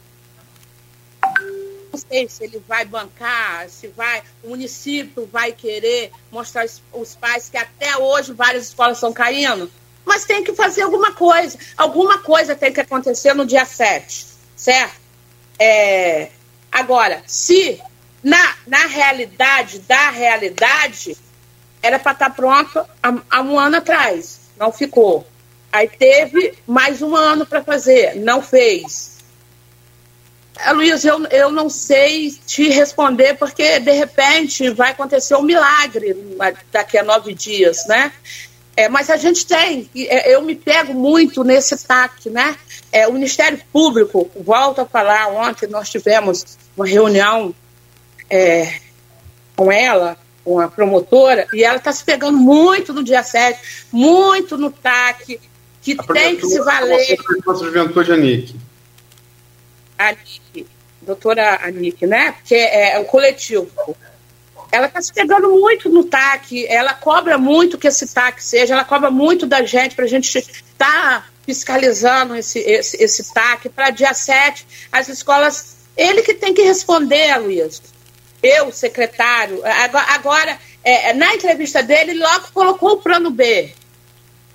não 1.95 1.97
sei 1.97 2.27
se 2.27 2.43
ele 2.43 2.61
vai 2.67 2.83
bancar, 2.83 3.69
se 3.69 3.87
vai, 3.87 4.21
o 4.43 4.49
município 4.49 5.27
vai 5.31 5.53
querer 5.53 6.11
mostrar 6.29 6.65
os 6.91 7.15
pais 7.15 7.49
que 7.49 7.55
até 7.55 7.95
hoje 7.97 8.33
várias 8.33 8.67
escolas 8.67 8.97
estão 8.97 9.13
caindo, 9.13 9.71
mas 10.03 10.25
tem 10.25 10.43
que 10.43 10.53
fazer 10.53 10.81
alguma 10.81 11.13
coisa. 11.13 11.57
Alguma 11.77 12.19
coisa 12.19 12.53
tem 12.53 12.73
que 12.73 12.81
acontecer 12.81 13.33
no 13.33 13.45
dia 13.45 13.63
7, 13.63 14.25
certo? 14.57 14.99
É, 15.57 16.31
agora, 16.69 17.23
se 17.25 17.81
na, 18.21 18.55
na 18.67 18.85
realidade 18.87 19.79
da 19.79 20.09
realidade, 20.09 21.17
era 21.81 21.97
para 21.97 22.11
estar 22.11 22.29
tá 22.29 22.35
pronto 22.35 22.85
há, 23.01 23.13
há 23.29 23.41
um 23.41 23.57
ano 23.57 23.77
atrás, 23.77 24.41
não 24.57 24.71
ficou. 24.71 25.25
Aí 25.71 25.87
teve 25.87 26.57
mais 26.67 27.01
um 27.01 27.15
ano 27.15 27.45
para 27.45 27.63
fazer, 27.63 28.15
não 28.15 28.41
fez. 28.41 29.14
É, 30.57 30.71
Luiz, 30.71 31.03
eu, 31.03 31.25
eu 31.25 31.51
não 31.51 31.69
sei 31.69 32.31
te 32.45 32.69
responder, 32.69 33.35
porque 33.35 33.79
de 33.79 33.91
repente 33.91 34.69
vai 34.69 34.91
acontecer 34.91 35.35
um 35.35 35.41
milagre 35.41 36.15
daqui 36.71 36.97
a 36.97 37.03
nove 37.03 37.33
dias, 37.33 37.85
né? 37.87 38.11
É, 38.77 38.89
mas 38.89 39.09
a 39.09 39.15
gente 39.15 39.45
tem, 39.45 39.89
é, 39.95 40.33
eu 40.33 40.41
me 40.41 40.55
pego 40.55 40.93
muito 40.93 41.43
nesse 41.43 41.77
TAC, 41.85 42.29
né? 42.29 42.55
É, 42.91 43.07
o 43.07 43.13
Ministério 43.13 43.59
Público, 43.71 44.29
volto 44.35 44.81
a 44.81 44.85
falar, 44.85 45.27
ontem 45.29 45.67
nós 45.67 45.89
tivemos 45.89 46.57
uma 46.75 46.85
reunião 46.85 47.53
é, 48.29 48.79
com 49.55 49.71
ela, 49.71 50.17
com 50.43 50.59
a 50.59 50.67
promotora, 50.67 51.47
e 51.53 51.63
ela 51.63 51.77
está 51.77 51.91
se 51.91 52.03
pegando 52.03 52.37
muito 52.37 52.93
no 52.93 53.03
dia 53.03 53.23
7, 53.23 53.87
muito 53.91 54.57
no 54.57 54.69
TAC, 54.69 55.39
que 55.81 55.95
a 55.97 56.03
tem 56.13 56.35
que 56.35 56.45
se 56.45 56.59
valer. 56.59 57.17
A 57.47 57.53
juventude, 57.53 58.11
Anique. 58.11 58.64
Anique, 59.97 60.67
doutora 61.01 61.59
Anique, 61.63 62.05
né? 62.05 62.33
Porque 62.33 62.55
é, 62.55 62.93
é 62.93 62.99
o 62.99 63.05
coletivo. 63.05 63.69
Ela 64.71 64.87
está 64.87 65.01
se 65.01 65.13
pegando 65.13 65.49
muito 65.51 65.89
no 65.89 66.03
TAC, 66.03 66.65
ela 66.67 66.93
cobra 66.93 67.37
muito 67.37 67.77
que 67.77 67.87
esse 67.87 68.13
TAC 68.13 68.43
seja, 68.43 68.73
ela 68.73 68.83
cobra 68.83 69.09
muito 69.09 69.45
da 69.45 69.63
gente 69.63 69.95
para 69.95 70.05
a 70.05 70.07
gente 70.07 70.37
estar 70.37 70.51
tá 70.77 71.25
fiscalizando 71.45 72.35
esse, 72.35 72.59
esse, 72.59 73.01
esse 73.01 73.33
TAC 73.33 73.69
para 73.69 73.91
dia 73.91 74.13
7, 74.13 74.65
as 74.91 75.07
escolas. 75.07 75.75
Ele 75.95 76.23
que 76.23 76.33
tem 76.33 76.53
que 76.53 76.63
responder, 76.63 77.37
Luiz. 77.37 77.81
Eu, 78.43 78.71
secretário. 78.71 79.61
Agora, 79.65 80.05
agora 80.09 80.59
é, 80.83 81.13
na 81.13 81.33
entrevista 81.33 81.81
dele, 81.81 82.11
ele 82.11 82.19
logo 82.19 82.51
colocou 82.53 82.93
o 82.93 82.97
plano 82.97 83.31
B. 83.31 83.73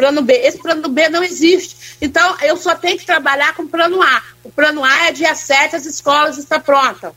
Plano 0.01 0.23
B. 0.23 0.33
Esse 0.33 0.57
plano 0.57 0.89
B 0.89 1.11
não 1.11 1.23
existe. 1.23 1.99
Então, 2.01 2.35
eu 2.41 2.57
só 2.57 2.75
tenho 2.75 2.99
que 2.99 3.05
trabalhar 3.05 3.55
com 3.55 3.65
o 3.65 3.69
plano 3.69 4.03
A. 4.03 4.23
O 4.43 4.51
plano 4.51 4.83
A 4.83 5.09
é 5.09 5.13
dia 5.13 5.35
7, 5.35 5.77
as 5.77 5.85
escolas 5.85 6.39
estão 6.39 6.59
prontas. 6.59 7.13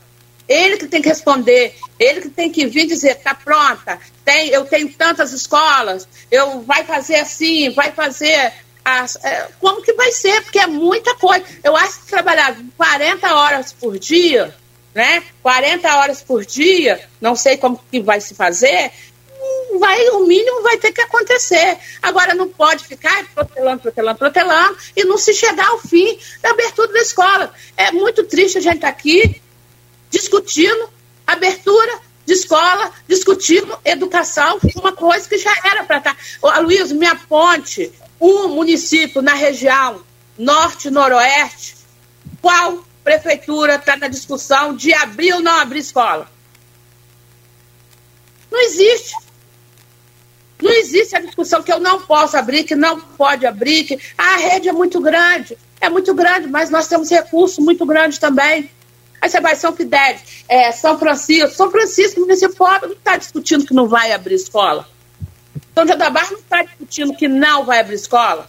Ele 0.46 0.76
que 0.76 0.86
tem 0.86 1.00
que 1.00 1.08
responder, 1.08 1.74
ele 1.98 2.20
que 2.20 2.28
tem 2.28 2.52
que 2.52 2.66
vir 2.66 2.86
dizer, 2.86 3.12
está 3.12 3.34
pronta, 3.34 3.98
tem, 4.22 4.50
eu 4.50 4.66
tenho 4.66 4.92
tantas 4.92 5.32
escolas, 5.32 6.06
eu 6.30 6.60
vai 6.60 6.84
fazer 6.84 7.16
assim, 7.16 7.70
vai 7.70 7.90
fazer. 7.92 8.52
As, 8.84 9.16
é, 9.24 9.48
como 9.58 9.80
que 9.80 9.94
vai 9.94 10.12
ser? 10.12 10.42
Porque 10.42 10.58
é 10.58 10.66
muita 10.66 11.14
coisa. 11.14 11.42
Eu 11.62 11.74
acho 11.74 12.00
que 12.00 12.08
trabalhar 12.08 12.54
40 12.76 13.34
horas 13.34 13.72
por 13.72 13.98
dia, 13.98 14.54
né? 14.94 15.22
40 15.42 15.96
horas 15.96 16.20
por 16.20 16.44
dia, 16.44 17.00
não 17.18 17.34
sei 17.34 17.56
como 17.56 17.80
que 17.90 18.00
vai 18.00 18.20
se 18.20 18.34
fazer, 18.34 18.92
vai, 19.78 20.08
o 20.10 20.26
mínimo 20.26 20.62
vai 20.62 20.76
ter 20.76 20.92
que 20.92 21.00
acontecer. 21.00 21.78
Agora 22.02 22.34
não 22.34 22.48
pode 22.48 22.84
ficar 22.84 23.24
protelando, 23.34 23.82
protelando, 23.82 24.18
protelando 24.18 24.78
e 24.96 25.04
não 25.04 25.18
se 25.18 25.34
chegar 25.34 25.68
ao 25.68 25.78
fim 25.78 26.18
da 26.42 26.50
abertura 26.50 26.92
da 26.92 27.00
escola. 27.00 27.52
É 27.76 27.90
muito 27.92 28.24
triste 28.24 28.58
a 28.58 28.60
gente 28.60 28.76
estar 28.76 28.88
aqui 28.88 29.40
discutindo 30.10 30.88
abertura 31.26 32.00
de 32.26 32.32
escola, 32.32 32.90
discutindo 33.06 33.78
educação, 33.84 34.58
uma 34.76 34.92
coisa 34.92 35.28
que 35.28 35.38
já 35.38 35.54
era 35.64 35.84
para 35.84 35.98
estar. 35.98 36.16
Tá. 36.40 36.58
Luiz, 36.60 36.90
me 36.92 37.06
aponte 37.06 37.92
um 38.20 38.48
município 38.48 39.20
na 39.20 39.34
região 39.34 40.02
norte 40.38 40.90
noroeste, 40.90 41.76
qual 42.40 42.84
prefeitura 43.02 43.76
está 43.76 43.96
na 43.96 44.08
discussão 44.08 44.74
de 44.74 44.92
abrir 44.94 45.34
ou 45.34 45.40
não 45.40 45.60
abrir 45.60 45.80
escola? 45.80 46.30
Não 48.50 48.60
existe. 48.60 49.14
Não 50.62 50.72
existe 50.72 51.16
a 51.16 51.20
discussão 51.20 51.62
que 51.62 51.72
eu 51.72 51.80
não 51.80 52.02
posso 52.02 52.36
abrir, 52.36 52.64
que 52.64 52.74
não 52.74 53.00
pode 53.00 53.46
abrir, 53.46 53.84
que 53.84 53.98
ah, 54.16 54.34
a 54.34 54.36
rede 54.36 54.68
é 54.68 54.72
muito 54.72 55.00
grande. 55.00 55.58
É 55.80 55.88
muito 55.88 56.14
grande, 56.14 56.48
mas 56.48 56.70
nós 56.70 56.86
temos 56.86 57.10
recursos 57.10 57.58
muito 57.58 57.84
grandes 57.84 58.18
também. 58.18 58.70
Aí 59.20 59.28
você 59.28 59.40
vai 59.40 59.56
São 59.56 59.74
Fidélis, 59.74 60.44
é, 60.48 60.70
São 60.72 60.98
Francisco. 60.98 61.50
São 61.50 61.70
Francisco, 61.70 62.20
município 62.20 62.56
pobre, 62.56 62.88
não 62.88 62.96
está 62.96 63.16
discutindo 63.16 63.66
que 63.66 63.74
não 63.74 63.88
vai 63.88 64.12
abrir 64.12 64.34
escola. 64.34 64.88
São 65.74 65.86
João 65.86 65.98
da 65.98 66.10
Barra 66.10 66.30
não 66.30 66.38
está 66.38 66.62
discutindo 66.62 67.14
que 67.14 67.26
não 67.26 67.64
vai 67.64 67.80
abrir 67.80 67.94
escola. 67.96 68.48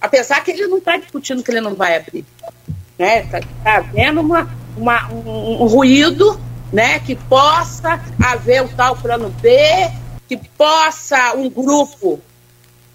Apesar 0.00 0.42
que 0.42 0.52
ele 0.52 0.66
não 0.66 0.78
está 0.78 0.96
discutindo 0.96 1.42
que 1.42 1.50
ele 1.50 1.60
não 1.60 1.74
vai 1.74 1.96
abrir. 1.96 2.24
Está 2.30 2.52
né? 2.98 3.22
Tá, 3.22 3.40
tá 3.62 3.76
havendo 3.76 4.20
uma, 4.20 4.48
uma, 4.76 5.12
um, 5.12 5.62
um 5.62 5.66
ruído 5.66 6.40
né, 6.72 7.00
que 7.00 7.14
possa 7.14 8.00
haver 8.24 8.62
o 8.62 8.68
tal 8.68 8.96
plano 8.96 9.30
B, 9.40 9.50
que 10.28 10.36
possa 10.36 11.34
um 11.34 11.48
grupo 11.48 12.20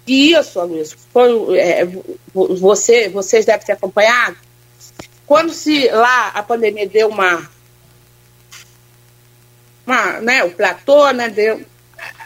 e 0.06 0.32
isso, 0.32 0.62
Luiz, 0.62 0.94
foi, 1.12 1.58
é, 1.58 1.86
você, 2.32 3.08
vocês 3.08 3.46
devem 3.46 3.64
ter 3.64 3.72
acompanhado, 3.72 4.36
quando 5.26 5.52
se 5.52 5.88
lá 5.88 6.28
a 6.28 6.42
pandemia 6.42 6.86
deu 6.86 7.08
uma, 7.08 7.48
uma 9.86 10.20
né, 10.20 10.44
o 10.44 10.50
platô, 10.50 11.10
né, 11.10 11.28
deu... 11.30 11.64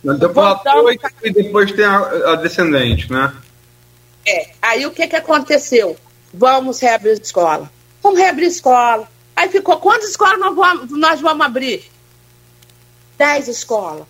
Deu 0.02 0.32
platô 0.32 0.90
e, 0.90 0.98
e 1.22 1.32
depois 1.32 1.70
tem 1.70 1.84
a, 1.84 1.98
a, 2.32 2.36
descendente, 2.36 3.12
né? 3.12 3.32
É, 4.26 4.50
aí 4.60 4.86
o 4.86 4.90
que 4.90 5.06
que 5.06 5.14
aconteceu? 5.14 5.96
Vamos 6.34 6.80
reabrir 6.80 7.10
a 7.10 7.14
escola. 7.14 7.70
Vamos 8.02 8.18
reabrir 8.18 8.46
a 8.46 8.48
escola. 8.48 9.08
Aí 9.36 9.48
ficou, 9.48 9.76
quantas 9.78 10.10
escolas 10.10 10.38
nós 10.40 10.54
vamos, 10.56 10.90
nós 10.98 11.20
vamos 11.20 11.46
abrir? 11.46 11.88
Dez 13.16 13.46
escolas. 13.46 14.04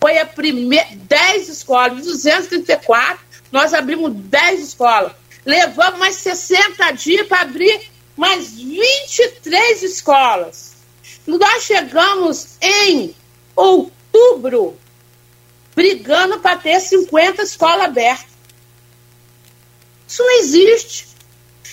Foi 0.00 0.18
a 0.18 0.26
primeira, 0.26 0.86
10 0.92 1.48
escolas, 1.48 2.04
234, 2.04 3.18
nós 3.50 3.72
abrimos 3.72 4.12
10 4.14 4.60
escolas. 4.60 5.12
Levamos 5.44 5.98
mais 5.98 6.16
60 6.16 6.90
dias 6.92 7.26
para 7.26 7.42
abrir 7.42 7.90
mais 8.16 8.52
23 8.52 9.82
escolas. 9.82 10.76
Nós 11.26 11.64
chegamos 11.64 12.56
em 12.60 13.14
outubro, 13.54 14.76
brigando 15.74 16.40
para 16.40 16.56
ter 16.56 16.80
50 16.80 17.42
escolas 17.42 17.84
abertas. 17.84 18.36
Isso 20.06 20.22
não 20.22 20.38
existe. 20.38 21.06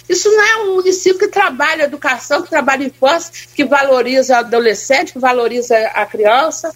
Isso 0.10 0.30
não 0.30 0.44
é 0.44 0.56
um 0.64 0.76
município 0.76 1.20
que 1.20 1.28
trabalha 1.28 1.84
educação, 1.84 2.42
que 2.42 2.50
trabalha 2.50 2.84
infância, 2.84 3.48
que 3.56 3.64
valoriza 3.64 4.34
o 4.34 4.38
adolescente, 4.38 5.14
que 5.14 5.20
valoriza 5.20 5.78
a 5.78 6.06
criança. 6.06 6.76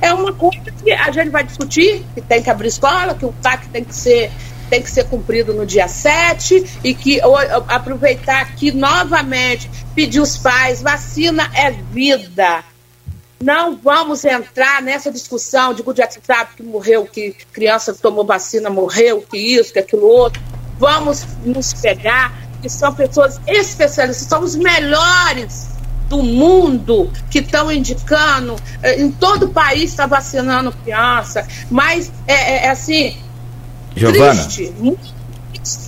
É 0.00 0.12
uma 0.12 0.32
coisa 0.32 0.70
que 0.82 0.92
a 0.92 1.10
gente 1.10 1.30
vai 1.30 1.44
discutir, 1.44 2.04
que 2.14 2.20
tem 2.20 2.42
que 2.42 2.50
abrir 2.50 2.68
escola, 2.68 3.14
que 3.14 3.24
o 3.24 3.34
TAC 3.42 3.68
tem 3.68 3.84
que 3.84 3.94
ser 3.94 4.30
tem 4.68 4.82
que 4.82 4.90
ser 4.90 5.04
cumprido 5.04 5.54
no 5.54 5.64
dia 5.64 5.88
7 5.88 6.80
e 6.84 6.92
que 6.92 7.20
aproveitar 7.68 8.42
aqui 8.42 8.70
novamente, 8.70 9.70
pedir 9.94 10.20
os 10.20 10.36
pais, 10.36 10.82
vacina 10.82 11.50
é 11.54 11.70
vida. 11.70 12.62
Não 13.40 13.76
vamos 13.76 14.24
entrar 14.24 14.82
nessa 14.82 15.10
discussão 15.10 15.72
de 15.72 15.82
WhatsApp 15.82 16.54
que 16.56 16.62
morreu, 16.62 17.06
que 17.06 17.34
criança 17.52 17.94
tomou 17.94 18.26
vacina 18.26 18.68
morreu, 18.68 19.22
que 19.22 19.38
isso, 19.38 19.72
que 19.72 19.78
aquilo 19.78 20.06
outro. 20.06 20.42
Vamos 20.78 21.24
nos 21.44 21.72
pegar, 21.72 22.32
que 22.60 22.68
são 22.68 22.94
pessoas 22.94 23.40
especialistas, 23.46 24.28
são 24.28 24.42
os 24.42 24.54
melhores 24.54 25.77
do 26.08 26.22
mundo 26.22 27.10
que 27.30 27.38
estão 27.38 27.70
indicando, 27.70 28.56
eh, 28.82 29.00
em 29.02 29.10
todo 29.10 29.46
o 29.46 29.48
país 29.48 29.90
está 29.90 30.06
vacinando 30.06 30.72
criança, 30.72 31.46
mas 31.70 32.12
é, 32.26 32.32
é, 32.32 32.64
é 32.66 32.70
assim, 32.70 33.16
Giovana. 33.94 34.34
triste. 34.34 34.72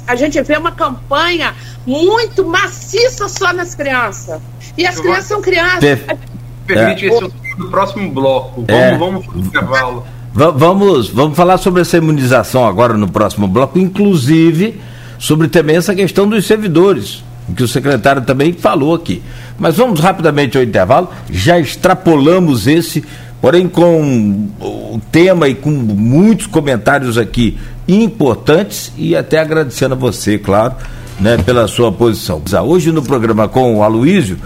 A 0.07 0.15
gente 0.17 0.43
vê 0.43 0.57
uma 0.57 0.73
campanha 0.73 1.55
muito 1.87 2.45
maciça 2.45 3.29
só 3.29 3.53
nas 3.53 3.75
crianças. 3.75 4.41
E 4.77 4.87
as 4.87 5.01
crianças 5.01 5.27
são 5.27 5.41
crianças. 5.41 5.81
Per 5.81 6.19
Permite 6.67 7.07
é. 7.07 7.09
esse 7.09 7.33
no 7.59 7.71
próximo 7.71 8.11
bloco. 8.11 8.65
Vamos, 8.67 8.83
é. 8.83 8.99
vamos 8.99 9.27
para 9.27 9.37
o 9.37 9.41
intervalo. 9.41 10.07
Vamos, 10.33 11.09
vamos 11.09 11.37
falar 11.37 11.59
sobre 11.59 11.83
essa 11.83 11.97
imunização 11.97 12.67
agora 12.67 12.95
no 12.95 13.09
próximo 13.09 13.49
bloco, 13.49 13.79
inclusive 13.79 14.81
sobre 15.19 15.49
também 15.49 15.77
essa 15.77 15.95
questão 15.95 16.29
dos 16.29 16.47
servidores, 16.47 17.25
que 17.55 17.63
o 17.63 17.69
secretário 17.69 18.23
também 18.23 18.53
falou 18.53 18.95
aqui. 18.95 19.23
Mas 19.59 19.77
vamos 19.77 20.01
rapidamente 20.01 20.57
ao 20.57 20.65
intervalo, 20.65 21.09
já 21.31 21.59
extrapolamos 21.59 22.67
esse, 22.67 23.05
porém 23.41 23.69
com 23.69 24.49
o 24.61 25.01
tema 25.13 25.49
e 25.49 25.55
com 25.55 25.71
muitos 25.71 26.47
comentários 26.47 27.19
aqui 27.19 27.59
importantes 27.87 28.93
e 28.97 29.17
até 29.17 29.39
agradecendo 29.39 29.95
a 29.95 29.99
você, 29.99 30.39
claro, 30.39 30.75
né, 31.19 31.37
pela 31.39 31.67
sua 31.69 31.93
posição. 31.93 32.43
Hoje 32.65 32.93
no 32.93 33.03
programa 33.03 33.49
com 33.49 33.77
o 33.77 33.83
Aloísio 33.83 34.39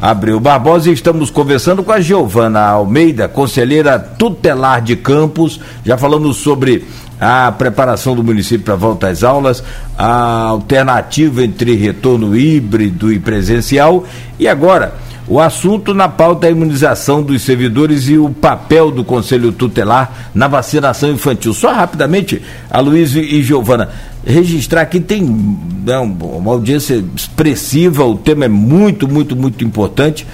Abreu 0.00 0.40
Barbosa 0.40 0.90
estamos 0.90 1.30
conversando 1.30 1.82
com 1.82 1.92
a 1.92 2.00
Giovana 2.00 2.60
Almeida, 2.60 3.28
conselheira 3.28 3.98
tutelar 3.98 4.80
de 4.80 4.96
Campos. 4.96 5.60
Já 5.84 5.98
falamos 5.98 6.38
sobre 6.38 6.86
a 7.20 7.52
preparação 7.52 8.16
do 8.16 8.24
município 8.24 8.64
para 8.64 8.74
a 8.74 8.78
volta 8.78 9.08
às 9.08 9.22
aulas, 9.22 9.62
a 9.98 10.44
alternativa 10.48 11.44
entre 11.44 11.74
retorno 11.74 12.36
híbrido 12.36 13.12
e 13.12 13.18
presencial. 13.18 14.06
E 14.38 14.48
agora, 14.48 14.94
o 15.28 15.38
assunto 15.38 15.94
na 15.94 16.08
pauta 16.08 16.46
é 16.46 16.48
a 16.48 16.52
imunização 16.52 17.22
dos 17.22 17.42
servidores 17.42 18.08
e 18.08 18.18
o 18.18 18.30
papel 18.30 18.90
do 18.90 19.04
Conselho 19.04 19.52
Tutelar 19.52 20.30
na 20.34 20.48
vacinação 20.48 21.10
infantil. 21.10 21.52
Só 21.52 21.72
rapidamente, 21.72 22.42
Aloysio 22.70 23.22
e 23.22 23.42
Giovana, 23.42 23.90
registrar 24.26 24.80
aqui 24.80 24.98
tem 24.98 25.22
né, 25.22 25.98
uma 25.98 26.50
audiência 26.50 27.04
expressiva, 27.14 28.04
o 28.04 28.16
tema 28.16 28.46
é 28.46 28.48
muito, 28.48 29.06
muito, 29.06 29.36
muito 29.36 29.62
importante. 29.62 30.26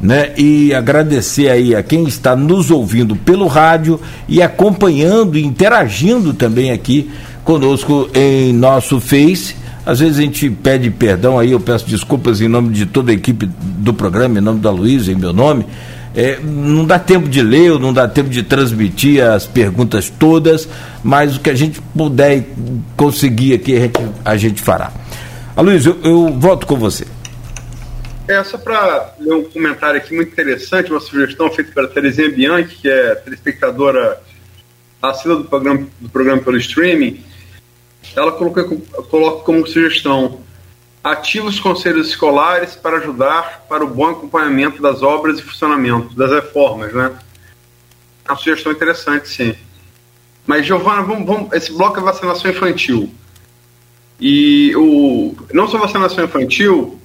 Né? 0.00 0.32
E 0.36 0.74
agradecer 0.74 1.48
aí 1.48 1.74
a 1.74 1.82
quem 1.82 2.04
está 2.04 2.36
nos 2.36 2.70
ouvindo 2.70 3.16
pelo 3.16 3.46
rádio 3.46 3.98
e 4.28 4.42
acompanhando 4.42 5.38
e 5.38 5.44
interagindo 5.44 6.34
também 6.34 6.70
aqui 6.70 7.10
conosco 7.42 8.08
em 8.14 8.52
nosso 8.52 9.00
Face. 9.00 9.56
Às 9.86 10.00
vezes 10.00 10.18
a 10.18 10.22
gente 10.22 10.50
pede 10.50 10.90
perdão 10.90 11.38
aí, 11.38 11.52
eu 11.52 11.60
peço 11.60 11.86
desculpas 11.86 12.40
em 12.40 12.48
nome 12.48 12.70
de 12.70 12.84
toda 12.86 13.12
a 13.12 13.14
equipe 13.14 13.48
do 13.78 13.94
programa, 13.94 14.38
em 14.38 14.42
nome 14.42 14.60
da 14.60 14.70
Luísa, 14.70 15.12
em 15.12 15.14
meu 15.14 15.32
nome. 15.32 15.64
É, 16.14 16.40
não 16.42 16.84
dá 16.84 16.98
tempo 16.98 17.28
de 17.28 17.40
ler, 17.42 17.78
não 17.78 17.92
dá 17.92 18.08
tempo 18.08 18.30
de 18.30 18.42
transmitir 18.42 19.22
as 19.22 19.46
perguntas 19.46 20.10
todas, 20.10 20.68
mas 21.04 21.36
o 21.36 21.40
que 21.40 21.50
a 21.50 21.54
gente 21.54 21.80
puder 21.94 22.48
conseguir 22.96 23.54
aqui 23.54 23.76
a 23.76 23.80
gente, 23.80 24.00
a 24.24 24.36
gente 24.36 24.60
fará. 24.60 24.90
Aloysio, 25.54 25.98
eu, 26.02 26.10
eu 26.10 26.38
volto 26.38 26.66
com 26.66 26.76
você. 26.76 27.06
É, 28.28 28.42
só 28.42 28.58
para 28.58 29.14
ler 29.20 29.34
um 29.34 29.44
comentário 29.44 29.98
aqui 29.98 30.14
muito 30.14 30.32
interessante, 30.32 30.90
uma 30.90 31.00
sugestão 31.00 31.50
feita 31.50 31.70
pela 31.72 31.86
Terezinha 31.86 32.28
Bianchi, 32.28 32.76
que 32.76 32.88
é 32.88 33.14
telespectadora 33.14 34.20
assídua 35.00 35.36
do 35.36 35.44
programa, 35.44 35.86
do 36.00 36.08
programa 36.08 36.42
pelo 36.42 36.56
streaming. 36.56 37.24
Ela 38.16 38.32
colocou, 38.32 38.80
coloca 39.10 39.44
como 39.44 39.66
sugestão 39.66 40.40
ativa 41.04 41.46
os 41.46 41.60
conselhos 41.60 42.08
escolares 42.08 42.74
para 42.74 42.96
ajudar 42.96 43.64
para 43.68 43.84
o 43.84 43.88
bom 43.88 44.06
acompanhamento 44.06 44.82
das 44.82 45.02
obras 45.02 45.38
e 45.38 45.42
funcionamento, 45.42 46.16
das 46.16 46.32
reformas, 46.32 46.92
né? 46.92 47.16
É 48.24 48.32
uma 48.32 48.38
sugestão 48.38 48.72
interessante, 48.72 49.28
sim. 49.28 49.54
Mas, 50.44 50.66
Giovana, 50.66 51.02
vamos, 51.02 51.26
vamos, 51.26 51.52
esse 51.52 51.72
bloco 51.72 52.00
é 52.00 52.02
vacinação 52.02 52.50
infantil. 52.50 53.12
E 54.20 54.74
o, 54.74 55.36
não 55.52 55.68
só 55.68 55.78
vacinação 55.78 56.24
infantil, 56.24 57.00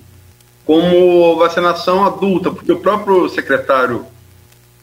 como 0.66 1.36
vacinação 1.38 2.06
adulta, 2.06 2.52
porque 2.52 2.72
o 2.72 2.80
próprio 2.80 3.28
secretário 3.30 4.06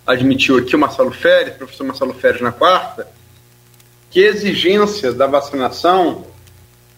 admitiu 0.06 0.58
aqui, 0.58 0.74
o 0.74 0.78
Marcelo 0.78 1.12
Férez, 1.12 1.56
professor 1.56 1.84
Marcelo 1.84 2.14
Férez, 2.14 2.40
na 2.40 2.52
quarta, 2.52 3.08
que 4.10 4.24
a 4.24 4.28
exigência 4.28 5.12
da 5.12 5.26
vacinação 5.26 6.26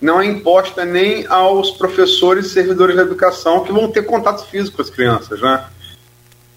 não 0.01 0.21
é 0.21 0.27
imposta 0.27 0.85
nem 0.85 1.27
aos 1.27 1.73
professores 1.73 2.47
e 2.47 2.51
servidores 2.51 2.97
da 2.97 3.03
educação 3.03 3.65
que 3.65 3.73
vão 3.73 3.91
ter 3.91 4.03
contato 4.03 4.47
físico 4.47 4.77
com 4.77 4.83
as 4.83 4.91
crianças, 4.91 5.41
né? 5.41 5.69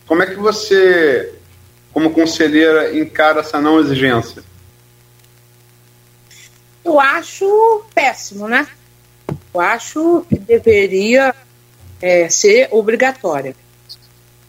Como 0.05 0.21
é 0.23 0.27
que 0.27 0.35
você, 0.35 1.33
como 1.91 2.13
conselheira, 2.13 2.97
encara 2.97 3.41
essa 3.41 3.59
não 3.59 3.79
exigência? 3.79 4.43
Eu 6.85 6.99
acho 6.99 7.83
péssimo, 7.93 8.47
né? 8.47 8.67
Eu 9.53 9.59
acho 9.59 10.25
que 10.29 10.37
deveria 10.37 11.33
é, 12.03 12.27
ser 12.27 12.67
obrigatória. 12.69 13.55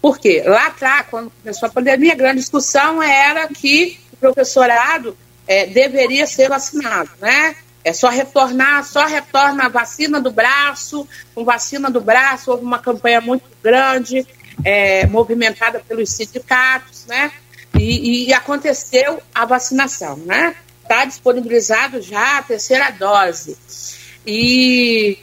Por 0.03 0.19
quê? 0.19 0.43
Lá 0.45 0.67
atrás, 0.67 1.07
quando 1.09 1.31
começou 1.31 1.69
a 1.69 1.73
pandemia, 1.73 2.13
a 2.13 2.17
grande 2.17 2.41
discussão 2.41 3.01
era 3.01 3.47
que 3.47 3.97
o 4.13 4.17
professorado 4.17 5.17
é, 5.47 5.65
deveria 5.65 6.27
ser 6.27 6.49
vacinado, 6.49 7.11
né? 7.21 7.55
É 7.85 7.93
só 7.93 8.09
retornar, 8.09 8.85
só 8.85 9.07
retorna 9.07 9.67
a 9.67 9.69
vacina 9.69 10.21
do 10.21 10.33
braço, 10.33 11.07
com 11.33 11.45
vacina 11.45 11.89
do 11.89 12.01
braço, 12.01 12.51
houve 12.51 12.65
uma 12.65 12.81
campanha 12.81 13.21
muito 13.21 13.45
grande, 13.63 14.27
é, 14.65 15.07
movimentada 15.07 15.79
pelos 15.79 16.11
sindicatos, 16.11 17.07
né? 17.07 17.31
E, 17.79 18.27
e, 18.27 18.35
aconteceu 18.35 19.23
a 19.33 19.45
vacinação, 19.45 20.17
né? 20.17 20.57
Está 20.83 21.05
disponibilizado 21.05 22.03
já 22.03 22.39
a 22.39 22.43
terceira 22.43 22.91
dose. 22.91 23.57
E 24.27 25.19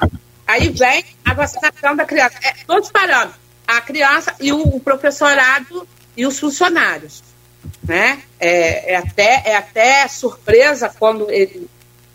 aí 0.52 0.70
vem 0.70 1.06
a 1.24 1.34
vacinação 1.34 1.96
da 1.96 2.06
criança. 2.06 2.38
É, 2.44 2.54
todos 2.66 2.92
parando, 2.92 3.34
a 3.68 3.82
criança 3.82 4.36
e 4.40 4.52
o, 4.52 4.62
o 4.62 4.80
professorado 4.80 5.88
e 6.16 6.26
os 6.26 6.40
funcionários. 6.40 7.24
Né? 7.84 8.22
É, 8.40 8.94
é, 8.94 8.96
até, 8.98 9.44
é 9.46 9.56
até 9.56 10.08
surpresa 10.08 10.92
quando 10.98 11.30
ele 11.30 11.70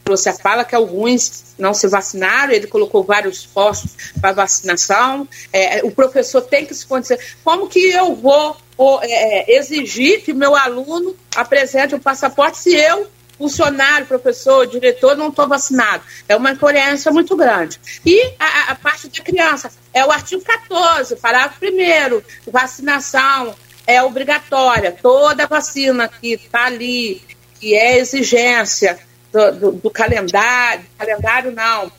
trouxe 0.04 0.28
a 0.28 0.34
fala 0.34 0.64
que 0.64 0.74
alguns 0.74 1.54
não 1.58 1.74
se 1.74 1.88
vacinaram, 1.88 2.52
ele 2.52 2.68
colocou 2.68 3.02
vários 3.02 3.44
postos 3.44 3.96
para 4.20 4.32
vacinação. 4.32 5.26
É, 5.52 5.84
o 5.84 5.90
professor 5.90 6.42
tem 6.42 6.64
que 6.64 6.74
se 6.74 6.86
conhecer. 6.86 7.18
Como 7.42 7.68
que 7.68 7.80
eu 7.90 8.14
vou 8.14 8.56
é, 9.02 9.52
é, 9.52 9.58
exigir 9.58 10.22
que 10.22 10.32
meu 10.32 10.54
aluno 10.54 11.16
apresente 11.34 11.94
o 11.94 12.00
passaporte 12.00 12.58
se 12.58 12.74
eu, 12.74 13.08
funcionário, 13.38 14.06
professor, 14.06 14.66
diretor, 14.66 15.16
não 15.16 15.28
estou 15.28 15.46
vacinado? 15.48 16.02
É 16.28 16.36
uma 16.36 16.52
incoerência 16.52 17.10
muito 17.12 17.36
grande. 17.36 17.78
E 18.04 18.34
a, 18.38 18.72
a, 18.72 18.74
parte 18.74 19.08
da 19.08 19.24
criança 19.24 19.70
é 19.92 20.04
o 20.04 20.10
artigo 20.10 20.42
14, 20.42 21.16
parágrafo 21.16 21.64
1 21.64 22.50
vacinação 22.50 23.54
é 23.86 24.02
obrigatória. 24.02 24.96
Toda 25.00 25.46
vacina 25.46 26.08
que 26.08 26.34
está 26.34 26.64
ali, 26.64 27.22
que 27.60 27.74
é 27.74 27.98
exigência 27.98 28.98
do, 29.32 29.52
do, 29.52 29.72
do 29.72 29.90
calendário, 29.90 30.84
calendário 30.98 31.52
não, 31.52 31.90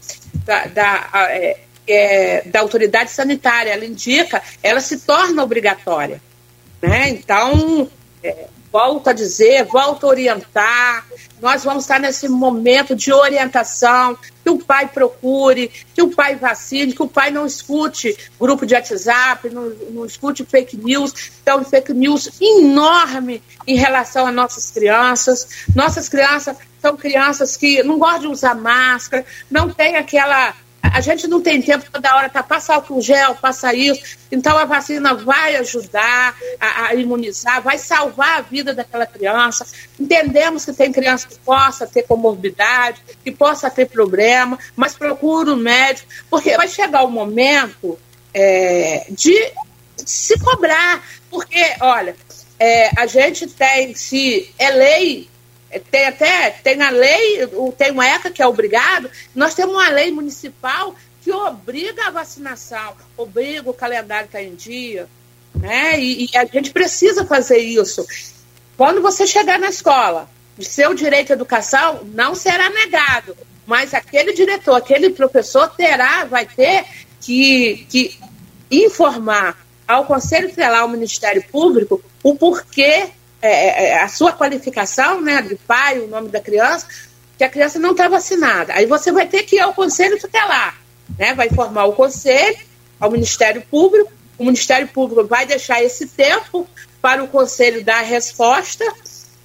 da, 0.46 0.66
da, 0.66 1.10
é, 1.30 1.60
é, 1.88 2.42
da 2.46 2.60
autoridade 2.60 3.12
sanitária, 3.12 3.72
ela 3.72 3.86
indica, 3.86 4.42
ela 4.62 4.82
se 4.82 5.00
torna 5.00 5.44
obrigatória. 5.44 6.22
Né? 6.82 7.10
Então, 7.10 7.90
é, 8.24 8.48
volto 8.72 9.10
a 9.10 9.14
dizer, 9.14 9.66
volto 9.66 10.06
a 10.06 10.10
orientar. 10.10 11.06
Nós 11.42 11.64
vamos 11.64 11.84
estar 11.84 12.00
nesse 12.00 12.28
momento 12.28 12.96
de 12.96 13.12
orientação, 13.14 14.18
que 14.44 14.50
o 14.50 14.58
pai 14.60 14.88
procure, 14.88 15.72
que 15.94 16.02
o 16.02 16.10
pai 16.10 16.36
vacine, 16.36 16.94
que 16.94 17.04
o 17.04 17.08
pai 17.08 17.32
não 17.32 17.46
escute 17.46 18.16
grupo 18.40 18.66
de 18.66 18.74
WhatsApp, 18.74 19.50
não, 19.50 19.70
não 19.92 20.06
escute 20.06 20.46
fake 20.46 20.78
news. 20.78 21.32
Então, 21.42 21.64
fake 21.64 21.94
news 21.94 22.30
enorme 22.40 23.42
em 23.66 23.76
relação 23.76 24.28
às 24.28 24.34
nossas 24.34 24.72
crianças. 24.72 25.48
Nossas 25.76 26.10
crianças 26.10 26.58
são 26.82 26.96
crianças 26.96 27.58
que 27.58 27.84
não 27.84 27.98
gostam 27.98 28.22
de 28.22 28.28
usar 28.28 28.56
máscara, 28.56 29.26
não 29.50 29.70
tem 29.70 29.96
aquela 29.96 30.54
a 30.94 31.02
gente 31.02 31.28
não 31.28 31.42
tem 31.42 31.62
tempo 31.62 31.90
toda 31.92 32.16
hora, 32.16 32.30
tá? 32.30 32.44
Passa 32.44 32.76
álcool 32.76 33.02
gel, 33.02 33.36
passa 33.36 33.74
isso. 33.74 34.18
Então 34.32 34.58
a 34.58 34.66
vacina 34.66 35.14
vai 35.14 35.56
ajudar 35.58 36.36
a, 36.60 36.88
a, 36.88 36.96
imunizar, 36.96 37.62
vai 37.62 37.78
salvar 37.78 38.40
a 38.40 38.42
vida 38.42 38.74
daquela 38.74 39.06
criança. 39.06 39.66
Entendemos 40.00 40.66
que 40.66 40.74
tem 40.74 40.92
criança 40.92 41.28
que 41.28 41.38
possa 41.40 41.88
ter 41.88 42.04
comorbidade, 42.04 43.02
que 43.24 43.32
possa 43.32 43.70
ter 43.70 43.88
problema, 43.88 44.58
mas 44.76 44.96
procura 44.96 45.52
um 45.52 45.56
médico, 45.56 46.08
porque 46.30 46.56
vai 46.58 46.68
chegar 46.68 47.04
o 47.04 47.12
momento 47.12 47.98
é, 48.34 49.06
de 49.10 49.54
se 49.98 50.38
cobrar. 50.40 51.04
Porque, 51.30 51.76
olha, 51.82 52.16
é, 52.60 52.90
a 53.00 53.06
gente 53.06 53.48
tem, 53.48 53.94
se 53.96 54.54
é 54.58 54.70
lei 54.72 55.30
tem 55.80 56.06
até 56.06 56.52
tem 56.52 56.82
a 56.82 56.90
lei, 56.90 57.48
tem 57.78 57.92
uma 57.92 58.08
ECA 58.08 58.32
que 58.32 58.42
é 58.42 58.48
obrigado, 58.48 59.10
nós 59.36 59.54
temos 59.54 59.76
uma 59.76 59.90
lei 59.90 60.12
municipal 60.12 60.96
que 61.22 61.32
obriga 61.32 62.08
a 62.08 62.12
vacinação, 62.12 62.96
obriga 63.18 63.70
o 63.70 63.74
calendário 63.74 64.28
estar 64.28 64.42
em 64.42 64.56
dia, 64.56 65.08
né? 65.54 66.00
E, 66.00 66.26
e, 66.26 66.38
a 66.38 66.46
gente 66.46 66.72
precisa 66.72 67.26
fazer 67.26 67.58
isso. 67.58 68.06
Quando 68.78 69.02
você 69.02 69.28
chegar 69.28 69.60
na 69.60 69.70
escola, 69.70 70.30
o 70.58 70.64
seu 70.64 70.94
direito 70.94 71.32
à 71.32 71.36
educação 71.36 72.02
não 72.14 72.34
será 72.34 72.70
negado, 72.70 73.36
mas 73.66 73.94
aquele 73.94 74.34
diretor, 74.34 74.76
aquele 74.76 75.10
professor 75.10 75.68
terá, 75.70 76.24
vai 76.24 76.46
ter 76.46 76.86
que, 77.20 77.86
que 77.90 78.18
informar 78.72 79.58
ao 79.88 80.06
Conselho 80.06 80.50
Federal, 80.50 80.84
ao 80.84 80.90
Ministério 80.90 81.44
Público, 81.52 82.02
o 82.24 82.36
porquê 82.36 83.10
é, 83.42 83.50
é, 83.50 83.90
é, 83.90 84.02
a 84.02 84.08
sua 84.08 84.32
qualificação, 84.32 85.22
né, 85.22 85.42
de 85.42 85.56
pai, 85.56 86.00
o 86.00 86.08
nome 86.08 86.30
da 86.30 86.40
criança, 86.40 86.88
que 87.38 87.44
a 87.44 87.50
criança 87.50 87.78
não 87.78 87.92
está 87.92 88.08
vacinada. 88.08 88.74
Aí 88.74 88.86
você 88.86 89.12
vai 89.12 89.28
ter 89.28 89.44
que 89.44 89.58
ir 89.58 89.60
ao 89.60 89.74
Conselho 89.74 90.20
Tutelar, 90.20 90.80
né, 91.18 91.34
vai 91.34 91.48
informar 91.48 91.86
o 91.86 91.94
Conselho, 91.94 92.58
ao 93.00 93.12
Ministério 93.12 93.62
Público, 93.70 94.12
o 94.38 94.46
Ministério 94.46 94.88
Público 94.88 95.26
vai 95.26 95.46
deixar 95.46 95.84
esse 95.84 96.08
tempo 96.08 96.68
para 97.02 97.24
o 97.24 97.28
Conselho 97.28 97.84
dar 97.84 98.00
a 98.00 98.04
resposta, 98.04 98.86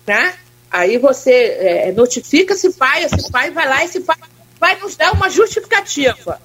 né? 0.07 0.35
Aí 0.71 0.99
você 0.99 1.33
é, 1.33 1.93
notifica 1.93 2.55
esse 2.55 2.73
pai, 2.73 3.05
esse 3.05 3.31
pai 3.31 3.51
vai 3.51 3.69
lá, 3.69 3.85
esse 3.85 4.01
pai 4.01 4.17
vai 4.59 4.79
nos 4.79 4.97
dar 4.97 5.13
uma 5.13 5.29
justificativa. 5.29 6.41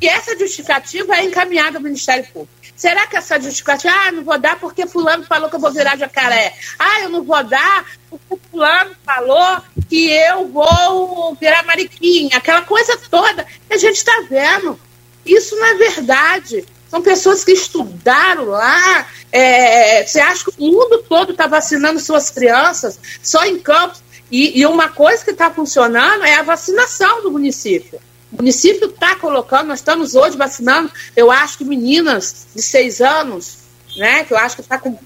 E 0.00 0.08
essa 0.08 0.38
justificativa 0.38 1.14
é 1.14 1.24
encaminhada 1.24 1.78
ao 1.78 1.82
Ministério 1.82 2.24
Público. 2.32 2.60
Será 2.74 3.06
que 3.06 3.16
essa 3.16 3.38
justificativa, 3.38 3.92
ah, 3.94 4.12
não 4.12 4.24
vou 4.24 4.38
dar 4.38 4.58
porque 4.58 4.86
fulano 4.86 5.24
falou 5.24 5.50
que 5.50 5.56
eu 5.56 5.60
vou 5.60 5.70
virar 5.70 5.98
jacaré. 5.98 6.54
Ah, 6.78 7.02
eu 7.02 7.10
não 7.10 7.22
vou 7.22 7.44
dar 7.44 7.84
porque 8.08 8.38
fulano 8.50 8.96
falou 9.04 9.60
que 9.86 10.10
eu 10.10 10.48
vou 10.48 11.34
virar 11.34 11.62
mariquinha. 11.64 12.38
Aquela 12.38 12.62
coisa 12.62 12.98
toda 13.10 13.44
que 13.44 13.74
a 13.74 13.76
gente 13.76 13.96
está 13.96 14.24
vendo. 14.30 14.80
Isso 15.26 15.54
não 15.56 15.66
é 15.66 15.74
verdade. 15.74 16.64
São 16.88 17.02
pessoas 17.02 17.44
que 17.44 17.52
estudaram 17.52 18.46
lá. 18.46 19.06
É, 19.30 20.06
você 20.06 20.18
acha 20.18 20.44
que 20.44 20.52
o 20.58 20.72
mundo 20.72 21.04
todo 21.06 21.32
está 21.32 21.46
vacinando 21.46 22.00
suas 22.00 22.30
crianças 22.30 22.98
só 23.22 23.44
em 23.44 23.58
campos? 23.58 24.02
E, 24.30 24.58
e 24.58 24.64
uma 24.64 24.88
coisa 24.88 25.22
que 25.22 25.32
está 25.32 25.50
funcionando 25.50 26.24
é 26.24 26.36
a 26.36 26.42
vacinação 26.42 27.22
do 27.22 27.30
município. 27.30 28.00
O 28.32 28.36
município 28.36 28.88
está 28.88 29.16
colocando, 29.16 29.68
nós 29.68 29.80
estamos 29.80 30.14
hoje 30.14 30.36
vacinando, 30.36 30.90
eu 31.16 31.30
acho 31.30 31.58
que 31.58 31.64
meninas 31.64 32.46
de 32.54 32.62
seis 32.62 33.00
anos, 33.00 33.58
né? 33.96 34.24
Que 34.24 34.32
eu 34.32 34.38
acho 34.38 34.56
que 34.56 34.62
está 34.62 34.78
com. 34.78 34.96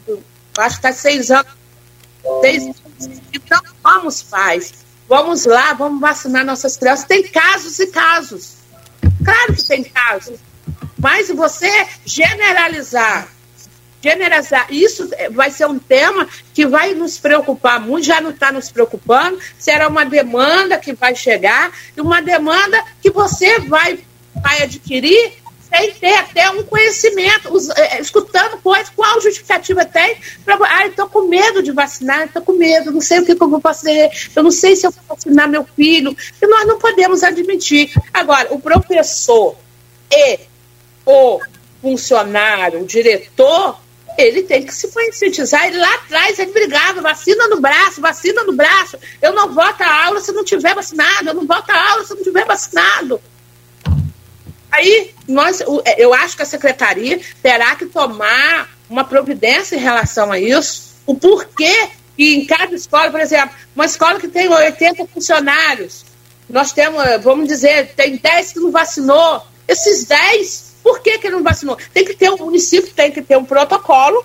Acho 0.59 0.81
que 0.81 0.87
está 0.87 0.93
seis 0.93 1.31
anos. 1.31 1.53
Seis, 2.41 2.75
então, 3.33 3.61
vamos, 3.83 4.23
pais. 4.23 4.73
Vamos 5.09 5.45
lá, 5.45 5.73
vamos 5.75 6.01
vacinar 6.01 6.45
nossas 6.45 6.77
crianças. 6.77 7.05
Tem 7.05 7.27
casos 7.29 7.79
e 7.79 7.87
casos. 7.89 8.55
Claro 9.25 9.55
que 9.55 9.65
tem 9.65 9.85
casos. 9.85 10.39
Mas 10.99 11.29
você 11.29 11.87
generalizar 12.05 13.29
generalizar. 14.05 14.66
Isso 14.70 15.09
vai 15.31 15.51
ser 15.51 15.66
um 15.66 15.78
tema 15.78 16.28
que 16.52 16.66
vai 16.66 16.94
nos 16.94 17.18
preocupar 17.18 17.81
muito, 17.81 18.05
já 18.05 18.20
não 18.20 18.31
está 18.31 18.52
nos 18.52 18.70
preocupando, 18.70 19.39
será 19.59 19.89
uma 19.89 20.05
demanda 20.05 20.76
que 20.76 20.93
vai 20.93 21.14
chegar, 21.14 21.72
e 21.97 22.01
uma 22.01 22.20
demanda 22.20 22.85
que 23.01 23.10
você 23.10 23.59
vai, 23.60 23.98
vai 24.35 24.62
adquirir 24.62 25.32
sem 25.70 25.90
ter 25.93 26.14
até 26.14 26.51
um 26.51 26.62
conhecimento, 26.62 27.52
os, 27.52 27.70
é, 27.70 27.98
escutando 27.98 28.59
coisas, 28.59 28.90
qual 28.94 29.20
justificativa 29.20 29.85
tem. 29.85 30.18
Pra, 30.44 30.59
ah, 30.60 30.86
estou 30.86 31.09
com 31.09 31.22
medo 31.22 31.62
de 31.62 31.72
vacinar, 31.72 32.26
estou 32.26 32.43
com 32.43 32.52
medo, 32.52 32.93
não 32.93 33.01
sei 33.01 33.20
o 33.20 33.24
que, 33.24 33.35
que 33.35 33.43
eu 33.43 33.48
vou 33.48 33.60
fazer, 33.60 34.10
eu 34.36 34.43
não 34.43 34.51
sei 34.51 34.76
se 34.76 34.86
eu 34.86 34.90
vou 34.90 35.16
vacinar 35.16 35.48
meu 35.48 35.64
filho, 35.74 36.14
e 36.40 36.47
nós 36.47 36.66
não 36.66 36.78
podemos 36.78 37.24
admitir. 37.24 37.90
Agora, 38.12 38.52
o 38.52 38.60
professor 38.60 39.56
e 40.12 40.40
o 41.06 41.40
funcionário, 41.81 42.82
o 42.82 42.86
diretor, 42.86 43.84
ele 44.16 44.43
tem 44.43 44.65
que 44.65 44.74
se 44.74 44.89
conscientizar. 44.89 45.66
Ele 45.66 45.78
lá 45.78 45.95
atrás 45.95 46.39
ele 46.39 46.53
brigava, 46.53 47.01
vacina 47.01 47.49
no 47.49 47.61
braço, 47.61 48.01
vacina 48.01 48.43
no 48.45 48.53
braço. 48.53 48.99
Eu 49.20 49.32
não 49.32 49.53
volto 49.53 49.82
à 49.82 50.07
aula 50.07 50.20
se 50.20 50.32
não 50.32 50.45
tiver 50.45 50.74
vacinado, 50.74 51.28
eu 51.28 51.35
não 51.35 51.47
volto 51.47 51.70
à 51.70 51.91
aula 51.91 52.05
se 52.05 52.15
não 52.15 52.23
tiver 52.23 52.45
vacinado. 52.45 53.20
Aí, 54.70 55.15
nós, 55.28 55.61
é, 55.85 56.05
eu 56.05 56.12
acho 56.12 56.36
que 56.36 56.43
a 56.43 56.47
secretaria 56.47 57.20
terá 57.41 57.77
que 57.77 57.86
tomar 57.86 58.69
uma 58.91 59.05
providência 59.05 59.77
em 59.77 59.81
relação 59.81 60.32
a 60.32 60.39
isso. 60.39 60.95
O 61.07 61.15
porquê 61.15 61.89
que 62.16 62.35
em 62.35 62.45
cada 62.45 62.74
escola, 62.74 63.11
por 63.11 63.20
exemplo, 63.20 63.55
uma 63.74 63.85
escola 63.85 64.19
que 64.19 64.28
tem 64.28 64.49
80 64.49 65.07
funcionários, 65.07 66.05
nós 66.49 66.73
temos, 66.73 67.03
vamos 67.23 67.49
dizer, 67.49 67.95
tem 67.95 68.16
10 68.16 68.53
que 68.53 68.61
não 68.61 68.70
vacinou. 68.70 69.47
Esses 69.66 70.05
10 70.05 70.64
por 70.85 71.01
que, 71.01 71.19
que 71.19 71.28
ele 71.28 71.36
não 71.36 71.43
vacinou? 71.43 71.78
Tem 71.94 72.05
que 72.05 72.12
ter 72.15 72.28
um 72.31 72.36
município, 72.36 72.93
tem 72.93 73.11
que 73.11 73.23
ter 73.23 73.39
um 73.39 73.44
protocolo 73.44 74.23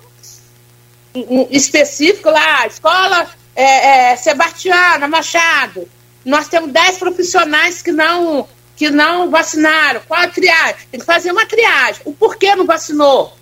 específico 1.50 2.28
lá, 2.28 2.66
escola 2.66 3.26
é, 3.56 4.10
é, 4.12 4.16
Sebastiana 4.16 5.08
Machado. 5.08 5.88
Nós 6.22 6.48
temos 6.48 6.70
10 6.70 6.98
profissionais 6.98 7.80
que 7.80 7.90
não, 7.90 8.46
que 8.76 8.90
não 8.90 9.30
vacinaram. 9.30 10.02
Qual 10.06 10.20
a 10.20 10.28
triagem? 10.28 10.76
Tem 10.90 11.00
que 11.00 11.06
fazer 11.06 11.32
uma 11.32 11.46
triagem. 11.46 12.02
O 12.04 12.12
porquê 12.12 12.54
não 12.54 12.66
vacinou? 12.66 13.32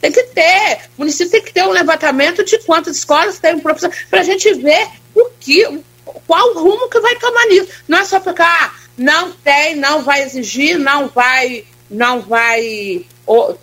Tem 0.00 0.10
que 0.10 0.22
ter. 0.22 0.88
O 0.96 1.02
município 1.02 1.30
tem 1.30 1.42
que 1.42 1.52
ter 1.52 1.62
um 1.62 1.70
levantamento 1.70 2.42
de 2.42 2.58
quantas 2.60 2.96
escolas 2.96 3.38
tem 3.38 3.54
um 3.54 3.60
profissional, 3.60 3.96
para 4.08 4.20
a 4.20 4.24
gente 4.24 4.50
ver 4.54 4.88
o 5.14 5.26
que, 5.38 5.82
qual 6.26 6.54
o 6.54 6.58
rumo 6.58 6.88
que 6.88 7.00
vai 7.00 7.16
tomar 7.16 7.44
nisso. 7.48 7.68
Não 7.86 7.98
é 7.98 8.04
só 8.06 8.18
porque 8.18 8.40
ah, 8.40 8.72
não 8.96 9.30
tem, 9.30 9.76
não 9.76 10.02
vai 10.02 10.22
exigir, 10.22 10.78
não 10.78 11.06
vai 11.08 11.66
não 11.90 12.20
vai 12.20 13.04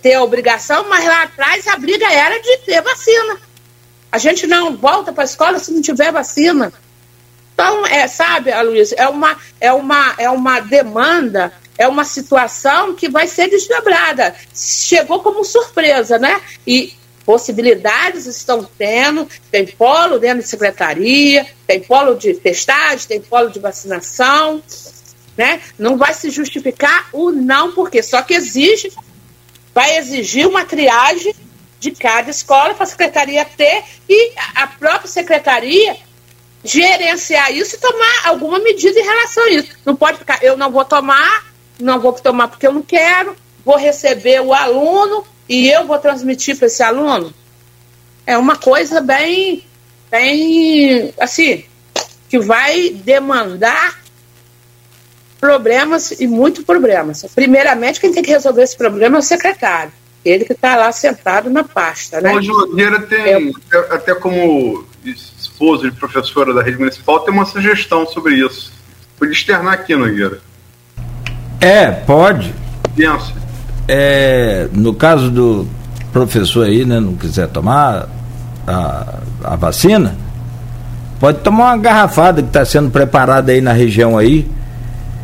ter 0.02 0.18
obrigação, 0.18 0.88
mas 0.88 1.04
lá 1.04 1.22
atrás 1.22 1.66
a 1.66 1.76
briga 1.76 2.06
era 2.12 2.38
de 2.40 2.58
ter 2.58 2.82
vacina. 2.82 3.40
A 4.12 4.18
gente 4.18 4.46
não 4.46 4.76
volta 4.76 5.12
para 5.12 5.24
a 5.24 5.26
escola 5.26 5.58
se 5.58 5.72
não 5.72 5.80
tiver 5.80 6.12
vacina. 6.12 6.72
Então, 7.54 7.86
é, 7.86 8.06
sabe, 8.06 8.54
Luiz, 8.62 8.92
é 8.92 9.08
uma, 9.08 9.36
é, 9.60 9.72
uma, 9.72 10.14
é 10.18 10.30
uma 10.30 10.60
demanda, 10.60 11.52
é 11.76 11.88
uma 11.88 12.04
situação 12.04 12.94
que 12.94 13.08
vai 13.08 13.26
ser 13.26 13.48
desdobrada. 13.48 14.34
Chegou 14.54 15.20
como 15.20 15.44
surpresa, 15.44 16.18
né? 16.18 16.40
E 16.66 16.94
possibilidades 17.24 18.26
estão 18.26 18.66
tendo, 18.78 19.28
tem 19.50 19.66
polo 19.66 20.18
dentro 20.18 20.42
de 20.42 20.48
secretaria, 20.48 21.46
tem 21.66 21.80
polo 21.80 22.14
de 22.14 22.34
testagem, 22.34 23.06
tem 23.06 23.20
polo 23.20 23.50
de 23.50 23.58
vacinação 23.58 24.62
né? 25.38 25.62
Não 25.78 25.96
vai 25.96 26.12
se 26.12 26.30
justificar 26.30 27.08
o 27.12 27.30
não, 27.30 27.70
porque 27.72 28.02
só 28.02 28.20
que 28.22 28.34
exige, 28.34 28.92
vai 29.72 29.96
exigir 29.96 30.48
uma 30.48 30.64
triagem 30.64 31.32
de 31.78 31.92
cada 31.92 32.28
escola 32.28 32.74
para 32.74 32.82
a 32.82 32.88
secretaria 32.88 33.44
ter 33.44 33.84
e 34.08 34.32
a 34.56 34.66
própria 34.66 35.06
secretaria 35.06 35.96
gerenciar 36.64 37.52
isso 37.52 37.76
e 37.76 37.78
tomar 37.78 38.26
alguma 38.26 38.58
medida 38.58 38.98
em 38.98 39.04
relação 39.04 39.44
a 39.44 39.50
isso. 39.50 39.68
Não 39.86 39.94
pode 39.94 40.18
ficar, 40.18 40.42
eu 40.42 40.56
não 40.56 40.72
vou 40.72 40.84
tomar, 40.84 41.46
não 41.78 42.00
vou 42.00 42.12
tomar 42.14 42.48
porque 42.48 42.66
eu 42.66 42.72
não 42.72 42.82
quero, 42.82 43.36
vou 43.64 43.76
receber 43.76 44.40
o 44.40 44.52
aluno 44.52 45.24
e 45.48 45.70
eu 45.70 45.86
vou 45.86 46.00
transmitir 46.00 46.56
para 46.56 46.66
esse 46.66 46.82
aluno. 46.82 47.32
É 48.26 48.36
uma 48.36 48.56
coisa 48.56 49.00
bem, 49.00 49.64
bem, 50.10 51.14
assim, 51.20 51.64
que 52.28 52.40
vai 52.40 52.90
demandar 52.90 54.07
problemas 55.40 56.10
e 56.12 56.26
muitos 56.26 56.64
problemas. 56.64 57.24
Primeiramente, 57.34 58.00
quem 58.00 58.12
tem 58.12 58.22
que 58.22 58.30
resolver 58.30 58.62
esse 58.62 58.76
problema 58.76 59.16
é 59.16 59.20
o 59.20 59.22
secretário. 59.22 59.92
Ele 60.24 60.44
que 60.44 60.52
está 60.52 60.76
lá 60.76 60.90
sentado 60.92 61.48
na 61.48 61.64
pasta, 61.64 62.20
né? 62.20 62.34
O 62.34 62.42
Nogueira 62.42 63.00
tem, 63.02 63.48
é. 63.48 63.78
até 63.90 64.14
como 64.14 64.84
esposo 65.04 65.90
de 65.90 65.96
professora 65.96 66.52
da 66.52 66.62
rede 66.62 66.78
municipal, 66.78 67.20
tem 67.20 67.32
uma 67.32 67.46
sugestão 67.46 68.06
sobre 68.06 68.34
isso. 68.34 68.72
Pode 69.18 69.32
externar 69.32 69.74
aqui, 69.74 69.94
Nogueira. 69.94 70.40
É, 71.60 71.90
pode. 71.90 72.54
Pensa. 72.94 73.32
É, 73.86 74.68
no 74.72 74.92
caso 74.92 75.30
do 75.30 75.68
professor 76.12 76.66
aí, 76.66 76.84
né, 76.84 77.00
não 77.00 77.14
quiser 77.16 77.48
tomar 77.48 78.08
a, 78.66 79.18
a 79.44 79.56
vacina, 79.56 80.16
pode 81.18 81.38
tomar 81.40 81.66
uma 81.66 81.76
garrafada 81.78 82.42
que 82.42 82.48
está 82.48 82.64
sendo 82.64 82.90
preparada 82.90 83.52
aí 83.52 83.60
na 83.60 83.72
região 83.72 84.18
aí. 84.18 84.48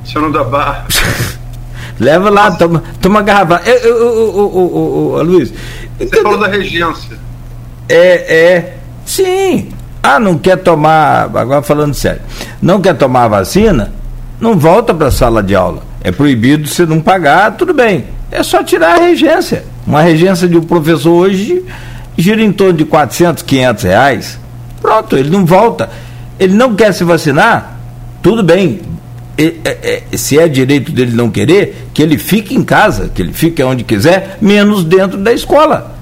Senhor 0.04 0.30
da 0.32 0.44
Barra. 0.44 0.86
Leva 1.98 2.28
lá, 2.28 2.50
toma, 2.52 2.82
toma 3.00 3.22
garrafada. 3.22 3.68
Eu, 3.68 3.78
eu, 3.78 3.96
eu, 3.96 5.14
eu, 5.16 5.22
Luiz. 5.22 5.52
Você 5.98 6.22
falou 6.22 6.38
da 6.38 6.48
regência. 6.48 7.16
É, 7.88 8.34
é. 8.36 8.76
Sim. 9.06 9.68
Ah, 10.02 10.18
não 10.18 10.36
quer 10.36 10.56
tomar. 10.56 11.30
Agora 11.34 11.62
falando 11.62 11.94
sério. 11.94 12.20
Não 12.60 12.80
quer 12.80 12.96
tomar 12.96 13.24
a 13.24 13.28
vacina? 13.28 13.92
Não 14.40 14.58
volta 14.58 14.92
para 14.92 15.06
a 15.06 15.10
sala 15.10 15.42
de 15.42 15.54
aula. 15.54 15.82
É 16.02 16.10
proibido 16.10 16.68
você 16.68 16.84
não 16.84 17.00
pagar, 17.00 17.56
tudo 17.56 17.72
bem. 17.72 18.04
É 18.30 18.42
só 18.42 18.62
tirar 18.62 18.96
a 18.96 19.00
regência. 19.00 19.64
Uma 19.86 20.02
regência 20.02 20.48
de 20.48 20.58
um 20.58 20.62
professor 20.62 21.12
hoje 21.12 21.64
gira 22.16 22.42
em 22.42 22.52
torno 22.52 22.74
de 22.74 22.84
400, 22.84 23.42
500 23.42 23.84
reais. 23.84 24.38
Pronto, 24.82 25.16
ele 25.16 25.30
não 25.30 25.46
volta. 25.46 25.88
Ele 26.38 26.54
não 26.54 26.74
quer 26.74 26.92
se 26.92 27.04
vacinar? 27.04 27.78
Tudo 28.22 28.42
bem. 28.42 28.80
É, 29.36 30.02
é, 30.12 30.16
se 30.16 30.38
é 30.38 30.46
direito 30.46 30.92
dele 30.92 31.12
não 31.12 31.28
querer, 31.30 31.86
que 31.92 32.02
ele 32.02 32.16
fique 32.18 32.54
em 32.54 32.62
casa, 32.62 33.10
que 33.12 33.20
ele 33.20 33.32
fique 33.32 33.62
onde 33.62 33.82
quiser, 33.82 34.38
menos 34.40 34.84
dentro 34.84 35.18
da 35.18 35.32
escola. 35.32 35.94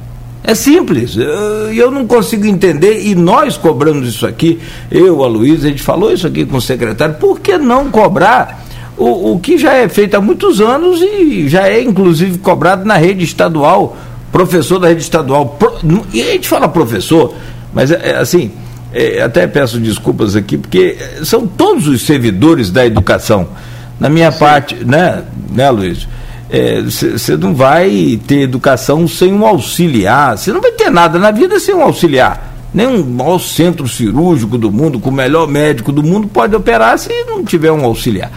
É 0.45 0.55
simples. 0.55 1.17
Eu, 1.17 1.91
não 1.91 2.07
consigo 2.07 2.47
entender, 2.47 3.07
e 3.07 3.15
nós 3.15 3.57
cobramos 3.57 4.09
isso 4.09 4.27
aqui, 4.27 4.59
eu, 4.91 5.23
a 5.23 5.29
Luísa, 5.29 5.67
a 5.67 5.71
gente 5.71 5.83
falou 5.83 6.13
isso 6.13 6.27
aqui 6.27 6.45
com 6.45 6.57
o 6.57 6.61
secretário, 6.61 7.15
por 7.15 7.41
que 7.41 7.57
não 7.57 7.91
cobrar 7.91 8.65
o, 8.97 9.33
o 9.33 9.41
que 9.41 9.57
já 9.57 9.75
é 9.75 9.89
feito 9.89 10.17
há 10.17 10.21
muitos 10.21 10.61
anos 10.61 11.01
e 11.01 11.49
já 11.49 11.69
é 11.69 11.81
inclusive 11.81 12.39
cobrado 12.39 12.85
na 12.85 12.97
rede 12.97 13.25
estadual, 13.25 13.97
professor 14.31 14.79
da 14.79 14.89
rede 14.89 15.03
estadual. 15.03 15.59
E 16.13 16.21
a 16.23 16.27
gente 16.27 16.49
fala 16.49 16.69
professor, 16.69 17.35
mas 17.73 17.91
é 17.91 18.17
assim, 18.17 18.51
é, 18.93 19.23
até 19.23 19.47
peço 19.47 19.79
desculpas 19.79 20.37
aqui, 20.37 20.59
porque 20.59 20.97
são 21.25 21.47
todos 21.47 21.87
os 21.89 22.03
servidores 22.03 22.71
da 22.71 22.85
educação. 22.85 23.49
Na 23.99 24.09
minha 24.09 24.33
Sim. 24.33 24.39
parte, 24.39 24.75
né, 24.85 25.23
né, 25.51 25.71
Luiz? 25.71 26.07
Você 26.85 27.33
é, 27.33 27.37
não 27.37 27.55
vai 27.55 28.21
ter 28.27 28.41
educação 28.43 29.09
sem 29.09 29.33
um 29.33 29.47
auxiliar. 29.47 30.37
Você 30.37 30.53
não 30.53 30.61
vai 30.61 30.73
ter 30.73 30.91
nada 30.91 31.19
na 31.19 31.31
vida 31.31 31.59
sem 31.59 31.75
um 31.75 31.83
auxiliar. 31.83 32.53
Nem 32.75 32.87
um 32.87 33.05
maior 33.05 33.39
centro 33.39 33.89
cirúrgico 33.89 34.59
do 34.59 34.71
mundo, 34.71 35.01
com 35.01 35.09
o 35.09 35.13
melhor 35.13 35.49
médico 35.49 35.91
do 35.93 36.03
mundo, 36.03 36.29
pode 36.29 36.55
operar 36.55 36.99
se 36.99 37.09
não 37.25 37.43
tiver 37.45 37.73
um 37.73 37.85
auxiliar. 37.85 38.31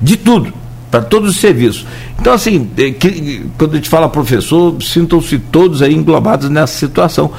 De 0.00 0.16
tudo, 0.16 0.52
para 0.90 1.02
todos 1.02 1.30
os 1.30 1.40
serviços. 1.40 1.84
Então, 2.18 2.32
assim, 2.32 2.70
é, 2.78 2.90
que, 2.90 3.44
quando 3.58 3.72
a 3.72 3.76
gente 3.76 3.88
fala 3.88 4.08
professor, 4.08 4.82
sintam-se 4.82 5.38
todos 5.38 5.82
aí 5.82 5.94
englobados 5.94 6.48
nessa 6.48 6.78
situação. 6.78 7.30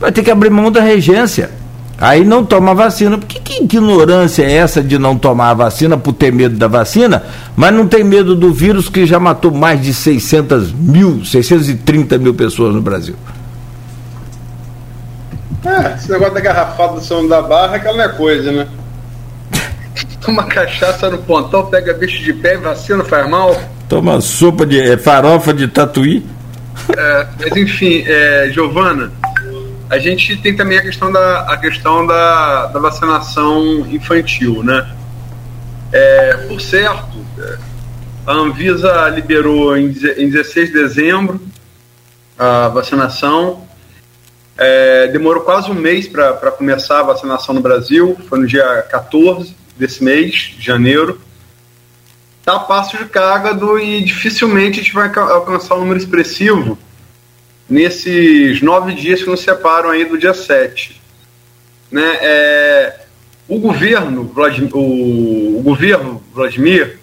Vai 0.00 0.10
ter 0.10 0.22
que 0.22 0.30
abrir 0.30 0.50
mão 0.50 0.70
da 0.70 0.80
regência. 0.80 1.50
Aí 1.98 2.24
não 2.24 2.44
toma 2.44 2.74
vacina. 2.74 3.16
Porque 3.16 3.40
que 3.40 3.62
ignorância 3.62 4.42
é 4.42 4.52
essa 4.52 4.82
de 4.82 4.98
não 4.98 5.16
tomar 5.16 5.50
a 5.50 5.54
vacina 5.54 5.96
por 5.96 6.12
ter 6.12 6.32
medo 6.32 6.56
da 6.56 6.68
vacina, 6.68 7.22
mas 7.56 7.72
não 7.72 7.86
tem 7.86 8.04
medo 8.04 8.34
do 8.34 8.52
vírus 8.52 8.88
que 8.88 9.06
já 9.06 9.18
matou 9.18 9.50
mais 9.50 9.80
de 9.80 9.94
600 9.94 10.72
mil, 10.72 11.24
630 11.24 12.18
mil 12.18 12.34
pessoas 12.34 12.74
no 12.74 12.82
Brasil? 12.82 13.16
É, 15.64 15.94
esse 15.94 16.10
negócio 16.12 16.34
da 16.34 16.40
garrafada 16.40 16.92
do 16.94 17.00
São 17.00 17.26
da 17.26 17.42
Barra 17.42 17.74
é 17.74 17.76
aquela 17.78 17.96
não 17.96 18.04
é 18.04 18.08
coisa, 18.08 18.52
né? 18.52 18.68
Toma 20.20 20.44
cachaça 20.44 21.10
no 21.10 21.18
pontão, 21.18 21.66
pega 21.66 21.92
bicho 21.94 22.22
de 22.22 22.32
pé, 22.32 22.56
vacina, 22.56 23.02
faz 23.02 23.28
mal. 23.28 23.56
Toma 23.88 24.20
sopa 24.20 24.66
de 24.66 24.80
é, 24.80 24.96
farofa 24.96 25.52
de 25.52 25.66
tatuí. 25.66 26.24
É, 26.96 27.26
mas 27.40 27.56
enfim, 27.56 28.04
é, 28.06 28.48
Giovana, 28.52 29.10
a 29.88 29.98
gente 29.98 30.36
tem 30.36 30.56
também 30.56 30.78
a 30.78 30.82
questão 30.82 31.12
da, 31.12 31.40
a 31.42 31.56
questão 31.56 32.06
da, 32.06 32.66
da 32.66 32.80
vacinação 32.80 33.86
infantil, 33.90 34.62
né? 34.62 34.90
É, 35.92 36.46
por 36.48 36.60
certo, 36.60 37.24
a 38.26 38.32
Anvisa 38.32 39.08
liberou 39.08 39.76
em, 39.76 39.86
em 39.86 40.28
16 40.28 40.68
de 40.68 40.72
dezembro 40.72 41.40
a 42.36 42.68
vacinação. 42.68 43.64
É, 44.58 45.06
demorou 45.08 45.42
quase 45.44 45.70
um 45.70 45.74
mês 45.74 46.08
para 46.08 46.50
começar 46.50 47.00
a 47.00 47.04
vacinação 47.04 47.54
no 47.54 47.60
Brasil, 47.60 48.16
foi 48.28 48.40
no 48.40 48.46
dia 48.46 48.82
14 48.90 49.54
desse 49.76 50.02
mês, 50.02 50.54
janeiro. 50.58 51.20
Está 52.40 52.56
a 52.56 52.60
passo 52.60 52.96
de 52.96 53.04
cágado 53.04 53.78
e 53.78 54.02
dificilmente 54.02 54.80
a 54.80 54.82
gente 54.82 54.94
vai 54.94 55.12
alcançar 55.14 55.76
um 55.76 55.80
número 55.80 55.98
expressivo 55.98 56.78
nesses 57.68 58.62
nove 58.62 58.94
dias 58.94 59.22
que 59.22 59.30
nos 59.30 59.40
separam 59.40 59.90
aí 59.90 60.04
do 60.04 60.18
dia 60.18 60.34
7. 60.34 61.00
Né? 61.90 62.18
É, 62.20 63.00
o 63.48 63.58
governo, 63.58 64.24
Vladimir, 64.24 64.76
o, 64.76 65.58
o, 65.58 65.62
governo 65.62 66.22
Vladimir, 66.32 66.98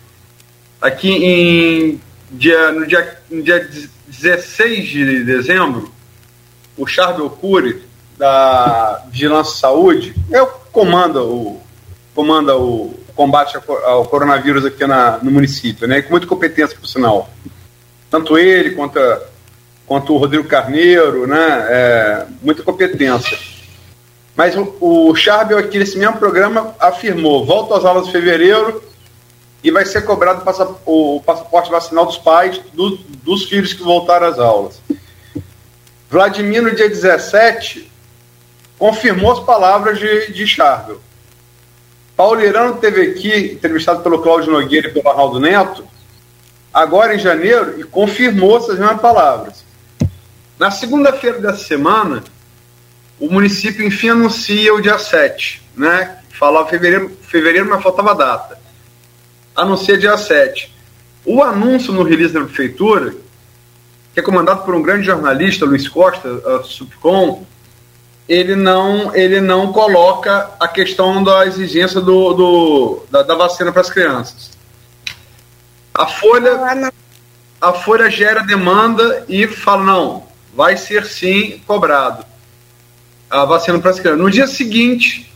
aqui 0.81 1.09
em 1.09 2.01
dia, 2.31 2.71
no, 2.71 2.85
dia, 2.85 3.17
no 3.29 3.41
dia 3.41 3.69
16 4.07 4.87
de 4.87 5.23
dezembro, 5.23 5.91
o 6.77 6.85
Charbel 6.87 7.29
Cury, 7.29 7.81
da 8.17 9.03
Vigilância 9.09 9.57
Saúde, 9.57 10.13
é 10.31 10.45
comanda 10.71 11.21
o, 11.23 11.61
comanda 12.13 12.55
o 12.57 12.99
combate 13.15 13.57
ao 13.85 14.05
coronavírus 14.05 14.65
aqui 14.65 14.85
na, 14.85 15.17
no 15.21 15.31
município, 15.31 15.87
né? 15.87 16.01
com 16.01 16.11
muita 16.11 16.27
competência, 16.27 16.77
por 16.77 16.87
sinal. 16.87 17.29
Tanto 18.09 18.37
ele 18.37 18.71
quanto 18.71 18.99
quanto 19.85 20.13
o 20.13 20.17
Rodrigo 20.17 20.47
Carneiro, 20.47 21.27
né? 21.27 21.65
É, 21.69 22.25
muita 22.41 22.63
competência. 22.63 23.37
Mas 24.35 24.55
o, 24.55 24.75
o 24.79 25.15
Charbel 25.15 25.57
aqui 25.57 25.77
nesse 25.77 25.97
mesmo 25.97 26.17
programa 26.17 26.75
afirmou: 26.79 27.45
volta 27.45 27.77
às 27.77 27.85
aulas 27.85 28.07
em 28.07 28.11
fevereiro 28.11 28.83
e 29.63 29.71
vai 29.71 29.85
ser 29.85 30.01
cobrado 30.01 30.43
o 30.85 31.21
passaporte 31.21 31.71
vacinal 31.71 32.05
dos 32.05 32.17
pais 32.17 32.59
do, 32.73 32.97
dos 33.23 33.45
filhos 33.45 33.73
que 33.73 33.83
voltaram 33.83 34.27
às 34.27 34.37
aulas. 34.37 34.81
Vladimir, 36.09 36.61
no 36.61 36.75
dia 36.75 36.89
17, 36.89 37.89
confirmou 38.77 39.31
as 39.31 39.39
palavras 39.39 39.97
de, 39.97 40.33
de 40.33 40.45
Charbel. 40.45 40.99
Paulo 42.15 42.41
Irano 42.41 42.75
teve 42.75 43.01
aqui, 43.01 43.53
entrevistado 43.53 44.03
pelo 44.03 44.21
Cláudio 44.21 44.51
Nogueira 44.51 44.87
e 44.87 44.91
pelo 44.91 45.09
Arnaldo 45.09 45.39
Neto, 45.39 45.83
agora 46.71 47.15
em 47.15 47.19
janeiro, 47.19 47.79
e 47.79 47.83
confirmou 47.83 48.57
essas 48.57 48.77
mesmas 48.77 49.01
palavras. 49.01 49.62
Na 50.63 50.71
segunda-feira 50.71 51.39
dessa 51.39 51.65
semana, 51.65 52.23
o 53.19 53.29
município 53.29 53.85
enfim 53.85 54.07
anuncia 54.07 54.73
o 54.73 54.79
dia 54.79 54.97
7, 54.97 55.61
né? 55.75 56.19
Falava 56.29 56.69
fevereiro, 56.69 57.11
fevereiro, 57.21 57.69
mas 57.69 57.83
faltava 57.83 58.15
data. 58.15 58.57
Anuncia 59.53 59.97
dia 59.97 60.17
7. 60.17 60.73
O 61.25 61.43
anúncio 61.43 61.91
no 61.91 62.01
release 62.01 62.33
da 62.33 62.39
prefeitura, 62.39 63.13
que 64.13 64.21
é 64.21 64.23
comandado 64.23 64.63
por 64.63 64.73
um 64.73 64.81
grande 64.81 65.05
jornalista, 65.05 65.65
Luiz 65.65 65.89
Costa, 65.89 66.29
a 66.29 66.63
Subcom, 66.63 67.45
ele 68.29 68.55
não, 68.55 69.13
ele 69.13 69.41
não 69.41 69.73
coloca 69.73 70.49
a 70.61 70.67
questão 70.69 71.21
da 71.21 71.45
exigência 71.45 71.99
do, 71.99 72.33
do 72.33 73.05
da, 73.11 73.21
da 73.21 73.35
vacina 73.35 73.69
para 73.73 73.81
as 73.81 73.89
crianças. 73.89 74.51
A 75.93 76.07
Folha, 76.07 76.89
a 77.59 77.73
Folha 77.73 78.09
gera 78.09 78.43
demanda 78.43 79.25
e 79.27 79.45
fala, 79.45 79.83
não, 79.83 80.32
vai 80.55 80.77
ser 80.77 81.05
sim 81.05 81.61
cobrado 81.65 82.25
a 83.29 83.45
vacina 83.45 83.79
para 83.79 83.89
as 83.89 83.99
crianças. 83.99 84.21
No 84.21 84.29
dia 84.29 84.45
seguinte, 84.45 85.31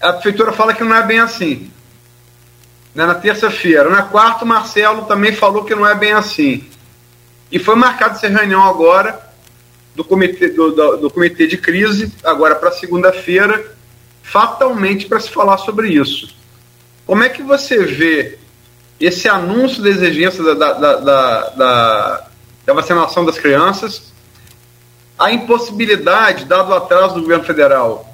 a 0.00 0.12
prefeitura 0.12 0.52
fala 0.52 0.72
que 0.72 0.84
não 0.84 0.94
é 0.94 1.02
bem 1.02 1.18
assim. 1.18 1.70
Né, 2.94 3.04
na 3.04 3.14
terça-feira. 3.16 3.90
Na 3.90 4.02
quarta, 4.02 4.44
o 4.44 4.48
Marcelo 4.48 5.04
também 5.06 5.32
falou 5.32 5.64
que 5.64 5.74
não 5.74 5.86
é 5.86 5.94
bem 5.96 6.12
assim. 6.12 6.64
E 7.50 7.58
foi 7.58 7.74
marcado 7.74 8.14
essa 8.14 8.28
reunião 8.28 8.62
agora 8.62 9.20
do 9.96 10.04
comitê, 10.04 10.48
do, 10.48 10.70
do, 10.70 10.96
do 10.98 11.10
comitê 11.10 11.46
de 11.46 11.56
crise, 11.56 12.12
agora 12.22 12.54
para 12.54 12.70
segunda-feira, 12.70 13.74
fatalmente 14.22 15.06
para 15.06 15.20
se 15.20 15.30
falar 15.30 15.58
sobre 15.58 15.88
isso. 15.88 16.34
Como 17.06 17.22
é 17.22 17.28
que 17.28 17.42
você 17.42 17.84
vê 17.84 18.38
esse 19.00 19.28
anúncio 19.28 19.82
da 19.82 19.90
exigência 19.90 20.42
da, 20.42 20.54
da, 20.54 20.96
da, 20.96 21.48
da 21.50 22.28
da 22.64 22.72
vacinação 22.72 23.24
das 23.24 23.38
crianças, 23.38 24.12
a 25.18 25.32
impossibilidade, 25.32 26.44
dado 26.44 26.70
o 26.70 26.74
atraso 26.74 27.14
do 27.14 27.22
governo 27.22 27.44
federal, 27.44 28.12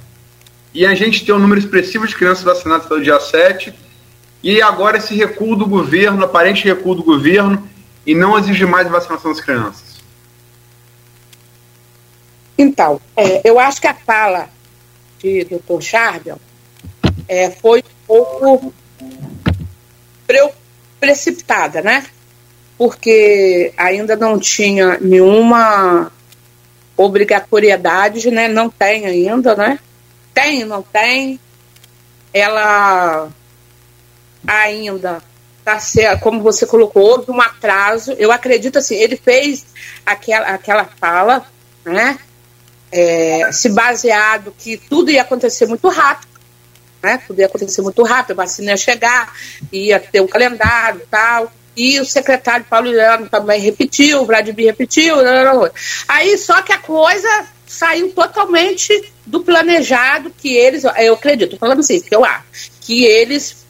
e 0.72 0.84
a 0.86 0.94
gente 0.94 1.24
tem 1.24 1.34
um 1.34 1.38
número 1.38 1.60
expressivo 1.60 2.06
de 2.06 2.14
crianças 2.14 2.44
vacinadas 2.44 2.86
pelo 2.86 3.02
dia 3.02 3.18
7, 3.18 3.74
e 4.42 4.62
agora 4.62 4.98
esse 4.98 5.14
recuo 5.14 5.56
do 5.56 5.66
governo, 5.66 6.24
aparente 6.24 6.64
recuo 6.64 6.94
do 6.94 7.02
governo, 7.02 7.68
e 8.06 8.14
não 8.14 8.38
exigir 8.38 8.66
mais 8.66 8.88
vacinação 8.88 9.30
das 9.32 9.40
crianças. 9.40 10.00
Então, 12.56 13.00
é, 13.16 13.48
eu 13.48 13.58
acho 13.58 13.80
que 13.80 13.86
a 13.86 13.94
fala 13.94 14.48
de 15.18 15.44
Dr. 15.44 15.80
Charbel 15.80 16.40
é, 17.28 17.50
foi 17.50 17.80
um 17.80 18.06
pouco 18.06 18.74
precipitada, 21.00 21.80
né? 21.80 22.06
Porque 22.80 23.74
ainda 23.76 24.16
não 24.16 24.38
tinha 24.38 24.96
nenhuma 24.98 26.10
obrigatoriedade, 26.96 28.30
né? 28.30 28.48
Não 28.48 28.70
tem 28.70 29.04
ainda, 29.04 29.54
né? 29.54 29.78
Tem, 30.32 30.64
não 30.64 30.80
tem. 30.80 31.38
Ela 32.32 33.28
ainda 34.46 35.22
está 35.58 35.78
certo, 35.78 36.22
como 36.22 36.40
você 36.40 36.64
colocou, 36.64 37.02
houve 37.02 37.30
um 37.30 37.38
atraso. 37.38 38.12
Eu 38.12 38.32
acredito 38.32 38.78
assim, 38.78 38.94
ele 38.94 39.18
fez 39.18 39.66
aquela, 40.06 40.46
aquela 40.46 40.86
fala, 40.86 41.44
né? 41.84 42.18
É, 42.90 43.52
se 43.52 43.68
baseado 43.68 44.54
que 44.58 44.78
tudo 44.78 45.10
ia 45.10 45.20
acontecer 45.20 45.66
muito 45.66 45.86
rápido, 45.90 46.30
né? 47.02 47.20
Tudo 47.26 47.40
ia 47.40 47.46
acontecer 47.46 47.82
muito 47.82 48.02
rápido, 48.04 48.40
a 48.40 48.44
vacina 48.44 48.70
ia 48.70 48.76
chegar, 48.78 49.34
ia 49.70 50.00
ter 50.00 50.22
um 50.22 50.26
calendário 50.26 51.02
tal. 51.10 51.52
E 51.76 52.00
o 52.00 52.04
secretário 52.04 52.66
Paulo 52.68 52.90
Leandro 52.90 53.28
também 53.28 53.60
repetiu, 53.60 54.22
o 54.22 54.26
Vladimir 54.26 54.66
repetiu. 54.66 55.16
Aí 56.08 56.36
só 56.36 56.60
que 56.62 56.72
a 56.72 56.78
coisa 56.78 57.46
saiu 57.66 58.12
totalmente 58.12 59.12
do 59.24 59.40
planejado 59.40 60.30
que 60.30 60.54
eles, 60.54 60.82
eu 60.98 61.14
acredito, 61.14 61.56
falando 61.56 61.80
assim, 61.80 62.00
que 62.00 62.14
eu 62.14 62.24
acho, 62.24 62.72
que 62.80 63.04
eles 63.04 63.64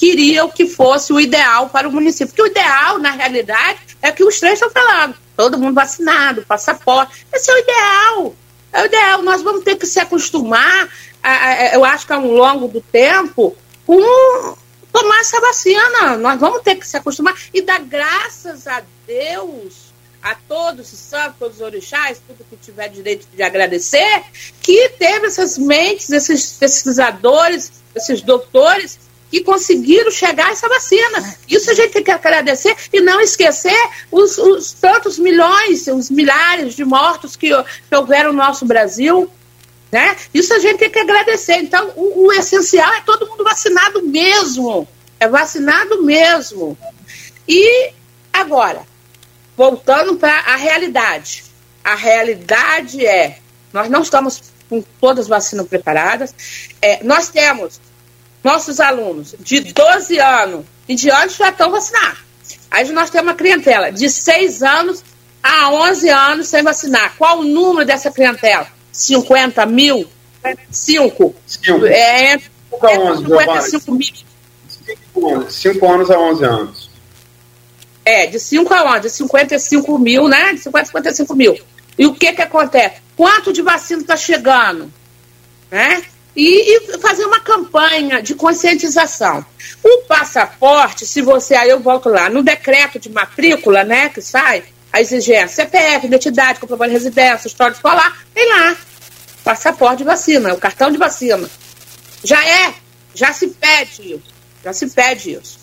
queriam 0.00 0.48
que 0.48 0.66
fosse 0.66 1.12
o 1.12 1.20
ideal 1.20 1.68
para 1.68 1.86
o 1.86 1.92
município. 1.92 2.28
Porque 2.28 2.42
o 2.42 2.46
ideal, 2.46 2.98
na 2.98 3.10
realidade, 3.10 3.78
é 4.00 4.10
que 4.10 4.24
os 4.24 4.40
três 4.40 4.54
estão 4.54 4.70
falando. 4.70 5.14
Todo 5.36 5.58
mundo 5.58 5.74
vacinado, 5.74 6.42
passaporte. 6.42 7.26
Esse 7.32 7.50
é 7.50 7.54
o 7.54 7.58
ideal. 7.58 8.34
É 8.72 8.82
o 8.82 8.86
ideal. 8.86 9.22
Nós 9.22 9.42
vamos 9.42 9.62
ter 9.62 9.76
que 9.76 9.86
se 9.86 10.00
acostumar, 10.00 10.88
a, 11.22 11.46
a, 11.46 11.74
eu 11.74 11.84
acho 11.84 12.06
que 12.06 12.12
ao 12.12 12.24
longo 12.24 12.66
do 12.66 12.80
tempo, 12.80 13.54
com 13.86 14.56
tomar 14.92 15.20
essa 15.20 15.40
vacina. 15.40 16.16
Nós 16.16 16.38
vamos 16.38 16.62
ter 16.62 16.76
que 16.76 16.86
se 16.86 16.96
acostumar 16.96 17.34
e 17.52 17.62
dar 17.62 17.80
graças 17.80 18.66
a 18.66 18.82
Deus 19.06 19.90
a 20.22 20.34
todos 20.34 20.92
os 20.92 20.98
santos, 20.98 21.36
todos 21.38 21.56
os 21.56 21.62
orixás, 21.62 22.20
tudo 22.26 22.44
que 22.48 22.56
tiver 22.56 22.88
direito 22.88 23.26
de 23.34 23.42
agradecer, 23.42 24.22
que 24.60 24.90
teve 24.90 25.26
essas 25.26 25.56
mentes, 25.56 26.10
esses 26.10 26.52
pesquisadores, 26.52 27.72
esses 27.94 28.20
doutores 28.20 28.98
que 29.30 29.42
conseguiram 29.42 30.10
chegar 30.10 30.48
a 30.48 30.52
essa 30.52 30.68
vacina. 30.68 31.36
Isso 31.48 31.70
a 31.70 31.74
gente 31.74 31.92
tem 31.92 32.02
que 32.02 32.10
agradecer 32.10 32.76
e 32.92 33.00
não 33.00 33.20
esquecer 33.20 33.78
os, 34.10 34.36
os 34.38 34.72
tantos 34.72 35.18
milhões, 35.18 35.86
os 35.86 36.10
milhares 36.10 36.74
de 36.74 36.84
mortos 36.84 37.36
que, 37.36 37.48
que 37.48 37.96
houveram 37.96 38.32
no 38.32 38.38
nosso 38.38 38.66
Brasil. 38.66 39.30
Né? 39.90 40.16
Isso 40.32 40.54
a 40.54 40.58
gente 40.58 40.78
tem 40.78 40.90
que 40.90 40.98
agradecer. 40.98 41.56
Então, 41.56 41.92
o, 41.96 42.26
o 42.26 42.32
essencial 42.32 42.92
é 42.94 43.00
todo 43.00 43.28
mundo 43.28 43.42
vacinado 43.42 44.02
mesmo. 44.02 44.86
É 45.18 45.28
vacinado 45.28 46.02
mesmo. 46.02 46.78
E 47.48 47.92
agora, 48.32 48.82
voltando 49.56 50.16
para 50.16 50.32
a 50.32 50.56
realidade. 50.56 51.44
A 51.82 51.94
realidade 51.94 53.04
é, 53.04 53.38
nós 53.72 53.88
não 53.88 54.02
estamos 54.02 54.42
com 54.68 54.82
todas 55.00 55.24
as 55.24 55.28
vacinas 55.28 55.66
preparadas. 55.66 56.34
É, 56.80 57.02
nós 57.02 57.28
temos 57.28 57.80
nossos 58.44 58.80
alunos 58.80 59.34
de 59.40 59.60
12 59.60 60.18
anos 60.18 60.64
e 60.88 60.94
de 60.94 61.10
anos 61.10 61.36
já 61.36 61.50
estão 61.50 61.70
vacinados. 61.70 62.20
Aí 62.70 62.88
nós 62.90 63.10
temos 63.10 63.28
uma 63.28 63.36
clientela 63.36 63.90
de 63.90 64.08
6 64.08 64.62
anos 64.62 65.02
a 65.42 65.70
11 65.70 66.08
anos 66.08 66.48
sem 66.48 66.62
vacinar. 66.62 67.14
Qual 67.18 67.40
o 67.40 67.44
número 67.44 67.86
dessa 67.86 68.10
clientela? 68.10 68.66
50 68.92 69.66
mil? 69.66 70.06
5. 70.70 71.34
É, 71.86 72.32
entre 72.32 72.50
55 73.18 73.92
mil. 73.92 75.50
5 75.50 75.92
anos 75.92 76.10
a 76.10 76.18
11 76.18 76.44
anos. 76.44 76.90
É, 78.04 78.26
de 78.26 78.40
5 78.40 78.72
a 78.72 78.96
11, 78.96 79.00
de 79.00 79.10
55 79.10 79.98
mil, 79.98 80.28
né? 80.28 80.54
De 80.54 80.60
50 80.60 80.82
a 80.82 80.86
55 80.86 81.34
mil. 81.34 81.58
E 81.98 82.06
o 82.06 82.14
que 82.14 82.32
que 82.32 82.42
acontece? 82.42 82.96
Quanto 83.16 83.52
de 83.52 83.60
vacina 83.62 84.00
está 84.00 84.16
chegando? 84.16 84.90
Né? 85.70 86.02
e, 86.34 86.76
e, 86.76 86.98
fazer 86.98 87.24
uma 87.24 87.40
campanha 87.40 88.22
de 88.22 88.34
conscientização. 88.34 89.44
O 89.82 90.02
passaporte, 90.02 91.06
se 91.06 91.20
você, 91.20 91.54
aí 91.54 91.70
eu 91.70 91.80
volto 91.80 92.08
lá, 92.08 92.28
no 92.28 92.42
decreto 92.42 92.98
de 92.98 93.10
matrícula, 93.10 93.84
né, 93.84 94.08
que 94.08 94.22
sai, 94.22 94.62
a 94.92 95.00
exigência 95.00 95.64
CPF, 95.64 96.06
identidade, 96.06 96.60
comprovante 96.60 96.90
de 96.90 96.98
residência, 96.98 97.48
história 97.48 97.72
escolar, 97.72 98.24
tem 98.34 98.48
lá. 98.48 98.76
Passaporte 99.44 99.98
de 99.98 100.04
vacina, 100.04 100.52
o 100.52 100.58
cartão 100.58 100.90
de 100.90 100.98
vacina. 100.98 101.48
Já 102.22 102.44
é, 102.46 102.74
já 103.14 103.32
se 103.32 103.48
pede 103.48 104.14
isso, 104.14 104.34
já 104.62 104.72
se 104.72 104.90
pede 104.90 105.32
isso. 105.32 105.60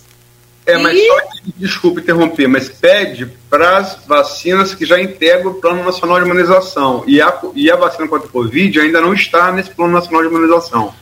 É, 0.65 0.77
mas 0.77 0.97
e... 0.97 1.07
só, 1.07 1.15
desculpe 1.55 2.01
interromper, 2.01 2.47
mas 2.47 2.67
pede 2.67 3.25
para 3.49 3.77
as 3.77 4.05
vacinas 4.05 4.75
que 4.75 4.85
já 4.85 4.99
integram 4.99 5.51
o 5.51 5.53
Plano 5.55 5.83
Nacional 5.83 6.19
de 6.19 6.25
Imunização. 6.25 7.03
E 7.07 7.21
a, 7.21 7.41
e 7.55 7.71
a 7.71 7.75
vacina 7.77 8.07
contra 8.07 8.27
o 8.27 8.31
Covid 8.31 8.81
ainda 8.81 8.99
não 8.99 9.13
está 9.13 9.51
nesse 9.51 9.69
Plano 9.69 9.93
Nacional 9.93 10.23
de 10.23 10.27
Imunização. 10.27 10.93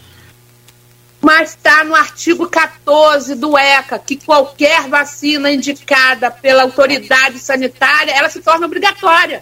Mas 1.25 1.49
está 1.49 1.83
no 1.83 1.95
artigo 1.95 2.47
14 2.47 3.33
do 3.33 3.57
ECA, 3.57 3.97
que 3.97 4.15
qualquer 4.15 4.87
vacina 4.87 5.51
indicada 5.51 6.29
pela 6.29 6.61
autoridade 6.61 7.39
sanitária, 7.39 8.11
ela 8.11 8.29
se 8.29 8.43
torna 8.43 8.67
obrigatória. 8.67 9.41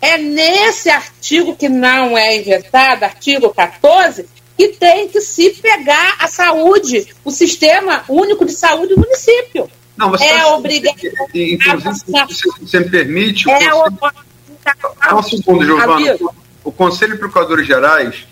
É 0.00 0.18
nesse 0.18 0.90
artigo 0.90 1.54
que 1.54 1.68
não 1.68 2.18
é 2.18 2.38
inventado, 2.38 3.04
artigo 3.04 3.54
14, 3.54 4.28
que 4.58 4.70
tem 4.70 5.08
que 5.08 5.20
se 5.20 5.50
pegar 5.50 6.16
a 6.18 6.26
saúde, 6.26 7.14
o 7.24 7.30
sistema 7.30 8.02
único 8.08 8.44
de 8.44 8.52
saúde 8.52 8.96
do 8.96 9.00
município. 9.02 9.70
Não, 9.96 10.10
você 10.10 10.24
é 10.24 10.38
tá, 10.40 10.56
obrigado. 10.56 10.96
Inclusive, 11.32 11.94
se 12.34 12.60
você 12.60 12.80
me 12.80 12.90
permite. 12.90 13.48
É 13.48 13.72
o 13.72 13.84
Conselho, 13.92 15.16
um 15.16 15.22
segundo, 15.22 15.64
Giovana. 15.64 16.18
O 16.64 16.72
Conselho 16.72 17.12
de 17.12 17.18
Procuradores 17.20 17.68
Gerais 17.68 18.26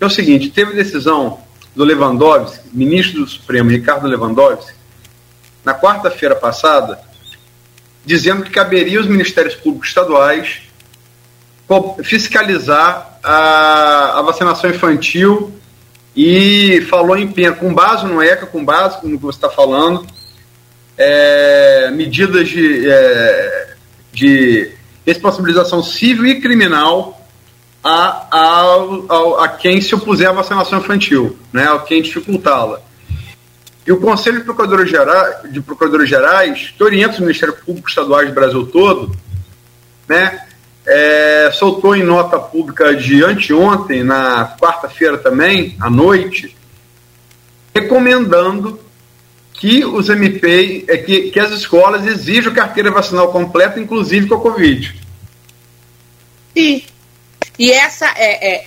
é 0.00 0.04
o 0.04 0.10
seguinte: 0.10 0.50
teve 0.50 0.72
decisão 0.72 1.43
do 1.74 1.84
Lewandowski, 1.84 2.68
ministro 2.72 3.20
do 3.20 3.26
Supremo, 3.26 3.70
Ricardo 3.70 4.06
Lewandowski, 4.06 4.72
na 5.64 5.74
quarta-feira 5.74 6.36
passada, 6.36 7.00
dizendo 8.04 8.42
que 8.42 8.50
caberia 8.50 8.98
aos 8.98 9.06
Ministérios 9.06 9.54
Públicos 9.54 9.88
Estaduais 9.88 10.62
fiscalizar 12.02 13.18
a, 13.22 14.18
a 14.18 14.22
vacinação 14.22 14.70
infantil 14.70 15.52
e 16.14 16.82
falou 16.88 17.16
em 17.16 17.26
pena, 17.32 17.56
com 17.56 17.72
base 17.72 18.06
no 18.06 18.22
ECA, 18.22 18.46
com 18.46 18.64
base 18.64 18.98
no 19.02 19.16
que 19.16 19.24
você 19.24 19.38
está 19.38 19.48
falando, 19.48 20.06
é, 20.96 21.90
medidas 21.90 22.48
de, 22.48 22.88
é, 22.88 23.74
de 24.12 24.72
responsabilização 25.04 25.82
civil 25.82 26.26
e 26.26 26.40
criminal 26.40 27.23
a, 27.84 28.26
a, 28.30 29.44
a, 29.44 29.48
quem 29.48 29.78
se 29.82 29.94
opuser 29.94 30.26
à 30.26 30.32
vacinação 30.32 30.78
infantil, 30.78 31.38
né, 31.52 31.68
a 31.70 31.78
quem 31.80 32.00
dificultá-la. 32.00 32.80
E 33.86 33.92
o 33.92 34.00
Conselho 34.00 34.38
de 34.38 34.44
Procuradores, 34.44 34.88
Gerais, 34.88 35.52
de 35.52 35.60
Procuradores 35.60 36.08
Gerais, 36.08 36.72
que 36.74 36.82
orienta 36.82 37.12
os 37.12 37.20
Ministérios 37.20 37.60
Públicos 37.60 37.90
Estaduais 37.90 38.26
do 38.26 38.34
Brasil 38.34 38.66
todo, 38.66 39.14
né, 40.08 40.46
é, 40.86 41.50
soltou 41.52 41.94
em 41.94 42.02
nota 42.02 42.38
pública 42.38 42.96
de 42.96 43.22
anteontem, 43.22 44.02
na 44.02 44.56
quarta-feira 44.58 45.18
também, 45.18 45.76
à 45.78 45.90
noite, 45.90 46.56
recomendando 47.74 48.80
que 49.52 49.84
os 49.84 50.08
MP, 50.08 50.86
é, 50.88 50.96
que, 50.96 51.30
que 51.30 51.38
as 51.38 51.50
escolas 51.50 52.06
exijam 52.06 52.54
carteira 52.54 52.90
vacinal 52.90 53.30
completa, 53.30 53.78
inclusive 53.78 54.26
com 54.26 54.36
a 54.36 54.40
Covid. 54.40 54.94
Sim. 56.56 56.82
E 57.58 57.72
essa 57.72 58.06
é, 58.16 58.54
é 58.54 58.66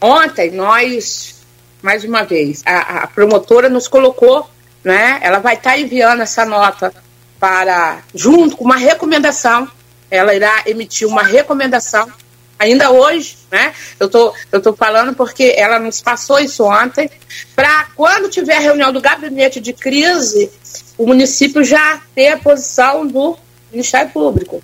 ontem 0.00 0.50
nós, 0.50 1.36
mais 1.82 2.04
uma 2.04 2.24
vez, 2.24 2.62
a, 2.66 3.04
a, 3.04 3.06
promotora 3.06 3.68
nos 3.68 3.88
colocou, 3.88 4.48
né? 4.84 5.18
Ela 5.22 5.38
vai 5.38 5.54
estar 5.54 5.72
tá 5.72 5.78
enviando 5.78 6.22
essa 6.22 6.44
nota 6.44 6.92
para, 7.38 8.02
junto 8.14 8.56
com 8.56 8.64
uma 8.64 8.76
recomendação 8.76 9.70
ela 10.10 10.34
irá 10.34 10.62
emitir 10.66 11.06
uma 11.06 11.22
recomendação 11.22 12.10
ainda 12.58 12.90
hoje, 12.90 13.36
né? 13.50 13.72
Eu 14.00 14.08
tô, 14.08 14.34
eu 14.50 14.60
tô 14.60 14.72
falando 14.72 15.14
porque 15.14 15.54
ela 15.56 15.78
nos 15.78 16.00
passou 16.00 16.40
isso 16.40 16.64
ontem, 16.64 17.10
para 17.54 17.88
quando 17.94 18.28
tiver 18.28 18.58
reunião 18.58 18.92
do 18.92 19.00
gabinete 19.00 19.60
de 19.60 19.72
crise, 19.72 20.50
o 20.96 21.06
município 21.06 21.62
já 21.62 22.00
ter 22.14 22.28
a 22.28 22.38
posição 22.38 23.06
do 23.06 23.36
Ministério 23.70 24.10
Público. 24.10 24.62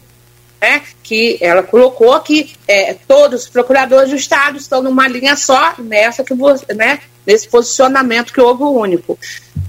Né? 0.65 0.83
Que 1.03 1.37
ela 1.43 1.63
colocou 1.63 2.19
que 2.21 2.55
é, 2.67 2.95
todos 3.07 3.43
os 3.43 3.49
procuradores 3.51 4.09
do 4.09 4.17
Estado 4.17 4.57
estão 4.57 4.83
numa 4.83 5.07
linha 5.07 5.37
só 5.37 5.75
nessa 5.77 6.25
que 6.25 6.33
né, 6.75 7.01
nesse 7.27 7.47
posicionamento 7.49 8.33
que 8.33 8.41
houve 8.41 8.63
único. 8.63 9.19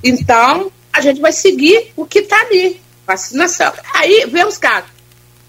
Então, 0.02 0.72
a 0.94 1.02
gente 1.02 1.20
vai 1.20 1.34
seguir 1.34 1.92
o 1.98 2.06
que 2.06 2.20
está 2.20 2.40
ali, 2.40 2.82
vacinação. 3.06 3.74
Aí 3.94 4.26
vem 4.26 4.46
os 4.46 4.58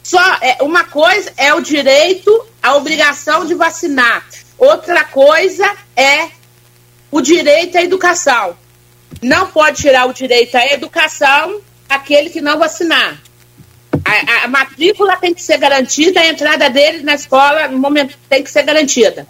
só 0.02 0.20
é, 0.40 0.58
uma 0.62 0.82
coisa 0.82 1.32
é 1.36 1.54
o 1.54 1.60
direito, 1.60 2.44
a 2.60 2.74
obrigação 2.74 3.46
de 3.46 3.54
vacinar. 3.54 4.26
Outra 4.58 5.04
coisa 5.04 5.64
é 5.94 6.28
o 7.08 7.20
direito 7.20 7.78
à 7.78 7.82
educação. 7.82 8.56
Não 9.22 9.46
pode 9.46 9.82
tirar 9.82 10.06
o 10.06 10.12
direito 10.12 10.56
à 10.56 10.66
educação 10.66 11.60
aquele 11.88 12.30
que 12.30 12.40
não 12.40 12.58
vacinar. 12.58 13.20
A, 14.06 14.44
a, 14.44 14.48
matrícula 14.48 15.16
tem 15.16 15.34
que 15.34 15.42
ser 15.42 15.58
garantida, 15.58 16.20
a 16.20 16.26
entrada 16.28 16.70
dele 16.70 17.02
na 17.02 17.14
escola 17.14 17.66
no 17.66 17.78
momento 17.78 18.16
tem 18.28 18.40
que 18.40 18.50
ser 18.50 18.62
garantida. 18.62 19.26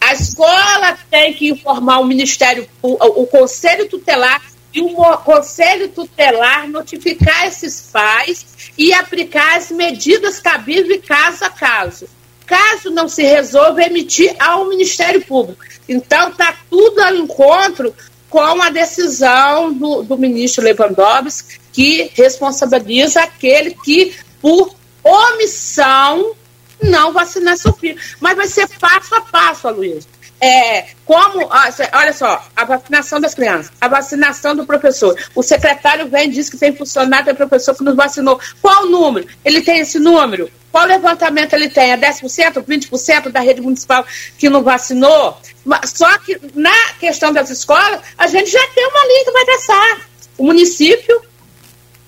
A 0.00 0.12
escola 0.12 0.96
tem 1.10 1.34
que 1.34 1.48
informar 1.48 1.98
o 1.98 2.04
Ministério, 2.04 2.68
o, 2.80 3.22
o 3.22 3.26
Conselho 3.26 3.88
Tutelar 3.88 4.40
e 4.72 4.80
o 4.80 4.94
Conselho 5.18 5.88
Tutelar 5.88 6.68
notificar 6.68 7.48
esses 7.48 7.90
pais 7.92 8.46
e 8.78 8.92
aplicar 8.94 9.56
as 9.56 9.72
medidas 9.72 10.38
cabíveis 10.38 11.04
caso 11.04 11.44
a 11.44 11.50
caso. 11.50 12.06
Caso 12.46 12.90
não 12.90 13.08
se 13.08 13.22
resolva, 13.22 13.82
emitir 13.82 14.36
ao 14.38 14.68
Ministério 14.68 15.24
Público. 15.24 15.64
Então, 15.88 16.28
está 16.28 16.54
tudo 16.70 17.00
ao 17.00 17.16
encontro 17.16 17.92
com 18.30 18.62
a 18.62 18.70
decisão 18.70 19.72
do, 19.72 20.02
do 20.02 20.18
ministro 20.18 20.62
Lewandowski, 20.62 21.63
que 21.74 22.10
responsabiliza 22.14 23.20
aquele 23.20 23.72
que, 23.74 24.14
por 24.40 24.74
omissão, 25.02 26.34
não 26.80 27.12
vacinar 27.12 27.58
seu 27.58 27.72
filho. 27.72 28.00
Mas 28.20 28.36
vai 28.36 28.46
ser 28.46 28.68
passo 28.78 29.14
a 29.14 29.20
passo, 29.20 29.68
Luiz. 29.70 30.08
É, 30.40 30.86
como, 31.04 31.48
olha 31.92 32.12
só, 32.12 32.46
a 32.54 32.64
vacinação 32.64 33.20
das 33.20 33.34
crianças, 33.34 33.72
a 33.80 33.88
vacinação 33.88 34.54
do 34.54 34.66
professor. 34.66 35.18
O 35.34 35.42
secretário 35.42 36.08
vem 36.08 36.28
e 36.28 36.32
diz 36.32 36.48
que 36.48 36.56
tem 36.56 36.74
funcionário, 36.74 37.26
tem 37.26 37.34
professor 37.34 37.74
que 37.74 37.82
nos 37.82 37.96
vacinou. 37.96 38.38
Qual 38.60 38.84
o 38.84 38.90
número? 38.90 39.26
Ele 39.44 39.60
tem 39.60 39.80
esse 39.80 39.98
número? 39.98 40.50
Qual 40.70 40.86
levantamento 40.86 41.54
ele 41.54 41.70
tem? 41.70 41.92
É 41.92 41.96
10%, 41.96 42.62
20% 42.62 43.30
da 43.30 43.40
rede 43.40 43.60
municipal 43.60 44.04
que 44.38 44.48
não 44.48 44.62
vacinou? 44.62 45.38
Só 45.86 46.18
que 46.18 46.38
na 46.54 46.92
questão 47.00 47.32
das 47.32 47.48
escolas, 47.50 48.00
a 48.18 48.26
gente 48.26 48.50
já 48.50 48.66
tem 48.68 48.86
uma 48.86 49.06
linha 49.06 49.24
que 49.24 49.32
vai 49.32 49.44
traçar. 49.44 50.08
O 50.36 50.44
município 50.44 51.22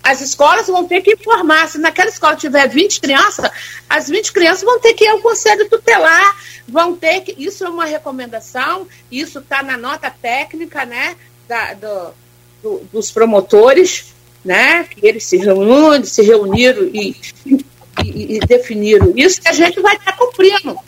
as 0.06 0.20
escolas 0.20 0.68
vão 0.68 0.86
ter 0.86 1.00
que 1.00 1.14
informar. 1.14 1.68
Se 1.68 1.78
naquela 1.78 2.08
escola 2.08 2.36
tiver 2.36 2.68
20 2.68 3.00
crianças, 3.00 3.50
as 3.88 4.08
20 4.08 4.32
crianças 4.32 4.62
vão 4.62 4.78
ter 4.78 4.94
que 4.94 5.04
ir 5.04 5.08
ao 5.08 5.18
conselho 5.18 5.68
tutelar, 5.68 6.36
vão 6.68 6.94
ter 6.94 7.22
que. 7.22 7.34
Isso 7.36 7.64
é 7.64 7.68
uma 7.68 7.84
recomendação, 7.84 8.86
isso 9.10 9.40
está 9.40 9.64
na 9.64 9.76
nota 9.76 10.08
técnica 10.08 10.84
né, 10.84 11.16
da, 11.48 11.74
do, 11.74 12.14
do, 12.62 12.88
dos 12.92 13.10
promotores, 13.10 14.14
né? 14.44 14.84
Que 14.84 15.04
eles 15.04 15.24
se 15.24 15.38
reuniram, 15.38 16.04
se 16.04 16.22
reuniram 16.22 16.84
e, 16.84 17.16
e, 17.44 18.36
e 18.36 18.38
definiram 18.38 19.12
isso, 19.16 19.42
que 19.42 19.48
a 19.48 19.52
gente 19.52 19.80
vai 19.80 19.96
estar 19.96 20.12
tá 20.12 20.18
cumprindo. 20.18 20.78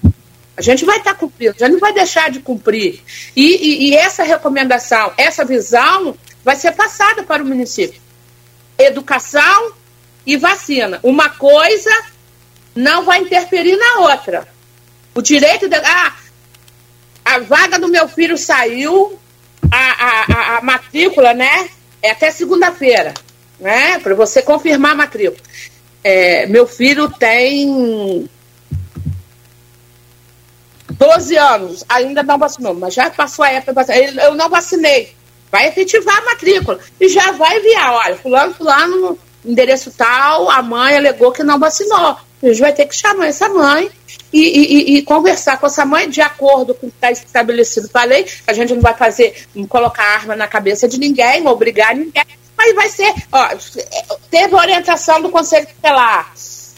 A 0.57 0.62
gente 0.62 0.85
vai 0.85 0.99
estar 0.99 1.15
tá 1.15 1.19
cumprindo, 1.19 1.59
gente 1.59 1.73
não 1.73 1.81
vai 1.81 1.93
deixar 1.93 2.31
de 2.31 2.39
cumprir. 2.39 3.01
E, 3.35 3.45
e, 3.45 3.89
e 3.89 3.97
essa 3.97 4.23
recomendação, 4.23 5.12
essa 5.16 5.45
visão, 5.45 6.16
vai 6.45 6.55
ser 6.55 6.70
passada 6.70 7.24
para 7.24 7.43
o 7.43 7.47
município 7.47 8.08
educação 8.79 9.73
e 10.25 10.37
vacina. 10.37 11.01
Uma 11.03 11.29
coisa 11.31 11.91
não 12.75 13.05
vai 13.05 13.21
interferir 13.21 13.77
na 13.77 14.01
outra. 14.01 14.47
O 15.15 15.21
direito 15.21 15.69
de. 15.69 15.77
Ah, 15.77 16.15
a 17.25 17.39
vaga 17.41 17.79
do 17.79 17.89
meu 17.89 18.09
filho 18.09 18.39
saiu, 18.39 19.19
a, 19.71 19.77
a, 19.77 20.59
a 20.59 20.63
matrícula, 20.63 21.35
né? 21.35 21.69
É 22.01 22.11
até 22.11 22.31
segunda-feira, 22.31 23.13
né? 23.59 23.99
Para 23.99 24.15
você 24.15 24.41
confirmar 24.41 24.93
a 24.93 24.97
matrícula. 24.97 25.43
É, 26.05 26.47
meu 26.47 26.67
filho 26.67 27.11
tem 27.11 28.29
12 30.91 31.37
anos, 31.37 31.85
ainda 31.89 32.23
não 32.23 32.39
vacinou, 32.39 32.73
mas 32.73 32.95
já 32.95 33.11
passou 33.11 33.45
a 33.45 33.51
época. 33.51 33.85
Eu 34.23 34.35
não 34.35 34.49
vacinei 34.49 35.17
vai 35.51 35.69
efetivar 35.69 36.19
a 36.19 36.25
matrícula 36.25 36.79
e 37.01 37.09
já 37.09 37.33
vai 37.33 37.59
enviar, 37.59 37.93
olha, 37.93 38.16
fulano, 38.16 38.55
fulano, 38.55 39.19
endereço 39.45 39.91
tal, 39.97 40.51
a 40.51 40.62
mãe 40.62 40.97
alegou 40.97 41.33
que 41.33 41.43
não 41.43 41.59
vacinou. 41.59 42.16
A 42.41 42.47
gente 42.47 42.61
vai 42.61 42.73
ter 42.73 42.87
que 42.87 42.95
chamar 42.95 43.27
essa 43.27 43.49
mãe 43.49 43.91
e, 44.33 44.41
e, 44.41 44.99
e 44.99 45.03
conversar 45.03 45.59
com 45.59 45.66
essa 45.66 45.85
mãe 45.85 46.09
de 46.09 46.20
acordo 46.20 46.75
com 46.75 46.87
o 46.87 46.91
que 46.91 46.97
está 46.97 47.11
estabelecido 47.11 47.89
para 47.89 48.03
a 48.03 48.05
lei. 48.05 48.27
A 48.47 48.53
gente 48.53 48.75
não 48.75 48.81
vai 48.81 48.95
fazer, 48.95 49.47
não 49.55 49.66
colocar 49.66 50.05
arma 50.05 50.37
na 50.37 50.47
cabeça 50.47 50.87
de 50.87 50.99
ninguém, 50.99 51.47
obrigar 51.47 51.95
ninguém, 51.95 52.25
mas 52.57 52.75
vai 52.75 52.89
ser, 52.89 53.12
ó, 53.33 53.49
teve 54.31 54.55
orientação 54.55 55.20
do 55.20 55.31
Conselho 55.31 55.66
Tutelar. 55.66 56.33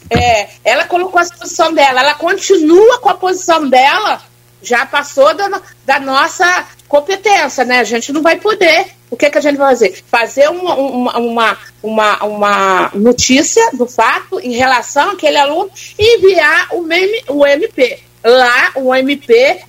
É, 0.09 0.49
ela 0.65 0.85
colocou 0.87 1.21
a 1.21 1.25
posição 1.25 1.73
dela, 1.73 2.01
ela 2.01 2.15
continua 2.15 2.99
com 2.99 3.11
a 3.11 3.15
posição 3.15 3.69
dela, 3.69 4.23
já 4.63 4.85
passou 4.87 5.35
da, 5.35 5.63
da 5.85 6.01
nossa 6.01 6.67
competência, 6.91 7.65
né? 7.65 7.79
A 7.79 7.85
gente 7.85 8.13
não 8.13 8.21
vai 8.21 8.37
poder. 8.37 8.87
O 9.09 9.17
que, 9.17 9.27
é 9.27 9.31
que 9.31 9.39
a 9.39 9.41
gente 9.41 9.57
vai 9.57 9.69
fazer? 9.69 10.03
Fazer 10.11 10.51
uma, 10.51 10.75
uma, 10.75 11.59
uma, 11.83 12.25
uma, 12.25 12.91
notícia 12.95 13.71
do 13.75 13.87
fato 13.87 14.41
em 14.41 14.53
relação 14.53 15.11
àquele 15.11 15.37
aluno 15.37 15.71
e 15.97 16.19
enviar 16.19 16.69
o, 16.73 16.83
meme, 16.83 17.23
o 17.29 17.47
MP. 17.47 18.01
Lá, 18.25 18.73
o 18.75 18.93
MP 18.93 19.61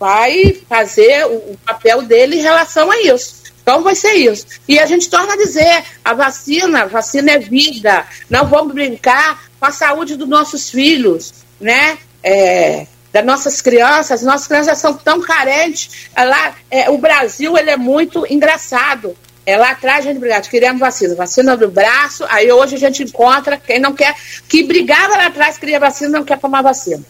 vai 0.00 0.58
fazer 0.66 1.26
o 1.26 1.56
papel 1.66 2.02
dele 2.02 2.36
em 2.36 2.42
relação 2.42 2.90
a 2.90 2.98
isso. 3.02 3.44
Então 3.62 3.82
vai 3.82 3.94
ser 3.94 4.14
isso. 4.14 4.46
E 4.66 4.78
a 4.78 4.86
gente 4.86 5.08
torna 5.10 5.34
a 5.34 5.36
dizer, 5.36 5.84
a 6.02 6.14
vacina, 6.14 6.86
vacina 6.86 7.32
é 7.32 7.38
vida. 7.38 8.06
Não 8.28 8.46
vamos 8.46 8.72
brincar 8.72 9.44
com 9.60 9.66
a 9.66 9.70
saúde 9.70 10.16
dos 10.16 10.28
nossos 10.28 10.70
filhos, 10.70 11.32
né? 11.60 11.98
É, 12.22 12.86
das 13.14 13.24
nossas 13.24 13.60
crianças, 13.60 14.22
nossas 14.22 14.48
crianças 14.48 14.76
são 14.78 14.92
tão 14.92 15.20
carentes. 15.20 16.08
Lá, 16.16 16.52
é, 16.68 16.90
o 16.90 16.98
Brasil 16.98 17.56
ele 17.56 17.70
é 17.70 17.76
muito 17.76 18.26
engraçado. 18.28 19.16
É 19.46 19.56
lá 19.56 19.70
atrás 19.70 20.04
a 20.04 20.08
gente 20.08 20.18
brigava, 20.18 20.42
queríamos 20.48 20.80
vacina, 20.80 21.14
vacina 21.14 21.56
do 21.56 21.68
braço, 21.68 22.24
aí 22.28 22.50
hoje 22.50 22.74
a 22.74 22.78
gente 22.78 23.04
encontra 23.04 23.56
quem 23.56 23.78
não 23.78 23.92
quer, 23.92 24.16
que 24.48 24.64
brigava 24.64 25.16
lá 25.16 25.26
atrás, 25.26 25.58
queria 25.58 25.78
vacina, 25.78 26.18
não 26.18 26.24
quer 26.24 26.40
tomar 26.40 26.62
vacina. 26.62 27.04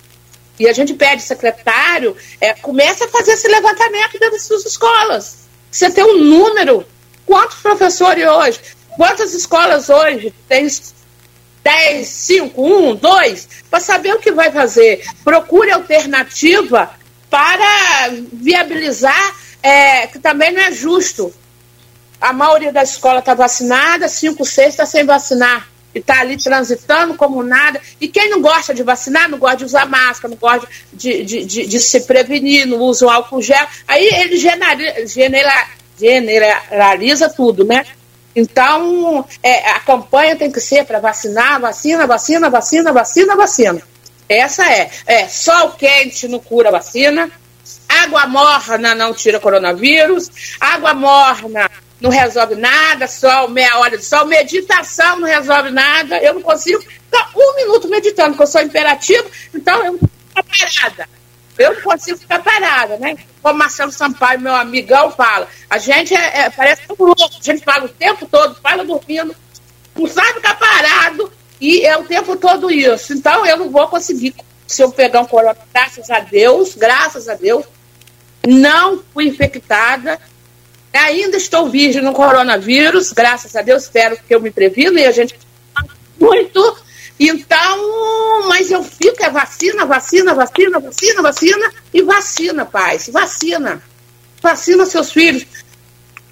E 0.58 0.68
a 0.68 0.72
gente 0.74 0.92
pede, 0.92 1.22
secretário, 1.22 2.14
é, 2.38 2.52
começa 2.52 3.06
a 3.06 3.08
fazer 3.08 3.32
esse 3.32 3.48
levantamento 3.48 4.12
dentro 4.12 4.32
das 4.32 4.42
suas 4.42 4.66
escolas. 4.66 5.36
Você 5.70 5.90
tem 5.90 6.04
um 6.04 6.18
número, 6.18 6.84
quantos 7.24 7.58
professores 7.58 8.26
hoje, 8.26 8.60
quantas 8.96 9.32
escolas 9.32 9.88
hoje 9.88 10.34
tem 10.48 10.66
10, 11.64 12.06
5, 12.06 12.62
1, 12.62 12.94
2, 12.96 13.48
para 13.70 13.80
saber 13.80 14.14
o 14.14 14.18
que 14.18 14.30
vai 14.30 14.52
fazer. 14.52 15.02
Procure 15.24 15.72
alternativa 15.72 16.90
para 17.30 18.10
viabilizar, 18.32 19.34
é, 19.62 20.06
que 20.06 20.18
também 20.18 20.52
não 20.52 20.60
é 20.60 20.70
justo. 20.70 21.32
A 22.20 22.32
maioria 22.34 22.70
da 22.70 22.82
escola 22.82 23.20
está 23.20 23.32
vacinada, 23.32 24.08
5, 24.08 24.44
6 24.44 24.68
está 24.68 24.84
sem 24.84 25.04
vacinar. 25.06 25.68
E 25.94 26.00
está 26.00 26.20
ali 26.20 26.36
transitando 26.36 27.14
como 27.14 27.42
nada. 27.42 27.80
E 28.00 28.08
quem 28.08 28.28
não 28.28 28.42
gosta 28.42 28.74
de 28.74 28.82
vacinar, 28.82 29.30
não 29.30 29.38
gosta 29.38 29.58
de 29.58 29.64
usar 29.64 29.86
máscara, 29.86 30.28
não 30.28 30.36
gosta 30.36 30.68
de, 30.92 31.24
de, 31.24 31.44
de, 31.44 31.66
de 31.66 31.80
se 31.80 32.00
prevenir, 32.00 32.66
não 32.66 32.78
usa 32.78 33.06
o 33.06 33.10
álcool 33.10 33.40
gel. 33.40 33.66
Aí 33.86 34.04
ele 34.06 34.36
generaliza, 34.36 35.06
generaliza 35.98 37.28
tudo, 37.28 37.64
né? 37.64 37.86
Então, 38.34 39.24
é, 39.42 39.70
a 39.70 39.80
campanha 39.80 40.36
tem 40.36 40.50
que 40.50 40.60
ser 40.60 40.84
para 40.84 40.98
vacinar, 40.98 41.60
vacina, 41.60 42.06
vacina, 42.06 42.50
vacina, 42.50 42.92
vacina, 42.92 43.36
vacina. 43.36 43.82
Essa 44.28 44.64
é. 44.70 44.90
é. 45.06 45.28
Sol 45.28 45.72
quente 45.72 46.26
não 46.26 46.38
cura 46.38 46.70
vacina. 46.70 47.30
Água 47.88 48.26
morna 48.26 48.94
não 48.94 49.14
tira 49.14 49.38
coronavírus. 49.38 50.30
Água 50.58 50.94
morna 50.94 51.70
não 52.00 52.10
resolve 52.10 52.54
nada. 52.56 53.06
Sol, 53.06 53.48
meia 53.48 53.78
hora 53.78 53.96
de 53.96 54.04
sol. 54.04 54.26
Meditação 54.26 55.20
não 55.20 55.28
resolve 55.28 55.70
nada. 55.70 56.18
Eu 56.18 56.34
não 56.34 56.42
consigo 56.42 56.80
ficar 56.80 57.30
um 57.36 57.56
minuto 57.56 57.88
meditando, 57.88 58.30
porque 58.30 58.42
eu 58.42 58.48
sou 58.48 58.62
imperativo. 58.62 59.30
Então, 59.54 59.84
eu 59.84 59.92
não 59.92 60.10
parada. 60.42 61.08
Eu 61.58 61.74
não 61.74 61.82
consigo 61.82 62.18
ficar 62.18 62.42
parada, 62.42 62.96
né? 62.96 63.16
Como 63.42 63.58
Marcelo 63.58 63.92
Sampaio, 63.92 64.40
meu 64.40 64.54
amigão, 64.54 65.10
fala. 65.10 65.48
A 65.70 65.78
gente 65.78 66.14
é, 66.14 66.40
é 66.40 66.50
parece 66.50 66.82
um 66.90 67.04
louco, 67.04 67.22
a 67.22 67.42
gente 67.42 67.64
fala 67.64 67.84
o 67.84 67.88
tempo 67.88 68.26
todo, 68.26 68.56
fala 68.56 68.84
dormindo, 68.84 69.34
não 69.94 70.06
sabe 70.06 70.34
ficar 70.34 70.58
parado, 70.58 71.32
e 71.60 71.86
é 71.86 71.96
o 71.96 72.04
tempo 72.04 72.36
todo 72.36 72.70
isso. 72.70 73.12
Então 73.12 73.46
eu 73.46 73.56
não 73.56 73.70
vou 73.70 73.86
conseguir, 73.88 74.34
se 74.66 74.82
eu 74.82 74.90
pegar 74.90 75.20
um 75.20 75.26
corona, 75.26 75.56
graças 75.72 76.10
a 76.10 76.20
Deus, 76.20 76.74
graças 76.74 77.28
a 77.28 77.34
Deus, 77.34 77.64
não 78.46 79.02
fui 79.12 79.28
infectada. 79.28 80.18
Ainda 80.92 81.36
estou 81.36 81.68
virgem 81.68 82.02
no 82.02 82.12
coronavírus, 82.12 83.12
graças 83.12 83.56
a 83.56 83.62
Deus, 83.62 83.84
espero 83.84 84.16
que 84.16 84.34
eu 84.34 84.40
me 84.40 84.50
previna 84.50 85.00
e 85.00 85.06
a 85.06 85.10
gente 85.12 85.36
muito 86.20 86.76
então, 87.18 88.48
mas 88.48 88.70
eu 88.70 88.82
fico, 88.82 89.22
é 89.22 89.30
vacina, 89.30 89.86
vacina, 89.86 90.34
vacina, 90.34 90.80
vacina, 90.80 91.22
vacina 91.22 91.72
e 91.92 92.02
vacina, 92.02 92.64
pais, 92.66 93.08
vacina. 93.08 93.82
Vacina 94.42 94.84
seus 94.84 95.12
filhos. 95.12 95.46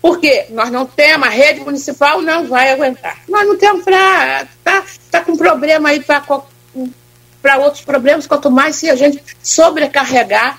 Porque 0.00 0.46
nós 0.50 0.70
não 0.70 0.84
temos, 0.84 1.28
a 1.28 1.30
rede 1.30 1.60
municipal 1.60 2.20
não 2.20 2.48
vai 2.48 2.72
aguentar. 2.72 3.18
Nós 3.28 3.46
não 3.46 3.56
temos 3.56 3.84
para. 3.84 4.46
Tá, 4.64 4.84
tá 5.10 5.20
com 5.20 5.36
problema 5.36 5.90
aí 5.90 6.00
para 6.00 7.58
outros 7.58 7.84
problemas, 7.84 8.26
quanto 8.26 8.50
mais 8.50 8.76
se 8.76 8.90
a 8.90 8.96
gente 8.96 9.22
sobrecarregar 9.42 10.58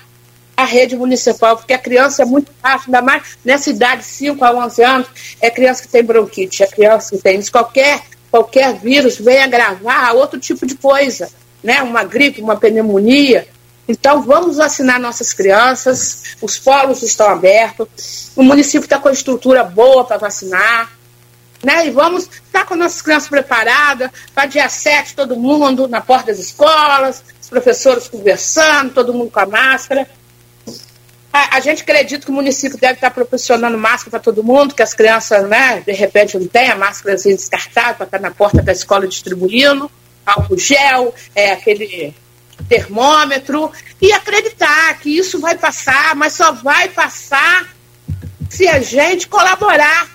a 0.56 0.64
rede 0.64 0.96
municipal, 0.96 1.56
porque 1.56 1.72
a 1.72 1.78
criança 1.78 2.22
é 2.22 2.24
muito 2.24 2.50
fácil, 2.62 2.86
ainda 2.86 3.02
mais 3.02 3.36
nessa 3.44 3.70
idade, 3.70 4.04
5 4.04 4.44
a 4.44 4.52
11 4.52 4.82
anos, 4.82 5.08
é 5.40 5.50
criança 5.50 5.82
que 5.82 5.88
tem 5.88 6.04
bronquite, 6.04 6.62
é 6.62 6.66
criança 6.66 7.16
que 7.16 7.22
tem 7.22 7.42
qualquer, 7.46 8.02
qualquer 8.34 8.74
vírus 8.74 9.16
vem 9.16 9.44
agravar 9.44 10.12
outro 10.16 10.40
tipo 10.40 10.66
de 10.66 10.74
coisa, 10.74 11.30
né? 11.62 11.80
uma 11.82 12.02
gripe, 12.02 12.42
uma 12.42 12.56
pneumonia. 12.56 13.46
Então, 13.86 14.22
vamos 14.22 14.56
vacinar 14.56 14.98
nossas 14.98 15.32
crianças, 15.32 16.34
os 16.42 16.58
polos 16.58 17.00
estão 17.04 17.28
abertos, 17.28 18.32
o 18.34 18.42
município 18.42 18.86
está 18.86 18.98
com 18.98 19.08
a 19.08 19.12
estrutura 19.12 19.62
boa 19.62 20.04
para 20.04 20.16
vacinar, 20.16 20.90
né? 21.62 21.86
E 21.86 21.92
vamos 21.92 22.24
estar 22.24 22.40
tá 22.50 22.64
com 22.64 22.74
nossas 22.74 23.00
crianças 23.02 23.28
preparadas 23.28 24.10
para 24.34 24.46
dia 24.46 24.68
7, 24.68 25.14
todo 25.14 25.36
mundo 25.36 25.86
na 25.86 26.00
porta 26.00 26.32
das 26.32 26.40
escolas, 26.40 27.22
os 27.40 27.48
professores 27.48 28.08
conversando, 28.08 28.94
todo 28.94 29.14
mundo 29.14 29.30
com 29.30 29.38
a 29.38 29.46
máscara. 29.46 30.08
A, 31.34 31.56
a 31.56 31.60
gente 31.60 31.82
acredita 31.82 32.24
que 32.24 32.30
o 32.30 32.34
município 32.34 32.78
deve 32.78 32.94
estar 32.94 33.10
proporcionando 33.10 33.76
máscara 33.76 34.08
para 34.08 34.20
todo 34.20 34.44
mundo, 34.44 34.72
que 34.72 34.84
as 34.84 34.94
crianças, 34.94 35.48
né, 35.48 35.82
de 35.84 35.90
repente, 35.90 36.38
não 36.38 36.46
têm 36.46 36.70
a 36.70 36.76
máscara 36.76 37.16
assim, 37.16 37.34
descartável 37.34 37.96
para 37.96 38.04
estar 38.04 38.20
na 38.20 38.30
porta 38.30 38.62
da 38.62 38.70
escola 38.70 39.08
distribuindo, 39.08 39.90
álcool 40.24 40.56
gel, 40.56 41.12
é, 41.34 41.50
aquele 41.50 42.14
termômetro, 42.68 43.72
e 44.00 44.12
acreditar 44.12 44.96
que 45.00 45.18
isso 45.18 45.40
vai 45.40 45.58
passar, 45.58 46.14
mas 46.14 46.34
só 46.34 46.52
vai 46.52 46.88
passar 46.90 47.68
se 48.48 48.68
a 48.68 48.80
gente 48.80 49.26
colaborar. 49.26 50.08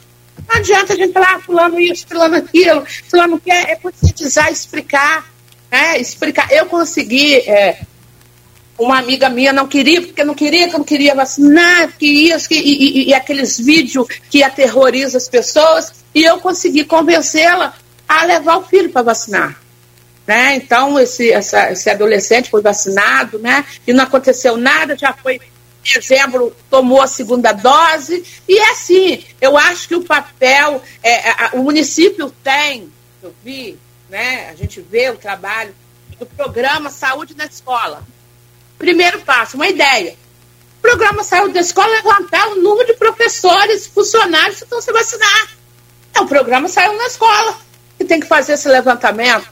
Não 0.48 0.56
adianta 0.56 0.94
a 0.94 0.96
gente 0.96 1.12
falar, 1.12 1.36
ah, 1.36 1.40
fulano 1.42 1.78
isso, 1.82 2.08
fulano 2.08 2.38
aquilo, 2.38 2.86
fulano 3.10 3.38
quer, 3.42 3.72
é 3.72 3.76
conscientizar, 3.76 4.50
explicar, 4.50 5.30
né, 5.70 6.00
explicar. 6.00 6.50
Eu 6.50 6.66
consegui 6.68 7.40
é, 7.40 7.82
uma 8.80 8.98
amiga 8.98 9.30
minha 9.30 9.52
não 9.52 9.68
queria, 9.68 10.02
porque 10.02 10.24
não 10.24 10.34
queria, 10.34 10.70
que 10.70 10.78
não 10.78 10.86
queria 10.86 11.14
vacinar, 11.14 11.92
que 11.98 12.32
isso, 12.32 12.48
que, 12.48 12.56
e, 12.56 13.04
e, 13.04 13.10
e 13.10 13.14
aqueles 13.14 13.60
vídeos 13.60 14.08
que 14.30 14.42
aterrorizam 14.42 15.18
as 15.18 15.28
pessoas, 15.28 15.94
e 16.16 16.24
eu 16.24 16.40
consegui 16.40 16.86
convencê-la 16.86 17.76
a 18.08 18.26
levar 18.26 18.58
o 18.58 18.64
filho 18.64 18.90
para 18.90 19.02
vacinar. 19.02 19.62
Né? 20.26 20.56
Então, 20.56 20.98
esse, 20.98 21.32
essa, 21.32 21.72
esse 21.72 21.90
adolescente 21.90 22.50
foi 22.50 22.62
vacinado, 22.62 23.38
né? 23.38 23.66
e 23.86 23.92
não 23.92 24.06
aconteceu 24.06 24.56
nada, 24.56 24.98
já 24.98 25.12
foi 25.12 25.36
em 25.36 26.00
dezembro, 26.00 26.56
tomou 26.70 27.02
a 27.02 27.08
segunda 27.08 27.52
dose, 27.52 28.24
e 28.48 28.58
é 28.58 28.72
assim, 28.72 29.24
eu 29.42 29.58
acho 29.58 29.88
que 29.88 29.96
o 29.96 30.04
papel, 30.04 30.82
é, 31.04 31.30
a, 31.32 31.52
o 31.54 31.64
município 31.64 32.32
tem, 32.44 32.92
eu 33.22 33.34
vi, 33.44 33.78
né? 34.10 34.50
a 34.50 34.56
gente 34.56 34.80
vê 34.80 35.10
o 35.10 35.18
trabalho 35.18 35.76
do 36.18 36.26
programa 36.26 36.90
Saúde 36.90 37.36
na 37.36 37.46
Escola, 37.46 38.04
Primeiro 38.80 39.20
passo, 39.20 39.58
uma 39.58 39.68
ideia. 39.68 40.16
O 40.78 40.82
programa 40.82 41.22
saiu 41.22 41.50
da 41.50 41.60
escola 41.60 41.90
levantar 41.98 42.48
o 42.48 42.56
número 42.56 42.88
de 42.88 42.94
professores, 42.94 43.86
funcionários 43.88 44.60
que 44.60 44.64
estão 44.64 44.82
se 44.82 44.92
vacinar. 44.94 45.50
É, 46.16 46.22
o 46.22 46.26
programa 46.26 46.70
saiu 46.70 46.98
na 46.98 47.06
escola 47.06 47.58
que 47.98 48.06
tem 48.06 48.22
que 48.22 48.26
fazer 48.26 48.54
esse 48.54 48.70
levantamento. 48.70 49.50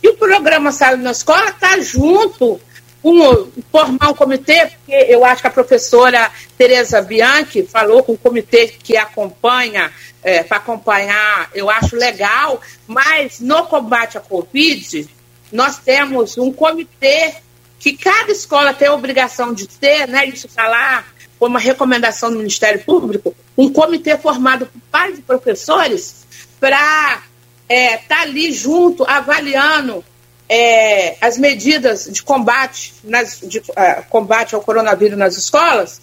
E 0.00 0.08
o 0.08 0.16
programa 0.16 0.70
saiu 0.70 0.96
na 0.98 1.10
escola 1.10 1.50
está 1.50 1.80
junto 1.80 2.60
com 3.02 3.50
formar 3.72 4.10
um 4.10 4.14
comitê, 4.14 4.66
porque 4.66 4.92
eu 5.08 5.24
acho 5.24 5.42
que 5.42 5.48
a 5.48 5.50
professora 5.50 6.30
Tereza 6.56 7.02
Bianchi 7.02 7.64
falou 7.64 8.04
com 8.04 8.12
o 8.12 8.18
comitê 8.18 8.68
que 8.68 8.96
acompanha, 8.96 9.92
é, 10.22 10.44
para 10.44 10.58
acompanhar, 10.58 11.50
eu 11.52 11.68
acho 11.68 11.96
legal, 11.96 12.60
mas 12.86 13.40
no 13.40 13.66
combate 13.66 14.16
à 14.16 14.20
Covid, 14.20 15.08
nós 15.50 15.78
temos 15.78 16.38
um 16.38 16.52
comitê 16.52 17.34
que 17.78 17.96
cada 17.96 18.32
escola 18.32 18.74
tem 18.74 18.88
a 18.88 18.94
obrigação 18.94 19.52
de 19.52 19.66
ter, 19.66 20.08
né, 20.08 20.26
isso 20.26 20.46
está 20.46 20.66
lá 20.66 21.04
como 21.38 21.54
uma 21.54 21.60
recomendação 21.60 22.30
do 22.30 22.38
Ministério 22.38 22.84
Público, 22.84 23.34
um 23.56 23.72
comitê 23.72 24.16
formado 24.18 24.66
por 24.66 24.80
pais 24.90 25.18
e 25.18 25.22
professores 25.22 26.26
para 26.58 26.76
estar 26.76 27.24
é, 27.68 27.96
tá 27.98 28.22
ali 28.22 28.52
junto, 28.52 29.04
avaliando 29.04 30.04
é, 30.48 31.16
as 31.20 31.38
medidas 31.38 32.08
de 32.10 32.22
combate, 32.22 32.94
nas, 33.04 33.40
de, 33.40 33.58
uh, 33.58 34.04
combate 34.08 34.54
ao 34.54 34.62
coronavírus 34.62 35.18
nas 35.18 35.36
escolas, 35.36 36.00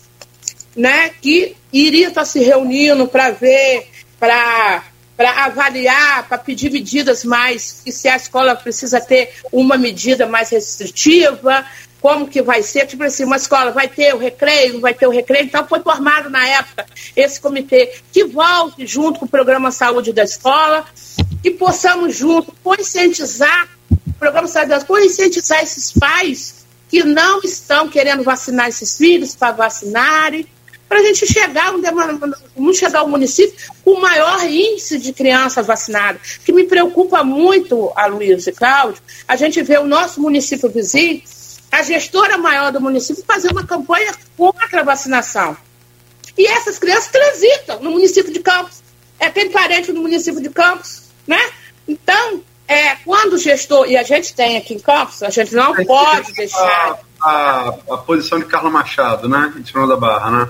né, 0.75 1.09
que 1.21 1.57
iria 1.73 2.09
estar 2.09 2.21
tá 2.21 2.25
se 2.25 2.39
reunindo 2.39 3.07
para 3.07 3.31
ver, 3.31 3.89
para 4.19 4.83
para 5.15 5.45
avaliar, 5.45 6.27
para 6.27 6.37
pedir 6.37 6.71
medidas 6.71 7.23
mais, 7.23 7.81
e 7.85 7.91
se 7.91 8.07
a 8.07 8.15
escola 8.15 8.55
precisa 8.55 8.99
ter 8.99 9.33
uma 9.51 9.77
medida 9.77 10.25
mais 10.25 10.49
restritiva, 10.49 11.65
como 12.01 12.27
que 12.27 12.41
vai 12.41 12.61
ser, 12.61 12.85
tipo 12.85 13.03
assim, 13.03 13.23
uma 13.23 13.37
escola 13.37 13.71
vai 13.71 13.87
ter 13.87 14.13
o 14.13 14.17
recreio, 14.19 14.73
não 14.73 14.81
vai 14.81 14.93
ter 14.93 15.07
o 15.07 15.11
recreio, 15.11 15.45
então 15.45 15.65
foi 15.67 15.79
formado 15.79 16.29
na 16.29 16.45
época 16.47 16.85
esse 17.15 17.39
comitê 17.39 17.95
que 18.11 18.25
volte 18.25 18.85
junto 18.85 19.19
com 19.19 19.25
o 19.25 19.29
programa 19.29 19.71
saúde 19.71 20.13
da 20.13 20.23
escola, 20.23 20.85
que 21.41 21.51
possamos 21.51 22.15
junto 22.15 22.53
conscientizar, 22.63 23.69
o 23.89 24.13
programa 24.19 24.47
saúde 24.47 24.69
da 24.69 24.77
escola, 24.77 24.99
conscientizar 25.01 25.63
esses 25.63 25.91
pais 25.93 26.65
que 26.89 27.03
não 27.03 27.41
estão 27.41 27.89
querendo 27.89 28.23
vacinar 28.23 28.69
esses 28.69 28.97
filhos 28.97 29.35
para 29.35 29.53
vacinarem, 29.53 30.45
para 30.87 30.99
a 30.99 31.03
gente 31.03 31.25
chegar, 31.25 31.71
vamos 32.55 32.77
chegar 32.77 32.99
ao 32.99 33.07
município 33.07 33.55
com 33.83 33.91
o 33.91 34.01
maior 34.01 34.43
índice 34.43 34.99
de 34.99 35.13
crianças 35.13 35.65
vacinadas. 35.65 36.39
que 36.43 36.51
me 36.51 36.63
preocupa 36.63 37.23
muito, 37.23 37.91
a 37.95 38.05
Luísa 38.05 38.49
e 38.49 38.53
Cláudio, 38.53 39.01
a 39.27 39.35
gente 39.35 39.61
vê 39.61 39.77
o 39.77 39.87
nosso 39.87 40.21
município 40.21 40.69
vizinho, 40.69 41.21
a 41.71 41.81
gestora 41.83 42.37
maior 42.37 42.71
do 42.71 42.79
município, 42.79 43.23
fazer 43.25 43.51
uma 43.51 43.65
campanha 43.65 44.13
contra 44.37 44.81
a 44.81 44.83
vacinação. 44.83 45.57
E 46.37 46.45
essas 46.47 46.77
crianças 46.77 47.07
transitam 47.07 47.79
no 47.81 47.91
município 47.91 48.31
de 48.31 48.39
Campos. 48.39 48.83
É, 49.19 49.29
tem 49.29 49.49
parente 49.49 49.91
no 49.91 50.01
município 50.01 50.41
de 50.41 50.49
Campos, 50.49 51.03
né? 51.25 51.39
Então, 51.87 52.41
é, 52.67 52.95
quando 52.97 53.33
o 53.33 53.37
gestor, 53.37 53.87
e 53.87 53.95
a 53.95 54.03
gente 54.03 54.33
tem 54.33 54.57
aqui 54.57 54.73
em 54.73 54.79
Campos, 54.79 55.23
a 55.23 55.29
gente 55.29 55.53
não 55.55 55.73
pode 55.73 56.33
deixar. 56.33 56.99
A, 57.21 57.29
a, 57.29 57.67
a, 57.69 57.97
posição 57.97 58.39
de 58.39 58.45
Carlos 58.45 58.71
Machado, 58.71 59.29
né? 59.29 59.53
Em 59.57 59.65
cima 59.65 59.87
da 59.87 59.95
barra, 59.95 60.31
né? 60.31 60.49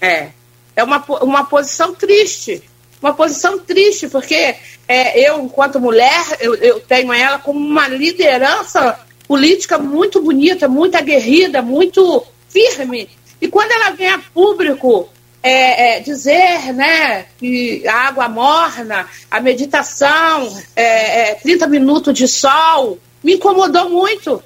É. 0.00 0.30
É 0.74 0.84
uma, 0.84 1.04
uma 1.22 1.44
posição 1.44 1.94
triste. 1.94 2.62
Uma 3.00 3.14
posição 3.14 3.58
triste, 3.58 4.08
porque 4.08 4.54
é, 4.88 5.28
eu, 5.28 5.42
enquanto 5.42 5.80
mulher, 5.80 6.24
eu, 6.40 6.54
eu 6.54 6.80
tenho 6.80 7.12
ela 7.12 7.38
como 7.38 7.58
uma 7.58 7.88
liderança 7.88 8.98
política 9.26 9.78
muito 9.78 10.20
bonita, 10.22 10.68
muito 10.68 10.96
aguerrida, 10.96 11.60
muito 11.60 12.24
firme. 12.48 13.08
E 13.40 13.48
quando 13.48 13.72
ela 13.72 13.90
vem 13.90 14.08
a 14.08 14.18
público 14.18 15.08
é, 15.42 15.96
é, 15.96 16.00
dizer 16.00 16.72
né, 16.72 17.26
que 17.38 17.86
a 17.86 18.08
água 18.08 18.28
morna, 18.28 19.06
a 19.30 19.40
meditação, 19.40 20.56
é, 20.74 21.34
30 21.34 21.64
é, 21.64 21.68
minutos 21.68 22.14
de 22.14 22.26
sol, 22.26 22.98
me 23.22 23.34
incomodou 23.34 23.90
muito. 23.90 24.42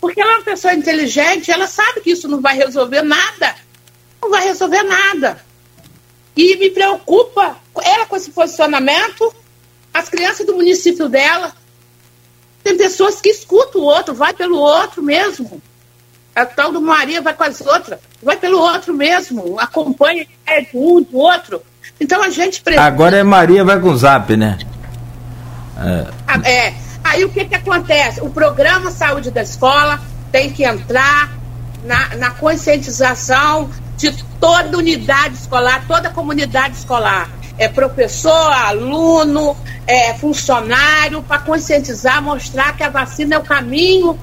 Porque 0.00 0.20
ela 0.20 0.32
é 0.32 0.36
uma 0.36 0.44
pessoa 0.44 0.74
inteligente, 0.74 1.50
ela 1.50 1.66
sabe 1.66 2.00
que 2.00 2.10
isso 2.10 2.28
não 2.28 2.40
vai 2.40 2.56
resolver 2.56 3.02
nada 3.02 3.54
não 4.22 4.30
vai 4.30 4.44
resolver 4.44 4.82
nada. 4.82 5.38
E 6.36 6.56
me 6.56 6.70
preocupa 6.70 7.56
ela 7.82 8.06
com 8.06 8.16
esse 8.16 8.30
posicionamento, 8.30 9.34
as 9.92 10.08
crianças 10.08 10.46
do 10.46 10.54
município 10.54 11.08
dela. 11.08 11.52
Tem 12.62 12.76
pessoas 12.76 13.20
que 13.20 13.28
escutam 13.28 13.80
o 13.80 13.84
outro, 13.84 14.14
vai 14.14 14.32
pelo 14.32 14.56
outro 14.56 15.02
mesmo. 15.02 15.60
A 16.34 16.46
tal 16.46 16.70
do 16.70 16.80
Maria 16.80 17.20
vai 17.20 17.34
com 17.34 17.42
as 17.42 17.60
outras, 17.60 17.98
vai 18.22 18.36
pelo 18.36 18.60
outro 18.60 18.94
mesmo, 18.94 19.58
acompanha 19.58 20.26
é 20.46 20.60
de 20.60 20.76
um, 20.76 21.02
do 21.02 21.16
outro. 21.16 21.60
Então 22.00 22.22
a 22.22 22.30
gente 22.30 22.60
precisa... 22.60 22.84
Agora 22.84 23.16
é 23.16 23.24
Maria 23.24 23.64
vai 23.64 23.80
com 23.80 23.88
o 23.88 23.96
zap, 23.96 24.36
né? 24.36 24.58
É. 26.44 26.50
é. 26.50 26.74
Aí 27.02 27.24
o 27.24 27.30
que, 27.30 27.44
que 27.46 27.54
acontece? 27.54 28.20
O 28.20 28.30
programa 28.30 28.90
Saúde 28.90 29.30
da 29.30 29.42
Escola 29.42 30.00
tem 30.30 30.52
que 30.52 30.62
entrar 30.62 31.32
na, 31.84 32.16
na 32.16 32.30
conscientização 32.30 33.70
de 33.98 34.12
toda 34.40 34.78
unidade 34.78 35.34
escolar, 35.34 35.84
toda 35.86 36.08
comunidade 36.08 36.76
escolar. 36.76 37.28
É 37.58 37.68
professor, 37.68 38.52
aluno, 38.52 39.56
é 39.86 40.14
funcionário, 40.14 41.22
para 41.22 41.40
conscientizar, 41.40 42.22
mostrar 42.22 42.76
que 42.76 42.84
a 42.84 42.88
vacina 42.88 43.34
é 43.34 43.38
o 43.38 43.42
caminho 43.42 44.18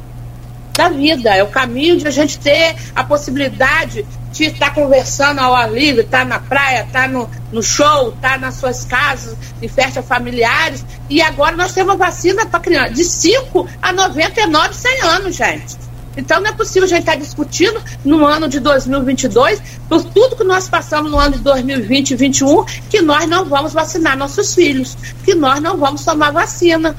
da 0.72 0.90
vida, 0.90 1.36
é 1.36 1.44
o 1.44 1.48
caminho 1.48 1.98
de 1.98 2.08
a 2.08 2.12
gente 2.12 2.40
ter 2.40 2.76
a 2.96 3.04
possibilidade 3.04 4.06
de 4.32 4.46
estar 4.46 4.74
conversando 4.74 5.40
ao 5.40 5.54
ar 5.54 5.72
livre, 5.72 6.02
estar 6.02 6.20
tá 6.20 6.26
na 6.26 6.40
praia, 6.40 6.84
estar 6.84 7.04
tá 7.04 7.08
no, 7.08 7.30
no 7.52 7.62
show, 7.62 8.10
estar 8.10 8.32
tá 8.32 8.38
nas 8.38 8.56
suas 8.56 8.86
casas, 8.86 9.38
de 9.60 9.68
festas 9.68 10.06
familiares. 10.06 10.86
E 11.10 11.22
agora 11.22 11.56
nós 11.56 11.74
temos 11.74 11.98
vacina 11.98 12.46
para 12.46 12.60
criança 12.60 12.94
de 12.94 13.04
5 13.04 13.68
a 13.82 13.92
99, 13.92 14.74
100 14.74 15.02
anos, 15.02 15.36
gente. 15.36 15.78
Então 16.18 16.40
não 16.40 16.50
é 16.50 16.54
possível 16.54 16.84
a 16.84 16.88
gente 16.88 17.02
estar 17.02 17.14
tá 17.14 17.20
discutindo 17.20 17.82
no 18.04 18.26
ano 18.26 18.48
de 18.48 18.60
2022, 18.60 19.62
por 19.90 20.04
tudo 20.04 20.36
que 20.36 20.44
nós 20.44 20.70
passamos 20.70 21.12
no 21.12 21.20
ano 21.20 21.38
de 21.38 21.44
2020 21.44 22.12
e 22.12 22.16
2021, 22.16 22.66
que 22.90 23.02
nós 23.02 23.28
não 23.28 23.46
vamos 23.46 23.74
vacinar 23.74 24.18
nossos 24.18 24.56
filhos, 24.56 24.98
que 25.24 25.36
nós 25.36 25.60
não 25.62 25.78
vamos 25.78 26.04
tomar 26.04 26.32
vacina. 26.32 26.96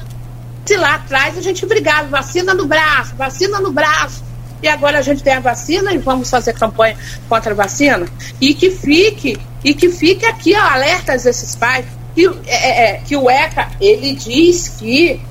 Se 0.65 0.75
lá 0.75 0.95
atrás 0.95 1.37
a 1.37 1.41
gente 1.41 1.65
brigava, 1.65 2.07
vacina 2.09 2.53
no 2.53 2.65
braço, 2.65 3.15
vacina 3.15 3.59
no 3.59 3.71
braço. 3.71 4.25
e 4.61 4.67
agora 4.67 4.97
a 4.97 5.01
gente 5.01 5.21
tem 5.21 5.33
a 5.33 5.39
vacina 5.39 5.93
e 5.93 5.99
vamos 5.99 6.29
fazer 6.29 6.53
campanha 6.53 6.97
contra 7.29 7.51
a 7.51 7.55
vacina. 7.55 8.07
E 8.41 8.53
que 8.53 8.71
fique, 8.71 9.37
e 9.63 9.73
que 9.73 9.89
fique 9.89 10.25
aqui, 10.25 10.55
ó, 10.55 10.61
alertas 10.61 11.23
desses 11.23 11.55
pais, 11.55 11.85
que, 12.13 12.27
é, 12.47 12.55
é, 12.55 12.89
é 12.89 13.01
que 13.05 13.15
o 13.15 13.29
ECA, 13.29 13.69
ele 13.79 14.13
diz 14.15 14.69
que, 14.69 15.21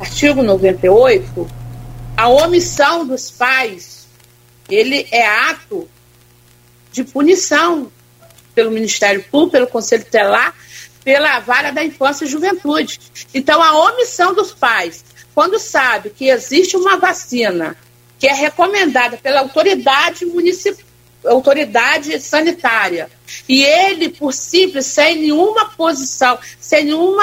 artigo 0.00 0.42
98, 0.42 1.48
a 2.16 2.28
omissão 2.28 3.06
dos 3.06 3.30
pais, 3.30 4.06
ele 4.68 5.06
é 5.10 5.26
ato 5.26 5.88
de 6.90 7.04
punição 7.04 7.92
pelo 8.54 8.70
Ministério 8.70 9.22
Público, 9.24 9.52
pelo 9.52 9.66
Conselho 9.66 10.04
Telar, 10.04 10.54
pela 11.04 11.38
vara 11.40 11.70
da 11.70 11.84
infância 11.84 12.24
e 12.24 12.28
juventude. 12.28 12.98
Então, 13.34 13.62
a 13.62 13.78
omissão 13.90 14.34
dos 14.34 14.52
pais, 14.52 15.04
quando 15.34 15.58
sabe 15.58 16.10
que 16.10 16.28
existe 16.28 16.76
uma 16.76 16.96
vacina 16.96 17.76
que 18.18 18.26
é 18.26 18.32
recomendada 18.32 19.18
pela 19.18 19.40
autoridade 19.40 20.24
municipal, 20.24 20.84
autoridade 21.26 22.18
sanitária, 22.20 23.10
e 23.48 23.62
ele, 23.62 24.08
por 24.08 24.32
simples, 24.32 24.86
sem 24.86 25.16
nenhuma 25.16 25.66
posição, 25.70 26.38
sem 26.58 26.84
nenhum 26.84 27.16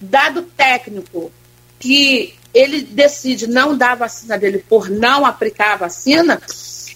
dado 0.00 0.42
técnico, 0.42 1.32
que 1.78 2.34
ele 2.54 2.82
decide 2.82 3.46
não 3.46 3.76
dar 3.76 3.92
a 3.92 3.96
vacina 3.96 4.38
dele 4.38 4.64
por 4.68 4.88
não 4.88 5.26
aplicar 5.26 5.72
a 5.72 5.76
vacina, 5.76 6.40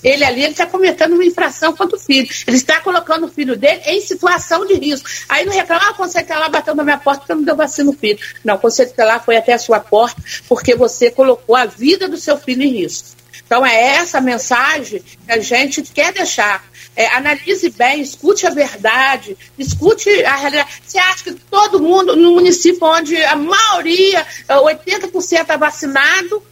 ele 0.02 0.24
ali 0.24 0.44
está 0.44 0.66
cometendo 0.66 1.14
uma 1.14 1.24
infração 1.24 1.74
contra 1.74 1.96
o 1.96 2.00
filho. 2.00 2.28
Ele 2.46 2.56
está 2.56 2.80
colocando 2.80 3.26
o 3.26 3.28
filho 3.28 3.56
dele 3.56 3.82
em 3.86 4.00
situação 4.00 4.64
de 4.64 4.74
risco. 4.74 5.08
Aí 5.28 5.44
não 5.44 5.52
reclama, 5.52 5.88
ah, 5.88 5.90
o 5.90 5.94
conselho 5.94 6.26
lá 6.28 6.48
bateu 6.48 6.74
na 6.74 6.84
minha 6.84 6.98
porta 6.98 7.20
porque 7.20 7.34
não 7.34 7.42
deu 7.42 7.56
vacina 7.56 7.90
no 7.90 7.98
filho. 7.98 8.18
Não, 8.44 8.54
o 8.54 8.58
conselho 8.58 8.92
lá 8.98 9.18
foi 9.18 9.36
até 9.36 9.52
a 9.52 9.58
sua 9.58 9.80
porta 9.80 10.22
porque 10.48 10.74
você 10.74 11.10
colocou 11.10 11.56
a 11.56 11.66
vida 11.66 12.08
do 12.08 12.16
seu 12.16 12.38
filho 12.38 12.62
em 12.62 12.80
risco. 12.80 13.08
Então 13.44 13.64
é 13.64 13.96
essa 13.96 14.20
mensagem 14.20 15.00
que 15.00 15.32
a 15.32 15.40
gente 15.40 15.82
quer 15.82 16.12
deixar. 16.12 16.64
É, 16.98 17.14
analise 17.14 17.70
bem, 17.70 18.02
escute 18.02 18.44
a 18.44 18.50
verdade, 18.50 19.38
escute 19.56 20.10
a 20.24 20.34
realidade. 20.34 20.82
Você 20.84 20.98
acha 20.98 21.22
que 21.22 21.34
todo 21.48 21.80
mundo, 21.80 22.16
no 22.16 22.32
município 22.32 22.84
onde 22.84 23.16
a 23.22 23.36
maioria, 23.36 24.26
80% 24.48 25.46
é 25.48 25.56
vacinado, 25.56 26.42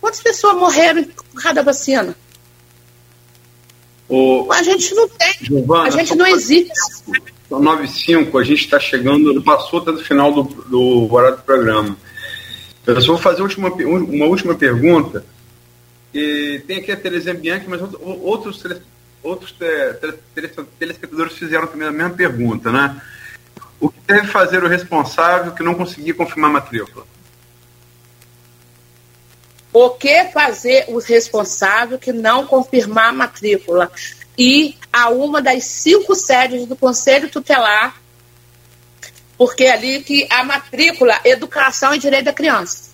quantas 0.00 0.22
pessoas 0.22 0.56
morreram 0.56 1.04
por 1.04 1.42
cada 1.42 1.62
vacina? 1.62 2.16
O... 4.08 4.50
A 4.50 4.62
gente 4.62 4.94
não 4.94 5.06
tem. 5.10 5.34
Giovana, 5.42 5.88
a 5.88 5.90
gente 5.90 6.14
não 6.14 6.26
existe. 6.26 6.72
São 7.46 7.60
9 7.60 7.84
a 7.84 8.42
gente 8.44 8.64
está 8.64 8.80
chegando, 8.80 9.42
passou 9.42 9.80
até 9.80 9.90
o 9.90 9.98
final 9.98 10.32
do, 10.32 10.42
do 10.42 11.12
horário 11.12 11.36
do 11.36 11.42
programa. 11.42 11.98
Eu 12.86 12.98
só 13.02 13.12
vou 13.12 13.20
fazer 13.20 13.42
uma, 13.42 13.68
uma 13.68 14.24
última 14.24 14.54
pergunta. 14.54 15.22
E 16.14 16.62
tem 16.66 16.78
aqui 16.78 16.90
a 16.90 16.96
Terezinha 16.96 17.34
Bianchi, 17.34 17.68
mas 17.68 17.82
outros, 18.00 18.64
outros 19.26 19.54
telespectadores 20.78 21.36
fizeram 21.36 21.66
também 21.66 21.88
a 21.88 21.92
mesma 21.92 22.14
pergunta, 22.14 22.70
né? 22.70 23.00
O 23.80 23.90
que 23.90 24.00
deve 24.06 24.28
fazer 24.28 24.62
o 24.62 24.68
responsável 24.68 25.52
que 25.52 25.62
não 25.62 25.74
conseguir 25.74 26.14
confirmar 26.14 26.50
a 26.50 26.52
matrícula? 26.54 27.06
O 29.72 29.90
que 29.90 30.24
fazer 30.26 30.86
o 30.88 30.98
responsável 30.98 31.98
que 31.98 32.12
não 32.12 32.46
confirmar 32.46 33.08
a 33.08 33.12
matrícula? 33.12 33.90
E 34.38 34.76
a 34.92 35.10
uma 35.10 35.42
das 35.42 35.64
cinco 35.64 36.14
sedes 36.14 36.66
do 36.66 36.76
Conselho 36.76 37.28
Tutelar, 37.28 38.00
porque 39.36 39.64
é 39.64 39.72
ali 39.72 40.02
que 40.02 40.26
a 40.30 40.44
matrícula, 40.44 41.18
educação 41.24 41.94
e 41.94 41.98
direito 41.98 42.26
da 42.26 42.32
criança. 42.32 42.90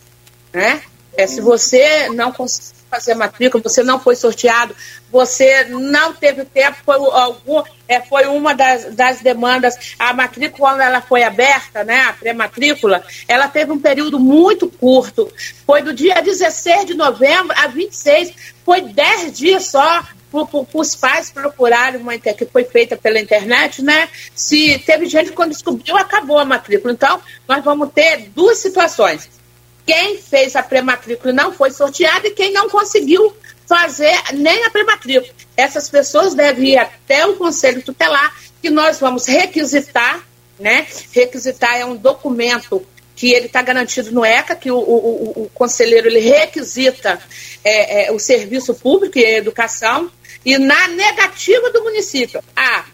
Né? 0.52 0.82
É, 1.14 1.26
se 1.26 1.40
você 1.40 2.08
não 2.08 2.32
conseguir 2.32 2.81
fazer 2.92 3.12
a 3.12 3.16
matrícula, 3.16 3.62
você 3.62 3.82
não 3.82 3.98
foi 3.98 4.14
sorteado, 4.14 4.76
você 5.10 5.64
não 5.64 6.12
teve 6.12 6.44
tempo, 6.44 6.76
foi, 6.84 6.96
algum, 6.96 7.62
é, 7.88 8.02
foi 8.02 8.26
uma 8.26 8.54
das, 8.54 8.94
das 8.94 9.20
demandas. 9.20 9.94
A 9.98 10.12
matrícula, 10.12 10.52
quando 10.52 10.80
ela 10.82 11.00
foi 11.00 11.22
aberta, 11.22 11.82
né, 11.82 12.02
a 12.02 12.12
pré-matrícula, 12.12 13.02
ela 13.26 13.48
teve 13.48 13.72
um 13.72 13.78
período 13.78 14.20
muito 14.20 14.68
curto. 14.68 15.32
Foi 15.66 15.80
do 15.80 15.94
dia 15.94 16.20
16 16.20 16.84
de 16.84 16.94
novembro 16.94 17.56
a 17.56 17.66
26, 17.66 18.34
foi 18.62 18.82
10 18.82 19.32
dias 19.32 19.66
só 19.68 20.04
para 20.30 20.80
os 20.80 20.94
pais 20.94 21.30
procurarem 21.30 22.00
uma 22.00 22.16
que 22.18 22.46
foi 22.46 22.64
feita 22.64 22.96
pela 22.96 23.20
internet, 23.20 23.82
né? 23.82 24.08
Se 24.34 24.78
teve 24.78 25.06
gente 25.06 25.32
quando 25.32 25.50
descobriu, 25.50 25.96
acabou 25.96 26.38
a 26.38 26.44
matrícula. 26.44 26.92
Então, 26.92 27.20
nós 27.46 27.62
vamos 27.62 27.90
ter 27.92 28.30
duas 28.34 28.58
situações 28.58 29.41
quem 29.86 30.18
fez 30.18 30.54
a 30.56 30.62
pré-matrícula 30.62 31.32
não 31.32 31.52
foi 31.52 31.70
sorteado 31.70 32.26
e 32.26 32.30
quem 32.30 32.52
não 32.52 32.68
conseguiu 32.68 33.34
fazer 33.66 34.14
nem 34.34 34.64
a 34.64 34.70
pré-matrícula. 34.70 35.32
Essas 35.56 35.88
pessoas 35.88 36.34
devem 36.34 36.70
ir 36.70 36.78
até 36.78 37.26
o 37.26 37.36
Conselho 37.36 37.82
Tutelar, 37.82 38.34
que 38.60 38.70
nós 38.70 39.00
vamos 39.00 39.26
requisitar, 39.26 40.22
né? 40.58 40.86
Requisitar 41.12 41.76
é 41.76 41.84
um 41.84 41.96
documento 41.96 42.86
que 43.14 43.32
ele 43.32 43.46
está 43.46 43.62
garantido 43.62 44.10
no 44.12 44.24
ECA, 44.24 44.56
que 44.56 44.70
o, 44.70 44.78
o, 44.78 45.44
o 45.44 45.50
conselheiro 45.54 46.08
ele 46.08 46.20
requisita 46.20 47.20
é, 47.62 48.06
é, 48.06 48.12
o 48.12 48.18
serviço 48.18 48.74
público 48.74 49.18
e 49.18 49.24
a 49.24 49.38
educação, 49.38 50.10
e 50.44 50.58
na 50.58 50.88
negativa 50.88 51.70
do 51.70 51.82
município 51.84 52.42
a 52.56 52.84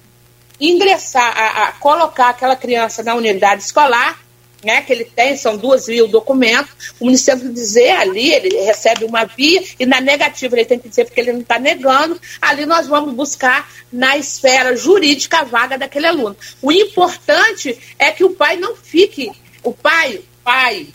ingressar, 0.60 1.32
a, 1.36 1.68
a 1.68 1.72
colocar 1.72 2.30
aquela 2.30 2.56
criança 2.56 3.02
na 3.02 3.14
unidade 3.14 3.62
escolar, 3.62 4.18
né, 4.62 4.82
que 4.82 4.92
ele 4.92 5.04
tem, 5.04 5.36
são 5.36 5.56
duas 5.56 5.86
documentos, 6.10 6.92
o 6.98 7.04
município 7.04 7.40
tem 7.40 7.48
que 7.48 7.54
dizer 7.54 7.90
ali, 7.90 8.32
ele 8.32 8.48
recebe 8.62 9.04
uma 9.04 9.24
via, 9.24 9.62
e 9.78 9.86
na 9.86 10.00
negativa 10.00 10.56
ele 10.56 10.64
tem 10.64 10.78
que 10.78 10.88
dizer 10.88 11.04
porque 11.04 11.20
ele 11.20 11.32
não 11.32 11.40
está 11.40 11.58
negando, 11.58 12.20
ali 12.40 12.66
nós 12.66 12.86
vamos 12.86 13.14
buscar 13.14 13.70
na 13.92 14.16
esfera 14.16 14.76
jurídica 14.76 15.38
a 15.38 15.44
vaga 15.44 15.78
daquele 15.78 16.06
aluno. 16.06 16.36
O 16.60 16.72
importante 16.72 17.78
é 17.98 18.10
que 18.10 18.24
o 18.24 18.30
pai 18.30 18.56
não 18.56 18.74
fique, 18.74 19.30
o 19.62 19.72
pai, 19.72 20.20
pai 20.42 20.88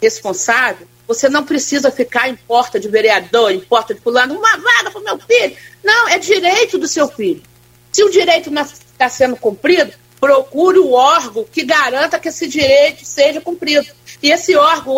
responsável, 0.00 0.86
você 1.06 1.28
não 1.28 1.44
precisa 1.44 1.90
ficar 1.90 2.28
em 2.28 2.36
porta 2.36 2.78
de 2.78 2.88
vereador, 2.88 3.50
em 3.50 3.60
porta 3.60 3.92
de 3.92 4.00
fulano, 4.00 4.38
uma 4.38 4.56
vaga 4.56 4.90
para 4.90 5.00
o 5.00 5.04
meu 5.04 5.18
filho. 5.18 5.56
Não, 5.82 6.08
é 6.08 6.18
direito 6.18 6.78
do 6.78 6.86
seu 6.86 7.08
filho. 7.08 7.42
Se 7.90 8.04
o 8.04 8.10
direito 8.10 8.48
não 8.48 8.62
está 8.62 9.08
sendo 9.08 9.36
cumprido, 9.36 9.92
procure 10.20 10.78
o 10.78 10.92
órgão 10.92 11.44
que 11.50 11.64
garanta 11.64 12.18
que 12.18 12.28
esse 12.28 12.46
direito 12.46 13.04
seja 13.04 13.40
cumprido. 13.40 13.86
E 14.22 14.30
esse 14.30 14.54
órgão, 14.54 14.94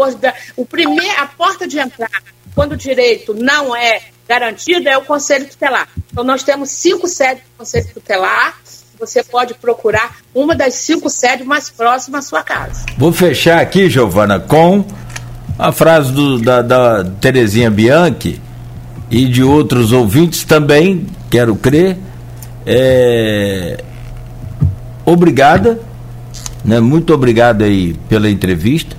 o 0.56 0.66
primeiro, 0.66 1.20
a 1.20 1.26
porta 1.26 1.66
de 1.66 1.78
entrada, 1.78 2.12
quando 2.54 2.72
o 2.72 2.76
direito 2.76 3.32
não 3.32 3.74
é 3.74 4.00
garantido, 4.28 4.88
é 4.88 4.98
o 4.98 5.02
Conselho 5.02 5.46
Tutelar. 5.46 5.88
Então, 6.10 6.24
nós 6.24 6.42
temos 6.42 6.70
cinco 6.70 7.06
sedes 7.06 7.44
do 7.44 7.58
Conselho 7.58 7.88
Tutelar. 7.94 8.58
Você 8.98 9.22
pode 9.22 9.54
procurar 9.54 10.16
uma 10.34 10.54
das 10.54 10.74
cinco 10.74 11.08
sedes 11.08 11.46
mais 11.46 11.70
próximas 11.70 12.26
à 12.26 12.28
sua 12.28 12.42
casa. 12.42 12.86
Vou 12.96 13.12
fechar 13.12 13.60
aqui, 13.60 13.88
Giovana, 13.88 14.38
com 14.40 14.84
a 15.58 15.70
frase 15.72 16.12
do, 16.12 16.38
da, 16.38 16.62
da 16.62 17.04
Terezinha 17.04 17.70
Bianchi 17.70 18.40
e 19.10 19.26
de 19.26 19.42
outros 19.42 19.92
ouvintes 19.92 20.44
também, 20.44 21.06
quero 21.30 21.54
crer. 21.56 21.98
É, 22.64 23.82
obrigada, 25.04 25.80
né? 26.64 26.80
Muito 26.80 27.12
obrigado 27.12 27.62
aí 27.62 27.94
pela 28.08 28.30
entrevista, 28.30 28.96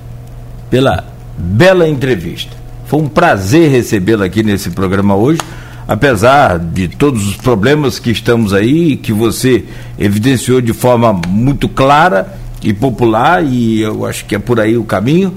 pela 0.70 1.06
bela 1.38 1.88
entrevista. 1.88 2.56
Foi 2.86 3.02
um 3.02 3.08
prazer 3.08 3.70
recebê-la 3.72 4.26
aqui 4.26 4.44
nesse 4.44 4.70
programa 4.70 5.16
hoje, 5.16 5.40
apesar 5.88 6.60
de 6.60 6.88
todos 6.88 7.28
os 7.28 7.38
problemas 7.38 8.00
que 8.00 8.12
estamos 8.12 8.54
aí, 8.54 8.96
que 8.96 9.12
você 9.12 9.66
evidenciou 9.98 10.62
de 10.62 10.74
forma 10.74 11.14
muito 11.28 11.68
clara 11.68 12.34
e 12.62 12.74
popular, 12.74 13.44
e 13.44 13.82
eu 13.82 14.06
acho 14.06 14.26
que 14.26 14.36
é 14.36 14.40
por 14.40 14.60
aí 14.60 14.78
o 14.78 14.84
caminho. 14.84 15.34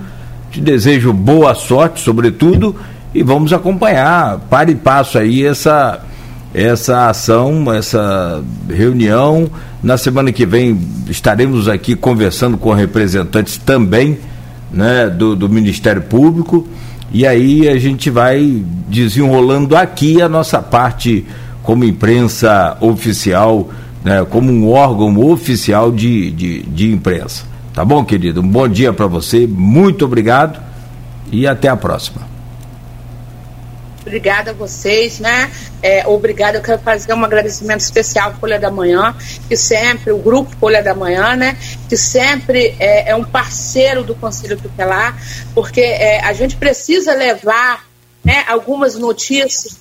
Te 0.50 0.60
desejo 0.60 1.12
boa 1.12 1.54
sorte, 1.54 2.00
sobretudo, 2.00 2.76
e 3.14 3.22
vamos 3.22 3.52
acompanhar, 3.52 4.38
para 4.50 4.70
e 4.70 4.74
passo 4.74 5.18
aí, 5.18 5.44
essa 5.44 6.00
essa 6.56 7.10
ação, 7.10 7.70
essa 7.70 8.42
reunião. 8.66 9.50
Na 9.82 9.98
semana 9.98 10.32
que 10.32 10.46
vem 10.46 10.80
estaremos 11.06 11.68
aqui 11.68 11.94
conversando 11.94 12.56
com 12.56 12.72
representantes 12.72 13.58
também 13.58 14.18
né, 14.72 15.10
do, 15.10 15.36
do 15.36 15.50
Ministério 15.50 16.00
Público. 16.00 16.66
E 17.12 17.26
aí 17.26 17.68
a 17.68 17.78
gente 17.78 18.08
vai 18.08 18.64
desenrolando 18.88 19.76
aqui 19.76 20.22
a 20.22 20.30
nossa 20.30 20.62
parte 20.62 21.26
como 21.62 21.84
imprensa 21.84 22.78
oficial, 22.80 23.68
né, 24.02 24.24
como 24.24 24.50
um 24.50 24.70
órgão 24.70 25.18
oficial 25.30 25.92
de, 25.92 26.30
de, 26.30 26.62
de 26.62 26.90
imprensa. 26.90 27.44
Tá 27.74 27.84
bom, 27.84 28.02
querido? 28.02 28.40
Um 28.40 28.48
bom 28.48 28.66
dia 28.66 28.94
para 28.94 29.06
você, 29.06 29.46
muito 29.46 30.06
obrigado 30.06 30.58
e 31.30 31.46
até 31.46 31.68
a 31.68 31.76
próxima. 31.76 32.35
Obrigada 34.06 34.52
a 34.52 34.54
vocês, 34.54 35.18
né? 35.18 35.50
É, 35.82 36.06
obrigada, 36.06 36.58
eu 36.58 36.62
quero 36.62 36.78
fazer 36.78 37.12
um 37.12 37.24
agradecimento 37.24 37.80
especial 37.80 38.30
ao 38.30 38.36
Folha 38.36 38.56
da 38.56 38.70
Manhã, 38.70 39.12
que 39.48 39.56
sempre, 39.56 40.12
o 40.12 40.18
grupo 40.18 40.54
Folha 40.60 40.80
da 40.80 40.94
Manhã, 40.94 41.34
né? 41.34 41.58
Que 41.88 41.96
sempre 41.96 42.76
é, 42.78 43.10
é 43.10 43.16
um 43.16 43.24
parceiro 43.24 44.04
do 44.04 44.14
Conselho 44.14 44.56
Tutelar, 44.56 45.20
porque 45.52 45.80
é, 45.80 46.20
a 46.20 46.32
gente 46.32 46.54
precisa 46.56 47.14
levar 47.14 47.84
né, 48.24 48.44
algumas 48.46 48.94
notícias 48.94 49.76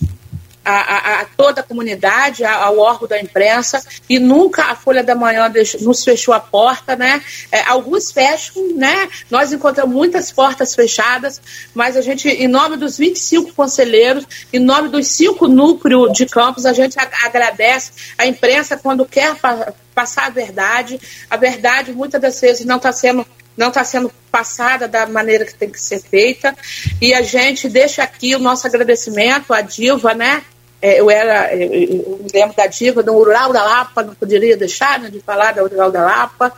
a, 0.71 1.21
a, 1.21 1.25
toda 1.37 1.61
a 1.61 1.63
comunidade, 1.63 2.43
ao 2.43 2.79
órgão 2.79 3.07
da 3.07 3.19
imprensa, 3.19 3.81
e 4.09 4.19
nunca 4.19 4.63
a 4.63 4.75
Folha 4.75 5.03
da 5.03 5.15
Manhã 5.15 5.49
deixou, 5.49 5.81
nos 5.81 6.03
fechou 6.03 6.33
a 6.33 6.39
porta, 6.39 6.95
né? 6.95 7.21
É, 7.51 7.61
alguns 7.61 8.11
fecham, 8.11 8.75
né? 8.75 9.07
Nós 9.29 9.53
encontramos 9.53 9.95
muitas 9.95 10.31
portas 10.31 10.73
fechadas, 10.73 11.41
mas 11.73 11.95
a 11.95 12.01
gente, 12.01 12.27
em 12.27 12.47
nome 12.47 12.77
dos 12.77 12.97
25 12.97 13.53
conselheiros, 13.53 14.25
em 14.51 14.59
nome 14.59 14.89
dos 14.89 15.07
cinco 15.07 15.47
núcleos 15.47 16.11
de 16.13 16.25
campos, 16.25 16.65
a 16.65 16.73
gente 16.73 16.97
agradece 17.23 17.91
a 18.17 18.25
imprensa 18.25 18.75
quando 18.77 19.05
quer 19.05 19.35
pa 19.35 19.73
passar 19.93 20.25
a 20.25 20.29
verdade. 20.29 20.99
A 21.29 21.37
verdade, 21.37 21.93
muitas 21.93 22.19
das 22.19 22.41
vezes, 22.41 22.65
não 22.65 22.75
está 22.75 22.91
sendo 22.91 23.25
não 23.57 23.69
está 23.69 23.83
sendo 23.85 24.11
passada 24.29 24.87
da 24.87 25.05
maneira 25.05 25.45
que 25.45 25.55
tem 25.55 25.69
que 25.69 25.79
ser 25.79 26.01
feita. 26.01 26.53
E 27.01 27.13
a 27.13 27.21
gente 27.21 27.69
deixa 27.69 28.03
aqui 28.03 28.35
o 28.35 28.39
nosso 28.39 28.67
agradecimento 28.67 29.53
à 29.53 29.61
Diva, 29.61 30.13
né? 30.13 30.43
É, 30.81 30.99
eu 30.99 31.09
era, 31.09 31.55
eu, 31.55 31.73
eu 31.73 32.19
me 32.21 32.29
lembro 32.33 32.55
da 32.55 32.67
diva 32.67 33.01
do 33.01 33.15
Ural 33.15 33.51
da 33.51 33.63
Lapa, 33.63 34.03
não 34.03 34.13
poderia 34.15 34.57
deixar 34.57 34.99
né, 34.99 35.09
de 35.09 35.19
falar 35.19 35.53
da 35.53 35.63
Ural 35.63 35.91
da 35.91 36.03
Lapa. 36.03 36.53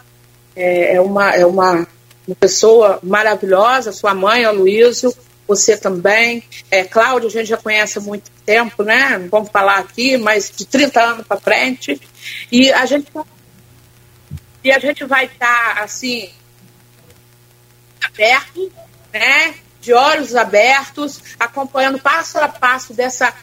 É, 0.55 0.95
é, 0.95 1.01
uma, 1.01 1.31
é 1.31 1.45
uma, 1.45 1.87
uma 2.27 2.35
pessoa 2.39 2.99
maravilhosa, 3.03 3.91
sua 3.91 4.13
mãe, 4.13 4.43
a 4.43 4.51
Luísio, 4.51 5.13
você 5.47 5.77
também. 5.77 6.43
É, 6.69 6.83
Cláudio, 6.83 7.29
a 7.29 7.31
gente 7.31 7.47
já 7.47 7.57
conhece 7.57 7.99
há 7.99 8.01
muito 8.01 8.29
tempo, 8.45 8.83
né? 8.83 9.17
Não 9.17 9.29
vamos 9.29 9.49
falar 9.49 9.77
aqui, 9.77 10.17
mas 10.17 10.51
de 10.55 10.65
30 10.65 11.01
anos 11.01 11.27
para 11.27 11.39
frente. 11.39 11.99
E 12.51 12.71
a 12.73 12.85
gente, 12.85 13.07
e 14.63 14.71
a 14.71 14.79
gente 14.79 15.05
vai 15.05 15.25
estar, 15.25 15.75
tá, 15.75 15.83
assim, 15.83 16.29
aberto, 18.03 18.71
né? 19.13 19.55
De 19.87 19.93
olhos 19.93 20.35
abertos, 20.35 21.23
acompanhando 21.39 21.97
passo 21.97 22.37
a 22.37 22.49
passo 22.49 22.93
dessa, 22.93 23.33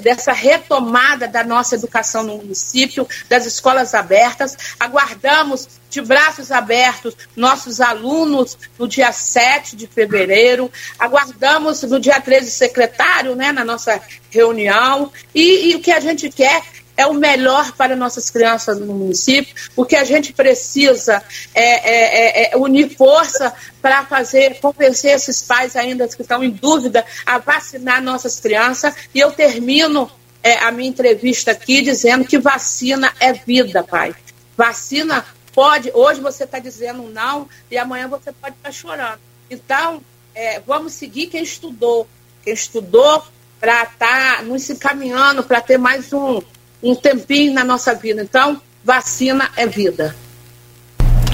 dessa 0.00 0.32
retomada 0.32 1.26
da 1.26 1.42
nossa 1.42 1.74
educação 1.74 2.22
no 2.22 2.36
município, 2.36 3.04
das 3.28 3.46
escolas 3.46 3.94
abertas. 3.94 4.56
Aguardamos 4.78 5.66
de 5.90 6.00
braços 6.00 6.52
abertos 6.52 7.16
nossos 7.34 7.80
alunos 7.80 8.56
no 8.78 8.86
dia 8.86 9.10
7 9.10 9.74
de 9.74 9.88
fevereiro. 9.88 10.70
Aguardamos 10.96 11.82
no 11.82 11.98
dia 11.98 12.20
13 12.20 12.48
secretário, 12.48 13.34
né, 13.34 13.50
na 13.50 13.64
nossa 13.64 14.00
reunião. 14.30 15.10
E, 15.34 15.72
e 15.72 15.74
o 15.74 15.80
que 15.80 15.90
a 15.90 15.98
gente 15.98 16.30
quer 16.30 16.62
é 16.98 17.06
o 17.06 17.14
melhor 17.14 17.70
para 17.76 17.94
nossas 17.94 18.28
crianças 18.28 18.80
no 18.80 18.92
município, 18.92 19.54
porque 19.76 19.94
a 19.94 20.02
gente 20.02 20.32
precisa 20.32 21.22
é, 21.54 21.62
é, 21.62 22.48
é, 22.48 22.52
é, 22.52 22.56
unir 22.56 22.96
força 22.96 23.54
para 23.80 24.04
fazer, 24.04 24.58
convencer 24.60 25.12
esses 25.12 25.40
pais 25.40 25.76
ainda 25.76 26.08
que 26.08 26.20
estão 26.20 26.42
em 26.42 26.50
dúvida 26.50 27.06
a 27.24 27.38
vacinar 27.38 28.02
nossas 28.02 28.40
crianças. 28.40 28.92
E 29.14 29.20
eu 29.20 29.30
termino 29.30 30.10
é, 30.42 30.54
a 30.58 30.72
minha 30.72 30.88
entrevista 30.88 31.52
aqui 31.52 31.82
dizendo 31.82 32.24
que 32.24 32.36
vacina 32.36 33.14
é 33.20 33.32
vida, 33.32 33.84
pai. 33.84 34.12
Vacina 34.56 35.24
pode, 35.54 35.92
hoje 35.94 36.20
você 36.20 36.42
está 36.42 36.58
dizendo 36.58 37.04
não 37.04 37.48
e 37.70 37.78
amanhã 37.78 38.08
você 38.08 38.32
pode 38.32 38.56
estar 38.56 38.70
tá 38.70 38.72
chorando. 38.72 39.20
Então, 39.48 40.02
é, 40.34 40.58
vamos 40.58 40.94
seguir 40.94 41.28
quem 41.28 41.44
estudou, 41.44 42.08
quem 42.42 42.52
estudou 42.52 43.22
para 43.60 43.84
estar 43.84 44.38
tá 44.38 44.42
nos 44.42 44.68
encaminhando 44.68 45.44
para 45.44 45.60
ter 45.60 45.78
mais 45.78 46.12
um, 46.12 46.40
um 46.82 46.94
tempinho 46.94 47.52
na 47.52 47.64
nossa 47.64 47.94
vida. 47.94 48.22
Então, 48.22 48.60
vacina 48.84 49.50
é 49.56 49.66
vida. 49.66 50.14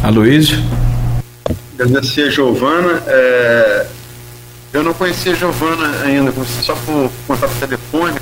Aloysio? 0.02 0.58
Agradecer 1.78 2.28
a 2.28 2.30
Giovana. 2.30 3.02
É... 3.06 3.86
Eu 4.72 4.82
não 4.82 4.92
conhecia 4.92 5.32
a 5.32 5.34
Giovana 5.36 6.02
ainda, 6.02 6.32
só 6.62 6.74
por 6.74 7.10
contato 7.26 7.52
telefônico. 7.60 8.20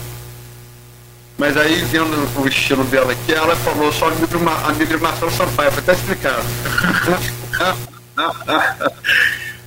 Mas 1.38 1.56
aí, 1.56 1.82
vendo 1.90 2.14
o 2.40 2.46
estilo 2.46 2.84
dela 2.84 3.12
aqui, 3.12 3.32
ela 3.32 3.56
falou 3.56 3.90
só 3.92 4.08
amigo 4.08 4.26
de 4.86 4.96
Marcelo 4.98 5.30
Sampaio, 5.32 5.72
foi 5.72 5.82
até 5.82 5.92
explicado. 5.92 6.44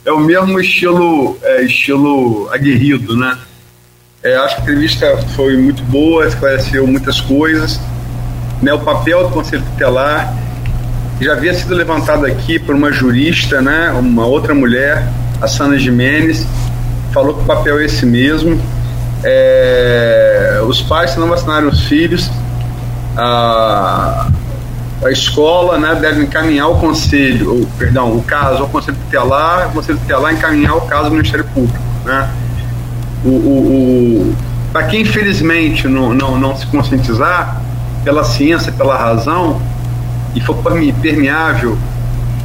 é 0.06 0.12
o 0.12 0.20
mesmo 0.20 0.60
estilo, 0.60 1.38
é, 1.42 1.64
estilo 1.64 2.48
aguerrido, 2.54 3.18
né? 3.18 3.38
É, 4.26 4.36
acho 4.38 4.56
que 4.56 4.62
a 4.62 4.64
entrevista 4.64 5.18
foi 5.36 5.56
muito 5.56 5.84
boa, 5.84 6.26
esclareceu 6.26 6.88
muitas 6.88 7.22
coisas. 7.22 7.80
Né, 8.60 8.74
o 8.74 8.80
papel 8.80 9.22
do 9.22 9.30
Conselho 9.30 9.62
Tutelar 9.62 10.34
já 11.22 11.34
havia 11.34 11.54
sido 11.54 11.76
levantado 11.76 12.26
aqui 12.26 12.58
por 12.58 12.74
uma 12.74 12.92
jurista, 12.92 13.62
né, 13.62 13.92
uma 13.92 14.26
outra 14.26 14.56
mulher, 14.56 15.08
a 15.40 15.48
Sana 15.48 15.78
Jimenez, 15.78 16.44
falou 17.14 17.36
que 17.36 17.42
o 17.42 17.46
papel 17.46 17.80
é 17.80 17.86
esse 17.86 18.04
mesmo. 18.04 18.60
É, 19.24 20.60
os 20.66 20.82
pais, 20.82 21.12
se 21.12 21.20
não 21.20 21.28
vacinarem 21.28 21.70
os 21.70 21.82
filhos, 21.82 22.28
a, 23.16 24.28
a 25.04 25.12
escola 25.12 25.78
né, 25.78 25.94
deve 26.02 26.24
encaminhar 26.24 26.72
o 26.72 26.80
conselho, 26.80 27.60
ou, 27.60 27.68
perdão, 27.78 28.18
o 28.18 28.24
caso 28.24 28.64
ao 28.64 28.70
Conselho 28.70 28.98
Tutelar, 29.06 29.70
o 29.70 29.74
Conselho 29.74 30.00
Tutelar 30.00 30.34
encaminhar 30.34 30.76
o 30.78 30.82
caso 30.82 31.06
ao 31.06 31.12
Ministério 31.12 31.46
Público. 31.54 31.78
Né? 32.04 32.28
O, 33.26 33.30
o, 33.30 34.30
o 34.30 34.36
para 34.72 34.88
quem 34.88 35.02
infelizmente 35.02 35.88
não, 35.88 36.14
não, 36.14 36.38
não 36.38 36.56
se 36.56 36.68
conscientizar 36.68 37.62
pela 38.04 38.24
ciência, 38.24 38.72
pela 38.72 38.96
razão, 38.96 39.62
e 40.36 40.42
for 40.42 40.58
permeável 41.02 41.78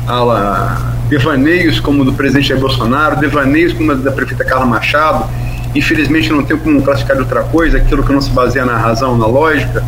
a 0.06 0.92
devaneios 1.08 1.80
como 1.80 2.04
do 2.04 2.12
presidente 2.12 2.48
Jair 2.48 2.60
Bolsonaro, 2.60 3.16
devaneios 3.16 3.72
como 3.72 3.94
da 3.96 4.12
prefeita 4.12 4.44
Carla 4.44 4.64
Machado, 4.64 5.28
infelizmente 5.74 6.30
não 6.30 6.44
tenho 6.44 6.60
como 6.60 6.80
classificar 6.82 7.16
de 7.16 7.22
outra 7.22 7.42
coisa, 7.42 7.78
aquilo 7.78 8.04
que 8.04 8.12
não 8.12 8.20
se 8.20 8.30
baseia 8.30 8.64
na 8.64 8.76
razão, 8.76 9.18
na 9.18 9.26
lógica, 9.26 9.84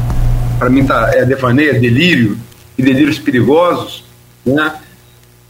para 0.59 0.69
mim 0.69 0.85
tá, 0.85 1.11
é 1.15 1.25
devaneio, 1.25 1.77
é 1.77 1.79
delírio, 1.79 2.37
e 2.77 2.83
delírios 2.83 3.19
perigosos, 3.19 4.05
né? 4.45 4.75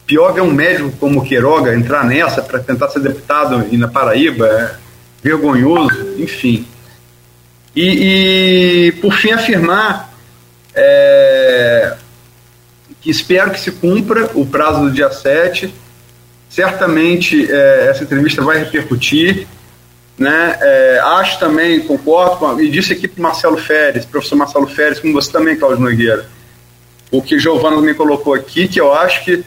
Pior 0.07 0.37
é 0.37 0.43
um 0.43 0.51
médico 0.51 0.93
como 1.01 1.23
Queiroga 1.23 1.75
entrar 1.75 2.05
nessa 2.05 2.43
para 2.43 2.59
tentar 2.59 2.89
ser 2.89 3.01
deputado 3.01 3.67
e 3.71 3.77
na 3.77 3.89
Paraíba, 3.89 4.47
é, 4.47 4.75
vergonhoso, 5.23 6.15
enfim. 6.19 6.67
E, 7.75 8.89
e 8.89 8.93
por 9.01 9.15
fim, 9.15 9.31
afirmar 9.31 10.13
é, 10.75 11.97
que 13.01 13.11
espero 13.11 13.51
que 13.51 13.61
se 13.61 13.71
cumpra 13.73 14.31
o 14.35 14.45
prazo 14.45 14.83
do 14.83 14.91
dia 14.91 15.11
7. 15.11 15.73
Certamente 16.49 17.51
é, 17.51 17.89
essa 17.89 18.05
entrevista 18.05 18.43
vai 18.43 18.59
repercutir. 18.59 19.47
Né? 20.19 20.59
É, 20.61 21.01
acho 21.03 21.39
também, 21.39 21.81
concordo, 21.81 22.37
com, 22.37 22.61
e 22.61 22.71
disse 22.71 22.93
aqui 22.93 23.09
para 23.09 23.19
o 23.19 23.23
Marcelo 23.23 23.57
Férez, 23.57 24.05
professor 24.05 24.37
Marcelo 24.37 24.67
Férez, 24.67 25.01
como 25.01 25.15
você 25.15 25.33
também, 25.33 25.57
Cláudio 25.57 25.81
Nogueira, 25.81 26.27
o 27.11 27.23
que 27.23 27.39
Giovana 27.39 27.81
me 27.81 27.95
colocou 27.95 28.35
aqui, 28.35 28.69
que 28.69 28.81
eu 28.81 28.93
acho 28.93 29.25
que 29.25 29.43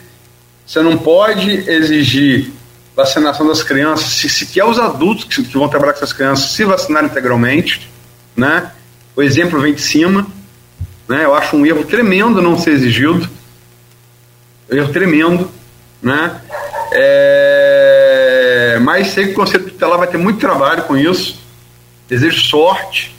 você 0.66 0.82
não 0.82 0.98
pode 0.98 1.52
exigir 1.70 2.52
vacinação 2.96 3.46
das 3.46 3.62
crianças, 3.62 4.08
se, 4.08 4.46
quer 4.46 4.64
os 4.64 4.80
adultos 4.80 5.26
que, 5.26 5.44
que, 5.44 5.58
vão 5.58 5.68
trabalhar 5.68 5.94
com 5.94 6.00
essas 6.00 6.14
crianças 6.14 6.52
se 6.52 6.64
vacinarem 6.64 7.10
integralmente, 7.10 7.90
né? 8.36 8.72
O 9.16 9.22
exemplo 9.22 9.60
vem 9.60 9.74
de 9.74 9.82
cima, 9.82 10.26
né? 11.08 11.26
Eu 11.26 11.36
acho 11.36 11.56
um 11.58 11.66
erro 11.66 11.84
tremendo 11.84 12.42
não 12.42 12.58
ser 12.58 12.72
exigido, 12.72 13.30
um 14.72 14.76
erro 14.76 14.94
tremendo, 14.94 15.52
né? 16.02 16.42
É, 16.94 18.80
mas 18.82 19.08
sei 19.08 19.26
que 19.26 19.32
o 19.32 19.36
Conselho 19.36 19.66
Tutelar 19.66 19.98
vai 19.98 20.08
ter 20.08 20.18
muito 20.18 20.40
trabalho 20.40 20.84
com 20.84 20.96
isso. 20.96 21.40
Desejo 22.08 22.40
sorte. 22.42 23.14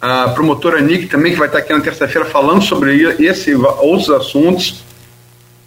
A 0.00 0.30
promotora 0.30 0.80
Nick 0.80 1.06
também, 1.06 1.32
que 1.32 1.38
vai 1.38 1.46
estar 1.46 1.58
aqui 1.58 1.72
na 1.72 1.80
terça-feira 1.80 2.28
falando 2.28 2.62
sobre 2.62 3.02
esse 3.24 3.50
e 3.50 3.54
outros 3.54 4.10
assuntos. 4.10 4.82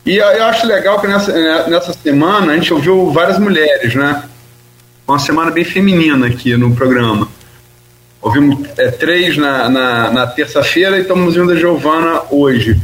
E 0.06 0.18
eu 0.18 0.46
acho 0.46 0.68
legal 0.68 1.02
que 1.02 1.08
nessa, 1.08 1.32
é, 1.32 1.68
nessa 1.68 1.92
semana 1.92 2.54
a 2.54 2.56
gente 2.56 2.72
ouviu 2.72 3.12
várias 3.12 3.40
mulheres, 3.40 3.96
né? 3.96 4.24
Uma 5.08 5.18
semana 5.18 5.50
bem 5.50 5.64
feminina 5.64 6.28
aqui 6.28 6.56
no 6.56 6.76
programa. 6.76 7.28
Ouvimos 8.22 8.70
é, 8.78 8.92
três 8.92 9.36
na, 9.36 9.68
na, 9.68 10.12
na 10.12 10.28
terça-feira 10.28 10.98
e 10.98 11.02
estamos 11.02 11.36
ouvindo 11.36 11.54
a 11.54 11.56
Giovana 11.56 12.22
hoje. 12.30 12.80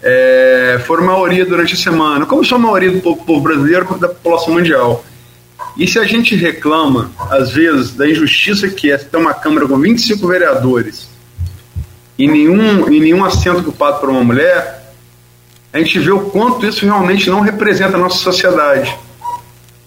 É, 0.00 0.80
foram 0.86 1.06
maioria 1.06 1.44
durante 1.44 1.74
a 1.74 1.76
semana, 1.76 2.24
como 2.24 2.44
são 2.44 2.56
maioria 2.56 2.92
do 2.92 3.00
povo, 3.00 3.24
povo 3.24 3.40
brasileiro 3.40 3.98
da 3.98 4.08
população 4.08 4.54
mundial. 4.54 5.04
E 5.76 5.88
se 5.88 5.98
a 5.98 6.04
gente 6.04 6.36
reclama, 6.36 7.10
às 7.30 7.50
vezes, 7.50 7.94
da 7.94 8.08
injustiça 8.08 8.68
que 8.68 8.92
é 8.92 8.96
ter 8.96 9.16
uma 9.16 9.34
Câmara 9.34 9.66
com 9.66 9.76
25 9.76 10.26
vereadores 10.26 11.08
e 12.16 12.28
nenhum, 12.28 12.88
e 12.92 13.00
nenhum 13.00 13.24
assento 13.24 13.60
ocupado 13.60 13.98
por 13.98 14.08
uma 14.08 14.22
mulher, 14.22 14.77
a 15.78 15.80
gente 15.84 16.00
vê 16.00 16.10
o 16.10 16.22
quanto 16.30 16.66
isso 16.66 16.84
realmente 16.84 17.30
não 17.30 17.40
representa 17.40 17.96
a 17.96 18.00
nossa 18.00 18.18
sociedade. 18.18 18.92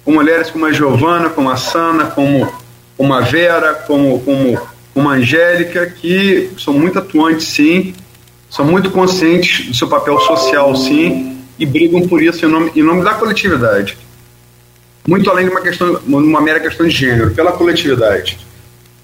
Com 0.06 0.14
mulheres 0.14 0.50
como 0.50 0.66
a 0.66 0.72
Giovana, 0.72 1.30
como 1.30 1.50
a 1.50 1.58
Sana, 1.58 2.06
como, 2.06 2.50
como 2.96 3.14
a 3.14 3.20
Vera, 3.20 3.74
como, 3.74 4.22
como, 4.22 4.60
como 4.94 5.10
a 5.10 5.14
Angélica, 5.16 5.86
que 5.88 6.50
são 6.58 6.74
muito 6.74 6.98
atuantes, 6.98 7.48
sim, 7.48 7.94
são 8.50 8.64
muito 8.64 8.90
conscientes 8.90 9.68
do 9.68 9.76
seu 9.76 9.90
papel 9.90 10.18
social, 10.22 10.74
sim, 10.78 11.38
e 11.60 11.66
brigam 11.66 12.08
por 12.08 12.24
isso 12.24 12.46
em 12.46 12.50
nome, 12.50 12.72
em 12.74 12.84
nome 12.84 13.04
da 13.04 13.14
coletividade. 13.16 13.98
muito 15.06 15.30
além 15.30 15.46
de 15.46 15.52
uma 15.52 15.62
questão, 15.62 16.00
uma 16.08 16.40
mera 16.40 16.62
questão 16.62 16.88
de 16.88 16.96
gênero, 16.96 17.32
pela 17.32 17.52
coletividade. 17.52 18.40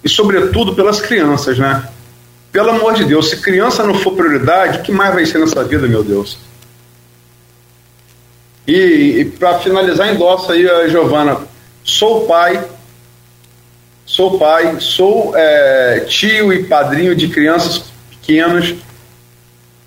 E, 0.02 0.08
sobretudo, 0.08 0.74
pelas 0.74 1.02
crianças, 1.02 1.58
né? 1.58 1.86
Pelo 2.50 2.70
amor 2.70 2.94
de 2.94 3.04
Deus, 3.04 3.30
se 3.30 3.42
criança 3.42 3.84
não 3.84 3.94
for 3.94 4.14
prioridade, 4.14 4.80
o 4.80 4.82
que 4.84 4.92
mais 4.92 5.14
vai 5.14 5.26
ser 5.26 5.40
nessa 5.40 5.66
vida, 5.66 5.86
meu 5.86 6.02
Deus? 6.02 6.47
E, 8.68 9.22
e 9.22 9.26
para 9.26 9.60
finalizar, 9.60 10.14
endossa 10.14 10.52
aí 10.52 10.69
a 10.69 10.89
Giovana. 10.89 11.38
Sou 11.85 12.26
pai, 12.26 12.61
sou 14.06 14.38
pai, 14.38 14.76
sou 14.80 15.31
é, 15.35 16.03
tio 16.06 16.52
e 16.52 16.64
padrinho 16.64 17.15
de 17.15 17.30
crianças 17.30 17.85
pequenas. 18.10 18.76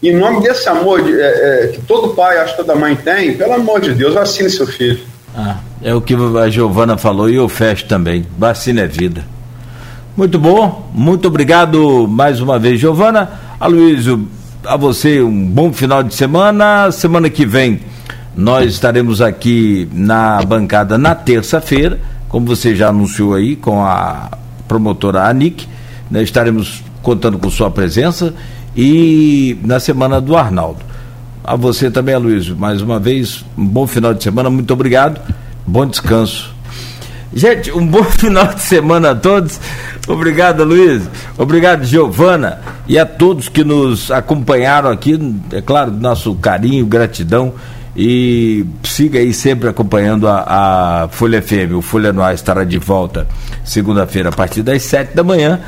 Em 0.02 0.16
nome 0.16 0.40
desse 0.40 0.66
amor 0.66 1.02
de, 1.02 1.12
é, 1.12 1.24
é, 1.24 1.66
que 1.68 1.82
todo 1.82 2.14
pai, 2.14 2.38
acho 2.38 2.56
que 2.56 2.64
toda 2.64 2.74
mãe 2.74 2.96
tem, 2.96 3.36
pelo 3.36 3.52
amor 3.52 3.82
de 3.82 3.92
Deus, 3.92 4.14
vacine 4.14 4.48
seu 4.48 4.66
filho. 4.66 5.00
Ah, 5.36 5.58
é 5.82 5.94
o 5.94 6.00
que 6.00 6.14
a 6.14 6.48
Giovana 6.48 6.96
falou 6.96 7.28
e 7.28 7.34
eu 7.36 7.50
fecho 7.50 7.84
também. 7.84 8.26
Vacina 8.38 8.80
é 8.80 8.86
vida. 8.86 9.26
Muito 10.16 10.38
bom, 10.38 10.90
muito 10.94 11.28
obrigado 11.28 12.08
mais 12.08 12.40
uma 12.40 12.58
vez, 12.58 12.80
Giovana. 12.80 13.30
Aloysio, 13.60 14.26
a 14.64 14.74
você 14.74 15.20
um 15.20 15.46
bom 15.46 15.70
final 15.70 16.02
de 16.02 16.14
semana. 16.14 16.90
Semana 16.90 17.28
que 17.28 17.44
vem 17.44 17.80
nós 18.36 18.72
estaremos 18.72 19.20
aqui 19.20 19.88
na 19.92 20.42
bancada 20.42 20.96
na 20.96 21.14
terça-feira, 21.14 21.98
como 22.28 22.46
você 22.46 22.74
já 22.74 22.88
anunciou 22.88 23.34
aí, 23.34 23.56
com 23.56 23.84
a 23.84 24.30
promotora 24.68 25.28
Anic. 25.28 25.66
Né, 26.10 26.22
estaremos 26.22 26.82
contando 27.02 27.38
com 27.38 27.50
sua 27.50 27.70
presença 27.70 28.34
e 28.76 29.58
na 29.62 29.80
semana 29.80 30.20
do 30.20 30.36
Arnaldo. 30.36 30.80
A 31.42 31.56
você 31.56 31.90
também, 31.90 32.14
Aloysio, 32.14 32.56
mais 32.56 32.82
uma 32.82 32.98
vez, 32.98 33.44
um 33.56 33.66
bom 33.66 33.86
final 33.86 34.12
de 34.12 34.22
semana, 34.22 34.50
muito 34.50 34.72
obrigado, 34.72 35.20
bom 35.66 35.86
descanso. 35.86 36.54
Gente, 37.32 37.70
um 37.72 37.86
bom 37.86 38.02
final 38.10 38.46
de 38.54 38.62
semana 38.62 39.12
a 39.12 39.14
todos. 39.14 39.60
Obrigado, 40.08 40.64
Luiz. 40.64 41.02
Obrigado, 41.38 41.84
Giovana. 41.84 42.60
E 42.88 42.98
a 42.98 43.06
todos 43.06 43.48
que 43.48 43.62
nos 43.62 44.10
acompanharam 44.10 44.90
aqui. 44.90 45.18
É 45.52 45.60
claro, 45.60 45.92
nosso 45.92 46.34
carinho, 46.34 46.84
gratidão. 46.86 47.54
E 47.96 48.64
siga 48.84 49.18
aí 49.18 49.32
sempre 49.32 49.68
acompanhando 49.68 50.28
a, 50.28 51.04
a 51.04 51.08
Folha 51.08 51.42
FM. 51.42 51.74
O 51.76 51.82
Folha 51.82 52.12
Noir 52.12 52.34
estará 52.34 52.64
de 52.64 52.78
volta 52.78 53.26
segunda-feira 53.64 54.28
a 54.28 54.32
partir 54.32 54.62
das 54.62 54.82
sete 54.82 55.14
da 55.14 55.24
manhã 55.24 55.60